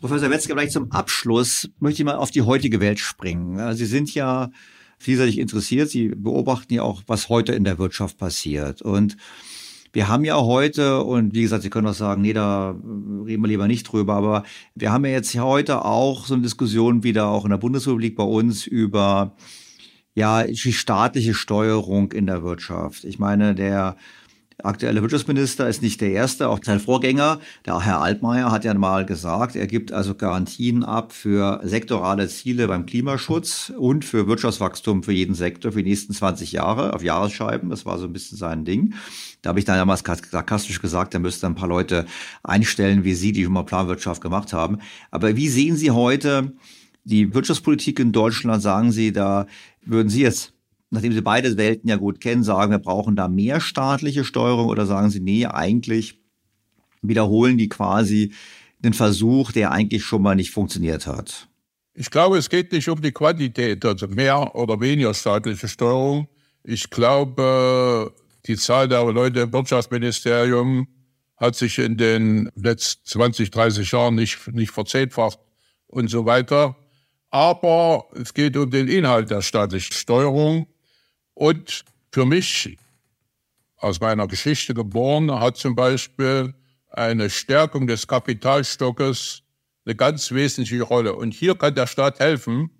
Professor 0.00 0.30
Wetzger, 0.30 0.54
vielleicht 0.54 0.72
zum 0.72 0.92
Abschluss 0.92 1.70
möchte 1.78 2.02
ich 2.02 2.06
mal 2.06 2.16
auf 2.16 2.30
die 2.30 2.42
heutige 2.42 2.80
Welt 2.80 3.00
springen. 3.00 3.74
Sie 3.74 3.86
sind 3.86 4.12
ja 4.14 4.50
vielseitig 4.98 5.38
interessiert. 5.38 5.88
Sie 5.88 6.08
beobachten 6.08 6.74
ja 6.74 6.82
auch, 6.82 7.02
was 7.06 7.28
heute 7.28 7.52
in 7.52 7.64
der 7.64 7.78
Wirtschaft 7.78 8.18
passiert. 8.18 8.82
Und 8.82 9.16
wir 9.96 10.08
haben 10.08 10.26
ja 10.26 10.36
heute, 10.36 11.02
und 11.02 11.32
wie 11.32 11.40
gesagt, 11.40 11.62
Sie 11.62 11.70
können 11.70 11.86
auch 11.86 11.94
sagen, 11.94 12.20
nee, 12.20 12.34
da 12.34 12.72
reden 13.24 13.42
wir 13.42 13.48
lieber 13.48 13.66
nicht 13.66 13.84
drüber, 13.84 14.12
aber 14.12 14.42
wir 14.74 14.92
haben 14.92 15.06
ja 15.06 15.12
jetzt 15.12 15.34
heute 15.34 15.86
auch 15.86 16.26
so 16.26 16.34
eine 16.34 16.42
Diskussion 16.42 17.02
wieder 17.02 17.28
auch 17.28 17.46
in 17.46 17.50
der 17.50 17.56
Bundesrepublik 17.56 18.14
bei 18.14 18.22
uns 18.22 18.66
über 18.66 19.34
ja, 20.14 20.42
die 20.42 20.74
staatliche 20.74 21.32
Steuerung 21.32 22.12
in 22.12 22.26
der 22.26 22.42
Wirtschaft. 22.42 23.04
Ich 23.04 23.18
meine, 23.18 23.54
der 23.54 23.96
aktuelle 24.62 25.00
Wirtschaftsminister 25.00 25.66
ist 25.66 25.80
nicht 25.80 26.02
der 26.02 26.12
erste, 26.12 26.50
auch 26.50 26.60
sein 26.62 26.80
Vorgänger, 26.80 27.40
der 27.64 27.80
Herr 27.80 28.00
Altmaier, 28.00 28.50
hat 28.50 28.64
ja 28.64 28.74
mal 28.74 29.06
gesagt, 29.06 29.56
er 29.56 29.66
gibt 29.66 29.92
also 29.92 30.14
Garantien 30.14 30.84
ab 30.84 31.12
für 31.12 31.60
sektorale 31.64 32.28
Ziele 32.28 32.68
beim 32.68 32.84
Klimaschutz 32.84 33.72
und 33.78 34.04
für 34.04 34.26
Wirtschaftswachstum 34.26 35.02
für 35.02 35.12
jeden 35.12 35.34
Sektor 35.34 35.72
für 35.72 35.82
die 35.82 35.90
nächsten 35.90 36.12
20 36.12 36.52
Jahre 36.52 36.92
auf 36.92 37.02
Jahresscheiben. 37.02 37.70
Das 37.70 37.86
war 37.86 37.98
so 37.98 38.06
ein 38.06 38.12
bisschen 38.12 38.38
sein 38.38 38.64
Ding. 38.64 38.94
Da 39.46 39.50
habe 39.50 39.60
ich 39.60 39.64
dann 39.64 39.76
damals 39.76 40.02
sarkastisch 40.32 40.82
gesagt, 40.82 41.14
er 41.14 41.20
müsste 41.20 41.46
ein 41.46 41.54
paar 41.54 41.68
Leute 41.68 42.04
einstellen, 42.42 43.04
wie 43.04 43.14
Sie, 43.14 43.30
die 43.30 43.44
schon 43.44 43.52
mal 43.52 43.62
Planwirtschaft 43.62 44.20
gemacht 44.20 44.52
haben. 44.52 44.78
Aber 45.12 45.36
wie 45.36 45.48
sehen 45.48 45.76
Sie 45.76 45.92
heute 45.92 46.52
die 47.04 47.32
Wirtschaftspolitik 47.32 48.00
in 48.00 48.10
Deutschland? 48.10 48.60
Sagen 48.60 48.90
Sie, 48.90 49.12
da 49.12 49.46
würden 49.82 50.08
Sie 50.08 50.22
jetzt 50.22 50.52
nachdem 50.90 51.12
Sie 51.12 51.20
beide 51.20 51.56
Welten 51.56 51.88
ja 51.88 51.94
gut 51.94 52.20
kennen, 52.20 52.42
sagen, 52.42 52.72
wir 52.72 52.80
brauchen 52.80 53.14
da 53.14 53.28
mehr 53.28 53.60
staatliche 53.60 54.24
Steuerung 54.24 54.66
oder 54.66 54.84
sagen 54.84 55.10
Sie, 55.10 55.20
nee, 55.20 55.46
eigentlich 55.46 56.18
wiederholen 57.02 57.56
die 57.56 57.68
quasi 57.68 58.32
den 58.80 58.94
Versuch, 58.94 59.52
der 59.52 59.70
eigentlich 59.70 60.02
schon 60.02 60.22
mal 60.22 60.34
nicht 60.34 60.50
funktioniert 60.50 61.06
hat? 61.06 61.46
Ich 61.94 62.10
glaube, 62.10 62.36
es 62.38 62.50
geht 62.50 62.72
nicht 62.72 62.88
um 62.88 63.00
die 63.00 63.12
Quantität, 63.12 63.84
also 63.84 64.08
mehr 64.08 64.56
oder 64.56 64.80
weniger 64.80 65.14
staatliche 65.14 65.68
Steuerung. 65.68 66.26
Ich 66.64 66.90
glaube, 66.90 68.12
die 68.46 68.56
Zahl 68.56 68.88
der 68.88 69.04
Leute 69.04 69.40
im 69.40 69.52
Wirtschaftsministerium 69.52 70.88
hat 71.36 71.54
sich 71.54 71.78
in 71.78 71.96
den 71.96 72.50
letzten 72.54 73.06
20, 73.06 73.50
30 73.50 73.90
Jahren 73.90 74.14
nicht, 74.14 74.48
nicht 74.48 74.70
verzehnfacht 74.70 75.38
und 75.86 76.08
so 76.08 76.24
weiter. 76.24 76.76
Aber 77.30 78.06
es 78.14 78.32
geht 78.32 78.56
um 78.56 78.70
den 78.70 78.88
Inhalt 78.88 79.30
der 79.30 79.42
staatlichen 79.42 79.92
Steuerung. 79.92 80.66
Und 81.34 81.84
für 82.12 82.24
mich, 82.24 82.78
aus 83.76 84.00
meiner 84.00 84.26
Geschichte 84.26 84.72
geboren, 84.72 85.30
hat 85.30 85.58
zum 85.58 85.74
Beispiel 85.74 86.54
eine 86.88 87.28
Stärkung 87.28 87.86
des 87.86 88.06
Kapitalstockes 88.06 89.42
eine 89.84 89.94
ganz 89.94 90.32
wesentliche 90.32 90.82
Rolle. 90.82 91.14
Und 91.14 91.34
hier 91.34 91.56
kann 91.56 91.74
der 91.74 91.86
Staat 91.86 92.20
helfen, 92.20 92.70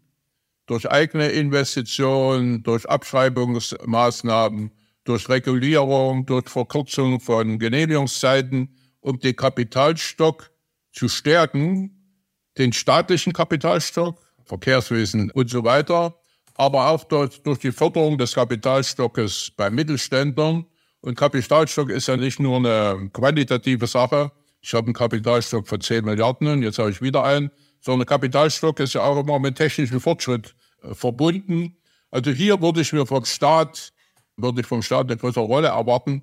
durch 0.67 0.91
eigene 0.91 1.29
Investitionen, 1.29 2.63
durch 2.63 2.89
Abschreibungsmaßnahmen, 2.89 4.73
durch 5.07 5.28
Regulierung, 5.28 6.27
durch 6.27 6.49
Verkürzung 6.49 7.20
von 7.20 7.59
Genehmigungszeiten, 7.59 8.77
um 9.01 9.19
den 9.19 9.37
Kapitalstock 9.37 10.51
zu 10.93 11.09
stärken, 11.09 12.20
den 12.59 12.73
staatlichen 12.73 13.33
Kapitalstock, 13.33 14.20
Verkehrswesen 14.45 15.31
und 15.31 15.51
so 15.51 15.65
weiter, 15.65 16.19
aber 16.55 16.89
auch 16.91 17.05
durch, 17.05 17.43
durch 17.43 17.59
die 17.59 17.73
Förderung 17.73 18.19
des 18.19 18.35
Kapitalstockes 18.35 19.53
bei 19.57 19.70
Mittelständlern. 19.70 20.66
Und 21.01 21.16
Kapitalstock 21.16 21.91
ist 21.91 22.09
ja 22.09 22.16
nicht 22.16 22.41
nur 22.41 22.57
eine 22.57 23.11
quantitative 23.12 23.87
Sache. 23.87 24.33
Ich 24.61 24.74
habe 24.74 24.87
einen 24.87 24.95
Kapitalstock 24.95 25.69
von 25.69 25.81
10 25.81 26.05
Milliarden 26.05 26.49
und 26.49 26.62
jetzt 26.62 26.78
habe 26.78 26.91
ich 26.91 27.01
wieder 27.03 27.23
einen, 27.23 27.51
sondern 27.81 28.07
Kapitalstock 28.07 28.81
ist 28.81 28.95
ja 28.95 29.03
auch 29.03 29.20
immer 29.20 29.39
mit 29.39 29.57
technischem 29.57 30.01
Fortschritt 30.01 30.57
äh, 30.83 30.95
verbunden. 30.95 31.77
Also 32.11 32.31
hier 32.31 32.61
würde 32.61 32.81
ich 32.81 32.93
mir 32.93 33.07
vom 33.07 33.24
Staat, 33.24 33.93
würde 34.37 34.61
ich 34.61 34.67
vom 34.67 34.83
Staat 34.83 35.07
eine 35.07 35.17
größere 35.17 35.45
Rolle 35.45 35.69
erwarten. 35.69 36.23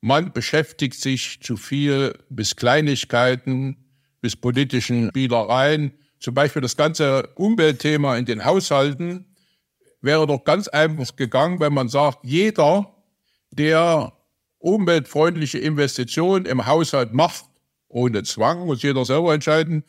Man 0.00 0.32
beschäftigt 0.32 1.00
sich 1.00 1.40
zu 1.42 1.56
viel 1.56 2.14
bis 2.28 2.56
Kleinigkeiten, 2.56 3.76
bis 4.20 4.36
politischen 4.36 5.08
Spielereien. 5.08 5.92
Zum 6.18 6.34
Beispiel 6.34 6.62
das 6.62 6.76
ganze 6.76 7.28
Umweltthema 7.34 8.16
in 8.16 8.24
den 8.24 8.44
Haushalten 8.44 9.26
wäre 10.00 10.26
doch 10.26 10.44
ganz 10.44 10.68
einfach 10.68 11.14
gegangen, 11.16 11.60
wenn 11.60 11.72
man 11.72 11.88
sagt, 11.88 12.18
jeder, 12.24 12.92
der 13.50 14.12
umweltfreundliche 14.58 15.58
Investitionen 15.58 16.46
im 16.46 16.66
Haushalt 16.66 17.12
macht, 17.12 17.44
ohne 17.88 18.22
Zwang, 18.22 18.66
muss 18.66 18.82
jeder 18.82 19.04
selber 19.04 19.34
entscheiden, 19.34 19.84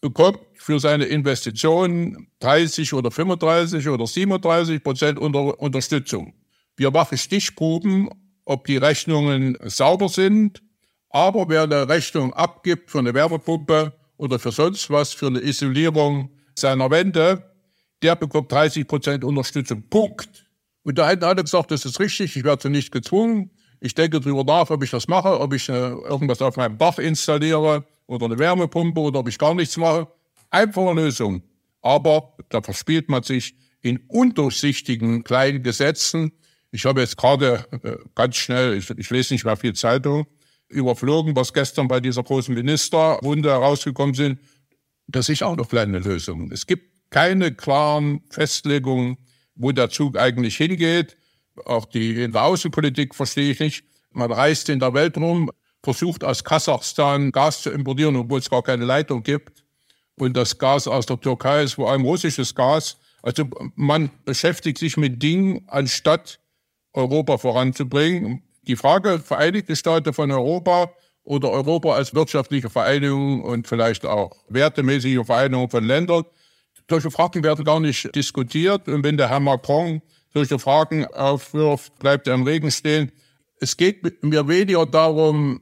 bekommt 0.00 0.38
für 0.54 0.78
seine 0.78 1.04
Investitionen 1.06 2.28
30 2.40 2.92
oder 2.94 3.10
35 3.10 3.88
oder 3.88 4.06
37 4.06 4.82
Prozent 4.82 5.18
unter 5.18 5.58
Unterstützung. 5.58 6.34
Wir 6.78 6.92
machen 6.92 7.18
Stichproben, 7.18 8.08
ob 8.44 8.66
die 8.66 8.76
Rechnungen 8.76 9.58
sauber 9.64 10.08
sind, 10.08 10.62
aber 11.10 11.48
wer 11.48 11.64
eine 11.64 11.88
Rechnung 11.88 12.32
abgibt 12.32 12.92
für 12.92 13.00
eine 13.00 13.12
Wärmepumpe 13.14 13.92
oder 14.16 14.38
für 14.38 14.52
sonst 14.52 14.88
was, 14.88 15.12
für 15.12 15.26
eine 15.26 15.40
Isolierung 15.40 16.30
seiner 16.54 16.88
Wände, 16.88 17.42
der 18.00 18.14
bekommt 18.14 18.52
30 18.52 18.86
Prozent 18.86 19.24
Unterstützung. 19.24 19.82
Punkt. 19.90 20.46
Und 20.84 20.98
da 20.98 21.08
hätten 21.08 21.24
alle 21.24 21.42
gesagt, 21.42 21.72
das 21.72 21.84
ist 21.84 21.98
richtig, 21.98 22.36
ich 22.36 22.44
werde 22.44 22.70
nicht 22.70 22.92
gezwungen. 22.92 23.50
Ich 23.80 23.96
denke 23.96 24.20
darüber 24.20 24.44
nach, 24.44 24.70
ob 24.70 24.84
ich 24.84 24.90
das 24.90 25.08
mache, 25.08 25.40
ob 25.40 25.54
ich 25.54 25.68
äh, 25.68 25.72
irgendwas 25.72 26.40
auf 26.40 26.56
meinem 26.56 26.78
Dach 26.78 26.98
installiere 26.98 27.84
oder 28.06 28.26
eine 28.26 28.38
Wärmepumpe 28.38 29.00
oder 29.00 29.18
ob 29.18 29.28
ich 29.28 29.36
gar 29.36 29.54
nichts 29.54 29.76
mache. 29.76 30.06
Einfache 30.50 30.94
Lösung. 30.94 31.42
Aber 31.82 32.36
da 32.50 32.62
verspielt 32.62 33.08
man 33.08 33.24
sich 33.24 33.56
in 33.80 33.98
undurchsichtigen 34.06 35.24
kleinen 35.24 35.64
Gesetzen. 35.64 36.30
Ich 36.70 36.84
habe 36.84 37.00
jetzt 37.00 37.16
gerade 37.16 37.66
äh, 37.82 37.96
ganz 38.14 38.36
schnell, 38.36 38.74
ich, 38.74 38.90
ich 38.90 39.10
lese 39.10 39.34
nicht 39.34 39.44
mehr 39.44 39.56
viel 39.56 39.74
Zeitung, 39.74 40.26
überflogen, 40.68 41.34
was 41.34 41.52
gestern 41.52 41.88
bei 41.88 42.00
dieser 42.00 42.22
großen 42.22 42.54
Ministerrunde 42.54 43.50
herausgekommen 43.50 44.14
sind. 44.14 44.38
Das 45.06 45.28
ist 45.28 45.42
auch 45.42 45.56
noch 45.56 45.68
kleine 45.68 45.98
Lösungen. 45.98 46.52
Es 46.52 46.66
gibt 46.66 47.10
keine 47.10 47.54
klaren 47.54 48.20
Festlegungen, 48.28 49.16
wo 49.54 49.72
der 49.72 49.88
Zug 49.88 50.18
eigentlich 50.18 50.56
hingeht. 50.56 51.16
Auch 51.64 51.86
die 51.86 52.22
in 52.22 52.32
der 52.32 52.44
Außenpolitik 52.44 53.14
verstehe 53.14 53.50
ich 53.50 53.60
nicht. 53.60 53.84
Man 54.12 54.30
reist 54.30 54.68
in 54.68 54.78
der 54.78 54.94
Welt 54.94 55.16
rum, 55.16 55.50
versucht 55.82 56.22
aus 56.24 56.44
Kasachstan 56.44 57.32
Gas 57.32 57.62
zu 57.62 57.70
importieren, 57.70 58.16
obwohl 58.16 58.40
es 58.40 58.50
gar 58.50 58.62
keine 58.62 58.84
Leitung 58.84 59.22
gibt. 59.22 59.64
Und 60.16 60.36
das 60.36 60.58
Gas 60.58 60.86
aus 60.86 61.06
der 61.06 61.20
Türkei 61.20 61.62
ist 61.62 61.74
vor 61.74 61.90
allem 61.90 62.02
russisches 62.02 62.54
Gas. 62.54 62.98
Also 63.22 63.48
man 63.74 64.10
beschäftigt 64.24 64.78
sich 64.78 64.96
mit 64.96 65.22
Dingen, 65.22 65.62
anstatt 65.66 66.38
Europa 66.98 67.38
voranzubringen. 67.38 68.42
Die 68.66 68.76
Frage 68.76 69.20
Vereinigte 69.20 69.76
Staaten 69.76 70.12
von 70.12 70.30
Europa 70.30 70.90
oder 71.22 71.50
Europa 71.50 71.94
als 71.94 72.14
wirtschaftliche 72.14 72.68
Vereinigung 72.68 73.42
und 73.42 73.68
vielleicht 73.68 74.04
auch 74.04 74.32
wertemäßige 74.48 75.24
Vereinigung 75.24 75.70
von 75.70 75.84
Ländern, 75.84 76.24
solche 76.90 77.10
Fragen 77.10 77.42
werden 77.44 77.64
gar 77.64 77.80
nicht 77.80 78.14
diskutiert. 78.14 78.88
Und 78.88 79.04
wenn 79.04 79.16
der 79.16 79.28
Herr 79.28 79.40
Macron 79.40 80.02
solche 80.32 80.58
Fragen 80.58 81.06
aufwirft, 81.06 81.98
bleibt 81.98 82.26
er 82.26 82.34
im 82.34 82.44
Regen 82.44 82.70
stehen. 82.70 83.12
Es 83.60 83.76
geht 83.76 84.22
mir 84.22 84.48
weniger 84.48 84.86
darum, 84.86 85.60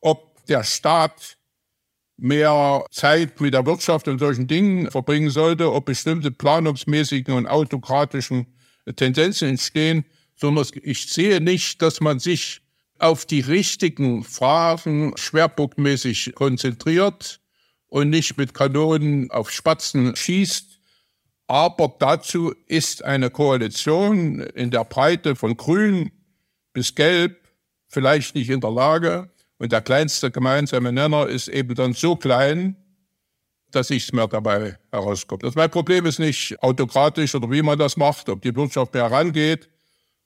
ob 0.00 0.44
der 0.46 0.64
Staat 0.64 1.36
mehr 2.16 2.84
Zeit 2.90 3.40
mit 3.40 3.54
der 3.54 3.66
Wirtschaft 3.66 4.08
und 4.08 4.18
solchen 4.18 4.46
Dingen 4.46 4.90
verbringen 4.90 5.30
sollte, 5.30 5.72
ob 5.72 5.86
bestimmte 5.86 6.30
planungsmäßigen 6.30 7.34
und 7.34 7.46
autokratischen 7.46 8.46
Tendenzen 8.96 9.48
entstehen, 9.48 10.04
sondern 10.36 10.66
ich 10.82 11.06
sehe 11.06 11.40
nicht, 11.40 11.80
dass 11.82 12.00
man 12.00 12.18
sich 12.18 12.60
auf 12.98 13.26
die 13.26 13.40
richtigen 13.40 14.24
Fragen 14.24 15.16
schwerpunktmäßig 15.16 16.32
konzentriert 16.34 17.40
und 17.86 18.10
nicht 18.10 18.36
mit 18.36 18.54
Kanonen 18.54 19.30
auf 19.30 19.50
Spatzen 19.50 20.16
schießt. 20.16 20.80
Aber 21.46 21.94
dazu 21.98 22.54
ist 22.66 23.04
eine 23.04 23.30
Koalition 23.30 24.40
in 24.40 24.70
der 24.70 24.84
Breite 24.84 25.36
von 25.36 25.56
Grün 25.56 26.10
bis 26.72 26.94
Gelb 26.94 27.36
vielleicht 27.88 28.34
nicht 28.34 28.50
in 28.50 28.60
der 28.60 28.70
Lage. 28.70 29.30
Und 29.58 29.72
der 29.72 29.82
kleinste 29.82 30.30
gemeinsame 30.30 30.92
Nenner 30.92 31.28
ist 31.28 31.48
eben 31.48 31.74
dann 31.74 31.92
so 31.92 32.16
klein, 32.16 32.76
dass 33.70 33.90
nichts 33.90 34.12
mehr 34.12 34.26
dabei 34.28 34.78
herauskommt. 34.90 35.42
Das 35.42 35.54
mein 35.54 35.70
Problem 35.70 36.06
ist 36.06 36.18
nicht 36.18 36.60
autokratisch 36.62 37.34
oder 37.34 37.50
wie 37.50 37.62
man 37.62 37.78
das 37.78 37.96
macht, 37.96 38.28
ob 38.28 38.42
die 38.42 38.54
Wirtschaft 38.54 38.94
mehr 38.94 39.04
herangeht, 39.04 39.68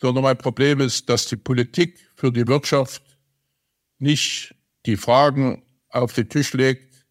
sondern 0.01 0.25
mein 0.25 0.39
Problem 0.39 0.81
ist, 0.81 1.09
dass 1.09 1.27
die 1.27 1.37
Politik 1.37 1.99
für 2.15 2.33
die 2.33 2.47
Wirtschaft 2.47 3.03
nicht 3.99 4.55
die 4.87 4.97
Fragen 4.97 5.63
auf 5.91 6.13
den 6.13 6.29
Tisch 6.29 6.53
legt, 6.53 7.05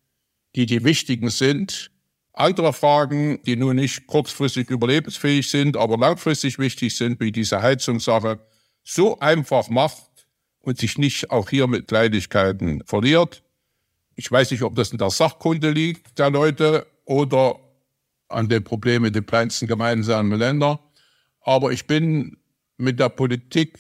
die 0.56 0.66
die 0.66 0.84
wichtigen 0.84 1.30
sind. 1.30 1.92
Andere 2.34 2.72
Fragen, 2.72 3.42
die 3.44 3.56
nur 3.56 3.74
nicht 3.74 4.08
kurzfristig 4.08 4.70
überlebensfähig 4.70 5.50
sind, 5.50 5.76
aber 5.76 5.98
langfristig 5.98 6.60
wichtig 6.60 6.96
sind, 6.96 7.20
wie 7.20 7.32
diese 7.32 7.62
Heizungssache, 7.62 8.40
so 8.84 9.20
einfach 9.20 9.70
macht 9.70 10.28
und 10.60 10.78
sich 10.78 10.98
nicht 10.98 11.32
auch 11.32 11.50
hier 11.50 11.68
mit 11.68 11.88
Kleinigkeiten 11.88 12.84
verliert. 12.86 13.44
Ich 14.16 14.32
weiß 14.32 14.52
nicht, 14.52 14.64
ob 14.64 14.76
das 14.76 14.92
in 14.92 14.98
der 14.98 15.10
Sachkunde 15.10 15.72
liegt 15.72 16.18
der 16.18 16.30
Leute 16.30 16.88
oder 17.06 17.60
an 18.30 18.50
den 18.50 18.64
Problemen 18.64 19.12
der 19.12 19.22
kleinsten 19.24 19.68
gemeinsamen 19.68 20.38
Länder. 20.38 20.80
Aber 21.42 21.72
ich 21.72 21.88
bin 21.88 22.38
mit 22.78 23.00
der 23.00 23.10
Politik 23.10 23.78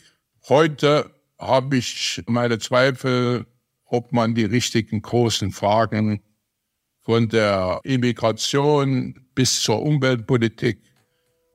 heute 0.50 1.12
habe 1.40 1.78
ich 1.78 2.24
meine 2.28 2.60
Zweifel, 2.60 3.46
ob 3.86 4.12
man 4.12 4.36
die 4.36 4.46
richtigen 4.46 5.02
großen 5.02 5.52
Fragen 5.52 6.22
von 7.04 7.30
der 7.30 7.80
Immigration 7.84 9.28
bis 9.34 9.62
zur 9.62 9.82
Umweltpolitik 9.82 10.82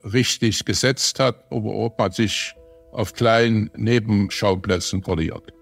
richtig 0.03 0.65
gesetzt 0.65 1.19
hat, 1.19 1.51
oder 1.51 1.69
ob 1.69 1.99
man 1.99 2.11
sich 2.11 2.55
auf 2.91 3.13
kleinen 3.13 3.69
Nebenschauplätzen 3.75 5.03
verliert. 5.03 5.53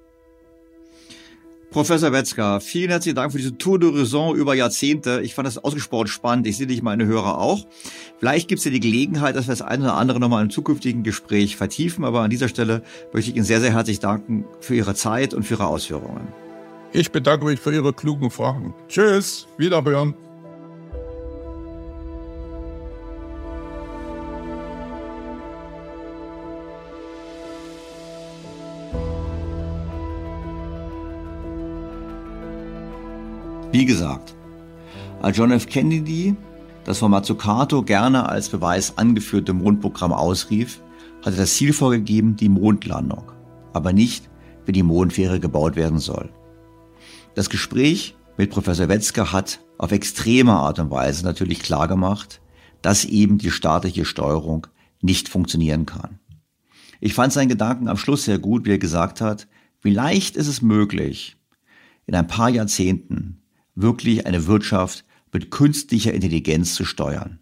Professor 1.71 2.11
Wetzger, 2.11 2.59
vielen 2.59 2.89
herzlichen 2.89 3.15
Dank 3.15 3.31
für 3.31 3.37
diese 3.37 3.57
Tour 3.57 3.77
d'Horizon 3.77 4.35
über 4.35 4.53
Jahrzehnte. 4.53 5.21
Ich 5.23 5.33
fand 5.33 5.47
das 5.47 5.57
ausgesprochen 5.57 6.07
spannend. 6.07 6.45
Ich 6.45 6.57
sehe 6.57 6.67
dich, 6.67 6.81
meine 6.81 7.05
Hörer 7.05 7.37
auch. 7.37 7.65
Vielleicht 8.19 8.49
gibt 8.49 8.59
es 8.59 8.65
ja 8.65 8.71
die 8.71 8.81
Gelegenheit, 8.81 9.37
dass 9.37 9.47
wir 9.47 9.53
das 9.53 9.61
eine 9.61 9.85
oder 9.85 9.93
andere 9.93 10.19
nochmal 10.19 10.43
im 10.43 10.49
zukünftigen 10.49 11.03
Gespräch 11.03 11.55
vertiefen. 11.55 12.03
Aber 12.03 12.23
an 12.23 12.29
dieser 12.29 12.49
Stelle 12.49 12.83
möchte 13.13 13.31
ich 13.31 13.37
Ihnen 13.37 13.45
sehr, 13.45 13.61
sehr 13.61 13.71
herzlich 13.71 14.01
danken 14.01 14.43
für 14.59 14.75
Ihre 14.75 14.95
Zeit 14.95 15.33
und 15.33 15.43
für 15.43 15.53
Ihre 15.53 15.67
Ausführungen. 15.67 16.27
Ich 16.91 17.09
bedanke 17.09 17.45
mich 17.45 17.61
für 17.61 17.73
Ihre 17.73 17.93
klugen 17.93 18.31
Fragen. 18.31 18.73
Tschüss, 18.89 19.47
wiederhören. 19.57 20.13
Wie 33.71 33.85
gesagt, 33.85 34.35
als 35.21 35.37
John 35.37 35.51
F. 35.51 35.65
Kennedy 35.67 36.35
das 36.83 36.99
von 36.99 37.11
Mazzucato 37.11 37.83
gerne 37.83 38.27
als 38.27 38.49
Beweis 38.49 38.97
angeführte 38.97 39.53
Mondprogramm 39.53 40.13
ausrief, 40.13 40.81
hatte 41.23 41.37
das 41.37 41.55
Ziel 41.55 41.73
vorgegeben, 41.73 42.35
die 42.35 42.49
Mondlandung, 42.49 43.31
aber 43.73 43.93
nicht, 43.93 44.29
wie 44.65 44.71
die 44.71 44.83
Mondfähre 44.83 45.39
gebaut 45.39 45.75
werden 45.75 45.99
soll. 45.99 46.29
Das 47.35 47.49
Gespräch 47.49 48.15
mit 48.37 48.49
Professor 48.49 48.89
Wetzger 48.89 49.31
hat 49.31 49.59
auf 49.77 49.91
extreme 49.91 50.53
Art 50.53 50.79
und 50.79 50.89
Weise 50.89 51.23
natürlich 51.23 51.61
klargemacht, 51.61 52.41
dass 52.81 53.05
eben 53.05 53.37
die 53.37 53.51
staatliche 53.51 54.05
Steuerung 54.05 54.67
nicht 55.01 55.29
funktionieren 55.29 55.85
kann. 55.85 56.19
Ich 56.99 57.13
fand 57.13 57.33
seinen 57.33 57.49
Gedanken 57.49 57.87
am 57.87 57.97
Schluss 57.97 58.25
sehr 58.25 58.39
gut, 58.39 58.65
wie 58.65 58.71
er 58.71 58.77
gesagt 58.79 59.21
hat, 59.21 59.47
vielleicht 59.79 60.35
ist 60.35 60.47
es 60.47 60.61
möglich, 60.61 61.37
in 62.05 62.15
ein 62.15 62.27
paar 62.27 62.49
Jahrzehnten 62.49 63.40
wirklich 63.75 64.25
eine 64.25 64.47
Wirtschaft 64.47 65.05
mit 65.31 65.51
künstlicher 65.51 66.13
Intelligenz 66.13 66.73
zu 66.73 66.85
steuern. 66.85 67.39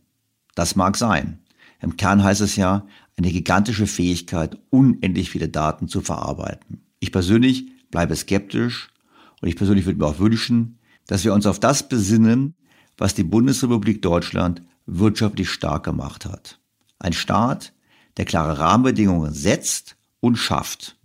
Das 0.56 0.76
mag 0.76 0.98
sein. 0.98 1.40
Im 1.82 1.98
Kern 1.98 2.24
heißt 2.24 2.42
es 2.42 2.56
ja, 2.56 2.86
eine 3.18 3.32
gigantische 3.32 3.88
Fähigkeit, 3.88 4.58
unendlich 4.70 5.30
viele 5.30 5.50
Daten 5.50 5.88
zu 5.88 6.02
verarbeiten. 6.02 6.82
Ich 7.00 7.12
persönlich 7.12 7.68
bleibe 7.92 8.16
skeptisch 8.16 8.90
und 9.42 9.48
ich 9.48 9.56
persönlich 9.56 9.86
würde 9.86 10.00
mir 10.00 10.06
auch 10.06 10.20
wünschen, 10.20 10.80
dass 11.08 11.24
wir 11.24 11.34
uns 11.34 11.46
auf 11.46 11.60
das 11.60 11.88
besinnen, 11.88 12.56
was 12.98 13.16
die 13.16 13.24
Bundesrepublik 13.24 14.02
Deutschland 14.02 14.62
wirtschaftlich 14.86 15.50
stark 15.50 15.84
gemacht 15.84 16.26
hat. 16.26 16.60
Ein 17.00 17.14
Staat, 17.14 17.74
der 18.18 18.26
klare 18.26 18.60
Rahmenbedingungen 18.60 19.34
setzt 19.34 19.96
und 20.20 20.36
schafft, 20.36 20.98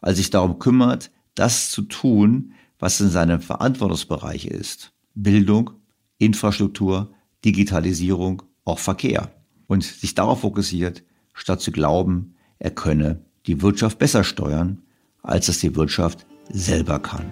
als 0.00 0.16
sich 0.16 0.30
darum 0.30 0.58
kümmert, 0.58 1.10
das 1.34 1.70
zu 1.70 1.82
tun, 1.82 2.53
was 2.78 3.00
in 3.00 3.08
seinem 3.08 3.40
Verantwortungsbereich 3.40 4.46
ist. 4.46 4.92
Bildung, 5.14 5.70
Infrastruktur, 6.18 7.12
Digitalisierung, 7.44 8.42
auch 8.64 8.78
Verkehr. 8.78 9.30
Und 9.66 9.84
sich 9.84 10.14
darauf 10.14 10.40
fokussiert, 10.40 11.02
statt 11.32 11.60
zu 11.60 11.72
glauben, 11.72 12.34
er 12.58 12.70
könne 12.70 13.24
die 13.46 13.62
Wirtschaft 13.62 13.98
besser 13.98 14.24
steuern, 14.24 14.82
als 15.22 15.48
es 15.48 15.60
die 15.60 15.74
Wirtschaft 15.76 16.26
selber 16.50 16.98
kann. 16.98 17.26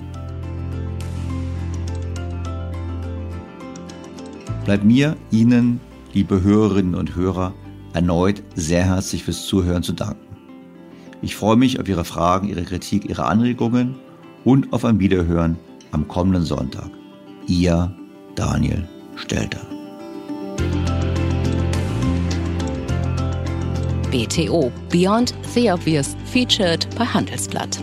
Bleibt 4.64 4.84
mir, 4.84 5.16
Ihnen, 5.30 5.80
liebe 6.12 6.42
Hörerinnen 6.42 6.94
und 6.94 7.16
Hörer, 7.16 7.54
erneut 7.92 8.42
sehr 8.54 8.84
herzlich 8.84 9.24
fürs 9.24 9.46
Zuhören 9.46 9.82
zu 9.82 9.92
danken. 9.92 10.36
Ich 11.20 11.36
freue 11.36 11.56
mich 11.56 11.80
auf 11.80 11.88
Ihre 11.88 12.04
Fragen, 12.04 12.48
Ihre 12.48 12.62
Kritik, 12.62 13.08
Ihre 13.08 13.26
Anregungen 13.26 13.96
und 14.44 14.72
auf 14.72 14.84
ein 14.84 14.98
Wiederhören 14.98 15.56
am 15.92 16.06
kommenden 16.08 16.44
Sonntag. 16.44 16.90
Ihr 17.46 17.94
Daniel 18.34 18.88
Stelter. 19.16 19.66
BTO 24.10 24.70
Beyond 24.90 25.34
the 25.54 25.70
Obvious 25.70 26.16
featured 26.26 26.86
bei 26.98 27.04
Handelsblatt. 27.04 27.82